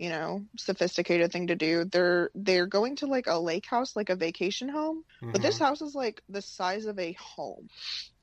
you 0.00 0.08
know 0.08 0.42
sophisticated 0.56 1.30
thing 1.30 1.48
to 1.48 1.56
do. 1.56 1.84
They're 1.84 2.30
they're 2.34 2.66
going 2.66 2.96
to 2.96 3.06
like 3.06 3.26
a 3.26 3.38
lake 3.38 3.66
house 3.66 3.94
like 3.94 4.08
a 4.08 4.16
vacation 4.16 4.68
home 4.68 5.04
but 5.20 5.42
this 5.42 5.56
mm-hmm. 5.56 5.64
house 5.64 5.82
is 5.82 5.94
like 5.94 6.22
the 6.28 6.40
size 6.40 6.86
of 6.86 6.98
a 6.98 7.12
home 7.12 7.68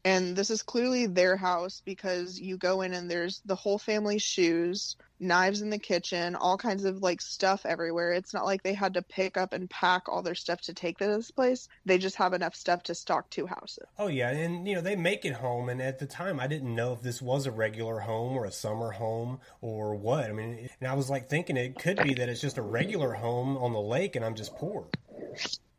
and 0.07 0.37
this 0.37 0.49
is 0.49 0.63
clearly 0.63 1.05
their 1.05 1.35
house 1.35 1.81
because 1.83 2.39
you 2.39 2.55
go 2.55 2.81
in 2.81 2.93
and 2.93 3.11
there's 3.11 3.41
the 3.45 3.55
whole 3.55 3.77
family's 3.77 4.21
shoes 4.21 4.95
knives 5.19 5.61
in 5.61 5.69
the 5.69 5.79
kitchen 5.79 6.35
all 6.35 6.57
kinds 6.57 6.85
of 6.85 7.01
like 7.01 7.19
stuff 7.19 7.65
everywhere. 7.65 8.13
It's 8.13 8.33
not 8.33 8.45
like 8.45 8.63
they 8.63 8.73
had 8.73 8.93
to 8.93 9.01
pick 9.01 9.35
up 9.35 9.51
and 9.51 9.69
pack 9.69 10.07
all 10.07 10.21
their 10.21 10.35
stuff 10.35 10.61
to 10.61 10.73
take 10.73 10.99
to 10.99 11.07
this 11.07 11.31
place. 11.31 11.67
They 11.85 11.97
just 11.97 12.15
have 12.15 12.33
enough 12.33 12.55
stuff 12.55 12.83
to 12.83 12.95
stock 12.95 13.29
two 13.29 13.47
houses. 13.47 13.85
Oh 13.97 14.07
yeah, 14.07 14.29
and 14.29 14.65
you 14.65 14.75
know 14.75 14.81
they 14.81 14.95
make 14.95 15.25
it 15.25 15.33
home, 15.33 15.67
and 15.67 15.81
at 15.81 15.99
the 15.99 16.05
time 16.05 16.39
I 16.39 16.47
didn't 16.47 16.73
know 16.73 16.93
if 16.93 17.01
this 17.01 17.21
was 17.21 17.45
a 17.45 17.51
regular 17.51 17.99
home 17.99 18.37
or 18.37 18.45
a 18.45 18.51
summer 18.51 18.91
home 18.91 19.39
or 19.59 19.95
what. 19.95 20.29
I 20.29 20.31
mean, 20.31 20.69
and 20.79 20.89
I 20.89 20.93
was 20.93 21.09
like 21.09 21.29
thinking 21.29 21.57
it 21.57 21.79
could 21.79 22.01
be 22.01 22.13
that 22.13 22.29
it's 22.29 22.41
just 22.41 22.57
a 22.57 22.61
regular 22.61 23.13
home 23.13 23.57
on 23.57 23.73
the 23.73 23.81
lake, 23.81 24.15
and 24.15 24.23
I'm 24.23 24.35
just 24.35 24.55
poor. 24.55 24.87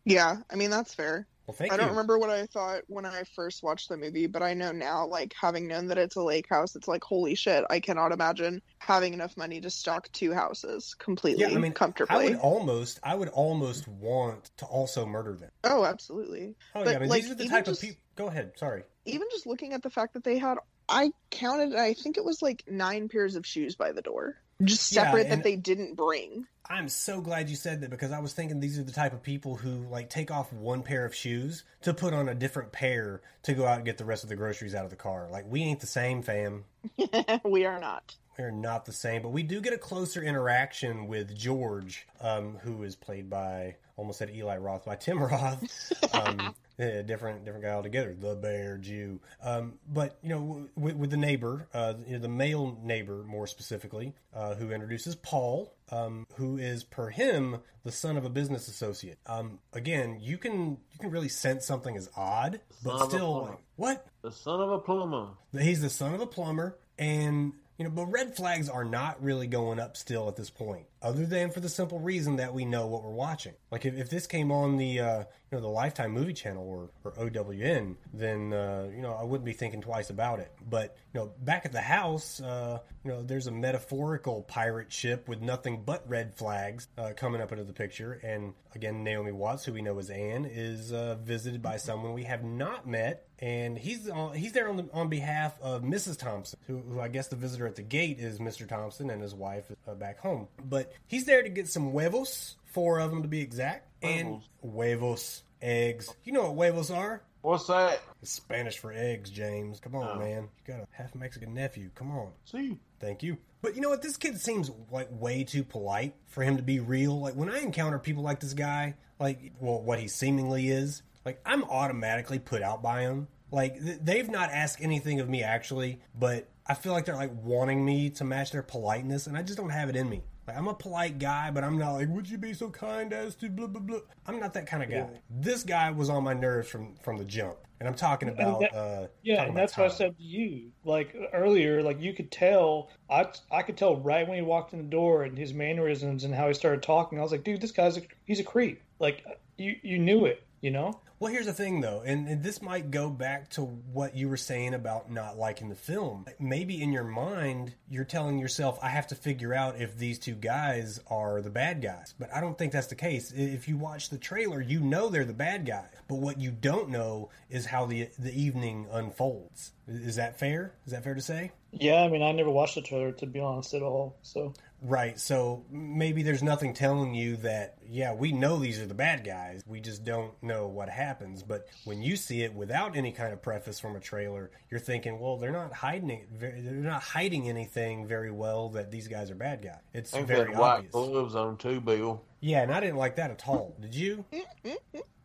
yeah. 0.05 0.37
I 0.51 0.57
mean 0.57 0.71
that's 0.71 0.93
fair 0.93 1.27
Well, 1.49 1.55
thank 1.55 1.73
I 1.73 1.77
you. 1.77 1.81
don't 1.81 1.91
remember 1.91 2.19
what 2.19 2.29
I 2.29 2.45
thought 2.45 2.83
when 2.89 3.07
I 3.07 3.23
first 3.35 3.63
watched 3.63 3.89
the 3.89 3.97
movie, 3.97 4.27
but 4.27 4.43
I 4.43 4.53
know 4.53 4.71
now, 4.71 5.07
like 5.07 5.33
having 5.33 5.67
known 5.67 5.87
that 5.87 5.97
it's 5.97 6.15
a 6.17 6.23
lake 6.23 6.47
house, 6.51 6.77
it's 6.77 6.87
like 6.87 7.03
holy 7.03 7.35
shit! 7.35 7.65
I 7.71 7.81
cannot 7.81 8.13
imagine 8.13 8.61
having 8.81 9.15
enough 9.15 9.35
money 9.35 9.59
to 9.63 9.71
stock 9.71 10.13
two 10.13 10.35
houses 10.35 10.95
completely 10.99 11.45
Yeah, 11.45 11.57
I 11.57 11.59
mean, 11.59 11.75
I 12.11 12.25
would 12.25 12.37
almost, 12.37 13.01
I 13.03 13.15
would 13.15 13.31
almost 13.31 13.89
want 13.89 14.51
to 14.59 14.67
also 14.67 15.07
murder 15.07 15.37
them. 15.37 15.51
Oh, 15.65 15.87
absolutely. 15.87 16.55
Oh 16.75 16.85
But, 16.85 16.91
yeah, 16.91 16.97
I 16.97 16.99
mean, 17.01 17.09
like, 17.09 17.23
these 17.23 17.31
are 17.31 17.35
the 17.35 17.49
type 17.49 17.65
just- 17.65 17.83
of 17.83 17.89
people. 17.89 18.03
Go 18.17 18.27
ahead. 18.27 18.53
Sorry. 18.57 18.83
Even 19.07 19.27
just 19.31 19.47
looking 19.47 19.73
at 19.73 19.83
the 19.83 19.91
fact 19.91 20.13
that 20.15 20.25
they 20.25 20.37
had, 20.37 20.59
I 20.87 21.13
counted, 21.31 21.75
I 21.75 21.95
think 21.95 22.19
it 22.19 22.25
was 22.27 22.43
like 22.43 22.65
nine 22.69 23.09
pairs 23.09 23.37
of 23.37 23.47
shoes 23.47 23.75
by 23.75 23.93
the 23.93 24.03
door, 24.03 24.37
just 24.63 24.89
separate 24.89 25.23
and- 25.23 25.33
that 25.33 25.45
they 25.45 25.57
didn't 25.57 25.95
bring. 25.95 26.47
I'm 26.71 26.91
so 26.91 27.23
glad 27.23 27.49
you 27.49 27.57
said 27.57 27.81
that 27.81 27.89
because 27.89 28.13
I 28.13 28.19
was 28.19 28.35
thinking 28.35 28.61
these 28.61 28.79
are 28.79 28.83
the 28.83 28.93
type 28.93 29.15
of 29.15 29.23
people 29.23 29.57
who 29.57 29.87
like 29.89 30.11
take 30.11 30.31
off 30.31 30.53
one 30.53 30.83
pair 30.83 31.07
of 31.07 31.15
shoes 31.15 31.65
to 31.81 31.95
put 31.95 32.13
on 32.13 32.29
a 32.29 32.35
different 32.35 32.73
pair 32.73 33.23
to 33.45 33.55
go 33.55 33.65
out 33.65 33.77
and 33.77 33.87
get 33.87 33.97
the 33.97 34.05
rest 34.05 34.23
of 34.23 34.29
the 34.29 34.37
groceries 34.37 34.75
out 34.75 34.85
of 34.85 34.91
the 34.91 34.97
car. 34.97 35.29
Like 35.31 35.47
we 35.49 35.63
ain't 35.63 35.81
the 35.81 35.87
same, 35.87 36.21
fam. 36.21 36.65
we 37.45 37.65
are 37.65 37.81
not. 37.81 38.15
We're 38.39 38.51
not 38.53 38.85
the 38.85 38.93
same, 38.93 39.23
but 39.23 39.31
we 39.31 39.43
do 39.43 39.61
get 39.61 39.73
a 39.73 39.79
closer 39.79 40.23
interaction 40.23 41.09
with 41.09 41.37
George, 41.37 42.07
um, 42.21 42.57
who 42.63 42.85
is 42.85 42.95
played 42.95 43.29
by 43.29 43.75
almost 43.97 44.21
said 44.21 44.31
Eli 44.31 44.57
Roth 44.59 44.85
by 44.85 44.97
Tim 44.97 45.23
Roth. 45.23 45.93
Um, 46.15 46.55
yeah, 46.79 47.03
different 47.03 47.45
different 47.45 47.65
guy 47.65 47.71
altogether, 47.71 48.15
the 48.15 48.35
Bear 48.35 48.79
Jew. 48.79 49.21
Um, 49.43 49.75
but 49.87 50.19
you 50.23 50.31
know, 50.31 50.69
with, 50.77 50.97
with 50.97 51.11
the 51.11 51.17
neighbor, 51.17 51.69
uh, 51.75 51.95
you 52.07 52.15
know, 52.15 52.19
the 52.21 52.29
male 52.29 52.79
neighbor 52.83 53.25
more 53.25 53.47
specifically, 53.47 54.15
uh, 54.35 54.55
who 54.55 54.71
introduces 54.71 55.15
Paul, 55.17 55.75
um, 55.91 56.27
who 56.37 56.57
is 56.57 56.85
per 56.85 57.11
him 57.11 57.59
the 57.85 57.93
son 57.93 58.17
of 58.17 58.25
a 58.25 58.31
business 58.31 58.69
associate. 58.69 59.19
Um, 59.27 59.59
again, 59.73 60.19
you 60.21 60.39
can 60.39 60.79
you 60.93 60.99
can 60.99 61.11
really 61.11 61.29
sense 61.29 61.67
something 61.67 61.95
is 61.95 62.09
odd, 62.17 62.61
but 62.83 63.09
still, 63.09 63.43
like, 63.43 63.59
what? 63.77 64.07
The 64.23 64.33
son 64.33 64.61
of 64.61 64.71
a 64.71 64.79
plumber. 64.79 65.31
He's 65.53 65.83
the 65.83 65.91
son 65.91 66.15
of 66.15 66.21
a 66.21 66.27
plumber, 66.27 66.79
and 66.99 67.53
you 67.79 67.85
know, 67.85 67.91
but 67.91 68.07
red 68.07 68.37
flags 68.37 68.69
are 68.69 68.85
not 68.85 69.23
really 69.23 69.47
going 69.47 69.79
up 69.79 69.97
still 69.97 70.29
at 70.29 70.37
this 70.37 70.51
point, 70.51 70.87
other 71.03 71.27
than 71.27 71.51
for 71.51 71.61
the 71.61 71.69
simple 71.69 71.99
reason 71.99 72.37
that 72.37 72.55
we 72.55 72.65
know 72.65 72.87
what 72.87 73.03
we're 73.03 73.11
watching. 73.11 73.55
Like 73.71 73.85
if, 73.85 73.97
if 73.97 74.11
this 74.11 74.27
came 74.27 74.51
on 74.51 74.77
the 74.77 75.01
uh, 75.01 75.19
you 75.19 75.27
know 75.53 75.61
the 75.61 75.69
Lifetime 75.69 76.13
Movie 76.13 76.33
Channel 76.33 76.65
or, 76.65 76.91
or 77.05 77.19
OWN, 77.19 77.97
then 78.13 78.53
uh, 78.53 78.89
you 78.95 79.03
know 79.03 79.13
I 79.13 79.25
wouldn't 79.25 79.45
be 79.45 79.53
thinking 79.53 79.81
twice 79.81 80.11
about 80.11 80.41
it. 80.41 80.53
But 80.69 80.97
you 81.15 81.21
know, 81.21 81.33
back 81.41 81.65
at 81.65 81.73
the 81.73 81.81
house, 81.81 82.41
uh, 82.41 82.81
you 83.05 83.11
know, 83.11 83.23
there's 83.23 83.47
a 83.47 83.53
metaphorical 83.53 84.43
pirate 84.43 84.93
ship 84.93 85.29
with 85.29 85.41
nothing 85.41 85.83
but 85.85 86.09
red 86.09 86.35
flags 86.35 86.89
uh, 86.99 87.13
coming 87.17 87.41
up 87.41 87.53
into 87.53 87.65
the 87.65 87.73
picture, 87.73 88.21
and 88.23 88.55
again, 88.75 89.05
Naomi 89.05 89.33
Watts, 89.33 89.65
who 89.65 89.73
we 89.73 89.83
know 89.83 89.99
as 89.99 90.11
Anne, 90.11 90.45
is 90.45 90.93
uh, 90.93 91.17
visited 91.23 91.63
by 91.63 91.77
someone 91.77 92.13
we 92.13 92.25
have 92.25 92.45
not 92.45 92.87
met 92.87 93.29
and 93.41 93.79
he's 93.79 94.09
on, 94.09 94.35
he's 94.35 94.53
there 94.53 94.69
on 94.69 94.77
the, 94.77 94.89
on 94.93 95.09
behalf 95.09 95.57
of 95.63 95.83
Mrs. 95.83 96.19
Thompson, 96.19 96.59
who, 96.67 96.79
who 96.79 97.01
I 97.01 97.09
guess 97.09 97.29
the 97.29 97.37
visitor 97.37 97.67
at 97.67 97.77
the 97.77 97.83
gate 97.83 98.19
is 98.19 98.41
Mr. 98.41 98.69
Thompson 98.69 99.11
and 99.11 99.23
his 99.23 99.35
wife 99.35 99.71
uh, 99.87 99.95
back 99.95 100.19
home. 100.19 100.49
But 100.65 100.88
he's 101.07 101.25
there 101.27 101.43
to 101.43 101.49
get 101.49 101.69
some 101.69 101.91
huevos, 101.93 102.57
four 102.67 102.99
of 103.01 103.11
them 103.11 103.23
to 103.23 103.29
be 103.29 103.41
exact, 103.41 103.89
and 104.03 104.41
huevos, 104.63 105.43
eggs. 105.63 106.15
You 106.25 106.33
know 106.33 106.51
what 106.53 106.67
huevos 106.69 106.91
are? 106.91 107.23
What's 107.43 107.67
that? 107.69 108.01
It's 108.21 108.33
Spanish 108.33 108.79
for 108.79 108.93
eggs, 108.93 109.31
James. 109.31 109.79
Come 109.81 109.95
on, 109.95 110.17
Oh. 110.17 110.19
man. 110.19 110.49
You 110.67 110.75
got 110.75 110.83
a 110.83 110.87
half 110.91 111.15
Mexican 111.15 111.55
nephew. 111.55 111.91
Come 111.95 112.11
on. 112.11 112.33
See, 112.45 112.79
Thank 113.01 113.23
you. 113.23 113.39
But 113.63 113.77
you 113.77 113.81
know 113.81 113.91
what? 113.91 114.03
This 114.03 114.17
kid 114.17 114.41
seems 114.41 114.73
like 114.91 115.09
way 115.11 115.45
too 115.45 115.63
polite 115.63 116.15
for 116.27 116.43
him 116.43 116.57
to 116.57 116.65
be 116.65 116.81
real. 116.81 117.21
Like 117.21 117.35
when 117.35 117.49
I 117.49 117.61
encounter 117.61 117.99
people 118.01 118.25
like 118.25 118.41
this 118.41 118.55
guy, 118.55 118.95
like 119.21 119.53
well, 119.61 119.81
what 119.81 120.01
he 120.01 120.09
seemingly 120.09 120.69
is, 120.69 121.03
like 121.25 121.41
I'm 121.47 121.63
automatically 121.65 122.41
put 122.41 122.61
out 122.63 122.83
by 122.83 123.03
him. 123.03 123.29
Like 123.53 123.81
th- 123.81 123.99
they've 124.03 124.29
not 124.29 124.51
asked 124.51 124.81
anything 124.81 125.21
of 125.21 125.29
me 125.29 125.45
actually, 125.45 126.01
but 126.19 126.49
I 126.67 126.75
feel 126.75 126.93
like 126.93 127.05
they're 127.05 127.15
like 127.15 127.33
wanting 127.45 127.85
me 127.85 128.11
to 128.11 128.25
match 128.25 128.51
their 128.51 128.63
politeness, 128.65 129.29
and 129.29 129.37
I 129.37 129.43
just 129.43 129.57
don't 129.59 129.71
have 129.71 129.89
it 129.89 129.95
in 129.97 130.09
me. 130.11 130.23
Like 130.49 130.57
I'm 130.57 130.67
a 130.67 130.75
polite 130.75 131.19
guy, 131.19 131.51
but 131.51 131.63
I'm 131.63 131.77
not 131.77 131.93
like, 131.93 132.09
would 132.09 132.29
you 132.29 132.39
be 132.39 132.55
so 132.55 132.71
kind 132.71 133.13
as 133.13 133.35
to 133.37 133.51
blah 133.51 133.67
blah 133.67 133.83
blah. 133.83 133.99
I'm 134.27 134.41
not 134.41 134.55
that 134.55 134.67
kind 134.67 134.83
of 134.83 134.89
guy. 134.91 135.07
This 135.29 135.63
guy 135.63 135.91
was 135.91 136.09
on 136.09 136.25
my 136.25 136.33
nerves 136.33 136.69
from 136.69 136.95
from 136.97 137.19
the 137.19 137.25
jump, 137.25 137.59
and 137.79 137.89
I'm 137.89 137.95
talking 137.95 138.31
about 138.31 138.61
that- 138.61 138.75
uh, 138.75 139.07
Yeah, 139.23 139.37
talking 139.37 139.49
and 139.51 139.57
about 139.59 139.61
that's 139.61 139.77
what 139.77 139.85
I 139.87 139.95
said 139.95 140.17
to 140.17 140.23
you. 140.25 140.73
Like 140.85 141.15
earlier, 141.35 141.83
like 141.83 142.01
you 142.01 142.15
could 142.15 142.31
tell. 142.33 142.89
I 143.11 143.27
I 143.51 143.63
could 143.63 143.77
tell 143.77 143.97
right 143.97 144.27
when 144.27 144.37
he 144.37 144.43
walked 144.43 144.73
in 144.73 144.79
the 144.79 144.89
door 144.89 145.25
and 145.25 145.37
his 145.37 145.53
mannerisms 145.53 146.25
and 146.25 146.35
how 146.35 146.49
he 146.49 146.55
started 146.55 146.83
talking. 146.83 147.19
I 147.19 147.23
was 147.23 147.31
like, 147.33 147.45
dude, 147.45 147.61
this 147.61 147.73
guy's 147.73 147.99
a, 147.99 148.03
he's 148.25 148.41
a 148.41 148.45
creep. 148.45 148.83
Like 148.99 149.25
you 149.59 149.77
you 149.83 149.99
knew 149.99 150.25
it, 150.25 150.43
you 150.63 150.71
know. 150.71 150.99
Well, 151.21 151.33
here's 151.33 151.47
the 151.47 151.53
thing, 151.53 151.81
though, 151.81 152.03
and, 152.05 152.29
this 152.43 152.63
might 152.63 152.93
go 152.93 153.11
back 153.11 153.51
to 153.51 153.63
what 153.63 154.15
you 154.15 154.29
were 154.29 154.37
saying 154.37 154.75
about 154.75 155.11
not 155.11 155.37
liking 155.37 155.69
the 155.69 155.75
film. 155.75 156.27
Maybe 156.39 156.81
in 156.81 156.93
your 156.93 157.05
mind, 157.05 157.75
you're 157.91 158.05
telling 158.05 158.39
yourself, 158.39 158.79
I 158.81 158.89
have 158.91 159.09
to 159.09 159.17
figure 159.17 159.53
out 159.53 159.81
if 159.81 159.99
these 159.99 160.21
two 160.21 160.35
guys 160.35 161.01
are 161.09 161.43
the 161.43 161.51
bad 161.51 161.83
guys. 161.83 162.15
But 162.19 162.33
I 162.33 162.41
don't 162.41 162.57
think 162.57 162.73
that's 162.73 162.87
the 162.87 162.95
case. 162.95 163.33
If 163.33 163.67
you 163.67 163.77
watch 163.77 164.11
the 164.11 164.19
trailer, 164.19 164.61
you 164.61 164.79
know 164.79 165.09
they're 165.09 165.25
the 165.25 165.33
bad 165.33 165.67
guy. 165.67 165.87
But 166.07 166.17
what 166.17 166.39
you 166.39 166.53
don't 166.53 166.91
know 166.91 167.31
is 167.51 167.67
how 167.67 167.87
the 167.87 168.09
the 168.19 168.33
evening 168.41 168.87
unfolds. 168.93 169.73
Is 169.89 170.17
that 170.17 170.39
fair? 170.39 170.75
Is 170.87 170.93
that 170.93 171.03
fair 171.03 171.15
to 171.15 171.21
say? 171.21 171.51
Yeah, 171.73 172.03
I 172.03 172.09
mean, 172.09 172.23
I 172.23 172.33
never 172.33 172.51
watched 172.51 172.77
the 172.77 172.83
trailer 172.83 173.13
to 173.13 173.27
be 173.27 173.41
honest 173.41 173.75
at 173.75 173.83
all. 173.83 174.17
So 174.23 174.55
Right. 174.81 175.19
So 175.19 175.65
maybe 175.71 176.23
there's 176.23 176.43
nothing 176.43 176.73
telling 176.73 177.15
you 177.15 177.37
that, 177.39 177.79
yeah, 177.89 178.15
we 178.15 178.31
know 178.33 178.59
these 178.59 178.79
are 178.79 178.87
the 178.87 178.95
bad 178.95 179.25
guys. 179.25 179.63
We 179.67 179.81
just 179.81 180.05
don't 180.05 180.33
know 180.43 180.69
what 180.69 180.89
happens. 180.89 181.43
But 181.43 181.69
when 181.85 182.01
you 182.01 182.15
see 182.17 182.43
it 182.43 182.55
without 182.55 182.97
any 182.97 183.11
kind 183.11 183.33
of 183.33 183.43
preface 183.43 183.81
from 183.81 183.97
a 183.97 184.01
trailer, 184.01 184.51
you're 184.71 184.79
thinking, 184.81 185.19
well, 185.19 185.37
they're 185.37 185.51
not 185.51 185.73
hiding 185.73 186.11
it. 186.11 186.29
They're 186.39 186.53
not 186.75 187.03
hiding 187.03 187.49
anything 187.49 188.07
very 188.07 188.31
well 188.31 188.69
that 188.71 188.91
these 188.93 189.09
guys 189.09 189.31
are 189.31 189.35
bad 189.35 189.63
guys. 189.63 189.81
It's 189.93 190.13
think 190.13 190.29
very 190.29 190.53
white 190.55 190.77
obvious. 190.77 190.93
gloves 190.93 191.35
on 191.35 191.57
too, 191.57 191.81
Bill. 191.81 192.23
Yeah, 192.41 192.63
and 192.63 192.73
I 192.73 192.79
didn't 192.79 192.99
like 192.99 193.17
that 193.17 193.33
at 193.33 193.49
all. 193.49 193.75
Did 193.81 193.95
you? 193.97 194.25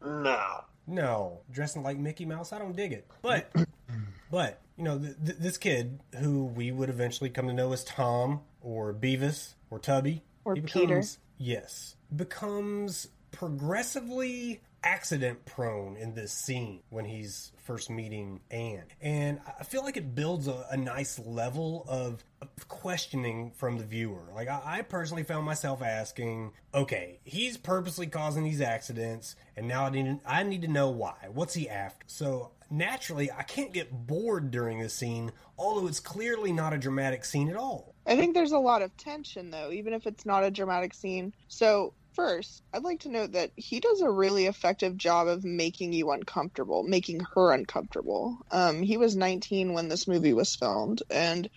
No. 0.04 0.64
No, 0.86 1.40
dressing 1.52 1.82
like 1.84 1.98
Mickey 1.98 2.26
Mouse, 2.26 2.52
I 2.52 2.60
don't 2.60 2.76
dig 2.76 2.92
it. 2.92 3.08
But, 3.22 3.50
but 4.30 4.60
you 4.78 4.84
know, 4.84 5.00
th- 5.00 5.16
th- 5.24 5.38
this 5.38 5.58
kid 5.58 6.00
who 6.20 6.44
we 6.46 6.72
would 6.74 6.90
eventually 6.90 7.30
come 7.30 7.48
to 7.48 7.54
know 7.54 7.72
as 7.72 7.86
Tom 7.86 8.42
or 8.64 8.94
Beavis 8.94 9.54
or 9.70 9.78
Tubby 9.80 10.24
Or 10.46 10.56
he 10.56 10.62
Peter. 10.62 11.04
yes, 11.38 11.96
becomes 12.16 13.08
progressively 13.32 14.62
accident 14.84 15.46
prone 15.46 15.96
in 15.96 16.14
this 16.14 16.34
scene 16.34 16.82
when 16.90 17.06
he's 17.06 17.52
first 17.64 17.90
meeting 17.90 18.42
Anne. 18.52 18.84
And 19.02 19.40
I 19.60 19.64
feel 19.64 19.82
like 19.82 19.96
it 19.96 20.14
builds 20.14 20.48
a, 20.50 20.66
a 20.70 20.76
nice 20.76 21.18
level 21.20 21.86
of, 21.88 22.24
of 22.42 22.68
questioning 22.68 23.52
from 23.56 23.78
the 23.78 23.86
viewer. 23.86 24.28
Like, 24.36 24.50
I, 24.50 24.62
I 24.66 24.82
personally 24.82 25.24
found 25.24 25.46
myself 25.46 25.82
asking, 25.82 26.52
okay, 26.74 27.20
he's 27.24 27.56
purposely 27.56 28.08
causing 28.08 28.44
these 28.44 28.60
accidents, 28.60 29.38
and 29.56 29.68
now 29.70 29.86
I 29.86 29.90
need, 29.90 30.20
I 30.26 30.44
need 30.44 30.64
to 30.64 30.68
know 30.68 30.90
why. 30.90 31.16
What's 31.32 31.54
he 31.54 31.70
after? 31.70 32.04
So, 32.08 32.52
naturally, 32.70 33.32
I 33.32 33.44
can't 33.44 33.72
get 33.72 34.06
bored 34.06 34.52
during 34.52 34.80
this 34.80 34.94
scene, 34.94 35.32
although 35.58 35.88
it's 35.88 36.02
clearly 36.02 36.52
not 36.52 36.74
a 36.74 36.78
dramatic 36.78 37.24
scene 37.24 37.50
at 37.50 37.56
all. 37.56 37.93
I 38.06 38.16
think 38.16 38.34
there's 38.34 38.52
a 38.52 38.60
lot 38.60 38.82
of 38.82 38.96
tension 38.98 39.50
though, 39.50 39.72
even 39.72 39.94
if 39.94 40.06
it's 40.06 40.26
not 40.26 40.44
a 40.44 40.52
dramatic 40.52 40.94
scene. 40.94 41.34
So 41.48 41.94
first, 42.14 42.62
I'd 42.74 42.84
like 42.84 43.02
to 43.02 43.10
note 43.10 43.34
that 43.34 43.52
he 43.56 43.80
does 43.80 44.02
a 44.02 44.10
really 44.10 44.46
effective 44.46 44.98
job 44.98 45.28
of 45.28 45.44
making 45.44 45.94
you 45.94 46.12
uncomfortable, 46.12 46.84
making 46.84 47.22
her 47.34 47.52
uncomfortable. 47.52 48.38
Um, 48.52 48.82
he 48.82 48.98
was 48.98 49.16
19 49.16 49.74
when 49.74 49.88
this 49.88 50.08
movie 50.08 50.34
was 50.34 50.56
filmed, 50.56 51.02
and 51.10 51.50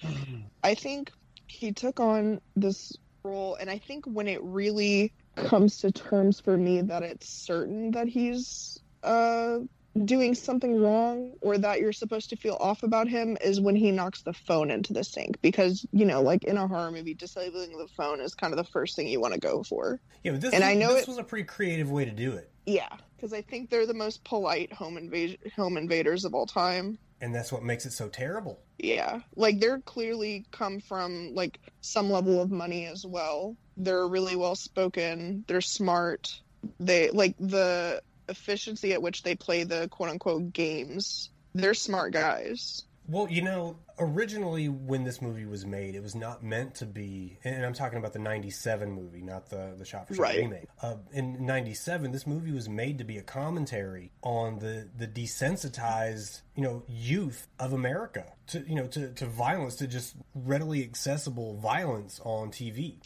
I 0.63 0.75
think 0.75 1.11
he 1.47 1.73
took 1.73 2.01
on 2.01 2.41
this 2.55 2.93
role, 3.25 3.57
and 3.57 3.69
I 3.71 3.79
think 3.79 4.05
when 4.07 4.29
it 4.29 4.43
really 4.43 5.13
comes 5.37 5.79
to 5.79 5.93
terms 5.93 6.41
for 6.41 6.57
me 6.57 6.81
that 6.81 7.03
it's 7.03 7.29
certain 7.29 7.91
that 7.91 8.09
he's 8.09 8.79
uh 9.03 9.59
doing 10.05 10.35
something 10.35 10.81
wrong 10.81 11.33
or 11.41 11.57
that 11.59 11.81
you're 11.81 11.93
supposed 11.93 12.31
to 12.31 12.37
feel 12.37 12.57
off 12.61 12.83
about 12.83 13.09
him 13.09 13.37
is 13.41 13.61
when 13.61 13.77
he 13.77 13.91
knocks 13.91 14.23
the 14.23 14.33
phone 14.33 14.71
into 14.71 14.93
the 14.93 15.03
sink 15.05 15.41
because 15.41 15.87
you 15.93 16.05
know 16.05 16.21
like 16.23 16.45
in 16.45 16.57
a 16.59 16.67
horror 16.69 16.91
movie 16.91 17.15
disabling 17.15 17.77
the 17.79 17.89
phone 17.97 18.21
is 18.21 18.35
kind 18.35 18.53
of 18.53 18.59
the 18.59 18.71
first 18.73 18.95
thing 18.97 19.09
you 19.09 19.21
want 19.21 19.33
to 19.35 19.41
go 19.41 19.63
for. 19.63 19.99
Yeah, 20.23 20.33
but 20.33 20.41
this, 20.43 20.53
And 20.53 20.63
was, 20.63 20.71
I 20.71 20.75
know 20.75 20.93
this 20.93 21.03
it- 21.03 21.09
was 21.09 21.19
a 21.19 21.25
pretty 21.25 21.45
creative 21.45 21.91
way 21.91 22.05
to 22.05 22.11
do 22.11 22.33
it. 22.33 22.51
yeah 22.67 22.89
because 23.17 23.33
i 23.33 23.41
think 23.41 23.71
they're 23.71 23.87
the 23.87 23.95
most 23.95 24.23
polite 24.25 24.71
home 24.73 24.99
invasion 24.99 25.39
home 25.57 25.77
invaders 25.77 26.25
of 26.25 26.35
all 26.35 26.47
time. 26.47 26.99
And 27.23 27.35
that's 27.35 27.51
what 27.51 27.63
makes 27.63 27.87
it 27.87 27.93
so 27.93 28.09
terrible. 28.09 28.61
yeah 28.79 29.21
like 29.37 29.59
they're 29.61 29.81
clearly 29.81 30.45
come 30.51 30.81
from 30.81 31.35
like 31.35 31.59
some 31.81 32.11
level 32.11 32.43
of 32.43 32.51
money 32.51 32.87
as 32.87 33.07
well. 33.07 33.57
They're 33.79 34.07
really 34.07 34.37
well 34.37 34.55
spoken 34.57 35.45
they're 35.49 35.61
smart. 35.63 36.41
They 36.81 37.11
like 37.11 37.35
the 37.39 38.03
efficiency 38.29 38.93
at 38.93 39.03
which 39.03 39.23
they 39.23 39.35
play 39.35 39.65
the 39.65 39.89
quote 39.89 40.11
unquote 40.11 40.53
games 40.53 41.31
they're 41.55 41.75
smart 41.75 42.13
guys 42.13 42.83
Well, 43.09 43.29
you 43.31 43.41
know, 43.43 43.79
originally 44.01 44.69
when 44.69 45.05
this 45.05 45.23
movie 45.23 45.47
was 45.47 45.65
made, 45.65 45.95
it 45.95 46.03
was 46.03 46.17
not 46.17 46.43
meant 46.43 46.75
to 46.77 46.87
be, 46.87 47.39
and 47.45 47.65
I'm 47.65 47.73
talking 47.73 47.99
about 47.99 48.13
the 48.13 48.19
'97 48.19 48.91
movie, 48.91 49.23
not 49.23 49.49
the 49.49 49.75
the 49.79 49.85
shot 49.85 50.09
for 50.09 50.15
shot 50.15 50.23
Right. 50.23 50.39
remake. 50.39 50.67
Uh, 50.83 50.97
in 51.13 51.47
'97, 51.47 52.11
this 52.11 52.27
movie 52.27 52.51
was 52.51 52.69
made 52.69 52.99
to 52.99 53.05
be 53.05 53.17
a 53.17 53.23
commentary 53.23 54.11
on 54.23 54.59
the 54.59 54.89
the 54.99 55.07
desensitized, 55.07 56.43
you 56.57 56.63
know, 56.65 56.83
youth 56.89 57.47
of 57.61 57.73
America 57.73 58.25
to 58.49 58.61
you 58.69 58.75
know 58.75 58.87
to 58.89 59.13
to 59.15 59.27
violence, 59.27 59.77
to 59.77 59.87
just 59.87 60.17
readily 60.35 60.83
accessible 60.83 61.57
violence 61.59 62.21
on 62.25 62.51
TV. 62.51 62.97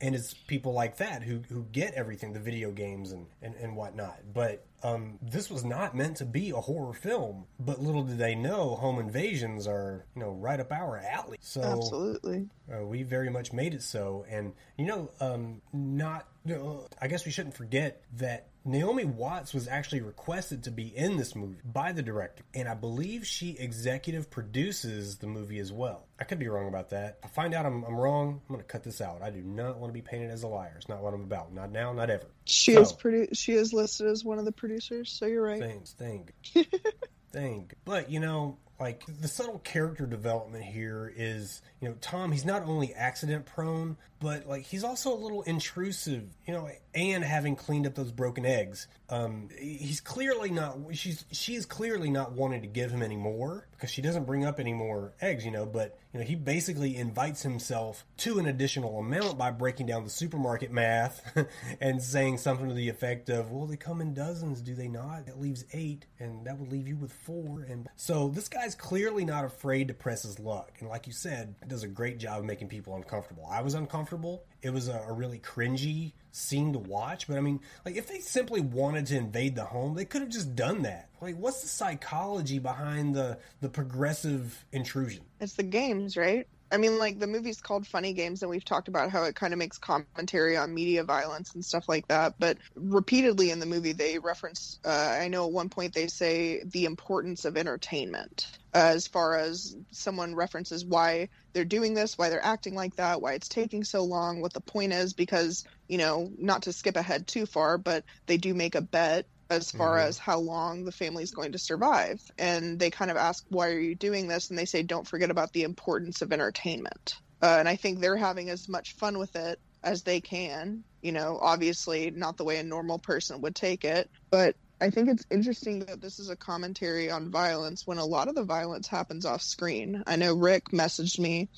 And 0.00 0.14
it's 0.14 0.32
people 0.32 0.72
like 0.72 0.98
that 0.98 1.22
who, 1.22 1.42
who 1.48 1.64
get 1.72 1.94
everything, 1.94 2.32
the 2.32 2.40
video 2.40 2.70
games 2.70 3.12
and, 3.12 3.26
and, 3.42 3.54
and 3.56 3.76
whatnot. 3.76 4.20
But 4.32 4.64
um, 4.82 5.18
this 5.20 5.50
was 5.50 5.64
not 5.64 5.96
meant 5.96 6.18
to 6.18 6.24
be 6.24 6.50
a 6.50 6.60
horror 6.60 6.92
film. 6.92 7.46
But 7.58 7.82
little 7.82 8.04
did 8.04 8.18
they 8.18 8.34
know, 8.34 8.76
home 8.76 8.98
invasions 9.00 9.66
are 9.66 10.06
you 10.14 10.22
know 10.22 10.30
right 10.30 10.60
up 10.60 10.72
our 10.72 10.98
alley. 10.98 11.38
So 11.40 11.62
Absolutely. 11.62 12.48
uh, 12.72 12.84
we 12.84 13.02
very 13.02 13.28
much 13.30 13.52
made 13.52 13.74
it 13.74 13.82
so. 13.82 14.24
And 14.28 14.52
you 14.76 14.86
know, 14.86 15.10
um, 15.20 15.62
not. 15.72 16.26
You 16.48 16.54
know, 16.54 16.86
I 16.98 17.08
guess 17.08 17.26
we 17.26 17.30
shouldn't 17.30 17.56
forget 17.56 18.02
that 18.16 18.46
Naomi 18.64 19.04
Watts 19.04 19.52
was 19.52 19.68
actually 19.68 20.00
requested 20.00 20.64
to 20.64 20.70
be 20.70 20.84
in 20.86 21.18
this 21.18 21.36
movie 21.36 21.58
by 21.62 21.92
the 21.92 22.02
director, 22.02 22.42
and 22.54 22.66
I 22.66 22.72
believe 22.72 23.26
she 23.26 23.50
executive 23.50 24.30
produces 24.30 25.18
the 25.18 25.26
movie 25.26 25.58
as 25.58 25.70
well. 25.70 26.06
I 26.18 26.24
could 26.24 26.38
be 26.38 26.48
wrong 26.48 26.66
about 26.66 26.88
that. 26.90 27.18
I 27.22 27.26
find 27.26 27.52
out 27.52 27.66
I'm, 27.66 27.84
I'm 27.84 27.96
wrong, 27.96 28.40
I'm 28.48 28.54
going 28.54 28.60
to 28.64 28.66
cut 28.66 28.82
this 28.82 29.02
out. 29.02 29.20
I 29.20 29.28
do 29.28 29.42
not 29.42 29.76
want 29.78 29.90
to 29.90 29.92
be 29.92 30.00
painted 30.00 30.30
as 30.30 30.42
a 30.42 30.48
liar. 30.48 30.72
It's 30.78 30.88
not 30.88 31.02
what 31.02 31.12
I'm 31.12 31.20
about. 31.24 31.52
Not 31.52 31.70
now, 31.70 31.92
not 31.92 32.08
ever. 32.08 32.24
She 32.46 32.72
So- 32.72 32.80
is 32.80 32.92
produ- 32.94 33.36
She 33.36 33.52
is 33.52 33.74
listed 33.74 34.06
as 34.06 34.24
one 34.24 34.38
of 34.38 34.46
the 34.46 34.52
producers, 34.52 35.10
so 35.12 35.26
you're 35.26 35.42
right. 35.44 35.60
Thanks, 35.60 35.92
thank, 35.98 36.32
thank. 37.30 37.74
But 37.84 38.10
you 38.10 38.20
know, 38.20 38.56
like 38.80 39.04
the 39.20 39.28
subtle 39.28 39.58
character 39.60 40.06
development 40.06 40.64
here 40.64 41.12
is, 41.16 41.62
you 41.80 41.88
know, 41.88 41.96
Tom. 42.00 42.32
He's 42.32 42.44
not 42.44 42.62
only 42.62 42.94
accident 42.94 43.46
prone, 43.46 43.96
but 44.20 44.46
like 44.46 44.64
he's 44.64 44.84
also 44.84 45.12
a 45.12 45.16
little 45.16 45.42
intrusive. 45.42 46.24
You 46.46 46.54
know, 46.54 46.70
and 46.94 47.24
having 47.24 47.56
cleaned 47.56 47.86
up 47.86 47.94
those 47.94 48.12
broken 48.12 48.44
eggs, 48.44 48.86
um, 49.08 49.48
he's 49.58 50.00
clearly 50.00 50.50
not. 50.50 50.78
She's 50.92 51.24
she 51.32 51.54
is 51.54 51.66
clearly 51.66 52.10
not 52.10 52.32
wanting 52.32 52.62
to 52.62 52.68
give 52.68 52.90
him 52.90 53.02
any 53.02 53.16
more 53.16 53.67
because 53.78 53.90
she 53.90 54.02
doesn't 54.02 54.26
bring 54.26 54.44
up 54.44 54.58
any 54.58 54.72
more 54.72 55.12
eggs. 55.20 55.44
You 55.44 55.52
know, 55.52 55.64
but 55.64 55.98
you 56.12 56.20
know 56.20 56.26
he 56.26 56.34
basically 56.34 56.96
invites 56.96 57.42
himself 57.42 58.04
to 58.18 58.38
an 58.38 58.46
additional 58.46 58.98
amount 58.98 59.38
by 59.38 59.50
breaking 59.50 59.86
down 59.86 60.04
the 60.04 60.10
supermarket 60.10 60.72
math 60.72 61.22
and 61.80 62.02
saying 62.02 62.38
something 62.38 62.68
to 62.68 62.74
the 62.74 62.88
effect 62.88 63.30
of, 63.30 63.50
"Well, 63.50 63.66
they 63.66 63.76
come 63.76 64.00
in 64.00 64.14
dozens, 64.14 64.60
do 64.60 64.74
they 64.74 64.88
not? 64.88 65.26
That 65.26 65.40
leaves 65.40 65.64
eight, 65.72 66.06
and 66.18 66.46
that 66.46 66.58
would 66.58 66.72
leave 66.72 66.88
you 66.88 66.96
with 66.96 67.12
four. 67.12 67.62
And 67.68 67.88
so 67.96 68.28
this 68.28 68.48
guy's 68.48 68.74
clearly 68.74 69.24
not 69.24 69.44
afraid 69.44 69.88
to 69.88 69.94
press 69.94 70.22
his 70.22 70.38
luck, 70.38 70.72
and 70.80 70.88
like 70.88 71.06
you 71.06 71.12
said, 71.12 71.54
does 71.66 71.82
a 71.82 71.88
great 71.88 72.18
job 72.18 72.40
of 72.40 72.44
making 72.44 72.68
people 72.68 72.96
uncomfortable. 72.96 73.46
I 73.48 73.62
was 73.62 73.74
uncomfortable. 73.74 74.44
It 74.62 74.70
was 74.70 74.88
a, 74.88 75.04
a 75.08 75.12
really 75.12 75.38
cringy 75.38 76.12
scene 76.32 76.72
to 76.72 76.78
watch, 76.78 77.26
but 77.26 77.36
I 77.36 77.40
mean, 77.40 77.60
like 77.84 77.96
if 77.96 78.06
they 78.06 78.20
simply 78.20 78.60
wanted 78.60 79.06
to 79.06 79.16
invade 79.16 79.56
the 79.56 79.64
home, 79.64 79.94
they 79.94 80.04
could 80.04 80.20
have 80.20 80.30
just 80.30 80.54
done 80.54 80.82
that. 80.82 81.08
Like, 81.20 81.36
what's 81.36 81.62
the 81.62 81.68
psychology 81.68 82.58
behind 82.58 83.14
the 83.14 83.38
the 83.60 83.68
progressive 83.68 84.64
intrusion? 84.72 85.24
It's 85.40 85.54
the 85.54 85.62
games, 85.62 86.16
right? 86.16 86.46
I 86.70 86.76
mean, 86.76 86.98
like 86.98 87.18
the 87.18 87.26
movie's 87.26 87.60
called 87.60 87.86
Funny 87.86 88.12
Games, 88.12 88.42
and 88.42 88.50
we've 88.50 88.64
talked 88.64 88.88
about 88.88 89.10
how 89.10 89.24
it 89.24 89.34
kind 89.34 89.52
of 89.52 89.58
makes 89.58 89.78
commentary 89.78 90.56
on 90.56 90.74
media 90.74 91.02
violence 91.04 91.54
and 91.54 91.64
stuff 91.64 91.88
like 91.88 92.08
that. 92.08 92.34
But 92.38 92.58
repeatedly 92.74 93.50
in 93.50 93.58
the 93.58 93.66
movie, 93.66 93.92
they 93.92 94.18
reference. 94.18 94.78
Uh, 94.84 95.18
I 95.20 95.28
know 95.28 95.46
at 95.46 95.52
one 95.52 95.70
point 95.70 95.94
they 95.94 96.08
say 96.08 96.62
the 96.64 96.84
importance 96.84 97.44
of 97.44 97.56
entertainment, 97.56 98.46
as 98.74 99.06
far 99.08 99.36
as 99.36 99.76
someone 99.92 100.34
references 100.34 100.84
why 100.84 101.30
they're 101.52 101.64
doing 101.64 101.94
this, 101.94 102.18
why 102.18 102.28
they're 102.28 102.44
acting 102.44 102.74
like 102.74 102.96
that, 102.96 103.22
why 103.22 103.32
it's 103.32 103.48
taking 103.48 103.84
so 103.84 104.04
long, 104.04 104.40
what 104.40 104.52
the 104.52 104.60
point 104.60 104.92
is. 104.92 105.14
Because 105.14 105.64
you 105.88 105.98
know, 105.98 106.30
not 106.38 106.62
to 106.64 106.72
skip 106.72 106.96
ahead 106.96 107.26
too 107.26 107.46
far, 107.46 107.78
but 107.78 108.04
they 108.26 108.36
do 108.36 108.52
make 108.52 108.74
a 108.74 108.82
bet 108.82 109.26
as 109.50 109.70
far 109.72 109.96
Mhm. 109.96 110.06
as 110.08 110.18
how 110.18 110.38
long 110.38 110.84
the 110.84 110.92
family's 110.92 111.32
going 111.32 111.52
to 111.52 111.58
survive. 111.58 112.20
And 112.38 112.78
they 112.78 112.90
kind 112.90 113.10
of 113.10 113.16
ask, 113.16 113.44
why 113.48 113.68
are 113.68 113.78
you 113.78 113.94
doing 113.94 114.28
this? 114.28 114.50
And 114.50 114.58
they 114.58 114.66
say, 114.66 114.82
don't 114.82 115.06
forget 115.06 115.30
about 115.30 115.52
the 115.52 115.62
importance 115.64 116.22
of 116.22 116.32
entertainment. 116.32 117.14
Uh, 117.42 117.56
and 117.58 117.68
I 117.68 117.76
think 117.76 118.00
they're 118.00 118.16
having 118.16 118.50
as 118.50 118.68
much 118.68 118.94
fun 118.98 119.18
with 119.18 119.36
it 119.36 119.58
as 119.82 120.02
they 120.02 120.20
can. 120.20 120.84
You 121.02 121.12
know, 121.12 121.38
obviously 121.40 122.10
not 122.10 122.36
the 122.36 122.44
way 122.44 122.58
a 122.58 122.62
normal 122.64 122.98
person 122.98 123.40
would 123.42 123.54
take 123.54 123.84
it, 123.84 124.10
but 124.30 124.56
I 124.80 124.90
think 124.90 125.08
it's 125.08 125.24
interesting 125.30 125.80
that 125.80 126.00
this 126.00 126.18
is 126.18 126.30
a 126.30 126.36
commentary 126.36 127.10
on 127.10 127.30
violence 127.30 127.82
when 127.86 127.98
a 127.98 128.04
lot 128.04 128.28
of 128.28 128.34
the 128.34 128.44
violence 128.44 128.86
happens 128.88 129.24
off 129.24 129.42
screen. 129.42 130.02
I 130.06 130.16
know 130.16 130.34
Rick 130.34 130.66
messaged 130.72 131.18
me 131.18 131.48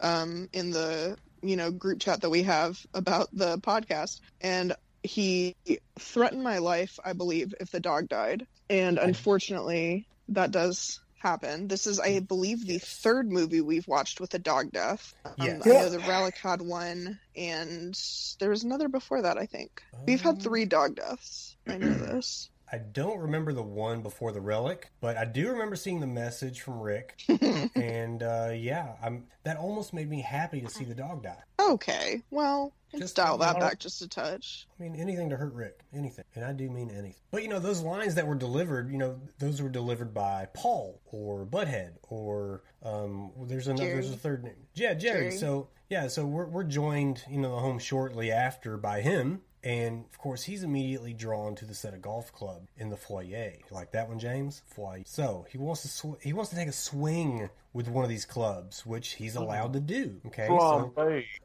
um, 0.00 0.48
in 0.52 0.70
the 0.70 1.16
you 1.42 1.56
know 1.56 1.70
group 1.70 2.00
chat 2.00 2.22
that 2.22 2.30
we 2.30 2.42
have 2.44 2.78
about 2.94 3.28
the 3.32 3.58
podcast, 3.58 4.20
and 4.40 4.74
he 5.06 5.54
threatened 5.98 6.42
my 6.42 6.58
life, 6.58 6.98
I 7.04 7.12
believe, 7.14 7.54
if 7.60 7.70
the 7.70 7.80
dog 7.80 8.08
died. 8.08 8.46
And 8.68 8.98
unfortunately, 8.98 10.06
that 10.28 10.50
does 10.50 11.00
happen. 11.18 11.68
This 11.68 11.86
is, 11.86 11.98
I 11.98 12.20
believe, 12.20 12.66
the 12.66 12.78
third 12.78 13.30
movie 13.30 13.60
we've 13.60 13.88
watched 13.88 14.20
with 14.20 14.34
a 14.34 14.38
dog 14.38 14.70
death. 14.72 15.14
Um, 15.24 15.32
Yes. 15.38 15.62
I 15.66 15.70
know 15.70 15.88
the 15.88 15.98
Relic 16.00 16.36
had 16.38 16.60
one, 16.60 17.18
and 17.34 17.98
there 18.38 18.50
was 18.50 18.64
another 18.64 18.88
before 18.88 19.22
that, 19.22 19.38
I 19.38 19.46
think. 19.46 19.82
We've 20.06 20.20
had 20.20 20.36
Um, 20.36 20.40
three 20.40 20.64
dog 20.66 20.96
deaths. 20.96 21.56
I 21.66 21.78
know 21.78 21.94
this. 21.94 22.50
I 22.70 22.78
don't 22.78 23.18
remember 23.18 23.52
the 23.52 23.62
one 23.62 24.02
before 24.02 24.32
the 24.32 24.40
relic, 24.40 24.90
but 25.00 25.16
I 25.16 25.24
do 25.24 25.50
remember 25.50 25.76
seeing 25.76 26.00
the 26.00 26.06
message 26.06 26.60
from 26.62 26.80
Rick, 26.80 27.22
and 27.76 28.22
uh, 28.22 28.50
yeah, 28.54 28.94
I'm 29.02 29.24
that 29.44 29.56
almost 29.56 29.94
made 29.94 30.10
me 30.10 30.20
happy 30.20 30.60
to 30.60 30.68
see 30.68 30.84
the 30.84 30.94
dog 30.94 31.22
die. 31.22 31.42
okay, 31.60 32.22
well, 32.30 32.72
Just- 32.96 33.16
dial 33.16 33.38
that 33.38 33.60
back 33.60 33.78
just 33.78 34.02
a 34.02 34.08
touch. 34.08 34.66
I 34.78 34.82
mean, 34.82 34.96
anything 34.96 35.30
to 35.30 35.36
hurt 35.36 35.54
Rick, 35.54 35.80
anything, 35.94 36.24
and 36.34 36.44
I 36.44 36.52
do 36.52 36.68
mean 36.68 36.90
anything. 36.90 37.22
But 37.30 37.42
you 37.42 37.48
know, 37.48 37.60
those 37.60 37.82
lines 37.82 38.14
that 38.16 38.26
were 38.26 38.34
delivered, 38.34 38.90
you 38.90 38.98
know, 38.98 39.20
those 39.38 39.62
were 39.62 39.68
delivered 39.68 40.12
by 40.12 40.48
Paul 40.54 41.00
or 41.06 41.46
Butthead 41.46 41.92
or 42.08 42.62
um, 42.82 43.30
there's 43.42 43.68
another, 43.68 43.86
there's 43.86 44.10
a 44.10 44.16
third 44.16 44.42
name, 44.44 44.54
yeah, 44.74 44.94
Jerry. 44.94 45.28
Jerry. 45.28 45.38
So 45.38 45.68
yeah, 45.88 46.08
so 46.08 46.26
we're 46.26 46.46
we're 46.46 46.64
joined, 46.64 47.22
you 47.30 47.38
know, 47.38 47.50
the 47.54 47.60
home 47.60 47.78
shortly 47.78 48.32
after 48.32 48.76
by 48.76 49.02
him. 49.02 49.42
And 49.66 50.04
of 50.04 50.18
course, 50.18 50.44
he's 50.44 50.62
immediately 50.62 51.12
drawn 51.12 51.56
to 51.56 51.64
the 51.64 51.74
set 51.74 51.92
of 51.92 52.00
golf 52.00 52.32
club 52.32 52.68
in 52.78 52.88
the 52.88 52.96
foyer. 52.96 53.54
Like 53.72 53.90
that 53.90 54.08
one, 54.08 54.20
James? 54.20 54.62
Foyer. 54.64 55.02
So 55.04 55.44
he 55.50 55.58
wants 55.58 55.82
to 55.82 55.88
sw- 55.88 56.22
he 56.22 56.32
wants 56.32 56.50
to 56.50 56.56
take 56.56 56.68
a 56.68 56.72
swing 56.72 57.50
with 57.76 57.88
one 57.88 58.04
of 58.04 58.08
these 58.08 58.24
clubs, 58.24 58.86
which 58.86 59.12
he's 59.12 59.36
oh. 59.36 59.42
allowed 59.42 59.74
to 59.74 59.80
do. 59.80 60.18
Okay, 60.26 60.46
so 60.46 60.92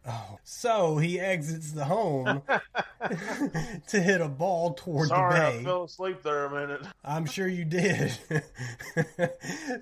Oh, 0.07 0.39
so 0.43 0.97
he 0.97 1.19
exits 1.19 1.73
the 1.73 1.84
home 1.84 2.41
to 3.88 4.01
hit 4.01 4.21
a 4.21 4.29
ball 4.29 4.73
toward 4.73 5.09
Sorry, 5.09 5.39
the 5.39 5.45
I 5.45 5.51
bay. 5.51 5.63
fell 5.63 5.84
asleep 5.84 6.23
there 6.23 6.45
a 6.45 6.49
minute. 6.49 6.82
I'm 7.03 7.25
sure 7.25 7.47
you 7.47 7.65
did. 7.65 8.17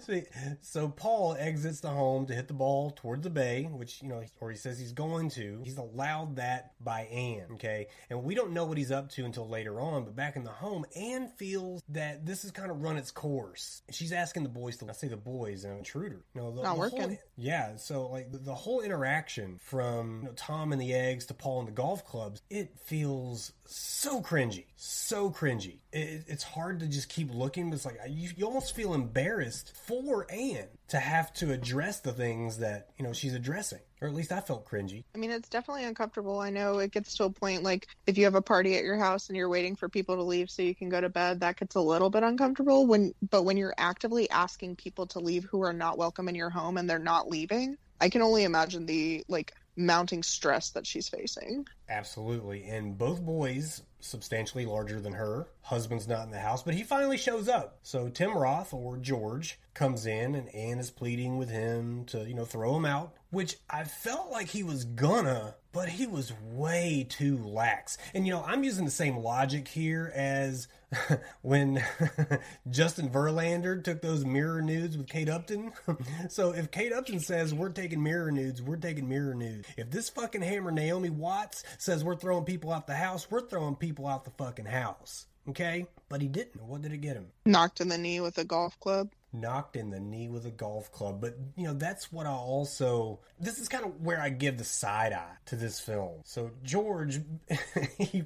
See, 0.01 0.23
so 0.61 0.89
Paul 0.89 1.35
exits 1.37 1.81
the 1.81 1.89
home 1.89 2.25
to 2.25 2.33
hit 2.33 2.47
the 2.47 2.53
ball 2.53 2.91
toward 2.91 3.21
the 3.21 3.29
bay, 3.29 3.69
which 3.71 4.01
you 4.01 4.09
know, 4.09 4.23
or 4.41 4.49
he 4.49 4.57
says 4.57 4.79
he's 4.79 4.93
going 4.93 5.29
to. 5.31 5.61
He's 5.63 5.77
allowed 5.77 6.37
that 6.37 6.73
by 6.81 7.01
Anne. 7.01 7.47
Okay, 7.53 7.87
and 8.09 8.23
we 8.23 8.33
don't 8.33 8.53
know 8.53 8.65
what 8.65 8.77
he's 8.77 8.91
up 8.91 9.09
to 9.11 9.25
until 9.25 9.47
later 9.47 9.79
on. 9.79 10.03
But 10.03 10.15
back 10.15 10.35
in 10.35 10.43
the 10.43 10.49
home, 10.49 10.85
Anne 10.95 11.29
feels 11.37 11.83
that 11.89 12.25
this 12.25 12.41
has 12.41 12.51
kind 12.51 12.71
of 12.71 12.81
run 12.81 12.97
its 12.97 13.11
course. 13.11 13.83
She's 13.91 14.11
asking 14.11 14.43
the 14.43 14.49
boys 14.49 14.77
to. 14.77 14.89
I 14.89 14.93
say 14.93 15.09
the 15.09 15.17
boys, 15.17 15.63
an 15.65 15.77
intruder. 15.77 16.23
Know, 16.39 16.51
the, 16.51 16.63
Not 16.63 16.63
the 16.63 16.69
whole- 16.89 16.99
working. 16.99 17.17
yeah, 17.35 17.75
so 17.75 18.07
like 18.07 18.31
the, 18.31 18.37
the 18.37 18.55
whole 18.55 18.79
interaction 18.81 19.59
from 19.61 20.21
you 20.21 20.27
know, 20.29 20.33
Tom 20.35 20.71
and 20.71 20.81
the 20.81 20.93
eggs 20.93 21.25
to 21.27 21.33
Paul 21.33 21.59
and 21.59 21.67
the 21.67 21.71
golf 21.73 22.05
clubs, 22.05 22.41
it 22.49 22.71
feels 22.85 23.51
so 23.65 24.21
cringy, 24.21 24.65
so 24.77 25.29
cringy. 25.31 25.79
It, 25.91 26.23
it's 26.27 26.43
hard 26.43 26.79
to 26.79 26.87
just 26.87 27.09
keep 27.09 27.33
looking. 27.33 27.69
But 27.69 27.75
it's 27.75 27.85
like 27.85 27.99
you, 28.07 28.29
you 28.37 28.45
almost 28.45 28.75
feel 28.75 28.93
embarrassed 28.93 29.73
for 29.85 30.25
Anne 30.31 30.67
to 30.89 30.99
have 30.99 31.33
to 31.33 31.51
address 31.51 31.99
the 31.99 32.11
things 32.11 32.59
that 32.59 32.89
you 32.97 33.03
know 33.03 33.13
she's 33.13 33.33
addressing, 33.33 33.79
or 34.01 34.07
at 34.07 34.13
least 34.13 34.31
I 34.31 34.39
felt 34.39 34.65
cringy. 34.65 35.03
I 35.15 35.17
mean, 35.17 35.31
it's 35.31 35.49
definitely 35.49 35.85
uncomfortable. 35.85 36.39
I 36.39 36.49
know 36.49 36.79
it 36.79 36.91
gets 36.91 37.15
to 37.17 37.25
a 37.25 37.29
point 37.29 37.63
like 37.63 37.87
if 38.07 38.17
you 38.17 38.25
have 38.25 38.35
a 38.35 38.41
party 38.41 38.75
at 38.75 38.83
your 38.83 38.97
house 38.97 39.29
and 39.29 39.37
you're 39.37 39.49
waiting 39.49 39.75
for 39.75 39.89
people 39.89 40.15
to 40.15 40.23
leave 40.23 40.49
so 40.49 40.61
you 40.61 40.75
can 40.75 40.89
go 40.89 40.99
to 41.01 41.09
bed, 41.09 41.39
that 41.41 41.57
gets 41.57 41.75
a 41.75 41.81
little 41.81 42.09
bit 42.09 42.23
uncomfortable. 42.23 42.85
When 42.85 43.13
but 43.29 43.43
when 43.43 43.57
you're 43.57 43.75
actively 43.77 44.29
asking 44.29 44.75
people 44.75 45.07
to 45.07 45.19
leave 45.19 45.45
who 45.45 45.61
are 45.61 45.73
not 45.73 45.97
welcome 45.97 46.29
in 46.29 46.35
your 46.35 46.49
home 46.49 46.77
and 46.77 46.89
they're 46.89 46.99
not 46.99 47.29
leaving, 47.29 47.77
I 48.01 48.09
can 48.09 48.21
only 48.21 48.43
imagine 48.43 48.85
the 48.85 49.23
like 49.27 49.53
mounting 49.75 50.23
stress 50.23 50.71
that 50.71 50.85
she's 50.85 51.07
facing. 51.09 51.65
Absolutely. 51.89 52.65
And 52.65 52.97
both 52.97 53.21
boys 53.21 53.81
substantially 53.99 54.65
larger 54.65 54.99
than 54.99 55.13
her. 55.13 55.47
Husband's 55.61 56.07
not 56.07 56.25
in 56.25 56.31
the 56.31 56.39
house, 56.39 56.63
but 56.63 56.73
he 56.73 56.83
finally 56.83 57.17
shows 57.17 57.47
up. 57.47 57.79
So 57.83 58.09
Tim 58.09 58.35
Roth 58.35 58.73
or 58.73 58.97
George 58.97 59.59
comes 59.73 60.05
in 60.05 60.35
and 60.35 60.53
Anne 60.55 60.79
is 60.79 60.91
pleading 60.91 61.37
with 61.37 61.49
him 61.49 62.05
to, 62.05 62.27
you 62.27 62.33
know, 62.33 62.45
throw 62.45 62.75
him 62.75 62.85
out, 62.85 63.13
which 63.29 63.57
I 63.69 63.83
felt 63.83 64.31
like 64.31 64.47
he 64.47 64.63
was 64.63 64.83
gonna, 64.83 65.55
but 65.71 65.89
he 65.89 66.07
was 66.07 66.33
way 66.43 67.05
too 67.09 67.37
lax. 67.37 67.97
And 68.13 68.25
you 68.25 68.33
know, 68.33 68.43
I'm 68.45 68.63
using 68.63 68.85
the 68.85 68.91
same 68.91 69.17
logic 69.17 69.67
here 69.67 70.11
as 70.15 70.67
when 71.41 71.83
Justin 72.69 73.09
Verlander 73.09 73.83
took 73.83 74.01
those 74.01 74.25
mirror 74.25 74.61
nudes 74.61 74.97
with 74.97 75.07
Kate 75.07 75.29
Upton. 75.29 75.71
so 76.29 76.51
if 76.51 76.71
Kate 76.71 76.93
Upton 76.93 77.19
says 77.19 77.53
we're 77.53 77.69
taking 77.69 78.01
mirror 78.01 78.31
nudes, 78.31 78.61
we're 78.61 78.77
taking 78.77 79.07
mirror 79.07 79.35
nudes. 79.35 79.67
If 79.77 79.91
this 79.91 80.09
fucking 80.09 80.41
hammer 80.41 80.71
Naomi 80.71 81.09
Watts 81.09 81.63
says 81.77 82.03
we're 82.03 82.15
throwing 82.15 82.45
people 82.45 82.71
out 82.71 82.87
the 82.87 82.95
house, 82.95 83.29
we're 83.29 83.47
throwing 83.47 83.75
people 83.75 84.07
out 84.07 84.25
the 84.25 84.31
fucking 84.31 84.65
house. 84.65 85.27
Okay? 85.49 85.85
But 86.09 86.21
he 86.21 86.27
didn't. 86.27 86.61
What 86.63 86.81
did 86.81 86.93
it 86.93 87.01
get 87.01 87.15
him? 87.15 87.27
Knocked 87.45 87.81
in 87.81 87.89
the 87.89 87.97
knee 87.97 88.19
with 88.21 88.37
a 88.37 88.43
golf 88.43 88.79
club. 88.79 89.09
Knocked 89.31 89.75
in 89.75 89.91
the 89.91 89.99
knee 89.99 90.27
with 90.27 90.47
a 90.47 90.51
golf 90.51 90.91
club. 90.91 91.21
But, 91.21 91.37
you 91.55 91.65
know, 91.65 91.75
that's 91.75 92.11
what 92.11 92.25
I 92.25 92.31
also. 92.31 93.19
This 93.39 93.59
is 93.59 93.69
kind 93.69 93.85
of 93.85 94.01
where 94.01 94.19
I 94.19 94.29
give 94.29 94.57
the 94.57 94.63
side 94.63 95.13
eye 95.13 95.35
to 95.45 95.55
this 95.55 95.79
film. 95.79 96.21
So, 96.23 96.49
George, 96.63 97.21
he 97.99 98.23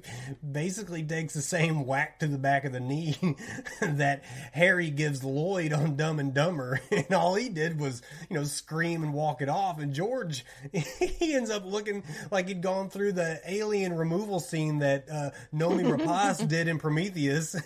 basically 0.50 1.02
takes 1.02 1.34
the 1.34 1.42
same 1.42 1.84
whack 1.84 2.20
to 2.20 2.26
the 2.26 2.38
back 2.38 2.64
of 2.64 2.72
the 2.72 2.80
knee 2.80 3.16
that 3.82 4.24
Harry 4.52 4.88
gives 4.88 5.22
Lloyd 5.22 5.74
on 5.74 5.96
Dumb 5.96 6.18
and 6.18 6.32
Dumber. 6.32 6.80
And 6.94 7.12
all 7.12 7.34
he 7.34 7.48
did 7.48 7.78
was, 7.78 8.00
you 8.30 8.36
know, 8.36 8.44
scream 8.44 9.02
and 9.02 9.12
walk 9.12 9.42
it 9.42 9.48
off. 9.48 9.80
And 9.80 9.92
George, 9.92 10.44
he 10.72 11.34
ends 11.34 11.50
up 11.50 11.66
looking 11.66 12.04
like 12.30 12.48
he'd 12.48 12.62
gone 12.62 12.88
through 12.88 13.12
the 13.12 13.40
alien 13.46 13.94
removal 13.94 14.40
scene 14.40 14.78
that 14.78 15.06
uh, 15.10 15.30
Noomi 15.52 15.84
Rapace 15.84 16.48
did 16.48 16.68
in 16.68 16.78
Prometheus. 16.78 17.56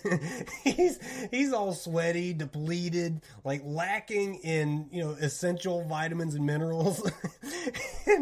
he's, 0.65 0.99
he's 1.31 1.53
all 1.53 1.73
sweaty, 1.75 2.33
depleted 2.33 3.21
like 3.45 3.63
lacking 3.65 4.37
in 4.37 4.89
you 4.91 5.03
know 5.03 5.11
essential 5.13 5.85
vitamins 5.85 6.35
and 6.35 6.45
minerals. 6.47 7.11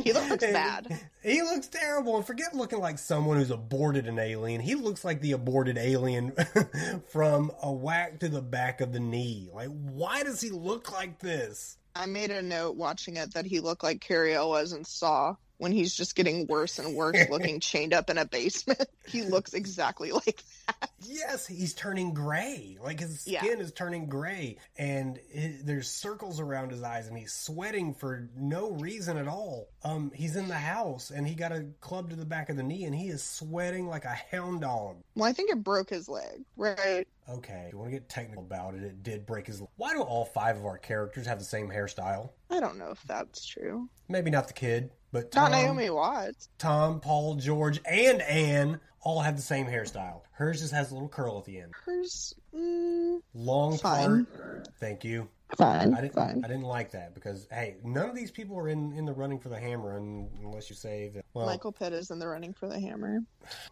He 0.03 0.13
looks 0.13 0.31
And 0.31 0.41
bad. 0.41 1.01
He 1.23 1.43
looks 1.43 1.69
terrible. 1.69 2.17
And 2.17 2.27
forget 2.27 2.55
looking 2.55 2.81
like 2.81 2.99
someone 2.99 3.37
who's 3.37 3.51
aborted 3.51 4.07
an 4.07 4.19
alien. 4.19 4.61
He 4.61 4.75
looks 4.75 5.05
like 5.05 5.21
the 5.21 5.33
aborted 5.33 5.79
alien 5.79 6.33
from 7.09 7.53
a 7.63 7.73
whack 7.73 8.19
to 8.21 8.29
the 8.29 8.43
back 8.43 8.81
of 8.81 8.93
the 8.93 9.01
knee. 9.01 9.49
Like, 9.53 9.69
why 9.69 10.23
does 10.23 10.41
he 10.41 10.51
look 10.51 10.93
like 10.93 11.19
this? 11.21 11.79
I 11.95 12.07
made 12.07 12.31
a 12.31 12.43
note 12.43 12.77
watching 12.77 13.17
it 13.17 13.35
that 13.35 13.47
he 13.47 13.61
looked 13.61 13.83
like 13.83 14.01
Cary 14.01 14.35
Elwes 14.35 14.73
in 14.73 14.85
Saw 14.85 15.37
when 15.59 15.73
he's 15.73 15.95
just 15.95 16.15
getting 16.15 16.47
worse 16.47 16.79
and 16.79 16.95
worse 16.95 17.17
looking 17.31 17.61
chained 17.61 17.93
up 17.95 18.11
in 18.11 18.19
a 18.19 18.25
basement. 18.25 18.85
He 19.09 19.23
looks 19.23 19.55
exactly 19.55 20.11
like 20.11 20.43
that. 20.67 20.91
Yes, 21.05 21.47
he's 21.47 21.75
turning 21.75 22.13
gray. 22.13 22.77
Like 22.83 22.99
his 22.99 23.25
Yeah. 23.25 23.41
skin 23.41 23.61
is 23.61 23.71
turning 23.71 24.09
gray, 24.09 24.59
and 24.77 25.21
there's 25.63 25.89
circles 25.89 26.41
around 26.41 26.73
his 26.73 26.83
eyes, 26.83 27.07
and 27.07 27.17
he's 27.17 27.33
sweating 27.33 27.95
for 27.95 28.29
no 28.37 28.73
reason 28.73 29.17
at 29.17 29.29
all. 29.29 29.69
Um, 29.85 30.11
he's 30.13 30.35
in 30.35 30.49
the 30.49 30.55
house, 30.55 31.11
and 31.13 31.25
he 31.25 31.37
got 31.37 31.53
a 31.53 31.67
club 31.81 32.11
to 32.11 32.17
the 32.17 32.25
back 32.25 32.49
of 32.51 32.57
the 32.57 32.65
knee, 32.65 32.83
and 32.83 32.93
he 32.97 33.07
is 33.07 33.23
sweating 33.23 33.87
like 33.87 34.05
a 34.05 34.17
hound 34.33 34.63
dog. 34.63 34.97
Well, 35.15 35.29
I 35.31 35.33
think 35.33 35.51
it 35.53 35.63
broke 35.63 35.91
his 35.91 36.09
leg, 36.09 36.43
right? 36.57 37.07
Okay, 37.29 37.69
you 37.71 37.79
want 37.79 37.93
to 37.93 37.97
get 37.97 38.09
technical 38.09 38.43
about 38.43 38.75
it, 38.75 38.83
it 38.83 39.05
did 39.05 39.25
break 39.25 39.47
his. 39.47 39.63
Why 39.77 39.93
do 39.93 40.03
all 40.03 40.25
five 40.25 40.57
of 40.57 40.65
our 40.67 40.79
characters 40.79 41.27
have 41.29 41.39
the 41.39 41.45
same 41.45 41.69
hairstyle? 41.69 42.31
I 42.51 42.59
don't 42.59 42.77
know 42.77 42.91
if 42.91 43.05
that's 43.05 43.47
true. 43.47 43.89
Maybe 44.09 44.33
not 44.33 44.49
the 44.49 44.53
kid, 44.55 44.91
but 45.23 45.33
Tom, 45.33 45.51
Not 45.53 45.62
Naomi 45.62 45.91
Watts. 45.91 46.49
Tom, 46.59 47.01
Paul, 47.01 47.37
George, 47.37 47.81
and 47.85 48.21
Anne 48.23 48.81
all 49.01 49.21
have 49.21 49.37
the 49.37 49.43
same 49.43 49.67
hairstyle. 49.67 50.23
Hers 50.33 50.61
just 50.61 50.73
has 50.73 50.91
a 50.91 50.95
little 50.95 51.09
curl 51.09 51.39
at 51.39 51.45
the 51.45 51.61
end. 51.61 51.73
Hers, 51.85 52.35
mm, 52.55 53.21
Long 53.35 53.79
Fine. 53.79 54.27
part. 54.27 54.69
Thank 54.81 55.05
you. 55.05 55.29
fine, 55.57 55.95
I 55.95 56.01
didn't. 56.01 56.14
fine. 56.14 56.43
I 56.45 56.49
didn't 56.49 56.64
like 56.64 56.91
that 56.91 57.14
because 57.14 57.47
hey, 57.53 57.77
none 57.85 58.09
of 58.09 58.17
these 58.17 58.31
people 58.33 58.59
are 58.59 58.69
in 58.69 58.93
in 58.93 59.05
the 59.07 59.12
running 59.12 59.39
for 59.39 59.49
the 59.49 59.59
hammer, 59.61 59.97
unless 59.97 60.69
you 60.69 60.75
say 60.77 61.09
that. 61.14 61.25
Well, 61.35 61.47
Michael 61.47 61.71
Pitt 61.73 61.93
is 61.93 62.11
in 62.11 62.19
the 62.19 62.27
running 62.29 62.53
for 62.53 62.67
the 62.69 62.79
hammer. 62.81 63.21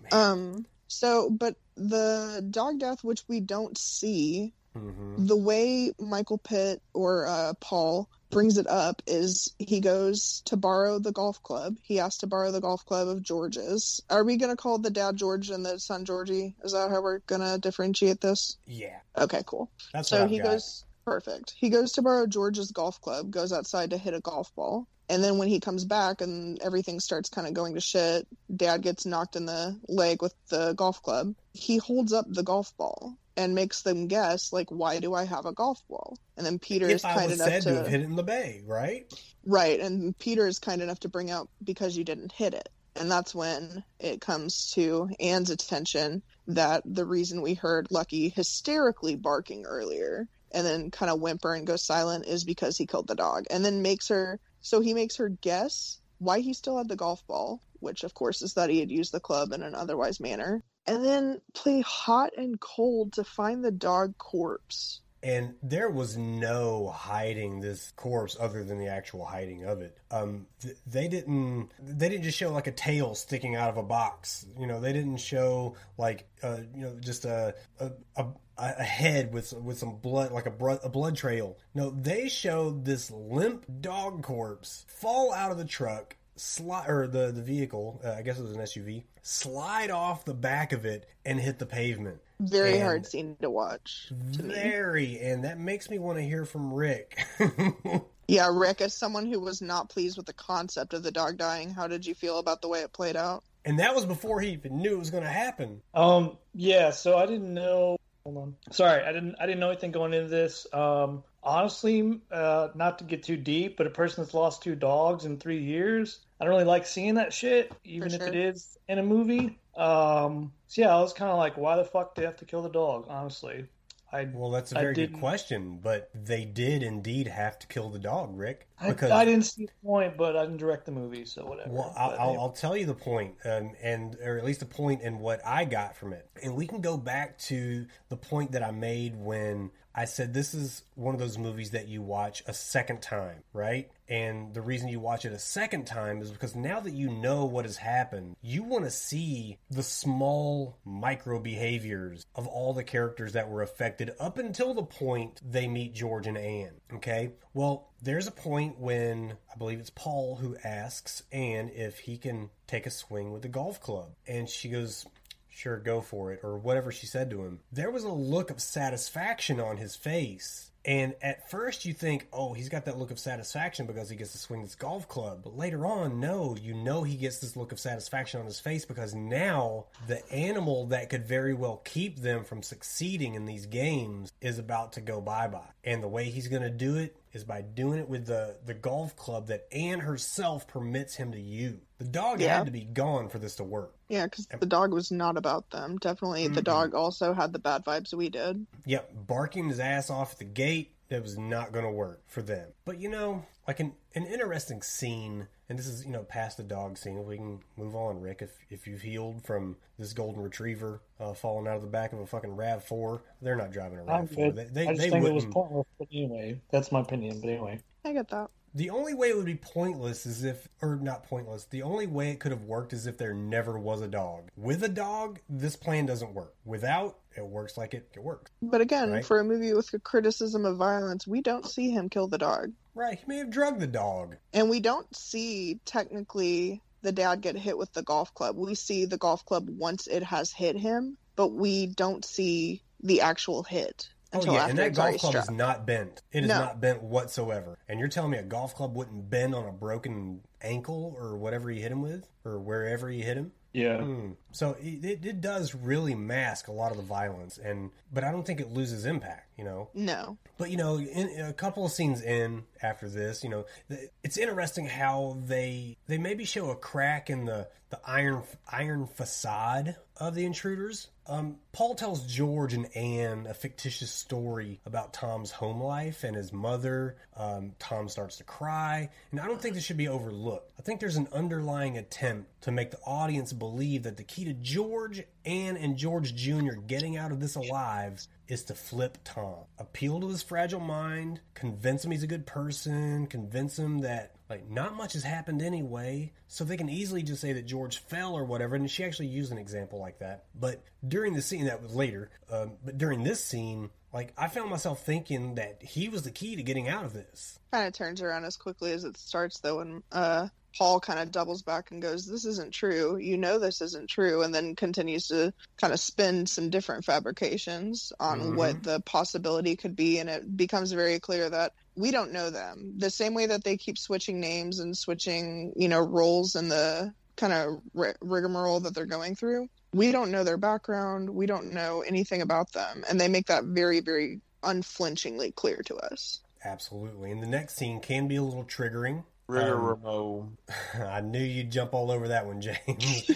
man. 0.01 0.11
Um. 0.13 0.67
So, 0.87 1.31
but 1.31 1.57
the 1.77 2.47
dog 2.51 2.79
death, 2.79 3.03
which 3.03 3.25
we 3.27 3.41
don't 3.41 3.77
see, 3.77 4.53
Mhm. 4.77 5.27
the 5.27 5.37
way 5.37 5.91
Michael 5.99 6.39
Pitt 6.39 6.81
or 6.93 7.27
uh, 7.27 7.55
Paul 7.61 8.09
brings 8.35 8.59
it 8.59 8.67
up 8.67 9.01
is 9.07 9.55
he 9.59 9.81
goes 9.81 10.43
to 10.47 10.57
borrow 10.57 10.99
the 10.99 11.13
golf 11.13 11.43
club. 11.43 11.77
He 11.83 12.01
asks 12.01 12.19
to 12.19 12.27
borrow 12.27 12.51
the 12.53 12.61
golf 12.61 12.85
club 12.85 13.09
of 13.09 13.23
George's. 13.23 14.03
Are 14.11 14.25
we 14.25 14.37
going 14.37 14.51
to 14.51 14.57
call 14.61 14.79
the 14.79 14.91
dad 14.91 15.17
George 15.17 15.49
and 15.51 15.65
the 15.65 15.79
son 15.79 16.05
Georgie? 16.05 16.55
Is 16.63 16.73
that 16.73 16.91
how 16.91 17.01
we're 17.01 17.21
going 17.21 17.41
to 17.41 17.59
differentiate 17.59 18.21
this? 18.21 18.59
yeah, 18.67 18.99
Okay, 19.17 19.43
cool. 19.47 19.71
that's 19.93 20.09
so 20.11 20.27
he 20.27 20.39
got. 20.39 20.45
goes 20.53 20.85
perfect. 21.07 21.55
He 21.57 21.71
goes 21.71 21.93
to 21.93 22.03
borrow 22.03 22.27
George's 22.27 22.71
golf 22.73 23.01
club, 23.01 23.31
goes 23.31 23.53
outside 23.53 23.91
to 23.91 23.99
hit 23.99 24.15
a 24.15 24.21
golf 24.21 24.55
ball. 24.55 24.87
And 25.09 25.23
then 25.23 25.37
when 25.39 25.49
he 25.49 25.61
comes 25.61 25.85
back 25.85 26.23
and 26.23 26.59
everything 26.63 26.99
starts 26.99 27.29
kind 27.29 27.47
of 27.47 27.53
going 27.53 27.75
to 27.75 27.81
shit, 27.81 28.27
dad 28.55 28.81
gets 28.83 29.05
knocked 29.05 29.37
in 29.37 29.45
the 29.45 29.79
leg 29.87 30.23
with 30.23 30.35
the 30.49 30.73
golf 30.73 31.03
club. 31.03 31.35
He 31.53 31.77
holds 31.77 32.13
up 32.13 32.25
the 32.29 32.43
golf 32.43 32.75
ball 32.79 33.17
and 33.37 33.55
makes 33.55 33.83
them 33.83 34.07
guess, 34.07 34.53
like, 34.53 34.71
why 34.71 35.01
do 35.01 35.15
I 35.15 35.25
have 35.25 35.47
a 35.47 35.53
golf 35.53 35.83
ball? 35.89 36.17
And 36.37 36.47
then 36.47 36.59
Peter 36.59 36.87
is 36.87 37.05
If 37.05 37.05
I 37.05 37.15
kind 37.15 37.33
enough 37.33 37.49
said 37.49 37.63
to, 37.63 37.71
to 37.71 37.77
have 37.77 37.87
hit 37.89 38.01
it 38.01 38.05
in 38.05 38.17
the 38.17 38.23
bay, 38.23 38.63
right? 38.65 39.13
right, 39.45 39.81
and 39.81 40.17
Peter 40.19 40.47
is 40.47 40.59
kind 40.59 40.83
enough 40.83 41.01
to 41.01 41.09
bring 41.09 41.31
out 41.31 41.49
because 41.63 41.97
you 41.97 42.05
didn't 42.05 42.33
hit 42.33 42.55
it. 42.55 42.69
And 42.97 43.11
that's 43.11 43.35
when 43.35 43.83
it 43.99 44.21
comes 44.21 44.71
to 44.73 45.11
Anne's 45.19 45.51
attention 45.51 46.23
that 46.47 46.83
the 46.85 47.05
reason 47.05 47.43
we 47.43 47.55
heard 47.55 47.89
Lucky 47.91 48.29
hysterically 48.29 49.17
barking 49.17 49.65
earlier 49.67 50.29
and 50.53 50.65
then 50.65 50.93
kind 50.93 51.11
of 51.11 51.21
whimper 51.21 51.55
and 51.55 51.67
go 51.67 51.75
silent 51.75 52.27
is 52.27 52.45
because 52.45 52.79
he 52.79 52.87
killed 52.87 53.09
the 53.09 53.17
dog. 53.17 53.47
And 53.51 53.65
then 53.65 53.83
makes 53.83 54.09
her 54.09 54.39
so 54.61 54.81
he 54.81 54.95
makes 54.95 55.17
her 55.17 55.29
guess 55.29 55.99
why 56.19 56.39
he 56.41 56.55
still 56.55 56.79
had 56.79 56.89
the 56.89 56.97
golf 56.97 57.27
ball, 57.27 57.61
which 57.81 58.05
of 58.05 58.15
course 58.15 58.41
is 58.41 58.55
that 58.55 58.71
he 58.71 58.81
had 58.81 58.91
used 58.91 59.13
the 59.13 59.21
club 59.21 59.53
in 59.53 59.63
an 59.63 59.75
otherwise 59.75 60.21
manner. 60.21 60.63
And 60.87 61.05
then 61.05 61.41
play 61.55 61.81
hot 61.81 62.33
and 62.37 62.61
cold 62.61 63.15
to 63.15 63.25
find 63.25 63.65
the 63.65 63.71
dog 63.71 64.19
corpse. 64.19 65.01
And 65.23 65.55
there 65.63 65.89
was 65.89 66.19
no 66.19 66.89
hiding 66.89 67.61
this 67.61 67.93
corpse 67.97 68.37
other 68.39 68.63
than 68.63 68.79
the 68.79 68.89
actual 68.89 69.25
hiding 69.25 69.65
of 69.65 69.81
it. 69.81 69.97
Um, 70.11 70.47
th- 70.61 70.77
they 70.87 71.09
didn't. 71.09 71.71
They 71.83 72.11
didn't 72.11 72.25
just 72.25 72.37
show 72.37 72.53
like 72.53 72.67
a 72.67 72.73
tail 72.73 73.15
sticking 73.15 73.57
out 73.57 73.71
of 73.71 73.79
a 73.79 73.83
box. 73.83 74.45
You 74.59 74.67
know, 74.67 74.81
they 74.81 74.93
didn't 74.93 75.17
show 75.17 75.77
like 75.97 76.29
uh, 76.43 76.59
you 76.75 76.83
know 76.83 76.97
just 77.01 77.25
a 77.25 77.55
a, 77.81 77.93
a 78.17 78.27
a 78.59 78.83
head 78.83 79.33
with 79.33 79.53
with 79.55 79.79
some 79.79 79.97
blood 79.97 80.31
like 80.31 80.47
a, 80.47 80.51
bro- 80.51 80.79
a 80.83 80.89
blood 80.89 81.17
trail. 81.17 81.57
No, 81.75 81.91
they 81.91 82.29
showed 82.29 82.85
this 82.85 83.11
limp 83.11 83.65
dog 83.81 84.23
corpse 84.23 84.85
fall 84.89 85.33
out 85.33 85.51
of 85.51 85.59
the 85.59 85.65
truck. 85.65 86.17
Slide 86.37 86.89
or 86.89 87.07
the 87.07 87.31
the 87.31 87.43
vehicle, 87.43 88.01
uh, 88.05 88.11
I 88.11 88.23
guess 88.23 88.39
it 88.39 88.43
was 88.43 88.57
an 88.57 88.61
SUV, 88.61 89.05
slide 89.27 89.91
off 89.91 90.25
the 90.25 90.35
back 90.35 90.73
of 90.73 90.85
it 90.85 91.09
and 91.25 91.41
hit 91.41 91.59
the 91.59 91.67
pavement. 91.67 92.21
Very 92.41 92.75
And- 92.75 92.83
hard 92.83 93.07
scene 93.07 93.37
to 93.43 93.49
watch 93.51 94.13
to 94.35 94.43
me. 94.43 94.55
Very, 94.55 95.19
and 95.21 95.45
that 95.45 95.59
makes 95.59 95.89
me 95.91 95.99
want 95.99 96.19
to 96.19 96.23
hear 96.25 96.45
from 96.45 96.73
Rick. 96.73 97.19
Yeah, 98.27 98.49
Rick, 98.51 98.81
as 98.81 98.95
someone 98.95 99.27
who 99.27 99.39
was 99.39 99.61
not 99.61 99.91
pleased 99.91 100.17
with 100.17 100.25
the 100.25 100.33
concept 100.33 100.95
of 100.95 101.03
the 101.03 101.11
dog 101.13 101.37
dying, 101.37 101.69
how 101.69 101.89
did 101.89 102.07
you 102.07 102.15
feel 102.15 102.39
about 102.39 102.63
the 102.63 102.69
way 102.69 102.81
it 102.81 102.91
played 102.93 103.17
out? 103.17 103.45
and 103.67 103.79
that 103.81 103.95
was 103.95 104.07
before 104.07 104.41
he 104.41 104.51
even 104.53 104.81
knew 104.81 104.93
it 104.95 104.99
was 104.99 105.11
going 105.11 105.23
to 105.25 105.29
happen. 105.29 105.83
Um, 105.93 106.39
yeah, 106.55 106.91
so 106.91 107.19
I 107.19 107.27
didn't 107.27 107.53
know. 107.53 107.99
Hold 108.25 108.37
on. 108.39 108.57
Sorry, 108.71 109.03
I 109.03 109.13
didn't. 109.13 109.37
I 109.39 109.45
didn't 109.45 109.61
know 109.61 109.69
anything 109.71 109.91
going 109.93 110.15
into 110.15 110.29
this. 110.31 110.67
Um, 110.73 111.23
honestly, 111.45 112.21
uh, 112.31 112.69
not 112.75 112.99
to 112.99 113.05
get 113.05 113.23
too 113.23 113.37
deep, 113.37 113.77
but 113.77 113.87
a 113.87 113.91
person 113.91 114.25
that's 114.25 114.35
lost 114.35 114.63
two 114.63 114.75
dogs 114.75 115.25
in 115.25 115.39
three 115.39 115.63
years, 115.63 116.21
I 116.41 116.45
don't 116.45 116.53
really 116.53 116.65
like 116.65 116.87
seeing 116.87 117.15
that 117.15 117.33
shit, 117.33 117.73
even 117.85 118.11
For 118.11 118.17
if 118.17 118.23
it 118.23 118.35
is 118.35 118.79
in 118.89 118.99
a 118.99 119.03
movie. 119.03 119.59
Um, 119.77 120.53
so 120.67 120.83
yeah, 120.83 120.97
I 120.97 121.01
was 121.01 121.13
kind 121.13 121.31
of 121.31 121.39
like, 121.39 121.57
why 121.57 121.77
the 121.77 121.85
fuck 121.85 122.15
do 122.15 122.23
they 122.23 122.27
have 122.27 122.37
to 122.39 122.45
kill 122.45 122.63
the 122.63 122.69
dog? 122.71 123.07
Honestly, 123.09 123.67
I 124.13 124.29
Well, 124.33 124.51
that's 124.51 124.73
a 124.73 124.77
very 124.77 124.95
good 124.95 125.13
question, 125.15 125.81
but 125.83 126.11
they 126.15 126.45
did 126.45 126.83
indeed 126.83 127.27
have 127.27 127.59
to 127.61 127.67
kill 127.67 127.91
the 127.91 127.99
dog, 127.99 128.39
Rick. 128.39 128.69
I, 128.85 128.89
Because 128.89 129.11
I 129.11 129.25
didn't 129.25 129.45
see 129.45 129.67
the 129.67 129.87
point, 129.87 130.17
but 130.17 130.37
I 130.37 130.43
didn't 130.43 130.59
direct 130.59 130.87
the 130.87 130.93
movie, 130.93 131.25
so 131.25 131.45
whatever. 131.45 131.71
Well, 131.71 131.95
I'll, 131.97 132.11
But, 132.11 132.19
I'll, 132.19 132.53
tell 132.53 132.77
you 132.77 132.87
the 132.87 132.95
point, 132.95 133.35
um, 133.45 133.73
and 133.83 134.17
or 134.25 134.39
at 134.39 134.45
least 134.45 134.61
the 134.61 134.67
point 134.67 135.03
in 135.03 135.19
what 135.19 135.41
I 135.45 135.65
got 135.65 135.97
from 135.97 136.13
it, 136.13 136.29
and 136.43 136.55
we 136.55 136.67
can 136.67 136.81
go 136.81 136.97
back 136.97 137.39
to 137.39 137.87
the 138.09 138.17
point 138.17 138.53
that 138.53 138.63
I 138.63 138.71
made 138.71 139.17
when 139.17 139.71
I 139.95 140.07
said 140.07 140.35
this 140.35 140.55
is 140.55 140.83
one 140.97 141.15
of 141.15 141.21
those 141.21 141.39
movies 141.39 141.71
that 141.71 141.87
you 141.87 142.03
watch 142.03 142.43
a 142.47 142.53
second 142.53 143.01
time, 143.01 143.45
right? 143.53 143.91
And 144.09 144.53
the 144.53 144.61
reason 144.61 144.89
you 144.89 144.99
watch 144.99 145.25
it 145.25 145.33
a 145.33 145.39
second 145.39 145.87
time 145.87 146.21
is 146.21 146.33
because 146.33 146.57
now 146.57 146.81
that 146.81 146.93
you 146.93 147.09
know 147.09 147.45
what 147.45 147.65
has 147.65 147.77
happened, 147.77 148.37
you 148.43 148.65
want 148.65 148.85
to 148.85 148.91
see 148.91 149.59
the 149.71 149.85
small 149.85 150.79
micro 150.85 151.39
behaviors 151.39 152.27
of 152.35 152.49
all 152.49 152.75
the 152.75 152.83
characters 152.83 153.35
that 153.35 153.49
were 153.49 153.63
affected 153.63 154.11
up 154.19 154.37
until 154.37 154.75
the 154.75 154.83
point 154.83 155.41
they 155.49 155.69
meet 155.69 155.95
George 155.95 156.27
and 156.27 156.37
Anne. 156.37 156.81
Okay? 156.93 157.31
Well, 157.55 157.89
there's 158.05 158.27
a 158.27 158.33
point 158.33 158.79
when 158.79 159.35
I 159.53 159.57
believe 159.57 159.81
it's 159.81 159.91
Paul 159.91 160.37
who 160.37 160.57
asks 160.63 161.23
Anne 161.33 161.71
if 161.75 162.01
he 162.01 162.19
can 162.19 162.51
take 162.67 162.87
a 162.87 162.91
swing 162.91 163.33
with 163.33 163.43
the 163.43 163.49
golf 163.49 163.81
club. 163.81 164.11
And 164.29 164.49
she 164.49 164.69
goes, 164.69 165.07
sure, 165.49 165.79
go 165.79 166.03
for 166.03 166.31
it, 166.33 166.41
or 166.43 166.59
whatever 166.59 166.93
she 166.93 167.07
said 167.07 167.31
to 167.31 167.43
him, 167.45 167.61
there 167.73 167.91
was 167.91 168.05
a 168.05 168.13
look 168.13 168.51
of 168.51 168.61
satisfaction 168.61 169.59
on 169.59 169.79
his 169.79 169.97
face. 169.97 170.71
And 170.85 171.15
at 171.23 171.49
first 171.51 171.85
you 171.85 171.95
think, 171.95 172.27
oh, 172.33 172.53
he's 172.53 172.69
got 172.69 172.85
that 172.85 172.99
look 172.99 173.11
of 173.11 173.19
satisfaction 173.19 173.87
because 173.87 174.11
he 174.11 174.17
gets 174.17 174.33
to 174.33 174.39
swing 174.39 174.63
this 174.63 174.75
golf 174.75 175.09
club. 175.09 175.41
But 175.43 175.57
later 175.57 175.87
on, 175.87 176.21
no, 176.21 176.57
you 176.61 176.75
know 176.75 177.03
he 177.03 177.17
gets 177.17 177.39
this 177.39 177.57
look 177.57 177.73
of 177.73 177.81
satisfaction 177.81 178.41
on 178.41 178.47
his 178.47 178.61
face 178.61 178.85
because 178.85 179.15
now 179.15 179.87
the 180.07 180.31
animal 180.31 180.87
that 180.87 181.09
could 181.09 181.27
very 181.27 181.55
well 181.55 181.81
keep 181.85 182.19
them 182.19 182.45
from 182.45 182.63
succeeding 182.63 183.35
in 183.35 183.47
these 183.47 183.67
games 183.67 184.33
is 184.41 184.59
about 184.59 184.93
to 184.95 185.01
go 185.01 185.21
bye 185.21 185.49
bye. 185.49 185.61
And 185.85 186.03
the 186.03 186.09
way 186.09 186.25
he's 186.25 186.49
going 186.49 186.63
to 186.63 186.71
do 186.71 186.97
it 186.97 187.17
is 187.33 187.45
by 187.45 187.63
doing 187.63 187.99
it 187.99 188.09
with 188.09 188.27
the, 188.27 188.57
the 188.65 188.75
golf 188.75 189.17
club 189.17 189.49
that 189.49 189.67
Anne 189.73 190.01
herself 190.01 190.69
permits 190.69 191.17
him 191.17 191.33
to 191.33 191.41
use. 191.41 191.81
The 192.05 192.11
dog 192.11 192.41
Yeah. 192.43 192.59
had 192.59 192.67
to 192.67 192.71
be 192.73 192.85
gone 192.85 193.31
for 193.31 193.39
this 193.39 193.57
to 193.57 193.65
work. 193.65 193.95
Yeah, 194.09 194.25
because 194.27 194.47
the 194.47 194.67
dog 194.67 194.93
was 194.93 195.11
not 195.11 195.39
about 195.39 195.71
them. 195.71 195.97
Definitely, 195.97 196.47
the 196.49 196.61
Mm-mm. 196.61 196.65
dog 196.65 196.95
also 196.95 197.33
had 197.33 197.55
the 197.55 197.59
bad 197.59 197.83
vibes 197.87 198.13
we 198.13 198.29
did. 198.29 198.67
Yep, 198.85 199.27
barking 199.27 199.69
his 199.71 199.81
ass 199.81 200.11
off 200.11 200.33
at 200.33 200.39
the 200.39 200.45
gate, 200.45 200.93
that 201.09 201.23
was 201.23 201.39
not 201.39 201.73
going 201.73 201.87
to 201.87 201.91
work 201.91 202.21
for 202.27 202.43
them. 202.43 202.69
But 202.85 203.01
you 203.01 203.09
know, 203.09 203.47
like 203.67 203.81
an, 203.81 203.95
an 204.15 204.27
interesting 204.27 204.83
scene, 204.83 205.49
and 205.71 205.79
this 205.79 205.87
is, 205.87 206.05
you 206.05 206.11
know, 206.13 206.25
past 206.25 206.59
the 206.59 206.63
dog 206.63 206.99
scene. 206.99 207.17
If 207.17 207.25
we 207.25 207.37
can 207.39 207.61
move 207.79 207.97
on, 207.97 208.21
Rick, 208.21 208.43
if, 208.43 208.51
if 208.69 208.87
you've 208.87 209.01
healed 209.01 209.43
from 209.43 209.77
this 209.99 210.13
golden 210.13 210.43
retriever 210.43 211.01
uh, 211.19 211.33
falling 211.33 211.67
out 211.67 211.77
of 211.77 211.83
the 211.83 211.89
back 211.89 212.13
of 212.13 212.19
a 212.19 212.27
fucking 212.27 212.55
RAV4, 212.55 213.21
they're 213.41 213.57
not 213.57 213.71
driving 213.71 213.99
a 213.99 214.13
I'm 214.13 214.29
RAV4. 214.29 214.55
They, 214.55 214.65
they, 214.65 214.83
I 214.89 214.93
just 214.93 215.01
they 215.01 215.09
think 215.11 215.25
it 215.25 215.33
was 215.33 215.45
wouldn't. 215.47 215.55
pointless. 215.55 215.87
But 215.99 216.09
anyway, 216.13 216.61
that's 216.71 216.93
my 216.93 217.01
opinion. 217.01 217.41
But 217.41 217.49
anyway, 217.49 217.81
I 218.05 218.13
get 218.13 218.29
that. 218.29 218.51
The 218.77 218.91
only 218.91 219.15
way 219.15 219.29
it 219.29 219.37
would 219.37 219.45
be 219.47 219.55
pointless 219.55 220.27
is 220.27 220.43
if, 220.43 220.69
or 220.83 220.97
not 220.97 221.23
pointless, 221.29 221.65
the 221.67 221.83
only 221.83 222.09
way 222.09 222.31
it 222.31 222.41
could 222.41 222.51
have 222.51 222.65
worked 222.65 222.93
is 222.93 223.07
if 223.07 223.17
there 223.17 223.33
never 223.33 223.79
was 223.79 224.01
a 224.01 224.09
dog. 224.09 224.49
With 224.57 224.83
a 224.83 224.89
dog, 224.89 225.39
this 225.49 225.77
plan 225.77 226.07
doesn't 226.07 226.35
work. 226.35 226.55
Without, 226.65 227.19
it 227.37 227.47
works 227.47 227.77
like 227.77 227.95
it, 227.95 228.09
it 228.15 228.23
works. 228.23 228.51
But 228.61 228.81
again, 228.81 229.13
Right. 229.13 229.25
for 229.25 229.39
a 229.39 229.45
movie 229.45 229.73
with 229.75 229.95
a 229.95 230.01
criticism 230.01 230.65
of 230.65 230.77
violence, 230.77 231.25
we 231.25 231.41
don't 231.41 231.67
see 231.67 231.91
him 231.91 232.09
kill 232.09 232.27
the 232.27 232.39
dog. 232.39 232.73
Right, 232.97 233.17
he 233.17 233.25
may 233.27 233.37
have 233.39 233.51
drugged 233.51 233.79
the 233.79 233.87
dog. 233.87 234.37
And 234.53 234.69
we 234.69 234.81
don't 234.81 235.15
see 235.15 235.79
technically 235.85 236.83
the 237.03 237.13
dad 237.13 237.43
get 237.43 237.57
hit 237.57 237.79
with 237.79 237.93
the 237.93 238.03
golf 238.03 238.35
club. 238.35 238.57
We 238.57 238.75
see 238.75 239.05
the 239.05 239.19
golf 239.19 239.45
club 239.45 239.69
once 239.71 240.09
it 240.09 240.25
has 240.25 240.51
hit 240.51 240.77
him, 240.77 241.17
but 241.37 241.49
we 241.49 241.87
don't 241.87 242.25
see 242.25 242.83
the 243.01 243.21
actual 243.21 243.63
hit 243.63 244.09
Oh 244.35 244.45
yeah, 244.45 244.53
after 244.61 244.71
and 244.71 244.79
that 244.79 244.87
it's 244.89 244.99
golf 244.99 245.17
club 245.19 245.31
struck. 245.33 245.45
is 245.45 245.51
not 245.51 245.87
bent. 245.87 246.23
It 246.33 246.45
is 246.45 246.49
No. 246.49 246.59
not 246.59 246.81
bent 246.81 247.03
whatsoever. 247.03 247.79
And 247.89 247.99
you're 248.01 248.09
telling 248.09 248.31
me 248.31 248.39
a 248.39 248.43
golf 248.43 248.75
club 248.75 248.95
wouldn't 248.97 249.31
bend 249.31 249.55
on 249.55 249.67
a 249.67 249.73
broken 249.73 250.41
ankle 250.63 251.15
or 251.19 251.37
whatever 251.37 251.71
you 251.71 251.83
hit 251.83 251.93
him 251.93 252.03
with, 252.03 252.27
or 252.45 252.59
wherever 252.59 253.11
you 253.11 253.23
hit 253.23 253.37
him? 253.37 253.53
yeah, 253.73 253.99
Hmm. 253.99 254.31
So 254.53 254.77
it, 254.81 255.05
it, 255.05 255.27
it 255.27 255.41
does 255.41 255.75
really 255.75 256.15
mask 256.15 256.69
a 256.69 256.73
lot 256.73 256.93
of 256.93 256.97
the 256.97 257.03
violence, 257.03 257.59
and 257.59 257.91
but 258.13 258.23
I 258.23 258.31
don't 258.31 258.47
think 258.47 258.61
it 258.61 258.71
loses 258.73 259.05
impact. 259.05 259.49
You 259.59 259.65
know, 259.65 259.89
No. 259.95 260.39
but 260.59 260.71
you 260.71 260.77
know, 260.77 260.99
in, 260.99 261.41
a 261.41 261.53
couple 261.53 261.85
of 261.85 261.91
scenes 261.91 262.23
in 262.23 262.63
after 262.83 263.09
this, 263.09 263.43
you 263.43 263.51
know, 263.51 263.65
th- 263.89 264.11
it's 264.23 264.37
interesting 264.39 264.87
how 264.87 265.37
they 265.45 265.97
they 266.07 266.19
maybe 266.19 266.45
show 266.45 266.71
a 266.71 266.77
crack 266.77 267.31
in 267.31 267.47
the 267.47 267.69
the 267.91 267.99
iron 268.07 268.43
iron 268.71 269.07
facade 269.09 269.97
of 270.19 270.35
the 270.37 270.45
intruders. 270.45 271.09
Um, 271.27 271.57
Paul 271.73 271.95
tells 271.95 272.27
George 272.27 272.75
and 272.75 272.95
Anne 272.95 273.47
a 273.49 273.55
fictitious 273.55 274.11
story 274.11 274.81
about 274.85 275.15
Tom's 275.15 275.51
home 275.51 275.83
life 275.83 276.23
and 276.23 276.37
his 276.37 276.53
mother. 276.53 277.17
Um, 277.37 277.73
Tom 277.79 278.09
starts 278.09 278.37
to 278.37 278.45
cry, 278.45 279.09
and 279.31 279.41
I 279.41 279.47
don't 279.47 279.61
think 279.61 279.75
this 279.75 279.85
should 279.85 279.97
be 279.97 280.09
overlooked. 280.09 280.73
I 280.79 280.83
think 280.83 281.01
there's 281.01 281.17
an 281.17 281.29
underlying 281.33 281.97
attempt 281.97 282.63
to 282.63 282.71
make 282.71 282.91
the 282.91 283.01
audience 283.07 283.53
believe 283.53 284.03
that 284.03 284.17
the 284.17 284.23
key 284.23 284.45
to 284.45 284.53
George, 284.53 285.23
Anne, 285.45 285.77
and 285.77 285.97
George 285.97 286.35
Jr. 286.35 286.75
getting 286.87 287.17
out 287.17 287.33
of 287.33 287.41
this 287.41 287.57
alive 287.57 288.27
is 288.47 288.65
to 288.65 288.75
flip 288.75 289.19
Tom, 289.25 289.65
appeal 289.79 290.21
to 290.21 290.29
his 290.29 290.43
fragile 290.43 290.81
mind, 290.81 291.41
convince 291.55 292.05
him 292.05 292.11
he's 292.11 292.23
a 292.23 292.29
good 292.29 292.47
person, 292.47 293.27
convince 293.27 293.79
him 293.79 294.01
that 294.01 294.34
like 294.55 294.71
not 294.71 294.95
much 294.95 295.15
has 295.15 295.25
happened 295.25 295.61
anyway, 295.63 296.33
so 296.47 296.63
they 296.63 296.77
can 296.77 296.89
easily 296.89 297.23
just 297.25 297.41
say 297.41 297.53
that 297.55 297.67
George 297.67 297.99
fell 297.99 298.35
or 298.35 298.45
whatever. 298.45 298.77
And 298.77 298.89
she 298.89 299.03
actually 299.05 299.27
used 299.27 299.51
an 299.51 299.59
example 299.59 299.99
like 299.99 300.21
that. 300.21 300.45
But 300.55 300.83
during 301.07 301.35
the 301.35 301.43
scene, 301.43 301.65
that 301.65 301.83
was 301.83 301.95
later. 301.95 302.31
Um, 302.51 302.73
but 302.85 302.97
during 302.97 303.25
this 303.25 303.45
scene, 303.45 303.91
like 304.13 304.33
I 304.39 304.47
found 304.47 304.71
myself 304.71 305.05
thinking 305.05 305.57
that 305.57 305.83
he 305.83 306.09
was 306.09 306.23
the 306.23 306.31
key 306.31 306.55
to 306.55 306.63
getting 306.63 306.89
out 306.89 307.05
of 307.05 307.13
this. 307.13 307.59
Kind 307.73 307.89
of 307.89 307.93
turns 307.95 308.23
around 308.23 308.45
as 308.45 308.57
quickly 308.57 308.93
as 308.93 309.03
it 309.03 309.17
starts, 309.17 309.59
though, 309.59 309.81
and 309.81 310.05
uh, 310.13 310.47
Paul 310.79 311.01
kind 311.01 311.19
of 311.19 311.33
doubles 311.33 311.63
back 311.63 311.91
and 311.91 312.01
goes, 312.01 312.25
This 312.27 312.45
isn't 312.45 312.73
true. 312.73 313.17
You 313.17 313.37
know 313.37 313.59
this 313.59 313.81
isn't 313.81 314.09
true. 314.09 314.43
And 314.43 314.55
then 314.55 314.77
continues 314.77 315.27
to 315.29 315.53
kind 315.81 315.93
of 315.93 315.99
spin 315.99 316.47
some 316.47 316.71
different 316.71 317.05
fabrications 317.05 318.13
on 318.21 318.41
Mhm. 318.41 318.57
what 318.57 318.83
the 318.85 319.01
possibility 319.01 319.75
could 319.77 319.97
be. 319.97 320.19
And 320.19 320.29
it 320.31 320.57
becomes 320.57 320.93
very 320.93 321.19
clear 321.21 321.51
that 321.51 321.73
we 321.97 322.11
don't 322.11 322.33
know 322.33 322.51
them. 322.51 322.95
The 322.97 323.11
same 323.11 323.35
way 323.35 323.47
that 323.47 323.65
they 323.65 323.77
keep 323.77 323.99
switching 323.99 324.41
names 324.41 324.79
and 324.81 324.97
switching, 324.97 325.73
you 325.77 325.89
know, 325.89 326.01
roles 326.01 326.57
in 326.57 326.69
the 326.69 327.13
kind 327.37 327.53
of 327.53 327.81
ri- 327.95 328.15
rigmarole 328.21 328.81
that 328.81 328.95
they're 328.95 329.07
going 329.07 329.35
through. 329.35 329.69
We 329.93 330.13
don't 330.13 330.31
know 330.31 330.45
their 330.45 330.57
background. 330.57 331.31
We 331.31 331.47
don't 331.47 331.73
know 331.73 332.03
anything 332.03 332.43
about 332.43 332.73
them. 332.73 333.05
And 333.09 333.21
they 333.21 333.29
make 333.29 333.47
that 333.47 333.65
very, 333.65 334.01
very 334.01 334.41
unflinchingly 334.63 335.53
clear 335.53 335.83
to 335.87 335.97
us. 335.97 336.41
Absolutely. 336.65 337.31
And 337.31 337.43
the 337.43 337.47
next 337.47 337.77
scene 337.77 338.01
can 338.01 338.27
be 338.27 338.37
a 338.37 338.43
little 338.43 338.65
triggering. 338.65 339.25
Rigor 339.47 339.99
Um, 340.07 340.57
I 340.95 341.21
knew 341.21 341.43
you'd 341.43 341.71
jump 341.71 341.95
all 341.95 342.11
over 342.11 342.29
that 342.29 342.47
one, 342.47 342.61
James. 342.61 343.27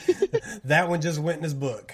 that 0.64 0.88
one 0.88 1.00
just 1.00 1.18
went 1.18 1.38
in 1.38 1.44
his 1.44 1.54
book. 1.54 1.92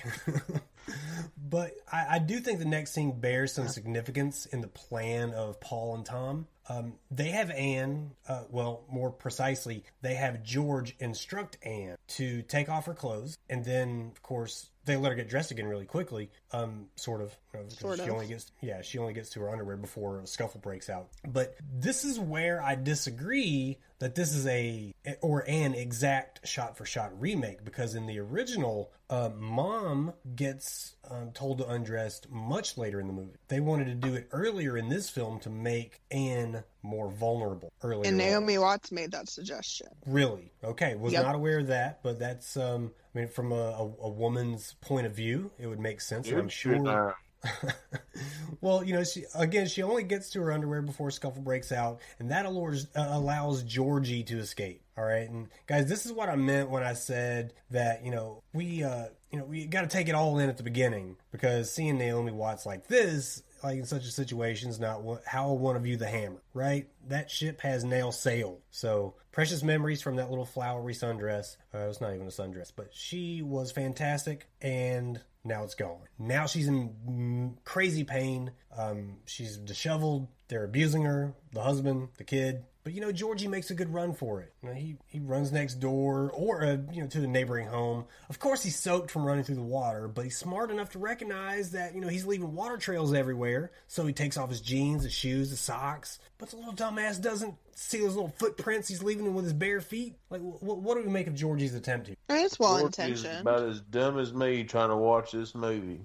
but 1.36 1.72
I, 1.92 2.06
I 2.10 2.18
do 2.20 2.38
think 2.38 2.60
the 2.60 2.64
next 2.64 2.92
scene 2.92 3.18
bears 3.18 3.52
some 3.52 3.68
significance 3.68 4.46
in 4.46 4.60
the 4.60 4.68
plan 4.68 5.30
of 5.32 5.60
Paul 5.60 5.96
and 5.96 6.06
Tom. 6.06 6.46
Um, 6.68 6.94
they 7.10 7.28
have 7.28 7.50
Anne, 7.50 8.12
uh, 8.26 8.44
well, 8.50 8.84
more 8.90 9.10
precisely, 9.10 9.84
they 10.00 10.14
have 10.14 10.42
George 10.42 10.96
instruct 10.98 11.58
Anne 11.62 11.96
to 12.08 12.42
take 12.42 12.68
off 12.68 12.86
her 12.86 12.94
clothes, 12.94 13.36
and 13.50 13.64
then, 13.64 14.10
of 14.14 14.22
course, 14.22 14.70
they 14.84 14.96
let 14.96 15.10
her 15.10 15.14
get 15.16 15.28
dressed 15.28 15.50
again 15.50 15.66
really 15.66 15.86
quickly. 15.86 16.30
Um, 16.52 16.86
sort 16.96 17.20
of. 17.22 17.34
you 17.52 17.60
know, 17.60 17.66
Sort 17.68 17.98
she 17.98 18.04
of. 18.04 18.10
only 18.10 18.26
gets, 18.26 18.50
yeah, 18.60 18.82
she 18.82 18.98
only 18.98 19.12
gets 19.14 19.30
to 19.30 19.40
her 19.40 19.50
underwear 19.50 19.76
before 19.76 20.20
a 20.20 20.26
scuffle 20.26 20.60
breaks 20.60 20.90
out. 20.90 21.08
But 21.26 21.56
this 21.72 22.04
is 22.04 22.18
where 22.18 22.60
I 22.62 22.74
disagree 22.74 23.78
that 24.00 24.14
this 24.14 24.34
is 24.34 24.46
a 24.46 24.92
or 25.20 25.44
an 25.48 25.74
exact 25.74 26.46
shot 26.46 26.76
for 26.76 26.84
shot 26.84 27.18
remake 27.20 27.64
because 27.64 27.94
in 27.94 28.06
the 28.06 28.18
original, 28.18 28.90
uh, 29.08 29.30
mom 29.38 30.12
gets 30.34 30.96
um, 31.10 31.30
told 31.32 31.58
to 31.58 31.68
undress 31.68 32.20
much 32.28 32.76
later 32.76 33.00
in 33.00 33.06
the 33.06 33.12
movie. 33.12 33.36
They 33.48 33.60
wanted 33.60 33.86
to 33.86 33.94
do 33.94 34.14
it 34.14 34.28
earlier 34.32 34.76
in 34.76 34.88
this 34.88 35.08
film 35.08 35.38
to 35.40 35.50
make 35.50 36.00
Anne 36.10 36.64
more 36.82 37.08
vulnerable 37.10 37.72
earlier. 37.82 38.10
And 38.10 38.20
on. 38.20 38.26
Naomi 38.26 38.58
Watts 38.58 38.92
made 38.92 39.12
that 39.12 39.28
suggestion. 39.28 39.88
Really? 40.06 40.52
Okay. 40.62 40.94
Was 40.96 41.12
Yep. 41.12 41.22
not 41.24 41.34
aware 41.34 41.60
of 41.60 41.68
that, 41.68 42.02
but 42.02 42.18
that's 42.18 42.56
um 42.56 42.90
I 43.14 43.18
mean 43.18 43.28
from 43.28 43.52
a, 43.52 43.54
a, 43.54 43.92
a 44.02 44.08
woman's 44.08 44.74
point 44.80 45.06
of 45.06 45.14
view, 45.14 45.50
it 45.58 45.66
would 45.66 45.80
make 45.80 46.00
sense. 46.00 46.28
I'm 46.30 46.48
sure 46.48 47.14
well, 48.60 48.82
you 48.82 48.94
know, 48.94 49.04
she 49.04 49.24
again, 49.34 49.66
she 49.66 49.82
only 49.82 50.02
gets 50.02 50.30
to 50.30 50.40
her 50.40 50.52
underwear 50.52 50.82
before 50.82 51.10
scuffle 51.10 51.42
breaks 51.42 51.72
out, 51.72 52.00
and 52.18 52.30
that 52.30 52.46
allures, 52.46 52.86
uh, 52.96 53.08
allows 53.10 53.62
Georgie 53.62 54.22
to 54.24 54.38
escape. 54.38 54.82
All 54.96 55.04
right, 55.04 55.28
and 55.28 55.48
guys, 55.66 55.88
this 55.88 56.06
is 56.06 56.12
what 56.12 56.28
I 56.28 56.36
meant 56.36 56.70
when 56.70 56.82
I 56.82 56.94
said 56.94 57.52
that 57.70 58.04
you 58.04 58.10
know 58.10 58.42
we 58.52 58.84
uh 58.84 59.06
you 59.30 59.38
know 59.38 59.44
we 59.44 59.66
got 59.66 59.82
to 59.82 59.88
take 59.88 60.08
it 60.08 60.14
all 60.14 60.38
in 60.38 60.48
at 60.48 60.56
the 60.56 60.62
beginning 60.62 61.16
because 61.32 61.72
seeing 61.72 61.98
Naomi 61.98 62.32
Watts 62.32 62.64
like 62.64 62.86
this, 62.86 63.42
like 63.64 63.78
in 63.78 63.86
such 63.86 64.04
a 64.04 64.10
situation, 64.10 64.70
is 64.70 64.78
not 64.78 65.02
what, 65.02 65.22
how 65.26 65.48
I 65.48 65.52
want 65.52 65.76
to 65.76 65.80
view 65.80 65.96
the 65.96 66.06
hammer. 66.06 66.42
Right, 66.52 66.88
that 67.08 67.30
ship 67.30 67.60
has 67.62 67.84
now 67.84 68.10
sailed. 68.10 68.60
So 68.70 69.14
precious 69.32 69.62
memories 69.62 70.02
from 70.02 70.16
that 70.16 70.30
little 70.30 70.44
flowery 70.44 70.94
sundress. 70.94 71.56
Uh, 71.72 71.86
was 71.88 72.00
not 72.00 72.14
even 72.14 72.26
a 72.26 72.30
sundress, 72.30 72.72
but 72.74 72.88
she 72.92 73.42
was 73.42 73.72
fantastic 73.72 74.48
and 74.60 75.20
now 75.44 75.64
it's 75.64 75.74
gone. 75.74 76.00
Now 76.18 76.46
she's 76.46 76.68
in 76.68 77.56
crazy 77.64 78.04
pain. 78.04 78.52
Um, 78.76 79.16
she's 79.26 79.56
disheveled. 79.56 80.28
They're 80.48 80.64
abusing 80.64 81.02
her, 81.04 81.34
the 81.52 81.62
husband, 81.62 82.08
the 82.18 82.24
kid. 82.24 82.64
But 82.84 82.92
you 82.92 83.00
know, 83.00 83.12
Georgie 83.12 83.48
makes 83.48 83.70
a 83.70 83.74
good 83.74 83.94
run 83.94 84.12
for 84.12 84.42
it. 84.42 84.52
You 84.62 84.68
know, 84.68 84.74
he 84.74 84.96
he 85.06 85.18
runs 85.18 85.50
next 85.50 85.76
door 85.76 86.30
or 86.34 86.62
uh, 86.62 86.76
you 86.92 87.00
know 87.00 87.08
to 87.08 87.18
the 87.18 87.26
neighboring 87.26 87.66
home. 87.66 88.04
Of 88.28 88.38
course, 88.38 88.62
he's 88.62 88.78
soaked 88.78 89.10
from 89.10 89.24
running 89.24 89.42
through 89.42 89.54
the 89.54 89.62
water, 89.62 90.06
but 90.06 90.24
he's 90.24 90.36
smart 90.36 90.70
enough 90.70 90.90
to 90.90 90.98
recognize 90.98 91.70
that 91.70 91.94
you 91.94 92.02
know 92.02 92.08
he's 92.08 92.26
leaving 92.26 92.52
water 92.54 92.76
trails 92.76 93.14
everywhere. 93.14 93.72
So 93.86 94.04
he 94.04 94.12
takes 94.12 94.36
off 94.36 94.50
his 94.50 94.60
jeans, 94.60 95.04
his 95.04 95.14
shoes, 95.14 95.48
his 95.48 95.60
socks. 95.60 96.18
But 96.36 96.50
the 96.50 96.56
little 96.56 96.74
dumbass 96.74 97.22
doesn't 97.22 97.54
see 97.74 98.00
those 98.00 98.16
little 98.16 98.34
footprints 98.36 98.88
he's 98.88 99.02
leaving 99.02 99.32
with 99.32 99.44
his 99.44 99.54
bare 99.54 99.80
feet. 99.80 100.16
Like, 100.28 100.42
wh- 100.42 100.62
what 100.62 100.98
do 100.98 101.04
we 101.04 101.08
make 101.10 101.26
of 101.26 101.34
Georgie's 101.34 101.74
attempt 101.74 102.08
here? 102.08 102.16
It's 102.28 102.58
well 102.58 102.80
George 102.80 102.98
is 102.98 103.24
intentioned. 103.24 103.40
about 103.40 103.62
as 103.62 103.80
dumb 103.80 104.18
as 104.18 104.34
me 104.34 104.62
trying 104.64 104.90
to 104.90 104.96
watch 104.96 105.32
this 105.32 105.54
movie. 105.54 106.02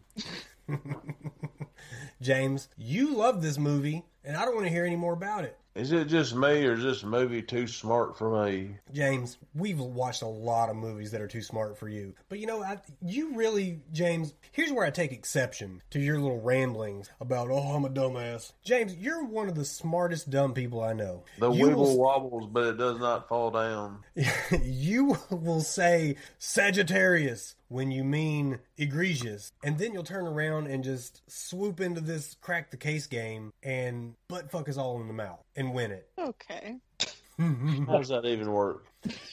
James, 2.22 2.68
you 2.78 3.16
love 3.16 3.42
this 3.42 3.58
movie, 3.58 4.04
and 4.24 4.36
I 4.38 4.46
don't 4.46 4.56
want 4.56 4.68
to 4.68 4.72
hear 4.74 4.86
any 4.86 4.96
more 4.96 5.14
about 5.14 5.44
it. 5.44 5.58
Is 5.76 5.92
it 5.94 6.08
just 6.08 6.36
me, 6.36 6.66
or 6.66 6.74
is 6.74 6.84
this 6.84 7.04
movie 7.04 7.42
too 7.44 7.66
smart 7.68 8.18
for 8.18 8.44
me? 8.46 8.76
James, 8.92 9.38
we've 9.56 9.80
watched 9.80 10.24
a 10.24 10.28
lot 10.28 10.68
of 10.68 10.76
movies 10.76 11.12
that 11.12 11.22
are 11.22 11.28
too 11.28 11.44
smart 11.44 11.78
for 11.78 11.88
you. 11.88 12.14
But 12.28 12.40
you 12.40 12.48
know, 12.48 12.62
I, 12.64 12.80
you 13.02 13.36
really, 13.36 13.80
James, 13.94 14.34
here's 14.52 14.74
where 14.74 14.86
I 14.86 14.90
take 14.90 15.14
exception 15.14 15.82
to 15.92 16.00
your 16.00 16.20
little 16.20 16.42
ramblings 16.42 17.10
about, 17.22 17.50
oh, 17.50 17.60
I'm 17.76 17.86
a 17.86 17.90
dumbass. 17.90 18.52
James, 18.64 18.96
you're 18.96 19.24
one 19.24 19.48
of 19.48 19.56
the 19.56 19.64
smartest 19.64 20.30
dumb 20.32 20.54
people 20.54 20.82
I 20.84 20.92
know. 20.94 21.24
The 21.38 21.50
You 21.52 21.68
wiggle 21.68 21.84
will- 21.84 22.00
wobbles, 22.00 22.50
but 22.52 22.66
it 22.66 22.78
does 22.78 23.00
not 23.00 23.30
fall 23.30 23.52
down. 23.52 24.00
you 24.64 25.18
will 25.30 25.62
say 25.62 26.16
Sagittarius 26.40 27.56
when 27.70 27.92
you 27.92 28.04
mean 28.04 28.60
egregious, 28.78 29.54
and 29.64 29.78
then 29.78 29.94
you'll 29.94 30.04
turn 30.04 30.26
around 30.26 30.68
and 30.68 30.84
just 30.84 31.22
swoop 31.28 31.80
into 31.80 32.02
this 32.02 32.36
crack 32.42 32.72
the 32.72 32.78
case 32.78 33.06
game 33.08 33.54
and 33.64 34.09
butt 34.28 34.52
fuck 34.52 34.70
us 34.70 34.78
all 34.78 35.00
in 35.02 35.08
the 35.08 35.14
mouth 35.14 35.44
and 35.56 35.74
win 35.74 35.92
it. 35.92 36.10
Okay. 36.18 36.78
How 37.40 37.98
does 37.98 38.10
that 38.10 38.26
even 38.26 38.52
work? 38.52 38.86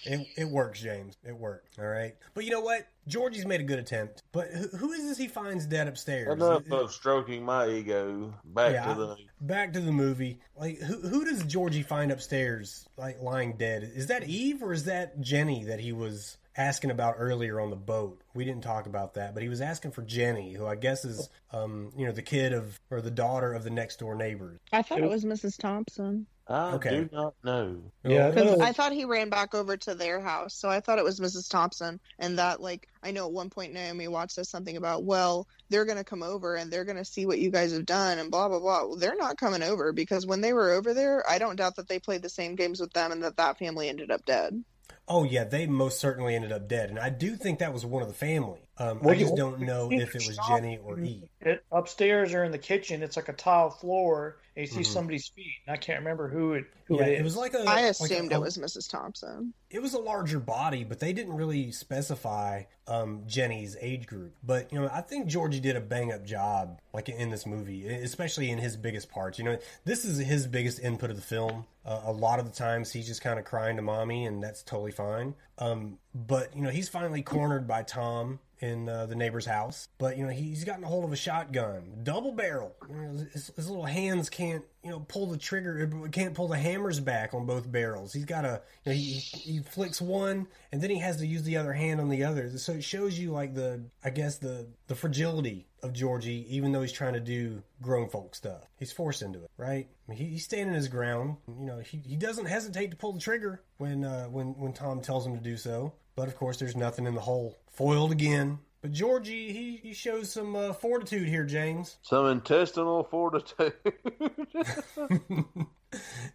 It, 0.04 0.28
it 0.36 0.48
works, 0.48 0.80
James. 0.80 1.16
It 1.24 1.36
worked. 1.36 1.76
All 1.80 1.86
right. 1.86 2.14
But 2.34 2.44
you 2.44 2.52
know 2.52 2.60
what? 2.60 2.86
Georgie's 3.08 3.44
made 3.46 3.60
a 3.60 3.64
good 3.64 3.80
attempt. 3.80 4.22
But 4.30 4.48
who, 4.48 4.68
who 4.76 4.92
is 4.92 5.02
this 5.08 5.18
he 5.18 5.26
finds 5.26 5.66
dead 5.66 5.88
upstairs? 5.88 6.32
Enough 6.32 6.70
of 6.70 6.92
stroking 6.92 7.44
my 7.44 7.68
ego. 7.68 8.32
Back 8.44 8.74
Yeah, 8.74 8.84
to 8.84 8.94
the. 8.94 9.16
Back 9.40 9.72
to 9.72 9.80
the 9.80 9.90
movie. 9.90 10.38
Like, 10.56 10.78
who, 10.78 11.00
who 11.00 11.24
does 11.24 11.42
Georgie 11.44 11.82
find 11.82 12.12
upstairs, 12.12 12.86
like 12.96 13.20
lying 13.20 13.56
dead? 13.56 13.82
Is 13.82 14.06
that 14.06 14.24
Eve 14.28 14.62
or 14.62 14.72
is 14.72 14.84
that 14.84 15.20
Jenny 15.20 15.64
that 15.64 15.80
he 15.80 15.92
was 15.92 16.36
asking 16.56 16.90
about 16.90 17.16
earlier 17.18 17.60
on 17.60 17.70
the 17.70 17.76
boat? 17.76 18.20
We 18.34 18.44
didn't 18.44 18.62
talk 18.62 18.86
about 18.86 19.14
that, 19.14 19.34
but 19.34 19.42
he 19.42 19.48
was 19.48 19.60
asking 19.60 19.92
for 19.92 20.02
Jenny, 20.02 20.52
who 20.54 20.66
I 20.66 20.74
guess 20.76 21.04
is, 21.04 21.28
um, 21.52 21.92
you 21.96 22.06
know, 22.06 22.12
the 22.12 22.22
kid 22.22 22.52
of 22.52 22.78
or 22.90 23.00
the 23.00 23.10
daughter 23.10 23.52
of 23.52 23.64
the 23.64 23.70
next 23.70 23.98
door 23.98 24.14
neighbors. 24.14 24.58
I 24.72 24.82
thought 24.82 25.00
it 25.00 25.08
was 25.08 25.24
Mrs. 25.24 25.58
Thompson. 25.58 26.26
I 26.48 26.74
Okay. 26.74 26.90
do 26.90 27.08
not 27.12 27.34
know. 27.42 27.82
Yeah, 28.04 28.28
Because 28.28 28.56
no. 28.56 28.64
I 28.64 28.70
thought 28.72 28.92
he 28.92 29.04
ran 29.04 29.30
back 29.30 29.52
over 29.52 29.76
to 29.78 29.96
their 29.96 30.20
house, 30.20 30.54
so 30.54 30.68
I 30.68 30.78
thought 30.78 31.00
it 31.00 31.04
was 31.04 31.18
Mrs. 31.18 31.50
Thompson. 31.50 31.98
And 32.20 32.38
that, 32.38 32.60
like, 32.60 32.86
I 33.02 33.10
know 33.10 33.26
at 33.26 33.32
one 33.32 33.50
point 33.50 33.72
Naomi 33.72 34.06
Watts 34.06 34.36
says 34.36 34.48
something 34.48 34.76
about, 34.76 35.02
well, 35.02 35.48
they're 35.70 35.84
going 35.84 35.98
to 35.98 36.04
come 36.04 36.22
over 36.22 36.54
and 36.54 36.70
they're 36.70 36.84
going 36.84 36.98
to 36.98 37.04
see 37.04 37.26
what 37.26 37.40
you 37.40 37.50
guys 37.50 37.72
have 37.72 37.84
done 37.84 38.20
and 38.20 38.30
blah, 38.30 38.48
blah, 38.48 38.60
blah. 38.60 38.86
Well, 38.86 38.96
they're 38.96 39.16
not 39.16 39.38
coming 39.38 39.64
over 39.64 39.92
because 39.92 40.24
when 40.24 40.40
they 40.40 40.52
were 40.52 40.70
over 40.70 40.94
there, 40.94 41.28
I 41.28 41.38
don't 41.38 41.56
doubt 41.56 41.76
that 41.76 41.88
they 41.88 41.98
played 41.98 42.22
the 42.22 42.28
same 42.28 42.54
games 42.54 42.80
with 42.80 42.92
them 42.92 43.10
and 43.10 43.24
that 43.24 43.38
that 43.38 43.58
family 43.58 43.88
ended 43.88 44.12
up 44.12 44.24
dead. 44.24 44.62
Oh 45.08 45.24
yeah, 45.24 45.44
they 45.44 45.66
most 45.66 46.00
certainly 46.00 46.34
ended 46.34 46.52
up 46.52 46.68
dead, 46.68 46.90
and 46.90 46.98
I 46.98 47.10
do 47.10 47.36
think 47.36 47.58
that 47.58 47.72
was 47.72 47.86
one 47.86 48.02
of 48.02 48.08
the 48.08 48.14
family. 48.14 48.65
Um, 48.78 49.00
I 49.06 49.14
just 49.14 49.34
don't 49.36 49.60
know 49.60 49.90
if 49.90 50.14
it 50.14 50.26
was 50.26 50.38
Jenny 50.48 50.78
or 50.84 50.98
Eve. 51.00 51.22
It, 51.40 51.64
upstairs 51.72 52.34
or 52.34 52.44
in 52.44 52.52
the 52.52 52.58
kitchen, 52.58 53.02
it's 53.02 53.16
like 53.16 53.28
a 53.28 53.32
tile 53.32 53.70
floor, 53.70 54.36
and 54.54 54.66
you 54.66 54.70
see 54.70 54.80
Mhm. 54.80 54.92
somebody's 54.92 55.28
feet. 55.28 55.54
And 55.66 55.72
I 55.74 55.78
can't 55.78 55.98
remember 56.00 56.28
who 56.28 56.52
it 56.54 56.64
who 56.84 56.96
Yeah, 56.98 57.06
it 57.06 57.12
is. 57.14 57.20
it 57.20 57.24
was 57.24 57.36
like 57.36 57.54
a. 57.54 57.60
I 57.60 57.62
like 57.82 57.84
assumed 57.86 58.32
a- 58.32 58.36
it 58.36 58.40
was 58.40 58.58
Mrs. 58.58 58.88
Thompson. 58.90 59.54
it 59.70 59.80
was 59.82 59.94
a 59.94 59.98
larger 59.98 60.38
body, 60.38 60.84
but 60.84 61.00
they 61.00 61.12
didn't 61.12 61.32
really 61.34 61.72
specify 61.72 62.62
um, 62.88 63.22
Jenny's 63.26 63.76
age 63.80 64.06
group. 64.06 64.32
But 64.44 64.72
you 64.72 64.80
know, 64.80 64.88
I 64.92 65.00
think 65.00 65.26
Georgie 65.26 65.58
did 65.60 65.74
a 65.74 65.80
bang 65.80 66.12
up 66.12 66.24
job, 66.24 66.78
like 66.92 67.08
in 67.08 67.30
this 67.30 67.44
movie, 67.46 67.88
especially 67.88 68.50
in 68.50 68.58
his 68.58 68.76
biggest 68.76 69.08
parts. 69.10 69.38
You 69.38 69.44
know, 69.46 69.58
this 69.84 70.04
is 70.04 70.18
his 70.18 70.46
biggest 70.46 70.78
input 70.80 71.10
of 71.10 71.16
the 71.16 71.22
film. 71.22 71.66
Uh, 71.84 72.02
a 72.04 72.12
lot 72.12 72.38
of 72.40 72.44
the 72.46 72.52
times, 72.56 72.92
he's 72.92 73.06
just 73.06 73.22
kind 73.22 73.38
of 73.38 73.44
crying 73.44 73.76
to 73.76 73.82
mommy, 73.82 74.24
and 74.26 74.42
that's 74.42 74.62
totally 74.62 74.92
fine. 74.92 75.34
Um, 75.58 75.98
but 76.14 76.54
you 76.54 76.62
know, 76.62 76.70
he's 76.70 76.88
finally 76.88 77.22
cornered 77.22 77.66
by 77.66 77.82
Tom 77.82 78.38
in 78.60 78.88
uh, 78.88 79.06
the 79.06 79.14
neighbor's 79.14 79.46
house. 79.46 79.88
But 79.98 80.16
you 80.16 80.24
know, 80.24 80.32
he's 80.32 80.64
gotten 80.64 80.84
a 80.84 80.86
hold 80.86 81.04
of 81.04 81.12
a 81.12 81.16
shotgun, 81.16 82.00
double 82.02 82.32
barrel. 82.32 82.74
You 82.88 82.96
know, 82.96 83.26
his, 83.32 83.50
his 83.54 83.68
little 83.68 83.84
hands 83.84 84.30
can't, 84.30 84.64
you 84.82 84.90
know, 84.90 85.00
pull 85.00 85.26
the 85.26 85.38
trigger, 85.38 86.08
can't 86.12 86.34
pull 86.34 86.48
the 86.48 86.58
hammers 86.58 87.00
back 87.00 87.34
on 87.34 87.46
both 87.46 87.70
barrels. 87.70 88.12
He's 88.12 88.24
got 88.24 88.44
a, 88.44 88.62
you 88.84 88.92
know, 88.92 88.96
he, 88.96 89.12
he 89.12 89.58
flicks 89.60 90.00
one, 90.00 90.46
and 90.72 90.80
then 90.80 90.90
he 90.90 90.98
has 90.98 91.16
to 91.18 91.26
use 91.26 91.42
the 91.42 91.56
other 91.56 91.72
hand 91.72 92.00
on 92.00 92.08
the 92.08 92.24
other. 92.24 92.56
So 92.58 92.72
it 92.72 92.84
shows 92.84 93.18
you 93.18 93.30
like 93.30 93.54
the, 93.54 93.82
I 94.04 94.10
guess 94.10 94.38
the 94.38 94.66
the 94.86 94.94
fragility 94.94 95.66
of 95.82 95.92
Georgie, 95.92 96.46
even 96.48 96.72
though 96.72 96.82
he's 96.82 96.92
trying 96.92 97.14
to 97.14 97.20
do 97.20 97.62
grown 97.82 98.08
folk 98.08 98.34
stuff. 98.34 98.62
He's 98.78 98.92
forced 98.92 99.22
into 99.22 99.42
it, 99.42 99.50
right? 99.56 99.88
I 99.88 100.10
mean, 100.10 100.18
he, 100.18 100.24
he's 100.26 100.44
standing 100.44 100.74
his 100.74 100.88
ground. 100.88 101.36
You 101.46 101.66
know, 101.66 101.78
he, 101.78 101.98
he 101.98 102.16
doesn't 102.16 102.46
hesitate 102.46 102.90
to 102.90 102.96
pull 102.96 103.12
the 103.12 103.20
trigger 103.20 103.62
when 103.78 104.04
uh, 104.04 104.26
when 104.26 104.58
when 104.58 104.72
Tom 104.72 105.00
tells 105.00 105.26
him 105.26 105.36
to 105.36 105.42
do 105.42 105.56
so. 105.56 105.92
But 106.16 106.28
of 106.28 106.36
course, 106.36 106.56
there's 106.56 106.76
nothing 106.76 107.06
in 107.06 107.14
the 107.14 107.20
hole. 107.20 107.58
Foiled 107.70 108.10
again. 108.10 108.58
But 108.82 108.92
Georgie, 108.92 109.52
he, 109.52 109.76
he 109.76 109.92
shows 109.92 110.30
some 110.32 110.54
uh, 110.56 110.72
fortitude 110.72 111.28
here, 111.28 111.44
James. 111.44 111.96
Some 112.02 112.26
intestinal 112.26 113.04
fortitude. 113.04 113.72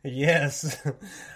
yes, 0.04 0.78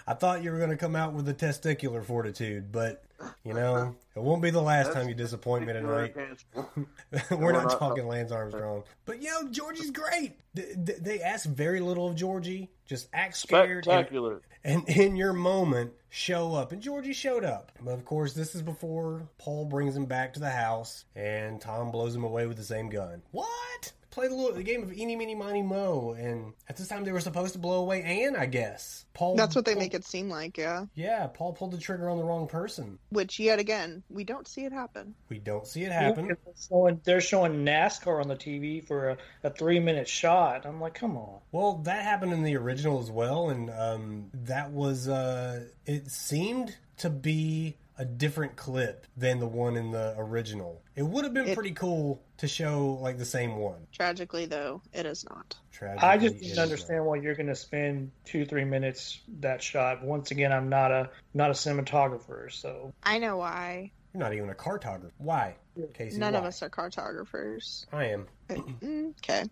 I 0.08 0.14
thought 0.14 0.44
you 0.44 0.52
were 0.52 0.58
going 0.58 0.70
to 0.72 0.78
come 0.78 0.96
out 0.96 1.14
with 1.14 1.28
a 1.30 1.34
testicular 1.34 2.04
fortitude, 2.04 2.72
but 2.72 3.04
you 3.44 3.54
know 3.54 3.96
it 4.16 4.22
won't 4.22 4.42
be 4.42 4.50
the 4.50 4.62
last 4.62 4.94
time 4.94 5.08
you 5.08 5.16
disappoint 5.16 5.66
me 5.66 5.74
tonight. 5.74 6.16
We're 6.56 7.38
We're 7.38 7.52
not 7.52 7.66
not- 7.70 7.80
talking 7.80 8.08
Lance 8.08 8.32
Armstrong, 8.32 8.84
but 9.06 9.22
you 9.22 9.30
know 9.30 9.50
Georgie's 9.52 9.92
great. 9.92 10.34
Th- 10.56 10.76
th- 10.86 11.00
They 11.00 11.22
ask 11.22 11.48
very 11.48 11.80
little 11.80 12.08
of 12.10 12.16
Georgie. 12.16 12.70
Just 12.86 13.08
act 13.14 13.38
scared 13.38 13.70
and, 13.78 13.84
Spectacular. 13.86 14.42
and 14.64 14.88
in 14.90 15.16
your 15.16 15.34
moment 15.34 15.92
show 16.16 16.56
up. 16.56 16.72
And 16.72 16.82
Georgie 16.82 17.14
showed 17.14 17.44
up. 17.44 17.74
But 17.84 17.94
of 17.94 18.06
course, 18.06 18.34
this 18.34 18.56
is 18.56 18.62
before 18.62 19.28
Paul 19.38 19.66
brings 19.66 19.96
him 19.96 20.06
back 20.06 20.34
to 20.34 20.40
the 20.40 20.50
house 20.50 21.06
and 21.16 21.60
Tom 21.60 21.92
blows 21.92 22.16
him 22.16 22.24
away 22.24 22.48
with 22.48 22.58
the 22.58 22.64
same 22.64 22.90
gun. 22.90 23.22
What? 23.32 23.92
Played 24.16 24.32
a 24.32 24.34
little 24.34 24.54
the 24.54 24.64
game 24.64 24.82
of 24.82 24.94
Eeny 24.94 25.18
Meeny 25.18 25.36
Miny 25.36 25.62
Mo, 25.62 26.16
and 26.18 26.54
at 26.70 26.78
this 26.78 26.88
time 26.88 27.04
they 27.04 27.12
were 27.12 27.20
supposed 27.20 27.52
to 27.52 27.60
blow 27.60 27.82
away 27.82 28.02
Anne, 28.02 28.38
I 28.38 28.46
guess. 28.46 29.04
Paul. 29.14 29.36
That's 29.36 29.54
what 29.58 29.66
they 29.66 29.74
pulled- 29.74 29.84
make 29.84 29.94
it 29.94 30.06
seem 30.06 30.30
like, 30.30 30.58
yeah. 30.58 30.86
Yeah, 30.96 31.28
Paul 31.28 31.52
pulled 31.52 31.72
the 31.72 31.78
trigger 31.78 32.10
on 32.10 32.18
the 32.18 32.24
wrong 32.24 32.48
person. 32.48 32.98
Which, 33.10 33.40
yet 33.40 33.60
again, 33.60 34.04
we 34.10 34.24
don't 34.24 34.48
see 34.48 34.64
it 34.64 34.72
happen. 34.72 35.16
We 35.28 35.40
don't 35.40 35.68
see 35.68 35.84
it 35.84 35.92
happen. 35.92 36.28
They're 36.28 36.38
showing, 36.70 37.02
they're 37.04 37.20
showing 37.20 37.66
NASCAR 37.66 38.22
on 38.22 38.30
the 38.30 38.38
TV 38.38 38.88
for 38.88 39.10
a, 39.10 39.18
a 39.44 39.50
three 39.50 39.82
minute 39.82 40.08
shot. 40.08 40.66
I'm 40.66 40.80
like, 40.80 40.94
come 40.94 41.18
on. 41.18 41.42
Well, 41.52 41.80
that 41.84 42.02
happened 42.04 42.32
in 42.32 42.44
the 42.44 42.56
original 42.56 43.02
as 43.02 43.12
well, 43.12 43.50
and 43.50 43.70
um, 43.70 44.32
that 44.34 44.72
was 44.72 45.10
uh, 45.10 45.66
it 45.86 46.10
seemed 46.10 46.78
to 47.00 47.10
be 47.10 47.76
a 47.98 48.06
different 48.06 48.56
clip 48.56 49.06
than 49.16 49.40
the 49.40 49.48
one 49.48 49.78
in 49.78 49.92
the 49.92 50.14
original. 50.18 50.82
It 50.96 51.04
would 51.04 51.24
have 51.24 51.34
been 51.34 51.48
It- 51.48 51.56
pretty 51.56 51.72
cool 51.72 52.22
to 52.38 52.48
show 52.48 52.98
like 53.02 53.18
the 53.18 53.26
same 53.26 53.56
one. 53.58 53.88
Tragically, 53.92 54.46
though, 54.46 54.82
it 54.94 55.06
is 55.06 55.24
not. 55.30 55.56
Tragically, 55.72 56.08
I 56.08 56.18
just 56.18 56.36
it 56.36 56.40
didn't 56.40 56.52
is 56.54 56.60
understand 56.60 57.06
why 57.06 57.16
you're 57.18 57.36
going 57.36 57.48
to 57.48 57.56
spend 57.56 58.12
two 58.26 58.46
three 58.46 58.66
minutes 58.66 59.22
that 59.40 59.62
shot. 59.64 60.04
Once 60.04 60.32
again, 60.32 60.52
I'm 60.52 60.70
not 60.70 60.92
a 60.92 61.10
not 61.34 61.50
a 61.50 61.54
cinematographer, 61.54 62.52
so 62.52 62.94
I 63.04 63.20
know 63.20 63.38
why. 63.38 63.92
You're 64.14 64.24
not 64.24 64.34
even 64.34 64.50
a 64.50 64.54
cartographer. 64.56 65.12
Why, 65.18 65.56
Casey? 65.94 66.20
None 66.20 66.36
of 66.36 66.44
us 66.44 66.62
are 66.64 66.70
cartographers. 66.70 67.86
I 67.92 68.06
am. 68.06 68.28
Okay. 69.24 69.44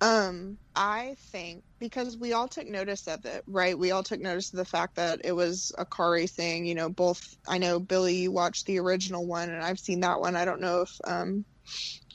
Um, 0.00 0.58
I 0.74 1.14
think 1.30 1.62
because 1.78 2.16
we 2.16 2.32
all 2.32 2.48
took 2.48 2.66
notice 2.66 3.06
of 3.06 3.24
it, 3.24 3.44
right? 3.46 3.78
We 3.78 3.92
all 3.92 4.02
took 4.02 4.20
notice 4.20 4.52
of 4.52 4.56
the 4.56 4.64
fact 4.64 4.96
that 4.96 5.20
it 5.24 5.32
was 5.32 5.70
a 5.78 5.84
car 5.84 6.12
racing. 6.12 6.66
You 6.66 6.74
know, 6.74 6.88
both. 6.88 7.20
I 7.46 7.58
know 7.58 7.78
Billy, 7.78 8.16
you 8.16 8.32
watched 8.32 8.66
the 8.66 8.80
original 8.80 9.26
one, 9.26 9.50
and 9.50 9.62
I've 9.62 9.78
seen 9.78 10.00
that 10.00 10.20
one. 10.20 10.34
I 10.34 10.44
don't 10.44 10.60
know 10.60 10.80
if 10.80 10.90
um, 11.04 11.44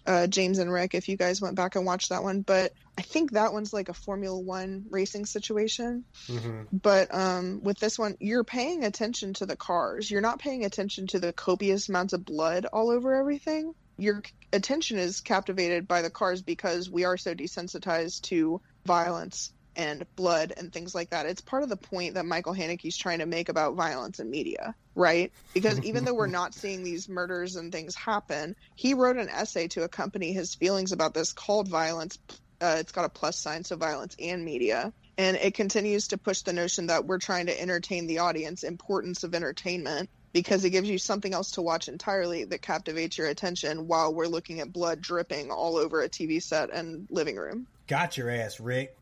uh, 0.08 0.28
James 0.28 0.58
and 0.58 0.72
Rick, 0.72 0.96
if 0.96 1.10
you 1.10 1.18
guys 1.18 1.42
went 1.42 1.56
back 1.56 1.76
and 1.76 1.86
watched 1.86 2.10
that 2.10 2.24
one, 2.24 2.42
but 2.42 2.72
I 2.98 3.02
think 3.02 3.32
that 3.32 3.54
one's 3.54 3.74
like 3.74 3.90
a 3.90 3.94
Formula 3.94 4.40
One 4.40 4.86
racing 4.90 5.26
situation. 5.26 6.06
hmm 6.28 6.64
But 6.72 7.14
um, 7.14 7.60
with 7.62 7.78
this 7.80 8.00
one, 8.00 8.16
you're 8.20 8.44
paying 8.44 8.84
attention 8.86 9.34
to 9.36 9.46
the 9.46 9.58
cars. 9.58 10.10
You're 10.10 10.22
not 10.22 10.40
paying 10.40 10.66
attention 10.66 11.08
to 11.08 11.20
the 11.20 11.34
copious 11.34 11.90
amounts 11.90 12.14
of 12.14 12.26
blood 12.26 12.66
all 12.72 12.90
over 12.90 13.16
everything. 13.16 13.74
Your 13.98 14.22
attention 14.54 14.98
is 14.98 15.22
captivated 15.22 15.88
by 15.88 16.02
the 16.02 16.10
cars 16.10 16.42
because 16.42 16.90
we 16.90 17.04
are 17.04 17.18
so 17.18 17.36
desensitized 17.36 18.22
to 18.24 18.62
violence 18.86 19.52
and 19.78 20.06
blood 20.16 20.54
and 20.58 20.74
things 20.74 20.94
like 20.94 21.12
that. 21.12 21.28
It's 21.28 21.40
part 21.40 21.64
of 21.64 21.70
the 21.70 21.78
point 21.78 22.16
that 22.16 22.26
Michael 22.26 22.54
Haneke's 22.54 22.98
trying 22.98 23.20
to 23.20 23.26
make 23.26 23.48
about 23.48 23.76
violence 23.76 24.20
in 24.20 24.30
media, 24.30 24.76
right? 24.96 25.32
Because 25.54 25.80
even 25.82 26.04
though 26.04 26.16
we're 26.16 26.28
not 26.28 26.54
seeing 26.54 26.84
these 26.84 27.08
murders 27.08 27.56
and 27.56 27.72
things 27.72 27.96
happen, 27.96 28.56
he 28.76 28.96
wrote 28.96 29.18
an 29.18 29.30
essay 29.30 29.68
to 29.70 29.84
accompany 29.84 30.34
his 30.34 30.56
feelings 30.56 30.92
about 30.92 31.14
this 31.14 31.32
called 31.32 31.70
Violence. 31.70 32.18
Uh, 32.60 32.78
it's 32.80 32.92
got 32.92 33.06
a 33.06 33.10
plus 33.10 33.40
sign, 33.40 33.64
so 33.64 33.78
violence 33.78 34.16
and 34.20 34.44
media 34.44 34.92
and 35.18 35.36
it 35.38 35.56
continues 35.56 36.10
to 36.10 36.18
push 36.18 36.42
the 36.42 36.54
notion 36.54 36.88
that 36.88 37.06
we're 37.06 37.18
trying 37.18 37.48
to 37.48 37.60
entertain 37.60 38.08
the 38.08 38.20
audience 38.20 38.64
importance 38.64 39.24
of 39.24 39.34
entertainment 39.34 40.10
because 40.32 40.64
it 40.64 40.70
gives 40.70 40.90
you 40.90 41.00
something 41.00 41.34
else 41.34 41.52
to 41.52 41.62
watch 41.62 41.88
entirely 41.88 42.44
that 42.46 42.62
captivates 42.62 43.18
your 43.18 43.28
attention 43.28 43.88
while 43.88 44.14
we're 44.14 44.28
looking 44.28 44.60
at 44.60 44.72
blood 44.72 45.02
dripping 45.02 45.50
all 45.50 45.78
over 45.78 46.02
a 46.02 46.10
TV 46.10 46.42
set 46.42 46.72
and 46.72 47.08
living 47.10 47.38
room. 47.38 47.66
Got 47.88 48.18
your 48.18 48.30
ass, 48.30 48.60
Rick. 48.60 48.96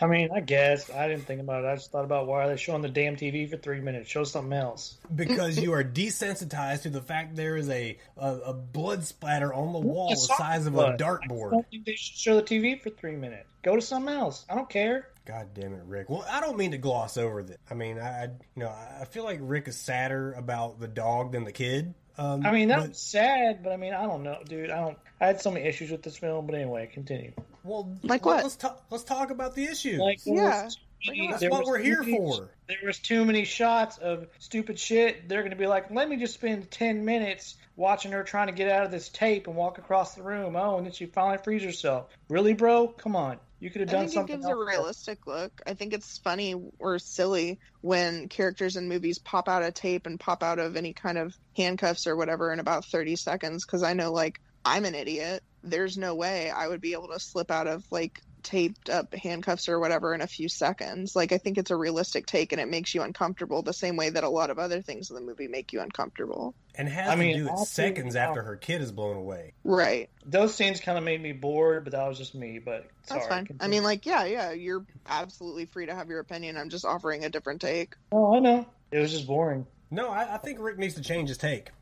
I 0.00 0.06
mean, 0.06 0.30
I 0.34 0.40
guess 0.40 0.90
I 0.90 1.08
didn't 1.08 1.24
think 1.26 1.40
about 1.40 1.64
it. 1.64 1.68
I 1.68 1.74
just 1.76 1.90
thought 1.92 2.04
about 2.04 2.26
why 2.26 2.44
are 2.44 2.48
they 2.48 2.56
showing 2.56 2.82
the 2.82 2.88
damn 2.88 3.16
TV 3.16 3.48
for 3.48 3.56
three 3.56 3.80
minutes? 3.80 4.08
Show 4.10 4.24
something 4.24 4.52
else. 4.52 4.96
Because 5.14 5.58
you 5.58 5.72
are 5.74 5.84
desensitized 5.84 6.82
to 6.82 6.90
the 6.90 7.00
fact 7.00 7.36
there 7.36 7.56
is 7.56 7.68
a 7.68 7.98
a, 8.16 8.34
a 8.46 8.52
blood 8.52 9.04
splatter 9.04 9.52
on 9.52 9.72
the 9.72 9.78
wall 9.78 10.10
the 10.10 10.16
size 10.16 10.66
of 10.66 10.74
a 10.74 10.76
But 10.76 10.88
I 10.94 10.96
dartboard. 10.96 11.50
don't 11.52 11.70
think 11.70 11.84
they 11.84 11.94
should 11.94 12.16
show 12.16 12.36
the 12.36 12.42
TV 12.42 12.80
for 12.80 12.90
three 12.90 13.16
minutes. 13.16 13.46
Go 13.62 13.76
to 13.76 13.82
something 13.82 14.12
else. 14.14 14.44
I 14.50 14.54
don't 14.54 14.68
care. 14.68 15.08
God 15.24 15.48
damn 15.54 15.72
it, 15.74 15.82
Rick. 15.86 16.10
Well, 16.10 16.24
I 16.28 16.40
don't 16.40 16.56
mean 16.56 16.72
to 16.72 16.78
gloss 16.78 17.16
over 17.16 17.44
that. 17.44 17.60
I 17.70 17.74
mean, 17.74 18.00
I, 18.00 18.08
I 18.08 18.24
you 18.56 18.64
know, 18.64 18.68
I 19.00 19.04
feel 19.04 19.22
like 19.22 19.38
Rick 19.40 19.68
is 19.68 19.76
sadder 19.78 20.32
about 20.32 20.80
the 20.80 20.88
dog 20.88 21.30
than 21.32 21.44
the 21.44 21.52
kid. 21.52 21.94
Um, 22.18 22.44
I 22.44 22.50
mean, 22.50 22.68
but- 22.68 22.80
that's 22.80 23.00
sad, 23.00 23.62
but 23.62 23.72
I 23.72 23.76
mean, 23.76 23.94
I 23.94 24.02
don't 24.02 24.24
know, 24.24 24.38
dude. 24.46 24.70
I 24.70 24.80
don't. 24.80 24.98
I 25.20 25.26
had 25.26 25.40
so 25.40 25.50
many 25.52 25.64
issues 25.66 25.90
with 25.92 26.02
this 26.02 26.16
film, 26.16 26.46
but 26.46 26.56
anyway, 26.56 26.90
continue. 26.92 27.32
Well, 27.64 27.96
Like 28.02 28.24
well, 28.24 28.36
what? 28.36 28.44
Let's 28.44 28.56
talk. 28.56 28.82
Let's 28.90 29.04
talk 29.04 29.30
about 29.30 29.54
the 29.54 29.64
issue. 29.64 29.98
Like, 30.00 30.20
Yeah. 30.24 30.64
was 30.64 30.78
many- 31.06 31.28
That's 31.28 31.40
there 31.40 31.50
what 31.50 31.66
we're 31.66 31.78
here 31.78 32.00
many- 32.02 32.16
for. 32.16 32.50
There 32.68 32.76
was 32.84 32.98
too 32.98 33.24
many 33.24 33.44
shots 33.44 33.98
of 33.98 34.26
stupid 34.38 34.78
shit. 34.78 35.28
They're 35.28 35.42
gonna 35.42 35.56
be 35.56 35.66
like, 35.66 35.90
let 35.90 36.08
me 36.08 36.16
just 36.16 36.34
spend 36.34 36.70
ten 36.70 37.04
minutes 37.04 37.56
watching 37.76 38.12
her 38.12 38.22
trying 38.22 38.46
to 38.48 38.52
get 38.52 38.70
out 38.70 38.84
of 38.84 38.90
this 38.90 39.08
tape 39.08 39.46
and 39.46 39.56
walk 39.56 39.78
across 39.78 40.14
the 40.14 40.22
room. 40.22 40.56
Oh, 40.56 40.76
and 40.76 40.86
then 40.86 40.92
she 40.92 41.06
finally 41.06 41.38
frees 41.42 41.62
herself. 41.62 42.10
Really, 42.28 42.52
bro? 42.54 42.88
Come 42.88 43.16
on. 43.16 43.38
You 43.60 43.70
could 43.70 43.80
have 43.82 43.90
done 43.90 44.08
something. 44.08 44.18
I 44.18 44.22
done 44.22 44.26
think 44.26 44.40
it 44.40 44.42
something 44.42 44.42
gives 44.42 44.46
a 44.46 44.72
else. 44.74 44.78
realistic 44.78 45.26
look. 45.26 45.62
I 45.66 45.74
think 45.74 45.92
it's 45.92 46.18
funny 46.18 46.54
or 46.80 46.98
silly 46.98 47.60
when 47.80 48.28
characters 48.28 48.76
in 48.76 48.88
movies 48.88 49.18
pop 49.18 49.48
out 49.48 49.62
of 49.62 49.72
tape 49.74 50.06
and 50.06 50.18
pop 50.18 50.42
out 50.42 50.58
of 50.58 50.76
any 50.76 50.92
kind 50.92 51.16
of 51.16 51.34
handcuffs 51.56 52.06
or 52.08 52.16
whatever 52.16 52.52
in 52.52 52.58
about 52.58 52.84
30 52.86 53.14
seconds. 53.16 53.64
Because 53.64 53.82
I 53.84 53.92
know, 53.92 54.12
like, 54.12 54.40
I'm 54.64 54.84
an 54.84 54.94
idiot. 54.94 55.42
There's 55.62 55.96
no 55.96 56.14
way 56.14 56.50
I 56.50 56.68
would 56.68 56.80
be 56.80 56.92
able 56.92 57.08
to 57.08 57.20
slip 57.20 57.50
out 57.50 57.66
of, 57.66 57.84
like, 57.90 58.20
taped 58.42 58.90
up 58.90 59.14
handcuffs 59.14 59.68
or 59.68 59.78
whatever 59.78 60.14
in 60.14 60.20
a 60.20 60.26
few 60.26 60.48
seconds. 60.48 61.14
Like, 61.14 61.32
I 61.32 61.38
think 61.38 61.58
it's 61.58 61.70
a 61.70 61.76
realistic 61.76 62.26
take 62.26 62.52
and 62.52 62.60
it 62.60 62.68
makes 62.68 62.94
you 62.94 63.02
uncomfortable 63.02 63.62
the 63.62 63.72
same 63.72 63.96
way 63.96 64.10
that 64.10 64.24
a 64.24 64.28
lot 64.28 64.50
of 64.50 64.58
other 64.58 64.82
things 64.82 65.10
in 65.10 65.16
the 65.16 65.22
movie 65.22 65.48
make 65.48 65.72
you 65.72 65.80
uncomfortable. 65.80 66.54
and 66.74 66.88
has 66.88 67.10
I 67.10 67.16
mean, 67.16 67.36
to 67.36 67.44
do 67.44 67.52
it 67.52 67.58
seconds 67.66 68.16
after 68.16 68.42
her 68.42 68.56
kid 68.56 68.82
is 68.82 68.90
blown 68.92 69.16
away. 69.16 69.54
Right. 69.64 70.10
Those 70.24 70.54
scenes 70.54 70.80
kind 70.80 70.98
of 70.98 71.04
made 71.04 71.22
me 71.22 71.32
bored, 71.32 71.84
but 71.84 71.92
that 71.92 72.06
was 72.08 72.18
just 72.18 72.34
me. 72.34 72.58
But 72.58 72.86
sorry, 73.04 73.20
That's 73.20 73.28
fine. 73.28 73.48
I 73.60 73.68
mean, 73.68 73.84
like, 73.84 74.06
yeah, 74.06 74.24
yeah, 74.24 74.52
you're 74.52 74.84
absolutely 75.08 75.66
free 75.66 75.86
to 75.86 75.94
have 75.94 76.08
your 76.08 76.20
opinion. 76.20 76.56
I'm 76.56 76.68
just 76.68 76.84
offering 76.84 77.24
a 77.24 77.28
different 77.28 77.60
take. 77.60 77.94
oh, 78.10 78.34
I 78.36 78.40
know. 78.40 78.66
It 78.90 78.98
was 78.98 79.12
just 79.12 79.26
boring. 79.26 79.66
No, 79.90 80.08
I, 80.08 80.34
I 80.34 80.38
think 80.38 80.58
Rick 80.60 80.78
needs 80.78 80.94
to 80.94 81.02
change 81.02 81.28
his 81.28 81.38
take. 81.38 81.70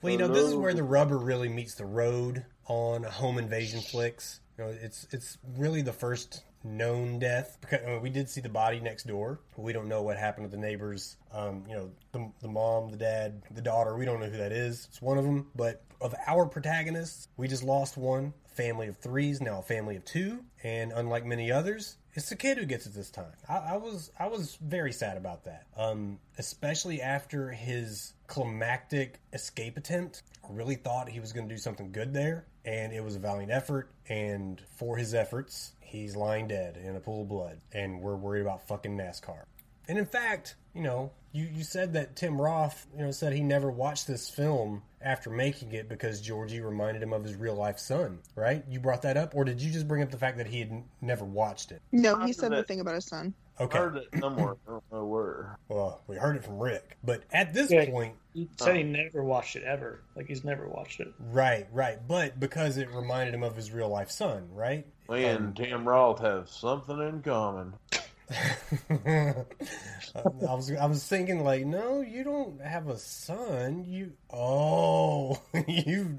Well, 0.02 0.10
you 0.10 0.18
know, 0.18 0.28
this 0.28 0.44
is 0.48 0.54
where 0.54 0.74
the 0.74 0.82
rubber 0.82 1.16
really 1.16 1.48
meets 1.48 1.74
the 1.74 1.84
road 1.84 2.44
on 2.66 3.04
home 3.04 3.38
invasion 3.38 3.80
flicks. 3.80 4.40
You 4.58 4.64
know, 4.64 4.74
it's 4.82 5.06
it's 5.12 5.38
really 5.56 5.82
the 5.82 5.92
first 5.92 6.42
known 6.64 7.18
death 7.18 7.58
because 7.60 7.80
I 7.86 7.90
mean, 7.90 8.02
we 8.02 8.10
did 8.10 8.28
see 8.28 8.40
the 8.40 8.48
body 8.48 8.80
next 8.80 9.06
door. 9.06 9.40
We 9.56 9.72
don't 9.72 9.88
know 9.88 10.02
what 10.02 10.16
happened 10.16 10.50
to 10.50 10.56
the 10.56 10.60
neighbors. 10.60 11.16
Um, 11.32 11.64
you 11.68 11.76
know, 11.76 11.90
the, 12.12 12.30
the 12.40 12.48
mom, 12.48 12.90
the 12.90 12.96
dad, 12.96 13.42
the 13.50 13.62
daughter. 13.62 13.96
We 13.96 14.04
don't 14.04 14.20
know 14.20 14.26
who 14.28 14.38
that 14.38 14.52
is. 14.52 14.86
It's 14.90 15.00
one 15.00 15.18
of 15.18 15.24
them. 15.24 15.46
But 15.54 15.82
of 16.00 16.14
our 16.26 16.46
protagonists, 16.46 17.28
we 17.36 17.46
just 17.48 17.62
lost 17.62 17.96
one. 17.96 18.34
Family 18.56 18.88
of 18.88 18.98
threes, 18.98 19.40
now 19.40 19.60
a 19.60 19.62
family 19.62 19.96
of 19.96 20.04
two, 20.04 20.44
and 20.62 20.92
unlike 20.92 21.24
many 21.24 21.50
others, 21.50 21.96
it's 22.14 22.28
the 22.28 22.36
kid 22.36 22.58
who 22.58 22.64
gets 22.64 22.86
it 22.86 22.94
this 22.94 23.10
time. 23.10 23.32
I, 23.48 23.56
I 23.56 23.76
was 23.76 24.10
I 24.18 24.26
was 24.28 24.56
very 24.60 24.92
sad 24.92 25.16
about 25.16 25.44
that, 25.44 25.66
um, 25.76 26.18
especially 26.38 27.00
after 27.00 27.50
his 27.50 28.12
climactic 28.26 29.20
escape 29.32 29.76
attempt. 29.76 30.22
I 30.44 30.48
really 30.50 30.76
thought 30.76 31.08
he 31.08 31.20
was 31.20 31.32
going 31.32 31.48
to 31.48 31.54
do 31.54 31.58
something 31.58 31.92
good 31.92 32.12
there, 32.12 32.46
and 32.64 32.92
it 32.92 33.02
was 33.02 33.16
a 33.16 33.18
valiant 33.18 33.52
effort. 33.52 33.90
And 34.08 34.60
for 34.76 34.96
his 34.96 35.14
efforts, 35.14 35.72
he's 35.80 36.16
lying 36.16 36.48
dead 36.48 36.76
in 36.76 36.96
a 36.96 37.00
pool 37.00 37.22
of 37.22 37.28
blood, 37.28 37.60
and 37.72 38.00
we're 38.00 38.16
worried 38.16 38.42
about 38.42 38.66
fucking 38.68 38.96
NASCAR. 38.96 39.44
And 39.88 39.98
in 39.98 40.06
fact, 40.06 40.56
you 40.74 40.82
know, 40.82 41.10
you, 41.32 41.48
you 41.52 41.62
said 41.64 41.92
that 41.94 42.16
Tim 42.16 42.40
Roth, 42.40 42.86
you 42.96 43.04
know, 43.04 43.10
said 43.10 43.32
he 43.32 43.42
never 43.42 43.70
watched 43.70 44.06
this 44.06 44.28
film 44.28 44.82
after 45.00 45.30
making 45.30 45.72
it 45.72 45.88
because 45.88 46.20
Georgie 46.20 46.60
reminded 46.60 47.02
him 47.02 47.12
of 47.12 47.24
his 47.24 47.34
real 47.34 47.54
life 47.54 47.78
son, 47.78 48.18
right? 48.36 48.64
You 48.68 48.80
brought 48.80 49.02
that 49.02 49.16
up, 49.16 49.34
or 49.34 49.44
did 49.44 49.60
you 49.60 49.72
just 49.72 49.88
bring 49.88 50.02
up 50.02 50.10
the 50.10 50.18
fact 50.18 50.36
that 50.38 50.46
he 50.46 50.60
had 50.60 50.70
n- 50.70 50.84
never 51.00 51.24
watched 51.24 51.72
it? 51.72 51.80
No, 51.90 52.24
he 52.24 52.32
said 52.32 52.52
the 52.52 52.62
thing 52.62 52.80
about 52.80 52.94
his 52.94 53.06
son. 53.06 53.34
Okay, 53.60 53.78
Heard 53.78 53.96
it 53.96 54.08
somewhere. 54.18 54.56
I 54.66 54.70
don't 54.70 54.84
know 54.92 55.04
where. 55.04 55.58
well, 55.68 56.00
we 56.06 56.16
heard 56.16 56.36
it 56.36 56.44
from 56.44 56.58
Rick, 56.58 56.96
but 57.04 57.22
at 57.32 57.52
this 57.52 57.70
Yeah. 57.70 57.84
point, 57.90 58.14
he 58.32 58.48
said 58.56 58.76
he 58.76 58.82
oh. 58.82 58.86
never 58.86 59.22
watched 59.22 59.56
it 59.56 59.62
ever. 59.64 60.00
Like 60.16 60.26
he's 60.26 60.42
never 60.44 60.66
watched 60.68 61.00
it. 61.00 61.12
right, 61.18 61.66
right, 61.72 61.98
but 62.08 62.40
because 62.40 62.76
it 62.78 62.90
reminded 62.90 63.34
him 63.34 63.42
of 63.42 63.54
his 63.56 63.70
real 63.70 63.88
life 63.88 64.10
son, 64.10 64.48
right? 64.54 64.86
Me 65.10 65.24
and 65.24 65.54
Tim 65.54 65.86
Roth 65.86 66.20
have 66.20 66.48
something 66.48 66.98
in 66.98 67.22
common. 67.22 67.74
I 68.90 69.44
was 70.14 70.70
I 70.72 70.86
was 70.86 71.06
thinking 71.06 71.44
like, 71.44 71.64
no, 71.64 72.00
you 72.00 72.24
don't 72.24 72.60
have 72.60 72.88
a 72.88 72.98
son. 72.98 73.84
You 73.86 74.12
oh, 74.30 75.40
you 75.68 76.18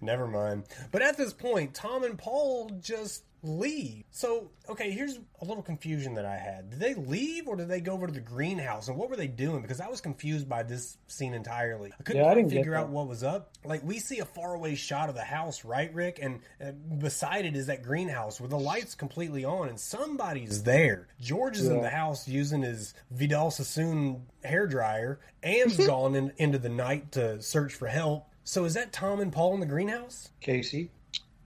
never 0.00 0.26
mind. 0.26 0.64
But 0.90 1.02
at 1.02 1.16
this 1.16 1.32
point, 1.32 1.74
Tom 1.74 2.04
and 2.04 2.18
Paul 2.18 2.70
just 2.80 3.24
leave. 3.42 4.04
So 4.10 4.50
okay, 4.68 4.90
here's 4.90 5.18
a 5.40 5.44
little 5.44 5.62
confusion 5.62 6.14
that 6.14 6.24
I 6.24 6.36
had. 6.36 6.70
Did 6.70 6.80
they 6.80 6.94
leave 6.94 7.48
or 7.48 7.56
did 7.56 7.68
they 7.68 7.80
go 7.80 7.92
over 7.92 8.06
to 8.06 8.12
the 8.12 8.20
greenhouse? 8.20 8.88
And 8.88 8.96
what 8.96 9.10
were 9.10 9.16
they 9.16 9.26
doing? 9.26 9.62
Because 9.62 9.80
I 9.80 9.88
was 9.88 10.00
confused 10.00 10.48
by 10.48 10.62
this 10.62 10.96
scene 11.08 11.34
entirely. 11.34 11.92
I 11.98 12.02
couldn't 12.02 12.22
Yeah, 12.22 12.28
I 12.28 12.32
quite 12.32 12.34
didn't 12.36 12.50
get 12.50 12.56
figure 12.58 12.74
out 12.74 12.88
what 12.88 13.08
was 13.08 13.22
up. 13.22 13.50
Like 13.64 13.82
we 13.82 13.98
see 13.98 14.20
a 14.20 14.24
faraway 14.24 14.74
shot 14.74 15.08
of 15.08 15.14
the 15.14 15.24
house, 15.24 15.64
right, 15.64 15.92
Rick? 15.92 16.18
And 16.22 16.40
uh, 16.64 16.72
beside 16.72 17.44
it 17.44 17.56
is 17.56 17.66
that 17.66 17.82
greenhouse 17.82 18.40
with 18.40 18.50
the 18.50 18.58
lights 18.58 18.94
completely 18.94 19.44
on, 19.44 19.68
and 19.68 19.78
somebody's 19.78 20.62
there. 20.62 21.08
George 21.20 21.58
is 21.58 21.68
in 21.68 21.82
the 21.82 21.90
house 21.90 22.28
using 22.28 22.62
his 22.62 22.94
Vidal 23.10 23.50
Sassoon 23.50 24.26
hair 24.44 24.66
dryer. 24.66 25.20
Anne's 25.42 25.76
gone 25.86 26.14
in, 26.14 26.32
into 26.36 26.58
the 26.58 26.68
night 26.68 27.12
to 27.12 27.42
search 27.42 27.74
for 27.74 27.88
help. 27.88 28.28
So 28.44 28.64
is 28.64 28.74
that 28.74 28.92
Tom 28.92 29.20
and 29.20 29.32
Paul 29.32 29.54
in 29.54 29.60
the 29.60 29.66
greenhouse? 29.66 30.30
Casey. 30.40 30.90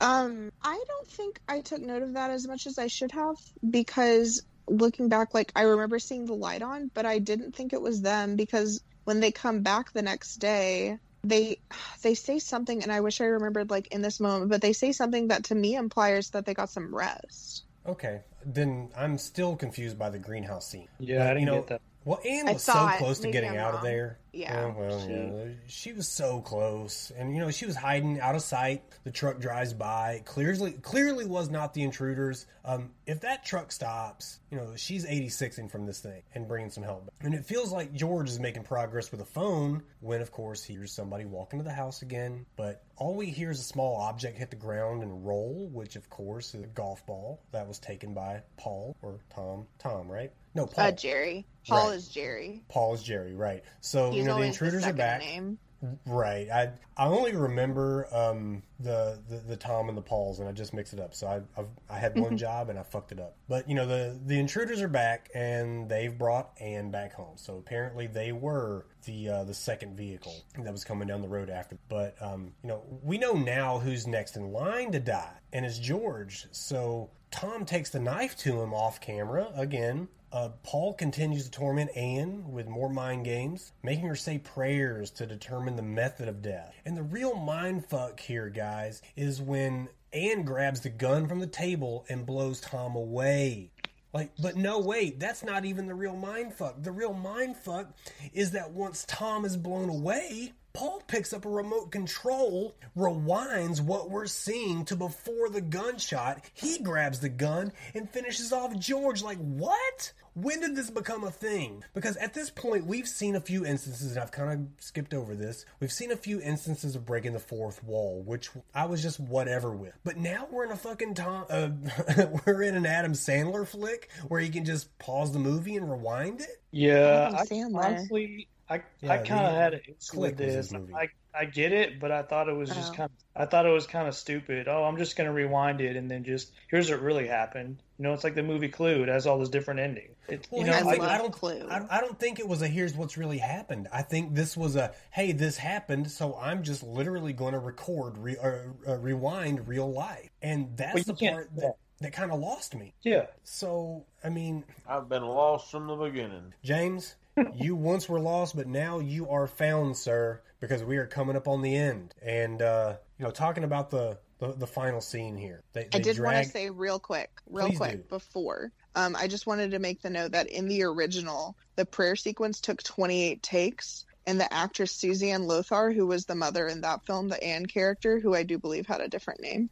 Um, 0.01 0.53
I 0.63 0.83
don't 0.87 1.09
think 1.09 1.41
I 1.49 1.61
took 1.61 1.81
note 1.81 2.03
of 2.03 2.15
that 2.15 2.31
as 2.31 2.47
much 2.47 2.67
as 2.67 2.79
I 2.79 2.87
should 2.87 3.13
have 3.13 3.37
because 3.69 4.43
looking 4.69 5.09
back, 5.09 5.35
like 5.35 5.53
I 5.57 5.63
remember 5.63 5.99
seeing 5.99 6.27
the 6.27 6.35
light 6.35 6.63
on, 6.63 6.91
but 6.93 7.07
I 7.07 7.19
didn't 7.19 7.55
think 7.55 7.73
it 7.73 7.81
was 7.81 8.03
them 8.03 8.37
because 8.37 8.83
when 9.05 9.21
they 9.21 9.31
come 9.31 9.63
back 9.63 9.93
the 9.93 10.03
next 10.03 10.37
day, 10.37 10.99
they 11.25 11.59
they 12.03 12.15
say 12.15 12.39
something, 12.39 12.83
and 12.83 12.93
I 12.93 13.01
wish 13.01 13.21
I 13.21 13.27
remembered 13.27 13.71
like 13.71 13.89
in 13.89 14.03
this 14.03 14.21
moment, 14.21 14.51
but 14.51 14.61
they 14.61 14.73
say 14.73 14.93
something 14.93 15.29
that 15.29 15.45
to 15.45 15.55
me 15.55 15.77
implies 15.77 16.31
that 16.31 16.47
they 16.47 16.55
got 16.55 16.71
some 16.71 16.95
rest. 16.95 17.65
Okay, 17.87 18.21
then 18.45 18.91
I'm 18.97 19.17
still 19.17 19.55
confused 19.57 19.99
by 19.99 20.11
the 20.11 20.19
greenhouse 20.19 20.69
scene. 20.69 20.89
Yeah, 20.99 21.19
But, 21.19 21.27
I 21.27 21.31
didn't 21.31 21.41
you 21.41 21.47
know, 21.47 21.57
get 21.59 21.67
that. 21.69 21.81
Well, 22.07 22.21
Anne 22.25 22.47
was 22.47 22.63
so 22.63 22.89
close 22.99 23.19
to 23.19 23.31
getting 23.33 23.51
I'm 23.51 23.59
out 23.59 23.75
of 23.75 23.83
there. 23.83 24.19
Yeah, 24.33 24.67
Oh, 24.67 24.79
well, 24.79 25.01
she- 25.07 25.13
yeah. 25.13 25.45
She 25.67 25.93
was 25.93 26.07
so 26.09 26.41
close, 26.41 27.11
and 27.17 27.35
you 27.35 27.41
know 27.41 27.51
she 27.51 27.67
was 27.67 27.75
hiding 27.75 28.21
out 28.21 28.35
of 28.37 28.43
sight. 28.43 28.85
The 29.03 29.11
truck 29.11 29.41
drives 29.41 29.73
by. 29.75 30.23
Clearly, 30.25 30.73
clearly 30.73 31.25
was 31.25 31.51
not 31.51 31.75
the 31.75 31.83
intruders. 31.83 32.47
Um, 32.65 32.91
if 33.07 33.21
that 33.23 33.45
truck 33.45 33.73
stops, 33.73 34.39
you 34.51 34.57
know 34.59 34.75
she's 34.77 35.05
86ing 35.07 35.69
from 35.71 35.87
this 35.87 35.99
thing 36.01 36.23
and 36.35 36.47
bringing 36.47 36.71
some 36.71 36.85
help. 36.85 37.11
And 37.21 37.35
it 37.35 37.45
feels 37.47 37.73
like 37.73 37.93
George 37.95 38.29
is 38.29 38.39
making 38.39 38.63
progress 38.65 39.11
with 39.11 39.21
a 39.21 39.25
phone 39.25 39.83
when, 40.01 40.21
of 40.21 40.31
course, 40.31 40.63
he 40.63 40.75
hears 40.75 40.93
somebody 40.93 41.25
walk 41.25 41.55
into 41.55 41.65
the 41.65 41.73
house 41.73 42.03
again. 42.03 42.47
But 42.57 42.85
all 42.97 43.15
we 43.15 43.27
hear 43.31 43.51
is 43.51 43.59
a 43.59 43.65
small 43.65 43.97
object 43.97 44.39
hit 44.39 44.51
the 44.51 44.57
ground 44.57 45.03
and 45.03 45.27
roll, 45.27 45.69
which 45.73 45.97
of 45.97 46.09
course 46.11 46.55
is 46.55 46.63
a 46.63 46.69
golf 46.69 47.05
ball 47.07 47.41
that 47.51 47.67
was 47.67 47.79
taken 47.81 48.15
by 48.15 48.43
Paul 48.59 48.95
or 49.03 49.19
Tom. 49.35 49.67
Tom, 49.79 50.09
right? 50.09 50.31
No, 50.57 50.67
Paul. 50.67 50.87
Uh, 50.87 50.91
Jerry. 50.93 51.47
Paul 51.69 51.89
Right. 51.91 51.97
is 51.97 52.09
Jerry. 52.09 52.63
Paul 52.69 52.95
is 52.95 53.03
Jerry, 53.03 53.35
right? 53.35 53.63
So 53.81 54.11
He's 54.11 54.19
you 54.21 54.25
know 54.25 54.37
the 54.39 54.43
intruders 54.47 54.83
the 54.85 54.91
are 54.91 54.93
back, 54.93 55.21
Name. 55.21 55.59
right? 56.07 56.49
I 56.51 56.71
I 56.97 57.07
only 57.09 57.35
remember 57.35 58.07
um, 58.13 58.63
the, 58.81 59.19
the 59.29 59.37
the 59.39 59.57
Tom 59.57 59.89
and 59.89 59.99
the 59.99 60.03
Pauls, 60.03 60.39
and 60.41 60.49
I 60.49 60.53
just 60.53 60.73
mixed 60.73 60.93
it 60.95 61.01
up. 61.01 61.15
So 61.15 61.27
I 61.27 61.41
I've, 61.61 61.69
I 61.91 61.99
had 61.99 62.19
one 62.19 62.37
job 62.47 62.71
and 62.71 62.79
I 62.79 62.85
fucked 62.85 63.13
it 63.13 63.21
up. 63.21 63.35
But 63.49 63.69
you 63.69 63.75
know 63.75 63.87
the 63.87 64.19
the 64.25 64.39
intruders 64.39 64.81
are 64.81 64.89
back, 64.89 65.29
and 65.35 65.89
they've 65.89 66.17
brought 66.17 66.53
Anne 66.61 66.91
back 66.91 67.13
home. 67.13 67.35
So 67.37 67.57
apparently 67.59 68.07
they 68.07 68.33
were 68.33 68.87
the 69.05 69.29
uh, 69.29 69.45
the 69.45 69.55
second 69.55 69.97
vehicle 69.97 70.35
that 70.59 70.73
was 70.73 70.85
coming 70.85 71.09
down 71.09 71.21
the 71.21 71.29
road 71.29 71.51
after. 71.51 71.77
But 71.89 72.15
um, 72.21 72.53
you 72.63 72.69
know 72.69 72.83
we 73.03 73.19
know 73.19 73.33
now 73.35 73.79
who's 73.81 74.07
next 74.07 74.37
in 74.37 74.53
line 74.53 74.93
to 74.93 75.01
die, 75.01 75.35
and 75.53 75.67
it's 75.67 75.79
George. 75.79 76.47
So 76.53 77.11
Tom 77.33 77.65
takes 77.65 77.91
the 77.91 78.01
knife 78.01 78.37
to 78.39 78.61
him 78.63 78.73
off 78.73 79.01
camera 79.01 79.49
again. 79.57 80.07
Uh, 80.37 80.51
Paul 80.62 80.93
continues 80.93 81.45
to 81.47 81.51
torment 81.51 81.97
Anne 81.97 82.53
with 82.53 82.68
more 82.68 82.91
mind 82.91 83.24
games, 83.24 83.72
making 83.82 84.07
her 84.07 84.14
say 84.14 84.37
prayers 84.37 85.11
to 85.12 85.24
determine 85.24 85.76
the 85.76 85.82
method 85.82 86.28
of 86.28 86.43
death. 86.43 86.74
And 86.84 86.95
the 86.95 87.03
real 87.03 87.34
mind 87.34 87.87
fuck 87.87 88.20
here, 88.20 88.51
guys, 88.51 89.01
is 89.16 89.41
when 89.41 89.89
Anne 90.12 90.43
grabs 90.43 90.82
the 90.82 90.91
gun 90.91 91.26
from 91.26 91.39
the 91.39 91.47
table 91.47 92.05
and 92.11 92.26
blows 92.26 92.61
Tom 92.61 92.97
away. 92.97 93.70
Like, 94.12 94.32
but 94.39 94.57
no, 94.57 94.78
wait, 94.78 95.18
that's 95.18 95.43
not 95.43 95.64
even 95.64 95.87
the 95.87 95.95
real 95.95 96.16
mind 96.16 96.53
fuck. 96.53 96.82
The 96.82 96.93
real 96.93 97.14
mind 97.14 97.57
fuck 97.57 97.95
is 98.34 98.51
that 98.51 98.72
once 98.72 99.07
Tom 99.09 99.47
is 99.47 99.57
blown 99.57 99.89
away, 99.89 100.53
Paul 100.77 101.03
picks 101.07 101.33
up 101.33 101.47
a 101.47 101.49
remote 101.49 101.91
control, 101.91 102.77
rewinds 102.95 103.81
what 103.81 104.11
we're 104.11 104.27
seeing 104.27 104.85
to 104.85 104.95
before 104.95 105.49
the 105.49 105.62
gunshot. 105.62 106.45
He 106.53 106.81
grabs 106.81 107.20
the 107.20 107.31
gun 107.31 107.72
and 107.95 108.11
finishes 108.11 108.53
off 108.53 108.79
George. 108.79 109.22
Like, 109.22 109.39
what? 109.39 110.12
When 110.35 110.61
did 110.61 110.77
this 110.77 110.91
become 110.91 111.24
a 111.24 111.31
thing? 111.31 111.83
Because 111.95 112.18
at 112.18 112.35
this 112.35 112.51
point, 112.51 112.85
we've 112.85 113.09
seen 113.09 113.37
a 113.37 113.41
few 113.41 113.64
instances, 113.64 114.11
and 114.13 114.21
I've 114.21 114.33
kind 114.33 114.53
of 114.53 114.84
skipped 114.84 115.14
over 115.14 115.34
this. 115.34 115.64
We've 115.80 115.91
seen 115.91 116.11
a 116.11 116.17
few 116.17 116.42
instances 116.42 116.95
of 116.95 117.07
breaking 117.07 117.33
the 117.33 117.38
fourth 117.38 117.83
wall, 117.83 118.22
which 118.26 118.51
I 118.75 118.84
was 118.84 119.03
just 119.03 119.18
whatever 119.18 119.71
with. 119.71 119.95
But 120.05 120.18
now 120.18 120.46
we're 120.51 120.67
in 120.67 120.72
a 120.72 120.76
fucking 120.76 121.14
Tom, 121.14 121.46
uh, 121.49 121.71
we're 122.46 122.61
in 122.64 122.75
an 122.76 122.84
Adam 122.84 123.13
Sandler 123.13 123.67
flick 123.67 124.11
where 124.29 124.42
you 124.42 124.53
can 124.53 124.67
just 124.67 124.99
pause 124.99 125.33
the 125.33 125.38
movie 125.38 125.76
and 125.76 125.91
rewind 125.91 126.42
it. 126.42 126.61
Yeah, 126.71 127.29
Adam 127.29 127.37
I, 127.38 127.45
Sandler. 127.46 127.84
honestly, 127.84 128.49
I 128.68 128.83
Yeah, 129.01 129.13
I 129.13 129.18
kind 129.18 129.47
of 129.47 129.53
had 129.53 129.75
an 129.75 129.80
issue 129.80 130.21
with 130.21 130.38
was 130.41 130.71
this. 130.71 130.75
I 130.95 131.09
I 131.38 131.45
get 131.45 131.72
it, 131.72 132.01
but 132.01 132.11
I 132.11 132.22
thought 132.22 132.49
it 132.49 132.55
was 132.57 132.71
just 132.71 132.93
Oh. 132.93 132.97
kind 132.97 133.11
of 133.11 133.43
I 133.43 133.47
thought 133.47 133.67
it 133.67 133.71
was 133.71 133.87
kind 133.87 134.09
of 134.09 134.14
stupid. 134.14 134.67
Oh, 134.68 134.84
I'm 134.84 134.97
just 134.97 135.17
gonna 135.17 135.33
rewind 135.33 135.80
it 135.80 135.97
and 135.97 136.11
then 136.11 136.25
just 136.25 136.53
here's 136.68 136.91
what 136.91 137.01
really 137.01 137.26
happened. 137.29 137.83
You 137.99 138.05
know, 138.05 138.13
it's 138.14 138.25
like 138.25 138.34
the 138.34 138.43
movie 138.43 138.68
Clue. 138.68 139.03
It 139.03 139.09
has 139.09 139.26
all 139.26 139.38
those 139.38 139.51
different 139.51 139.80
endings. 139.80 140.14
It, 140.29 140.49
Well, 140.51 140.61
you 140.63 140.67
know, 140.67 140.72
here's 140.72 140.87
I 140.87 140.95
love 140.97 141.09
I 141.11 141.18
don't, 141.18 141.33
Clue. 141.33 141.67
I, 141.71 141.99
I 141.99 142.01
don't 142.01 142.18
think 142.18 142.41
it 142.41 142.49
was 142.49 142.61
a 142.63 142.67
here's 142.68 142.95
what's 142.95 143.17
really 143.17 143.38
happened. 143.38 143.87
I 143.93 144.03
think 144.03 144.34
this 144.34 144.57
was 144.57 144.75
a 144.76 144.93
hey, 145.13 145.33
this 145.33 145.59
happened, 145.59 146.11
so 146.11 146.37
I'm 146.41 146.63
just 146.63 146.83
literally 146.83 147.33
going 147.33 147.53
to 147.53 147.59
record, 147.61 148.18
re, 148.18 148.37
uh, 148.43 148.53
uh, 148.88 148.97
rewind 148.97 149.68
real 149.68 149.91
life, 149.93 150.30
and 150.43 150.76
that's 150.76 150.95
Well, 150.95 151.05
the 151.05 151.14
part 151.14 151.51
that, 151.55 151.61
that. 151.61 151.75
that 152.01 152.13
kind 152.13 152.33
of 152.33 152.41
lost 152.41 152.75
me. 152.75 152.95
yeah. 153.03 153.26
So, 153.45 154.05
I 154.25 154.29
mean, 154.30 154.64
I've 154.88 155.09
been 155.09 155.25
lost 155.25 155.71
from 155.71 155.87
the 155.87 155.97
beginning. 155.97 156.53
James, 156.64 157.14
you 157.54 157.76
once 157.76 158.08
were 158.08 158.21
lost, 158.21 158.57
but 158.57 158.67
now 158.67 158.99
you 158.99 159.29
are 159.29 159.46
found, 159.46 159.96
sir, 159.96 160.41
because 160.61 160.83
we 160.83 160.96
are 160.96 161.07
coming 161.07 161.37
up 161.37 161.49
on 161.49 161.63
the 161.63 161.76
end, 161.76 162.14
and 162.22 162.63
uh, 162.63 162.96
you 163.18 163.25
know, 163.25 163.30
talking 163.30 163.64
about 163.64 163.91
the 163.91 164.18
the, 164.38 164.53
the 164.53 164.67
final 164.67 165.00
scene 165.00 165.37
here. 165.37 165.63
They, 165.72 165.83
I 165.83 165.88
they 165.92 166.00
did 166.00 166.21
want 166.21 166.37
to 166.37 166.45
say 166.45 166.71
real 166.71 166.99
quick, 166.99 167.30
real 167.49 167.68
Please 167.68 167.79
quick 167.79 167.92
do. 167.92 168.08
before. 168.08 168.71
Um, 168.95 169.17
I 169.17 169.29
just 169.29 169.46
wanted 169.46 169.71
to 169.71 169.79
make 169.79 170.03
the 170.03 170.11
note 170.11 170.33
that 170.33 170.49
in 170.49 170.68
the 170.68 170.83
original, 170.83 171.57
the 171.76 171.87
prayer 171.87 172.17
sequence 172.17 172.61
took 172.61 172.83
28 172.83 173.42
takes, 173.42 174.04
and 174.26 174.41
the 174.41 174.53
actress 174.53 174.92
Susanne 174.92 175.46
Lothar, 175.46 175.92
who 175.92 176.07
was 176.07 176.26
the 176.26 176.34
mother 176.34 176.67
in 176.67 176.80
that 176.83 177.07
film, 177.07 177.29
the 177.29 177.42
Anne 177.42 177.67
character, 177.67 178.18
who 178.18 178.34
I 178.34 178.42
do 178.42 178.58
believe 178.58 178.87
had 178.87 179.00
a 179.00 179.08
different 179.08 179.41
name, 179.41 179.71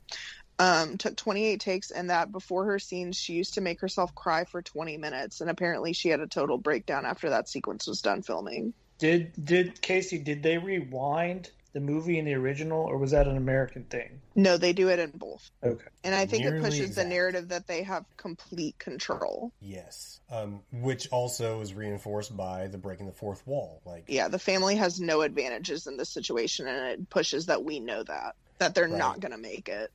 um, 0.58 0.98
took 0.98 1.16
28 1.16 1.60
takes, 1.60 1.90
and 1.90 2.10
that 2.10 2.30
before 2.30 2.66
her 2.66 2.78
scenes, 2.78 3.16
she 3.16 3.34
used 3.34 3.54
to 3.54 3.60
make 3.60 3.80
herself 3.80 4.14
cry 4.14 4.44
for 4.44 4.62
20 4.62 4.96
minutes, 4.96 5.40
and 5.40 5.50
apparently 5.50 5.92
she 5.92 6.08
had 6.08 6.20
a 6.20 6.26
total 6.26 6.58
breakdown 6.58 7.06
after 7.06 7.30
that 7.30 7.48
sequence 7.48 7.86
was 7.86 8.00
done 8.00 8.22
filming. 8.22 8.72
Did 8.98 9.32
did 9.42 9.82
Casey? 9.82 10.18
Did 10.18 10.42
they 10.42 10.58
rewind 10.58 11.50
the 11.72 11.80
movie 11.80 12.18
in 12.20 12.24
the 12.24 12.34
original, 12.34 12.84
or 12.84 12.96
was 12.98 13.10
that 13.10 13.26
an 13.26 13.36
American 13.36 13.82
thing? 13.84 14.20
No, 14.36 14.56
they 14.56 14.72
do 14.72 14.88
it 14.88 15.00
in 15.00 15.10
both. 15.10 15.50
Okay. 15.64 15.84
And 16.04 16.14
I 16.14 16.26
think 16.26 16.44
it 16.44 16.50
Nearly 16.50 16.70
pushes 16.70 16.94
the 16.94 17.04
narrative 17.04 17.48
that 17.48 17.66
they 17.66 17.82
have 17.82 18.04
complete 18.16 18.78
control. 18.78 19.52
Yes, 19.60 20.20
um, 20.30 20.60
which 20.70 21.08
also 21.10 21.60
is 21.60 21.74
reinforced 21.74 22.36
by 22.36 22.68
the 22.68 22.78
breaking 22.78 23.06
the 23.06 23.12
fourth 23.12 23.44
wall. 23.44 23.82
Like, 23.84 24.04
yeah, 24.06 24.28
the 24.28 24.38
family 24.38 24.76
has 24.76 25.00
no 25.00 25.22
advantages 25.22 25.88
in 25.88 25.96
this 25.96 26.10
situation, 26.10 26.68
and 26.68 26.86
it 26.86 27.10
pushes 27.10 27.46
that 27.46 27.64
we 27.64 27.80
know 27.80 28.04
that 28.04 28.36
that 28.58 28.76
they're 28.76 28.88
Right. 28.88 28.96
not 28.96 29.18
going 29.18 29.32
to 29.32 29.38
make 29.38 29.68
it. 29.68 29.90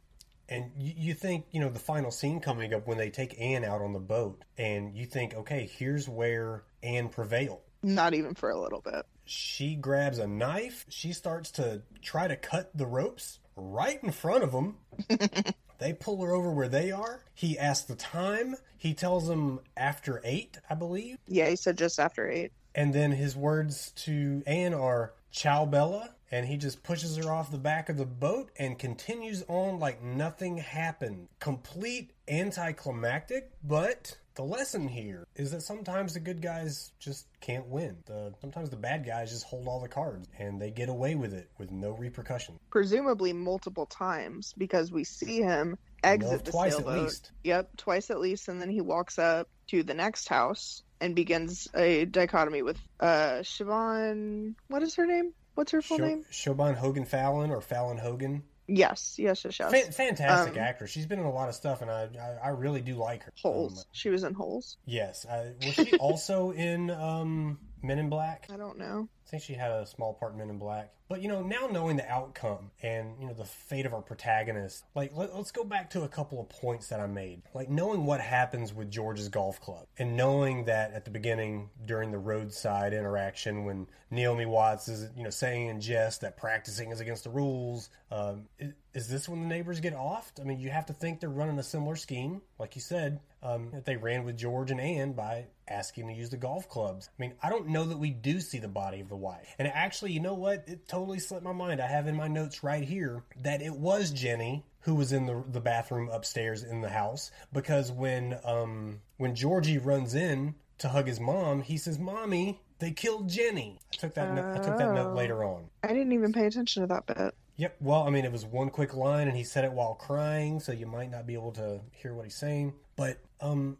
And 0.50 0.72
you, 0.78 0.94
you 0.98 1.14
think, 1.14 1.46
you 1.52 1.60
know, 1.60 1.70
the 1.70 1.80
final 1.80 2.12
scene 2.12 2.40
coming 2.40 2.74
up 2.74 2.88
when 2.88 2.98
they 2.98 3.10
take 3.10 3.40
Anne 3.40 3.64
out 3.64 3.82
on 3.82 3.94
the 3.94 4.00
boat, 4.00 4.44
and 4.58 4.96
you 4.96 5.06
think, 5.06 5.36
okay, 5.36 5.70
here's 5.72 6.10
where 6.10 6.64
Anne 6.82 7.10
prevailed. 7.10 7.62
Not 7.82 8.14
even 8.14 8.34
for 8.34 8.50
a 8.50 8.60
little 8.60 8.82
bit. 8.82 9.06
She 9.26 9.76
grabs 9.76 10.18
a 10.18 10.28
knife. 10.28 10.86
She 10.90 11.14
starts 11.14 11.52
to 11.52 11.84
try 12.02 12.28
to 12.28 12.36
cut 12.36 12.76
the 12.76 12.88
ropes 12.88 13.40
right 13.56 14.04
in 14.04 14.12
front 14.12 14.44
of 14.44 14.52
them. 14.52 14.78
they 15.80 15.94
pull 15.94 16.22
her 16.24 16.34
over 16.34 16.52
where 16.52 16.68
they 16.68 16.92
are. 16.92 17.24
He 17.34 17.58
asks 17.58 17.86
the 17.86 17.96
time. 17.96 18.56
He 18.78 18.94
tells 18.94 19.28
them 19.28 19.60
after 19.78 20.20
eight, 20.24 20.58
I 20.70 20.76
believe. 20.76 21.18
Yeah, 21.28 21.50
he 21.50 21.56
said 21.56 21.78
just 21.78 22.00
after 22.00 22.30
eight. 22.30 22.52
And 22.76 22.94
then 22.94 23.12
his 23.12 23.36
words 23.36 23.92
to 24.04 24.44
Anne 24.46 24.74
are 24.74 25.14
Ciao 25.32 25.66
Bella. 25.66 26.16
And 26.32 26.46
he 26.46 26.58
just 26.58 26.84
pushes 26.84 27.18
her 27.18 27.32
off 27.32 27.52
the 27.52 27.58
back 27.58 27.90
of 27.90 27.98
the 27.98 28.06
boat 28.06 28.52
and 28.58 28.78
continues 28.78 29.44
on 29.48 29.80
like 29.80 30.04
nothing 30.04 30.58
happened. 30.58 31.28
Complete 31.40 32.12
anticlimactic, 32.28 33.52
but 33.64 34.16
the 34.36 34.44
lesson 34.44 34.88
here 34.88 35.26
is 35.36 35.52
that 35.52 35.62
sometimes 35.64 36.14
the 36.14 36.20
good 36.20 36.42
guys 36.42 36.92
just 37.00 37.26
can't 37.42 37.68
win. 37.68 37.98
The, 38.06 38.34
sometimes 38.42 38.70
the 38.70 38.78
bad 38.78 39.06
guys 39.06 39.32
just 39.32 39.46
hold 39.46 39.68
all 39.68 39.80
the 39.82 39.90
cards 39.90 40.28
and 40.38 40.62
they 40.62 40.72
get 40.72 40.88
away 40.88 41.16
with 41.16 41.34
it 41.34 41.50
with 41.58 41.72
no 41.72 41.92
repercussion. 41.92 42.60
Presumably 42.70 43.34
multiple 43.34 43.86
times 43.88 44.54
because 44.58 44.92
we 44.92 45.04
see 45.04 45.42
him 45.42 45.78
exit 46.04 46.32
No, 46.32 46.38
the 46.38 46.52
twice 46.52 46.74
at 46.74 46.78
sailboat. 46.80 47.04
least. 47.04 47.32
Yep, 47.44 47.78
twice 47.78 48.10
at 48.12 48.20
least, 48.20 48.48
and 48.48 48.62
then 48.62 48.70
he 48.70 48.82
walks 48.82 49.20
up 49.20 49.50
to 49.70 49.84
the 49.84 49.94
next 49.94 50.30
house 50.30 50.84
and 51.02 51.16
begins 51.16 51.68
a 51.76 52.06
dichotomy 52.06 52.62
with 52.62 52.78
uh 53.00 53.40
Siobhan. 53.42 54.56
What 54.68 54.84
is 54.84 54.96
her 54.96 55.06
name? 55.06 55.34
What's 55.60 55.74
her 55.74 55.82
full 55.82 55.98
Sho- 55.98 56.06
name? 56.08 56.26
Siobhan 56.32 56.76
Hogan 56.76 57.04
Fallon 57.04 57.52
or 57.52 57.60
Fallon 57.60 57.98
Hogan. 57.98 58.44
Yes, 58.72 59.16
yes, 59.18 59.44
yes, 59.44 59.60
yes. 59.60 59.72
Fan- 59.72 59.92
fantastic 59.92 60.54
Um, 60.54 60.60
actress. 60.60 60.90
She's 60.90 61.06
been 61.06 61.20
in 61.20 61.26
a 61.26 61.32
lot 61.34 61.50
of 61.50 61.56
stuff, 61.56 61.82
and 61.82 61.92
I 61.92 62.08
I, 62.18 62.48
I 62.48 62.50
really 62.52 62.80
do 62.82 62.96
like 62.96 63.24
her. 63.24 63.34
Holes. 63.42 63.80
Um, 63.80 63.84
she 63.92 64.10
was 64.10 64.24
in 64.24 64.34
Holes. 64.36 64.78
yes. 64.86 65.26
I, 65.30 65.52
was 65.66 65.74
she 65.74 65.98
also 65.98 66.52
in 66.52 66.90
um, 66.92 67.60
Men 67.82 68.00
in 68.00 68.10
Black? 68.10 68.48
I 68.54 68.58
don't 68.58 68.78
know. 68.78 69.08
I 69.26 69.30
think 69.30 69.44
she 69.44 69.54
had 69.54 69.72
a 69.72 69.86
small 69.86 70.14
part 70.14 70.34
in 70.34 70.40
Men 70.40 70.50
in 70.50 70.58
Black. 70.58 70.92
But 71.10 71.24
you 71.24 71.28
know, 71.28 71.42
now 71.42 71.68
knowing 71.72 71.98
the 71.98 72.08
outcome 72.08 72.70
and 72.84 73.20
you 73.20 73.28
know 73.28 73.34
the 73.34 73.44
fate 73.44 73.88
of 73.88 73.94
our 73.96 74.02
protagonist, 74.02 74.86
like 74.94 75.12
let, 75.16 75.32
us 75.32 75.52
go 75.52 75.64
back 75.64 75.90
to 75.92 76.04
a 76.04 76.08
couple 76.08 76.40
of 76.40 76.50
points 76.50 76.88
that 76.90 77.00
I 77.00 77.08
made. 77.08 77.42
Like 77.56 77.68
knowing 77.68 78.06
what 78.06 78.22
happens 78.22 78.74
with 78.76 78.92
George's 78.92 79.28
golf 79.28 79.60
club, 79.60 79.88
and 79.98 80.16
knowing 80.16 80.66
that 80.66 80.94
at 80.94 81.06
the 81.06 81.12
beginning 81.12 81.70
during 81.86 82.12
the 82.12 82.20
roadside 82.20 82.94
interaction 82.94 83.66
when 83.66 83.88
Naomi 84.12 84.46
Watts 84.46 84.88
is 84.88 85.10
you 85.16 85.24
know 85.24 85.32
saying 85.32 85.68
in 85.68 85.82
jest 85.82 86.22
that 86.22 86.38
practicing 86.38 86.92
is 86.92 87.00
against 87.00 87.24
the 87.24 87.32
rules. 87.32 87.90
Um, 88.12 88.46
is, 88.60 88.74
is 88.94 89.08
this 89.08 89.28
when 89.28 89.42
the 89.42 89.48
neighbors 89.48 89.80
get 89.80 89.96
offed? 89.96 90.40
I 90.40 90.44
mean, 90.44 90.60
you 90.60 90.70
have 90.70 90.86
to 90.88 90.94
think 90.94 91.20
they're 91.20 91.30
running 91.30 91.58
a 91.58 91.64
similar 91.64 91.96
scheme, 91.96 92.42
like 92.60 92.76
you 92.76 92.82
said. 92.82 93.20
Um, 93.42 93.70
that 93.72 93.86
they 93.86 93.96
ran 93.96 94.26
with 94.26 94.38
George 94.38 94.70
and 94.70 94.82
Anne 94.82 95.14
by 95.14 95.46
asking 95.70 96.08
to 96.08 96.14
use 96.14 96.30
the 96.30 96.38
golf 96.38 96.68
clubs. 96.70 97.10
I 97.18 97.22
mean, 97.22 97.34
I 97.42 97.50
don't 97.50 97.68
know 97.70 97.86
that 97.86 97.98
we 97.98 98.10
do 98.12 98.40
see 98.40 98.60
the 98.60 98.68
body 98.68 99.00
of 99.00 99.10
the 99.10 99.16
wife. 99.16 99.56
And 99.60 99.68
actually, 99.68 100.12
you 100.12 100.20
know 100.20 100.34
what? 100.34 100.64
It 100.68 100.88
totally 100.88 101.20
slipped 101.20 101.44
my 101.44 101.54
mind. 101.54 101.82
I 101.82 101.88
have 101.88 102.08
in 102.08 102.16
my 102.16 102.28
notes 102.28 102.64
right 102.64 102.84
here 102.84 103.24
that 103.42 103.62
it 103.62 103.74
was 103.74 104.12
Jenny 104.12 104.66
who 104.84 104.96
was 104.96 105.12
in 105.12 105.26
the 105.26 105.44
the 105.52 105.60
bathroom 105.60 106.10
upstairs 106.10 106.64
in 106.64 106.80
the 106.82 106.90
house 106.90 107.32
because 107.52 107.92
when 107.92 108.40
um 108.46 109.02
when 109.18 109.36
Georgie 109.36 109.78
runs 109.78 110.16
in 110.16 110.56
to 110.78 110.88
hug 110.88 111.06
his 111.08 111.20
mom, 111.20 111.62
he 111.62 111.78
says, 111.78 112.00
"Mommy, 112.00 112.62
they 112.80 112.92
killed 112.92 113.28
Jenny." 113.30 113.78
I 113.94 113.98
took 113.98 114.14
that 114.14 114.34
no- 114.34 114.54
I 114.54 114.58
took 114.60 114.78
that 114.78 114.94
note 114.94 115.12
Oh. 115.12 115.16
later 115.16 115.44
on. 115.44 115.70
I 115.84 115.90
didn't 115.90 116.14
even 116.14 116.32
pay 116.32 116.46
attention 116.46 116.82
to 116.84 116.88
that 116.88 117.06
bit. 117.06 117.36
Yep. 117.58 117.76
Well, 117.82 118.04
I 118.04 118.10
mean, 118.10 118.24
it 118.24 118.32
was 118.32 118.46
one 118.46 118.70
quick 118.70 118.94
line, 118.96 119.28
and 119.28 119.36
he 119.36 119.44
said 119.44 119.66
it 119.66 119.74
while 119.74 119.94
crying, 119.96 120.62
so 120.62 120.72
you 120.72 120.86
might 120.88 121.12
not 121.12 121.28
be 121.28 121.34
able 121.34 121.52
to 121.52 121.82
hear 121.92 122.14
what 122.14 122.24
he's 122.24 122.36
saying. 122.38 122.74
But 122.96 123.18
um, 123.42 123.78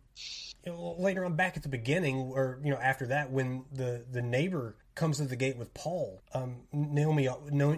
you 0.66 0.72
know, 0.72 0.96
later 0.98 1.26
on, 1.26 1.36
back 1.36 1.58
at 1.58 1.64
the 1.64 1.70
beginning, 1.70 2.18
or 2.18 2.60
you 2.64 2.72
know, 2.72 2.78
after 2.78 3.08
that, 3.08 3.32
when 3.32 3.66
the 3.72 4.06
the 4.12 4.22
neighbor 4.22 4.76
comes 4.96 5.18
to 5.18 5.26
the 5.26 5.36
gate 5.36 5.58
with 5.58 5.74
Paul, 5.74 6.22
um, 6.34 6.58
Naomi 6.74 7.30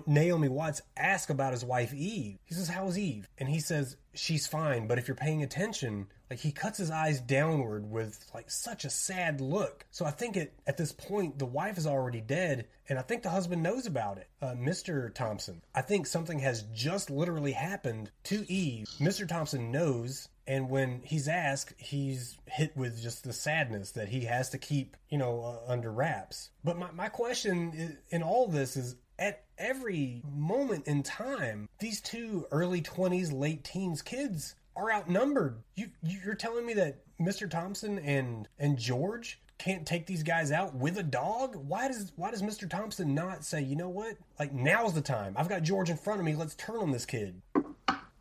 Naomi 0.08 0.48
Watts 0.48 0.82
asks 0.98 1.30
about 1.30 1.54
his 1.54 1.64
wife 1.64 1.94
Eve. 1.94 2.40
He 2.46 2.56
says, 2.56 2.70
"How 2.70 2.88
is 2.88 2.98
Eve?" 2.98 3.28
And 3.38 3.48
he 3.48 3.60
says, 3.60 3.98
"She's 4.14 4.48
fine." 4.48 4.88
But 4.88 4.98
if 4.98 5.08
you're 5.08 5.16
paying 5.16 5.44
attention, 5.44 6.08
like 6.32 6.40
he 6.40 6.52
cuts 6.52 6.80
his 6.80 6.90
eyes 6.90 7.22
downward 7.22 7.92
with 7.92 8.26
like 8.34 8.50
such 8.50 8.86
a 8.86 8.90
sad 8.90 9.40
look. 9.40 9.86
So 9.92 10.06
I 10.06 10.12
think 10.12 10.36
it 10.36 10.54
at 10.66 10.78
this 10.78 10.92
point 10.92 11.38
the 11.38 11.46
wife 11.46 11.78
is 11.78 11.86
already 11.86 12.22
dead, 12.22 12.68
and 12.90 12.98
I 12.98 13.04
think 13.04 13.22
the 13.22 13.30
husband 13.30 13.62
knows 13.62 13.86
about 13.86 14.18
it. 14.18 14.28
Uh, 14.42 14.54
Mr. 14.54 15.14
Thompson, 15.14 15.62
I 15.76 15.82
think 15.82 16.08
something 16.08 16.40
has 16.40 16.64
just 16.74 17.12
literally 17.12 17.52
happened 17.52 18.10
to 18.24 18.52
Eve. 18.52 18.88
Mr. 19.00 19.28
Thompson 19.28 19.72
knows. 19.72 20.28
And 20.48 20.70
when 20.70 21.02
he's 21.04 21.28
asked, 21.28 21.74
he's 21.78 22.38
hit 22.46 22.76
with 22.76 23.02
just 23.02 23.24
the 23.24 23.34
sadness 23.34 23.92
that 23.92 24.10
he 24.10 24.22
has 24.26 24.50
to 24.50 24.58
keep, 24.58 24.98
you 25.10 25.18
know, 25.18 25.42
uh, 25.68 25.72
under 25.72 25.92
wraps. 25.92 26.50
But 26.64 26.78
my, 26.78 26.92
my 26.92 27.10
question 27.10 27.72
i- 28.12 28.16
in 28.16 28.24
all 28.24 28.48
this 28.48 28.76
is 28.76 28.96
at 29.20 29.44
every 29.58 30.24
moment 30.34 30.88
in 30.88 31.04
time, 31.04 31.70
these 31.80 32.02
two 32.02 32.48
early 32.52 32.82
20s, 32.82 33.32
late 33.32 33.64
teens 33.64 34.02
kids 34.02 34.56
are 34.76 34.92
outnumbered. 34.92 35.62
You 35.76 35.90
you're 36.02 36.34
telling 36.36 36.66
me 36.66 36.74
that 36.76 37.02
Mr. 37.20 37.50
Thompson 37.50 38.00
and 38.00 38.48
and 38.58 38.78
George 38.80 39.40
can't 39.60 39.86
take 39.86 40.08
these 40.08 40.24
guys 40.24 40.52
out 40.52 40.74
with 40.74 40.98
a 40.98 41.04
dog? 41.04 41.56
Why 41.56 41.88
does 41.88 42.12
why 42.16 42.32
does 42.32 42.42
Mr. 42.42 42.68
Thompson 42.68 43.14
not 43.14 43.44
say, 43.46 43.62
"You 43.62 43.76
know 43.76 43.90
what? 43.90 44.16
Like 44.40 44.54
now's 44.54 44.94
the 44.94 45.02
time. 45.02 45.36
I've 45.38 45.50
got 45.50 45.62
George 45.62 45.92
in 45.92 45.98
front 45.98 46.20
of 46.20 46.26
me. 46.26 46.34
Let's 46.34 46.56
turn 46.56 46.78
on 46.78 46.90
this 46.92 47.06
kid." 47.06 47.42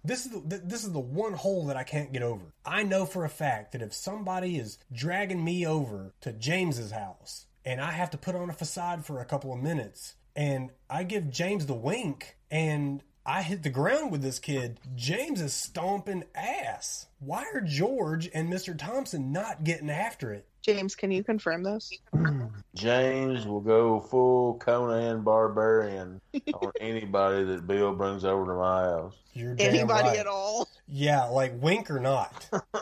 This 0.03 0.27
is 0.27 0.33
the, 0.33 0.59
this 0.59 0.85
is 0.85 0.93
the 0.93 1.01
one 1.01 1.35
hole 1.35 1.67
that 1.67 1.77
I 1.77 1.85
can't 1.85 2.13
get 2.13 2.23
over. 2.23 2.55
I 2.65 2.83
know 2.83 3.05
for 3.05 3.25
a 3.25 3.29
fact 3.29 3.73
that 3.73 3.83
if 3.83 3.93
somebody 3.93 4.59
is 4.59 4.79
dragging 4.93 5.45
me 5.45 5.67
over 5.67 6.15
to 6.23 6.33
James's 6.33 6.91
house 6.91 7.47
and 7.65 7.81
I 7.81 7.91
have 7.93 8.11
to 8.11 8.19
put 8.19 8.35
on 8.35 8.49
a 8.49 8.55
facade 8.55 9.05
for 9.05 9.21
a 9.21 9.27
couple 9.27 9.53
of 9.53 9.61
minutes 9.61 10.15
and 10.37 10.71
I 10.89 11.05
give 11.05 11.31
James 11.31 11.67
the 11.67 11.75
wink, 11.75 12.37
and 12.51 13.03
I 13.31 13.43
hit 13.43 13.63
the 13.63 13.71
ground 13.71 14.11
with 14.11 14.23
this 14.23 14.41
kid. 14.41 14.81
James 14.97 15.41
is 15.41 15.53
stomping 15.53 16.25
ass. 16.35 17.07
Why 17.21 17.45
are 17.55 17.61
George 17.61 18.29
and 18.35 18.53
Mr. 18.53 18.77
Thompson 18.77 19.31
not 19.31 19.63
getting 19.63 19.89
after 19.89 20.33
it? 20.33 20.49
James, 20.63 20.97
can 20.97 21.13
you 21.13 21.23
confirm 21.23 21.63
this? 21.63 21.93
James 22.75 23.47
will 23.47 23.61
go 23.61 24.01
full 24.01 24.59
Conan 24.59 25.23
Barbarian 25.23 26.21
on 26.53 26.73
anybody 26.81 27.45
that 27.45 27.69
Bill 27.69 27.95
brings 27.95 28.25
over 28.25 28.47
to 28.47 28.59
my 28.59 28.83
house. 28.83 29.15
You're 29.33 29.55
damn 29.55 29.75
Anybody 29.75 30.09
right. 30.09 30.19
at 30.19 30.27
all? 30.27 30.69
Yeah, 30.89 31.27
like 31.27 31.53
wink 31.63 31.89
or 31.89 32.01
not. 32.01 32.49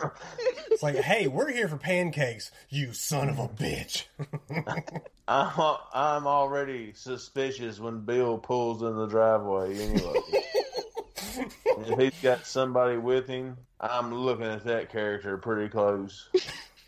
it's 0.71 0.83
like, 0.83 0.97
hey, 0.97 1.27
we're 1.27 1.53
here 1.53 1.69
for 1.69 1.77
pancakes, 1.77 2.51
you 2.71 2.95
son 2.95 3.29
of 3.29 3.39
a 3.39 3.49
bitch. 3.49 4.05
I'm, 5.29 5.77
I'm 5.93 6.27
already 6.27 6.93
suspicious 6.95 7.79
when 7.79 8.01
Bill 8.01 8.39
pulls 8.39 8.83
in 8.83 8.97
the 8.97 9.07
driveway 9.07 9.79
anyway. 9.79 10.21
if 11.87 11.99
he's 11.99 12.23
got 12.23 12.47
somebody 12.47 12.97
with 12.97 13.27
him, 13.27 13.59
I'm 13.79 14.15
looking 14.15 14.47
at 14.47 14.65
that 14.65 14.91
character 14.91 15.37
pretty 15.37 15.69
close. 15.69 16.29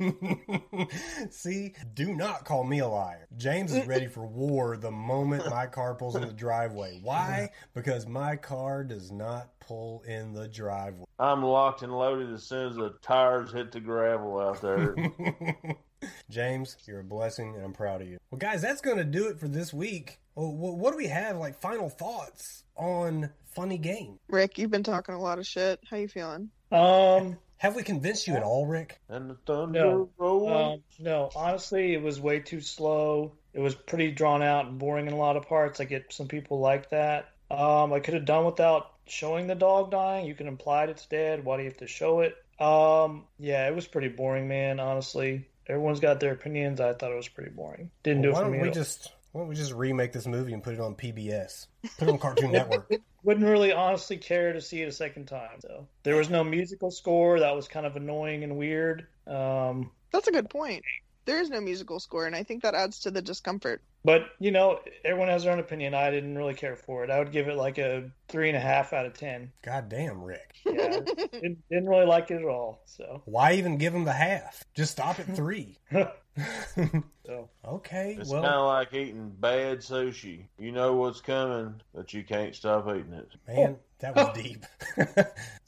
See, 1.30 1.74
do 1.92 2.14
not 2.14 2.46
call 2.46 2.64
me 2.64 2.78
a 2.78 2.88
liar. 2.88 3.28
James 3.36 3.74
is 3.74 3.86
ready 3.86 4.06
for 4.06 4.26
war 4.26 4.78
the 4.78 4.90
moment 4.90 5.50
my 5.50 5.66
car 5.66 5.94
pulls 5.94 6.16
in 6.16 6.22
the 6.22 6.32
driveway. 6.32 6.98
Why? 7.02 7.50
Because 7.74 8.06
my 8.06 8.36
car 8.36 8.82
does 8.84 9.12
not 9.12 9.50
pull 9.60 10.02
in 10.06 10.32
the 10.32 10.48
driveway. 10.48 11.04
I'm 11.18 11.42
locked 11.42 11.82
and 11.82 11.92
loaded 11.92 12.32
as 12.32 12.44
soon 12.44 12.70
as 12.70 12.76
the 12.76 12.94
tires 13.02 13.52
hit 13.52 13.72
the 13.72 13.80
gravel 13.80 14.40
out 14.40 14.62
there. 14.62 14.96
James, 16.28 16.77
you're 16.86 17.01
a 17.01 17.05
blessing, 17.05 17.55
and 17.55 17.64
I'm 17.64 17.72
proud 17.72 18.02
of 18.02 18.09
you. 18.09 18.18
Well, 18.31 18.39
guys, 18.39 18.62
that's 18.62 18.81
going 18.81 18.98
to 18.98 19.05
do 19.05 19.28
it 19.28 19.39
for 19.39 19.48
this 19.48 19.72
week. 19.72 20.18
Well, 20.35 20.52
what 20.52 20.93
do 20.93 20.97
we 20.97 21.09
have? 21.09 21.36
Like 21.36 21.60
final 21.60 21.89
thoughts 21.89 22.64
on 22.77 23.31
funny 23.55 23.78
game? 23.78 24.18
Rick, 24.28 24.59
you've 24.59 24.70
been 24.70 24.82
talking 24.82 25.14
a 25.14 25.20
lot 25.20 25.39
of 25.39 25.47
shit. 25.47 25.81
How 25.89 25.97
you 25.97 26.09
feeling? 26.09 26.51
Um, 26.72 27.36
Have 27.59 27.74
we 27.77 27.82
convinced 27.82 28.27
you 28.28 28.35
at 28.35 28.43
all, 28.43 28.66
Rick? 28.66 29.01
and 29.09 29.28
the 29.28 29.35
thunder 29.47 30.06
No. 30.18 30.48
um, 30.48 30.82
no, 30.98 31.31
honestly, 31.35 31.93
it 31.94 32.02
was 32.02 32.20
way 32.20 32.39
too 32.40 32.60
slow. 32.60 33.32
It 33.52 33.60
was 33.60 33.74
pretty 33.74 34.12
drawn 34.12 34.43
out 34.43 34.66
and 34.66 34.78
boring 34.78 35.09
in 35.09 35.12
a 35.12 35.16
lot 35.18 35.36
of 35.36 35.48
parts. 35.48 35.81
I 35.81 35.85
get 35.85 36.12
some 36.12 36.28
people 36.28 36.60
like 36.60 36.90
that. 36.90 37.31
Um, 37.51 37.93
I 37.93 37.98
could 37.98 38.14
have 38.14 38.24
done 38.24 38.44
without 38.44 38.93
showing 39.06 39.48
the 39.48 39.56
dog 39.56 39.90
dying. 39.90 40.27
You 40.27 40.35
can 40.36 40.47
imply 40.47 40.85
it's 40.85 41.06
dead. 41.06 41.44
Why 41.44 41.56
do 41.56 41.64
you 41.64 41.68
have 41.68 41.78
to 41.78 41.89
show 41.89 42.20
it? 42.20 42.36
Um, 42.60 43.24
yeah, 43.40 43.66
it 43.66 43.74
was 43.74 43.89
pretty 43.89 44.09
boring, 44.09 44.47
man. 44.47 44.78
Honestly, 44.78 45.48
everyone's 45.70 46.01
got 46.01 46.20
their 46.20 46.32
opinions. 46.32 46.80
I 46.80 46.92
thought 46.94 47.12
it 47.12 47.16
was 47.16 47.28
pretty 47.28 47.51
boring. 47.51 47.90
Didn't 48.02 48.22
Well, 48.22 48.32
do 48.32 48.32
why 48.32 48.40
it 48.40 48.44
for 48.44 48.51
don't 48.52 48.60
we 48.60 48.68
all. 48.68 48.74
just 48.74 49.12
why 49.32 49.40
don't 49.42 49.48
we 49.48 49.55
just 49.55 49.72
remake 49.72 50.12
this 50.12 50.26
movie 50.26 50.52
and 50.52 50.62
put 50.62 50.74
it 50.74 50.80
on 50.80 50.94
PBS? 50.97 51.66
Put 51.98 52.09
it 52.09 52.10
on 52.10 52.18
Cartoon 52.18 52.51
Network. 52.52 52.90
wouldn't 53.22 53.47
really 53.47 53.72
honestly 53.72 54.16
care 54.16 54.52
to 54.52 54.60
see 54.60 54.82
it 54.82 54.88
a 54.88 54.92
second 54.92 55.26
time. 55.26 55.60
So 55.60 55.86
there 56.02 56.16
was 56.16 56.28
no 56.30 56.42
musical 56.42 56.90
score. 56.90 57.38
That 57.40 57.55
was 57.55 57.68
kind 57.68 57.86
of 57.86 57.94
annoying 57.97 58.42
and 58.42 58.56
weird. 58.56 59.06
Um, 59.28 59.92
That's 60.12 60.26
a 60.28 60.32
good 60.32 60.51
point. 60.51 60.82
There 61.31 61.40
is 61.40 61.51
no 61.51 61.61
musical 61.61 62.01
score, 62.01 62.27
and 62.27 62.35
I 62.35 62.43
think 62.43 62.62
that 62.62 62.74
adds 62.74 62.98
to 63.01 63.11
the 63.11 63.23
discomfort. 63.23 63.82
but 64.05 64.31
you 64.40 64.51
know, 64.51 64.81
everyone 65.05 65.28
has 65.28 65.44
their 65.44 65.52
own 65.52 65.61
opinion. 65.61 65.94
I 65.94 66.11
didn't 66.11 66.36
really 66.36 66.55
care 66.55 66.74
for 66.77 67.05
it. 67.05 67.11
I 67.11 67.19
would 67.19 67.31
give 67.31 67.47
it 67.48 67.57
like 67.57 67.78
a 67.78 68.11
three 68.28 68.48
and 68.48 68.57
a 68.57 68.61
half 68.61 68.93
out 68.93 69.07
of 69.07 69.15
ten. 69.15 69.52
God 69.62 69.89
damn, 69.89 70.23
Rick. 70.23 70.57
Yeah, 70.66 71.01
didn't, 71.32 71.59
didn't 71.69 71.89
really 71.89 72.07
like 72.07 72.31
it 72.31 72.40
at 72.40 72.44
all. 72.44 72.82
So, 72.85 73.23
Why 73.27 73.52
even 73.55 73.78
give 73.78 73.94
him 73.94 74.05
the 74.05 74.12
half? 74.12 74.65
Just 74.74 74.93
stop 74.93 75.20
at 75.20 75.36
three. 75.36 75.78
so 77.27 77.48
okay, 77.66 78.16
It's 78.19 78.31
well, 78.31 78.43
kind 78.43 78.55
of 78.55 78.66
like 78.66 78.94
eating 78.94 79.31
bad 79.39 79.78
sushi. 79.78 80.47
You 80.59 80.73
know 80.73 80.94
what's 80.94 81.20
coming, 81.20 81.81
but 81.94 82.12
you 82.12 82.24
can't 82.24 82.55
stop 82.55 82.89
eating 82.89 83.12
it. 83.12 83.28
man, 83.47 83.77
oh. 83.77 83.78
that 84.01 84.16
was 84.16 84.36
deep. 84.43 84.65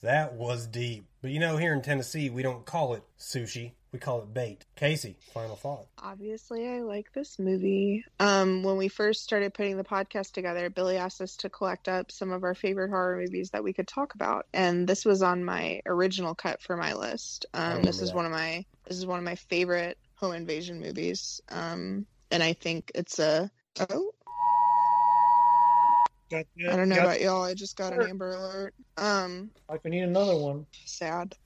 that 0.02 0.34
was 0.34 0.66
deep. 0.66 1.06
But 1.20 1.30
you 1.30 1.40
know, 1.40 1.56
here 1.56 1.72
in 1.72 1.82
Tennessee, 1.82 2.30
we 2.30 2.42
don't 2.42 2.64
call 2.64 2.94
it 2.94 3.02
sushi. 3.18 3.72
We 3.92 3.98
call 3.98 4.20
it 4.22 4.32
bait. 4.32 4.64
Casey, 4.74 5.16
final 5.34 5.54
thought. 5.54 5.86
Obviously, 5.98 6.66
I 6.66 6.80
like 6.80 7.12
this 7.12 7.38
movie. 7.38 8.06
Um, 8.18 8.62
when 8.62 8.78
we 8.78 8.88
first 8.88 9.22
started 9.22 9.52
putting 9.52 9.76
the 9.76 9.84
podcast 9.84 10.32
together, 10.32 10.70
Billy 10.70 10.96
asked 10.96 11.20
us 11.20 11.36
to 11.36 11.50
collect 11.50 11.88
up 11.88 12.10
some 12.10 12.32
of 12.32 12.42
our 12.42 12.54
favorite 12.54 12.88
horror 12.88 13.18
movies 13.18 13.50
that 13.50 13.62
we 13.62 13.74
could 13.74 13.86
talk 13.86 14.14
about, 14.14 14.46
and 14.54 14.88
this 14.88 15.04
was 15.04 15.22
on 15.22 15.44
my 15.44 15.82
original 15.84 16.34
cut 16.34 16.62
for 16.62 16.74
my 16.74 16.94
list. 16.94 17.44
Um, 17.52 17.82
this 17.82 18.00
is 18.00 18.10
that. 18.10 18.16
one 18.16 18.24
of 18.24 18.32
my 18.32 18.64
this 18.84 18.96
is 18.96 19.04
one 19.04 19.18
of 19.18 19.24
my 19.26 19.34
favorite 19.34 19.98
home 20.14 20.32
invasion 20.32 20.80
movies. 20.80 21.42
Um, 21.50 22.06
and 22.30 22.42
I 22.42 22.54
think 22.54 22.92
it's 22.94 23.18
a 23.18 23.50
oh 23.90 24.12
I 26.34 26.76
don't 26.76 26.88
know 26.88 26.98
about 26.98 27.20
y'all. 27.20 27.42
I 27.42 27.54
just 27.54 27.76
got 27.76 27.92
an 27.92 28.00
Sure. 28.00 28.08
Amber 28.08 28.30
Alert. 28.30 28.74
Um, 28.96 29.50
like 29.68 29.84
we 29.84 29.90
need 29.90 30.02
another 30.02 30.36
one. 30.36 30.66
sad, 30.86 31.36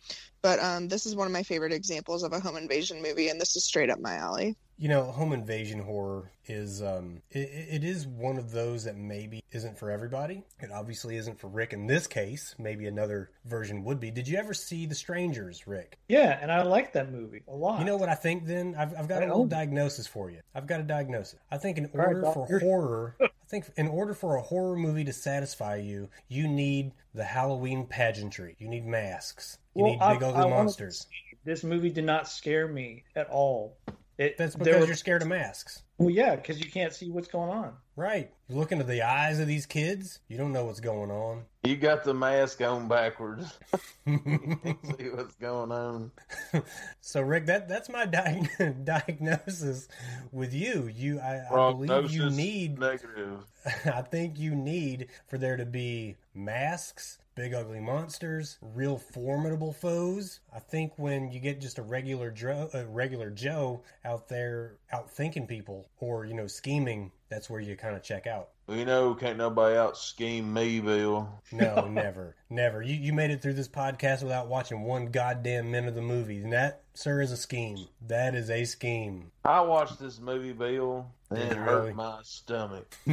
but 0.47 0.62
um, 0.62 0.86
this 0.86 1.06
is 1.06 1.16
one 1.16 1.27
of 1.27 1.32
my 1.32 1.43
favorite 1.43 1.73
examples 1.73 2.23
of 2.23 2.32
a 2.32 2.39
home 2.39 2.56
invasion 2.56 3.02
movie, 3.02 3.31
and 3.31 3.40
this 3.40 3.56
is 3.56 3.64
straight 3.64 3.90
up 3.90 3.98
my 3.98 4.14
alley. 4.14 4.55
You 4.78 4.89
know, 4.89 5.02
home 5.10 5.32
invasion 5.32 5.81
horror 5.81 6.31
is 6.44 6.81
um 6.82 7.23
it, 7.32 7.48
it 7.48 7.82
is 7.82 8.06
one 8.06 8.36
of 8.39 8.52
those 8.52 8.85
that 8.85 8.97
maybe 8.97 9.43
isn't 9.51 9.77
for 9.77 9.90
everybody. 9.90 10.44
It 10.60 10.70
obviously 10.70 11.16
isn't 11.16 11.40
for 11.40 11.48
Rick 11.48 11.73
in 11.73 11.89
this 11.89 12.06
case. 12.06 12.55
Maybe 12.59 12.86
another 12.86 13.31
version 13.44 13.82
would 13.82 13.98
be. 13.98 14.12
Did 14.12 14.28
you 14.28 14.39
ever 14.39 14.55
see 14.55 14.86
The 14.86 14.94
Strangers, 14.94 15.66
Rick? 15.66 15.98
Yeah, 16.09 16.39
and 16.40 16.52
I 16.52 16.62
like 16.62 16.93
that 16.93 17.10
movie 17.10 17.43
a 17.48 17.56
lot. 17.56 17.81
You 17.81 17.85
know 17.85 17.97
what 17.97 18.09
I 18.09 18.14
think 18.14 18.47
then? 18.47 18.77
I've, 18.78 18.94
I've 18.97 19.09
got 19.09 19.23
a 19.23 19.24
I 19.24 19.28
little 19.28 19.47
know. 19.47 19.51
diagnosis 19.51 20.06
for 20.06 20.31
you. 20.31 20.43
I've 20.55 20.68
got 20.68 20.78
a 20.78 20.85
diagnosis. 20.85 21.40
I 21.51 21.59
think 21.59 21.78
in 21.78 21.86
All 21.86 21.90
right, 21.94 22.14
order 22.14 22.32
for 22.32 22.60
horror, 22.60 23.16
I 23.20 23.48
think 23.48 23.64
in 23.77 23.89
order 23.89 24.14
for 24.14 24.36
a 24.36 24.43
horror 24.43 24.77
movie 24.77 25.05
to 25.05 25.12
satisfy 25.12 25.77
you, 25.77 26.09
you 26.28 26.47
need 26.47 26.93
the 27.14 27.24
Halloween 27.24 27.86
pageantry. 27.86 28.55
You 28.60 28.68
need 28.68 28.86
masks. 28.86 29.59
You 29.76 29.82
Well, 29.82 29.92
need 29.92 30.00
I- 30.00 30.14
big 30.14 30.22
ugly 30.22 30.42
I 30.42 30.48
monsters. 30.50 31.00
say, 31.00 31.38
This 31.44 31.62
movie 31.62 31.90
did 31.90 32.04
not 32.04 32.28
scare 32.28 32.66
me 32.66 33.04
at 33.14 33.28
all. 33.28 33.76
It, 34.18 34.38
That's 34.38 34.56
because 34.56 34.80
were- 34.80 34.86
you're 34.86 34.96
scared 34.96 35.20
of 35.22 35.28
masks. 35.28 35.82
Well, 35.98 36.08
yeah, 36.10 36.36
because 36.36 36.58
you 36.58 36.70
can't 36.70 36.92
see 36.92 37.10
what's 37.10 37.28
going 37.28 37.50
on. 37.50 37.72
Right. 37.96 38.30
You 38.48 38.56
look 38.56 38.72
into 38.72 38.84
the 38.84 39.02
eyes 39.02 39.38
of 39.40 39.46
these 39.46 39.64
kids, 39.66 40.20
you 40.28 40.36
don't 40.38 40.52
know 40.52 40.64
what's 40.66 40.80
going 40.80 41.10
on. 41.10 41.44
You 41.64 41.76
got 41.76 42.04
the 42.04 42.12
mask 42.14 42.60
on 42.62 42.88
backwards. 42.88 43.58
See 44.06 45.08
what's 45.10 45.34
going 45.36 45.72
on. 45.72 46.12
so 47.00 47.20
Rick, 47.20 47.46
that 47.46 47.68
that's 47.68 47.88
my 47.88 48.06
diag- 48.06 48.84
diagnosis 48.84 49.88
with 50.32 50.52
you. 50.54 50.90
You 50.94 51.18
I, 51.20 51.44
I 51.50 51.72
believe 51.72 52.10
you 52.10 52.30
need 52.30 52.78
negative. 52.78 53.44
I 53.84 54.02
think 54.02 54.38
you 54.38 54.54
need 54.54 55.08
for 55.26 55.38
there 55.38 55.56
to 55.56 55.66
be 55.66 56.16
masks, 56.34 57.18
big 57.36 57.54
ugly 57.54 57.78
monsters, 57.78 58.58
real 58.74 58.98
formidable 58.98 59.72
foes. 59.72 60.40
I 60.52 60.58
think 60.58 60.94
when 60.96 61.30
you 61.30 61.38
get 61.38 61.60
just 61.60 61.78
a 61.78 61.82
regular 61.82 62.30
Joe, 62.30 62.68
a 62.72 62.84
regular 62.86 63.30
Joe 63.30 63.82
out 64.04 64.28
there 64.28 64.78
out 64.92 65.10
thinking 65.10 65.46
people 65.46 65.88
or 66.00 66.24
you 66.24 66.34
know 66.34 66.48
scheming, 66.48 67.12
that's 67.28 67.48
where 67.48 67.60
you 67.60 67.76
kind 67.76 67.94
of 67.94 68.02
check 68.02 68.26
out. 68.26 68.48
You 68.68 68.84
know, 68.84 69.14
can't 69.14 69.38
nobody 69.38 69.76
out 69.76 69.96
scheme 69.96 70.52
me, 70.52 70.80
Bill. 70.80 71.28
No, 71.52 71.86
never, 71.90 72.34
never. 72.50 72.82
You 72.82 72.94
you 72.94 73.12
made 73.12 73.30
it 73.30 73.42
through 73.42 73.54
this 73.54 73.68
podcast 73.68 74.22
without 74.22 74.48
watching 74.48 74.82
one 74.82 75.06
goddamn 75.06 75.70
minute 75.70 75.90
of 75.90 75.94
the 75.94 76.02
movie, 76.02 76.42
and 76.42 76.52
that, 76.52 76.82
sir, 76.94 77.20
is 77.20 77.30
a 77.30 77.36
scheme. 77.36 77.86
That 78.08 78.34
is 78.34 78.50
a 78.50 78.64
scheme. 78.64 79.30
I 79.44 79.60
watched 79.60 80.00
this 80.00 80.18
movie, 80.18 80.52
Bill, 80.52 81.06
it 81.30 81.52
hurt 81.54 81.80
really? 81.80 81.92
my 81.94 82.18
stomach. 82.22 82.86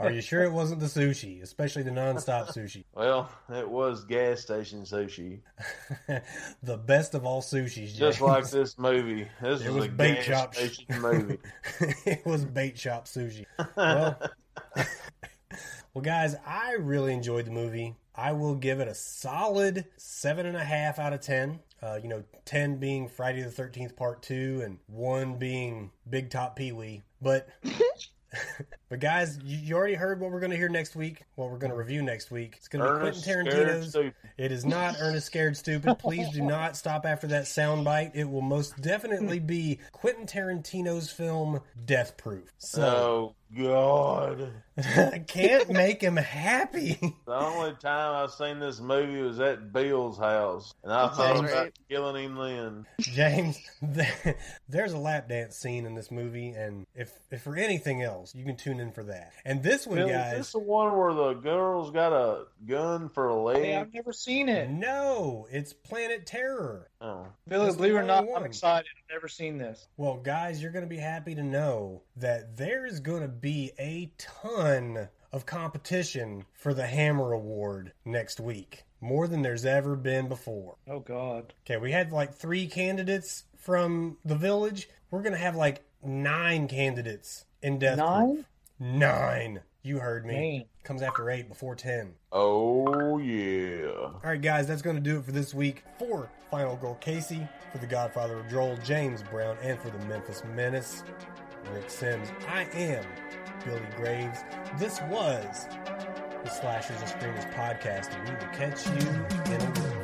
Are 0.00 0.10
you 0.10 0.20
sure 0.20 0.42
it 0.44 0.52
wasn't 0.52 0.80
the 0.80 0.86
sushi, 0.86 1.42
especially 1.42 1.82
the 1.82 1.90
nonstop 1.90 2.48
sushi? 2.54 2.84
Well, 2.94 3.30
it 3.50 3.68
was 3.68 4.04
gas 4.04 4.40
station 4.40 4.82
sushi. 4.82 5.40
the 6.62 6.76
best 6.76 7.14
of 7.14 7.24
all 7.24 7.42
sushis, 7.42 7.94
Just 7.94 8.20
like 8.20 8.48
this 8.50 8.78
movie. 8.78 9.28
This 9.40 9.60
It 9.60 9.66
is 9.68 9.72
was 9.74 9.84
a 9.86 9.88
bait 9.88 10.14
gas 10.16 10.24
shop. 10.24 10.54
station 10.54 10.86
movie. 11.00 11.38
it 12.06 12.24
was 12.26 12.44
bait 12.44 12.78
shop 12.78 13.06
sushi. 13.06 13.44
Well, 13.76 14.18
well, 15.94 16.02
guys, 16.02 16.36
I 16.46 16.72
really 16.74 17.12
enjoyed 17.12 17.44
the 17.46 17.50
movie. 17.50 17.94
I 18.14 18.32
will 18.32 18.54
give 18.54 18.80
it 18.80 18.88
a 18.88 18.94
solid 18.94 19.86
seven 19.96 20.46
and 20.46 20.56
a 20.56 20.64
half 20.64 20.98
out 20.98 21.12
of 21.12 21.20
ten. 21.20 21.60
Uh, 21.82 21.98
you 22.02 22.08
know, 22.08 22.22
ten 22.44 22.76
being 22.76 23.08
Friday 23.08 23.42
the 23.42 23.50
Thirteenth 23.50 23.96
Part 23.96 24.22
Two, 24.22 24.62
and 24.64 24.78
one 24.86 25.38
being 25.38 25.90
Big 26.08 26.30
Top 26.30 26.56
Pee 26.56 26.72
Wee. 26.72 27.02
But, 27.22 27.48
but 28.90 28.98
guys, 28.98 29.38
you, 29.44 29.56
you 29.56 29.76
already 29.76 29.94
heard 29.94 30.18
what 30.20 30.32
we're 30.32 30.40
going 30.40 30.50
to 30.50 30.56
hear 30.56 30.68
next 30.68 30.96
week. 30.96 31.22
What 31.36 31.48
we're 31.48 31.58
going 31.58 31.70
to 31.70 31.76
review 31.76 32.02
next 32.02 32.32
week. 32.32 32.54
It's 32.56 32.66
going 32.66 32.84
to 32.84 32.90
be 32.90 32.96
Ernest 32.96 33.24
Quentin 33.24 33.46
Tarantino's. 33.46 33.96
It 34.36 34.50
is 34.50 34.64
not 34.64 34.96
Ernest 35.00 35.26
Scared 35.26 35.56
Stupid. 35.56 35.96
Please 36.00 36.28
do 36.30 36.42
not 36.42 36.76
stop 36.76 37.06
after 37.06 37.28
that 37.28 37.44
soundbite. 37.44 38.10
It 38.14 38.28
will 38.28 38.42
most 38.42 38.80
definitely 38.82 39.38
be 39.38 39.78
Quentin 39.92 40.26
Tarantino's 40.26 41.08
film 41.08 41.60
Death 41.86 42.16
Proof. 42.16 42.52
So 42.58 42.80
No, 42.80 43.64
God. 43.64 44.52
I 44.76 45.18
can't 45.26 45.70
make 45.70 46.00
him 46.00 46.16
happy. 46.16 46.98
The 47.26 47.34
only 47.34 47.74
time 47.74 48.24
I've 48.24 48.30
seen 48.30 48.58
this 48.58 48.80
movie 48.80 49.20
was 49.20 49.38
at 49.40 49.72
Bill's 49.72 50.18
house, 50.18 50.72
and 50.82 50.92
I 50.92 51.08
thought 51.08 51.36
Sounds 51.36 51.50
about 51.50 51.72
killing 51.88 52.24
him 52.24 52.34
then. 52.36 52.86
James, 53.00 53.58
there's 54.68 54.92
a 54.92 54.98
lap 54.98 55.28
dance 55.28 55.56
scene 55.56 55.86
in 55.86 55.94
this 55.94 56.10
movie, 56.10 56.50
and 56.50 56.86
if 56.94 57.12
if 57.30 57.42
for 57.42 57.56
anything 57.56 58.02
else, 58.02 58.34
you 58.34 58.44
can 58.44 58.56
tune 58.56 58.79
in 58.80 58.92
for 58.92 59.04
that. 59.04 59.32
And 59.44 59.62
this 59.62 59.86
one, 59.86 59.98
Bill, 59.98 60.08
is 60.08 60.12
guys, 60.12 60.36
this 60.36 60.52
the 60.52 60.58
one 60.58 60.96
where 60.96 61.14
the 61.14 61.34
girl's 61.34 61.90
got 61.90 62.12
a 62.12 62.46
gun 62.66 63.08
for 63.10 63.28
a 63.28 63.40
leg? 63.40 63.62
Hey, 63.62 63.76
I've 63.76 63.94
never 63.94 64.12
seen 64.12 64.48
it. 64.48 64.68
no, 64.70 65.46
it's 65.50 65.72
Planet 65.72 66.26
Terror. 66.26 66.90
Oh. 67.00 67.26
Billy, 67.46 67.66
That's 67.66 67.76
believe 67.76 67.94
it 67.94 67.98
or 67.98 68.02
not, 68.02 68.24
only 68.24 68.34
I'm 68.34 68.44
excited. 68.44 68.88
I've 68.96 69.14
never 69.14 69.28
seen 69.28 69.58
this. 69.58 69.86
Well, 69.96 70.16
guys, 70.16 70.60
you're 70.62 70.72
going 70.72 70.84
to 70.84 70.88
be 70.88 70.96
happy 70.98 71.34
to 71.34 71.42
know 71.42 72.02
that 72.16 72.56
there 72.56 72.86
is 72.86 73.00
going 73.00 73.22
to 73.22 73.28
be 73.28 73.72
a 73.78 74.10
ton 74.18 75.08
of 75.32 75.46
competition 75.46 76.44
for 76.52 76.74
the 76.74 76.86
Hammer 76.86 77.32
Award 77.32 77.92
next 78.04 78.40
week. 78.40 78.84
More 79.00 79.28
than 79.28 79.42
there's 79.42 79.64
ever 79.64 79.96
been 79.96 80.28
before. 80.28 80.76
Oh 80.88 81.00
God. 81.00 81.54
Okay, 81.64 81.78
we 81.78 81.92
had 81.92 82.12
like 82.12 82.34
three 82.34 82.66
candidates 82.66 83.44
from 83.56 84.18
the 84.24 84.34
village. 84.34 84.88
We're 85.10 85.22
going 85.22 85.32
to 85.32 85.38
have 85.38 85.56
like 85.56 85.84
nine 86.02 86.68
candidates 86.68 87.44
in 87.62 87.78
Death 87.78 87.98
Nine? 87.98 88.34
Proof. 88.34 88.46
Nine. 88.80 89.60
You 89.82 89.98
heard 89.98 90.24
me. 90.24 90.58
Man. 90.58 90.64
Comes 90.84 91.02
after 91.02 91.30
eight 91.30 91.48
before 91.48 91.74
ten. 91.74 92.14
Oh, 92.32 93.18
yeah. 93.18 93.90
All 93.90 94.20
right, 94.24 94.40
guys, 94.40 94.66
that's 94.66 94.80
going 94.80 94.96
to 94.96 95.02
do 95.02 95.18
it 95.18 95.24
for 95.24 95.32
this 95.32 95.52
week. 95.52 95.84
For 95.98 96.30
Final 96.50 96.76
Girl 96.76 96.94
Casey, 96.94 97.46
for 97.70 97.78
the 97.78 97.86
Godfather 97.86 98.38
of 98.38 98.48
Droll, 98.48 98.78
James 98.82 99.22
Brown, 99.22 99.58
and 99.62 99.78
for 99.78 99.90
the 99.90 100.04
Memphis 100.06 100.42
Menace, 100.54 101.04
Rick 101.74 101.90
Sims. 101.90 102.28
I 102.48 102.62
am 102.72 103.04
Billy 103.64 103.82
Graves. 103.96 104.38
This 104.78 105.00
was 105.02 105.68
the 106.42 106.48
Slashers 106.48 106.98
and 107.00 107.08
Screamers 107.08 107.44
podcast, 107.54 108.14
and 108.16 108.28
we 108.28 108.34
will 108.34 108.52
catch 108.54 108.86
you 108.86 109.54
in 109.54 109.60
a 109.60 109.66
week. 109.66 109.99